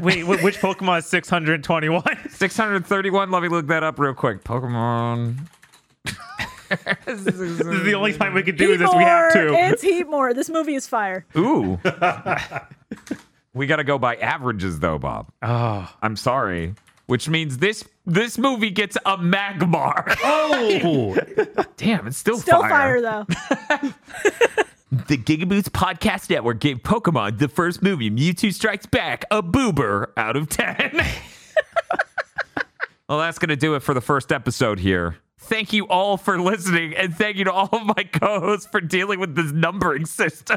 Wait, 0.00 0.24
which 0.24 0.58
Pokemon 0.58 0.98
is 0.98 1.06
621? 1.06 2.02
631. 2.30 3.30
Let 3.30 3.42
me 3.42 3.48
look 3.48 3.66
that 3.68 3.82
up 3.82 3.98
real 3.98 4.14
quick. 4.14 4.44
Pokemon. 4.44 5.36
this 7.04 7.26
is 7.26 7.58
the 7.58 7.94
only 7.94 8.12
time 8.12 8.34
we 8.34 8.42
can 8.42 8.56
do 8.56 8.70
Heat 8.72 8.76
this. 8.78 8.90
We 8.94 9.02
have 9.02 9.34
more. 9.34 9.44
to. 9.48 9.54
It's 9.54 9.84
Heatmor. 9.84 10.34
This 10.34 10.48
movie 10.48 10.74
is 10.74 10.86
fire. 10.86 11.26
Ooh. 11.36 11.78
we 13.54 13.66
got 13.66 13.76
to 13.76 13.84
go 13.84 13.98
by 13.98 14.16
averages, 14.16 14.80
though, 14.80 14.98
Bob. 14.98 15.30
Oh. 15.42 15.92
I'm 16.02 16.16
sorry. 16.16 16.74
Which 17.06 17.28
means 17.28 17.58
this 17.58 17.84
this 18.06 18.38
movie 18.38 18.70
gets 18.70 18.96
a 19.04 19.18
Magmar. 19.18 20.16
Oh, 20.24 21.16
Damn, 21.76 22.06
it's 22.06 22.16
still, 22.16 22.38
fire. 22.38 22.42
Still 22.42 22.62
fire, 22.62 23.00
though. 23.00 23.26
The 24.92 25.16
Gigaboots 25.16 25.68
Podcast 25.70 26.28
Network 26.30 26.60
gave 26.60 26.78
Pokemon 26.78 27.38
the 27.38 27.48
first 27.48 27.82
movie, 27.82 28.10
Mewtwo 28.10 28.52
Strikes 28.52 28.84
Back, 28.86 29.24
a 29.30 29.42
boober 29.42 30.08
out 30.18 30.36
of 30.36 30.48
10. 30.50 31.00
well, 33.08 33.18
that's 33.18 33.38
going 33.38 33.48
to 33.48 33.56
do 33.56 33.74
it 33.74 33.80
for 33.80 33.94
the 33.94 34.00
first 34.02 34.30
episode 34.32 34.78
here. 34.78 35.16
Thank 35.52 35.74
you 35.74 35.86
all 35.88 36.16
for 36.16 36.40
listening, 36.40 36.94
and 36.96 37.14
thank 37.14 37.36
you 37.36 37.44
to 37.44 37.52
all 37.52 37.68
of 37.70 37.84
my 37.84 38.04
co 38.04 38.40
hosts 38.40 38.66
for 38.72 38.80
dealing 38.80 39.20
with 39.20 39.36
this 39.36 39.52
numbering 39.52 40.06
system. 40.06 40.56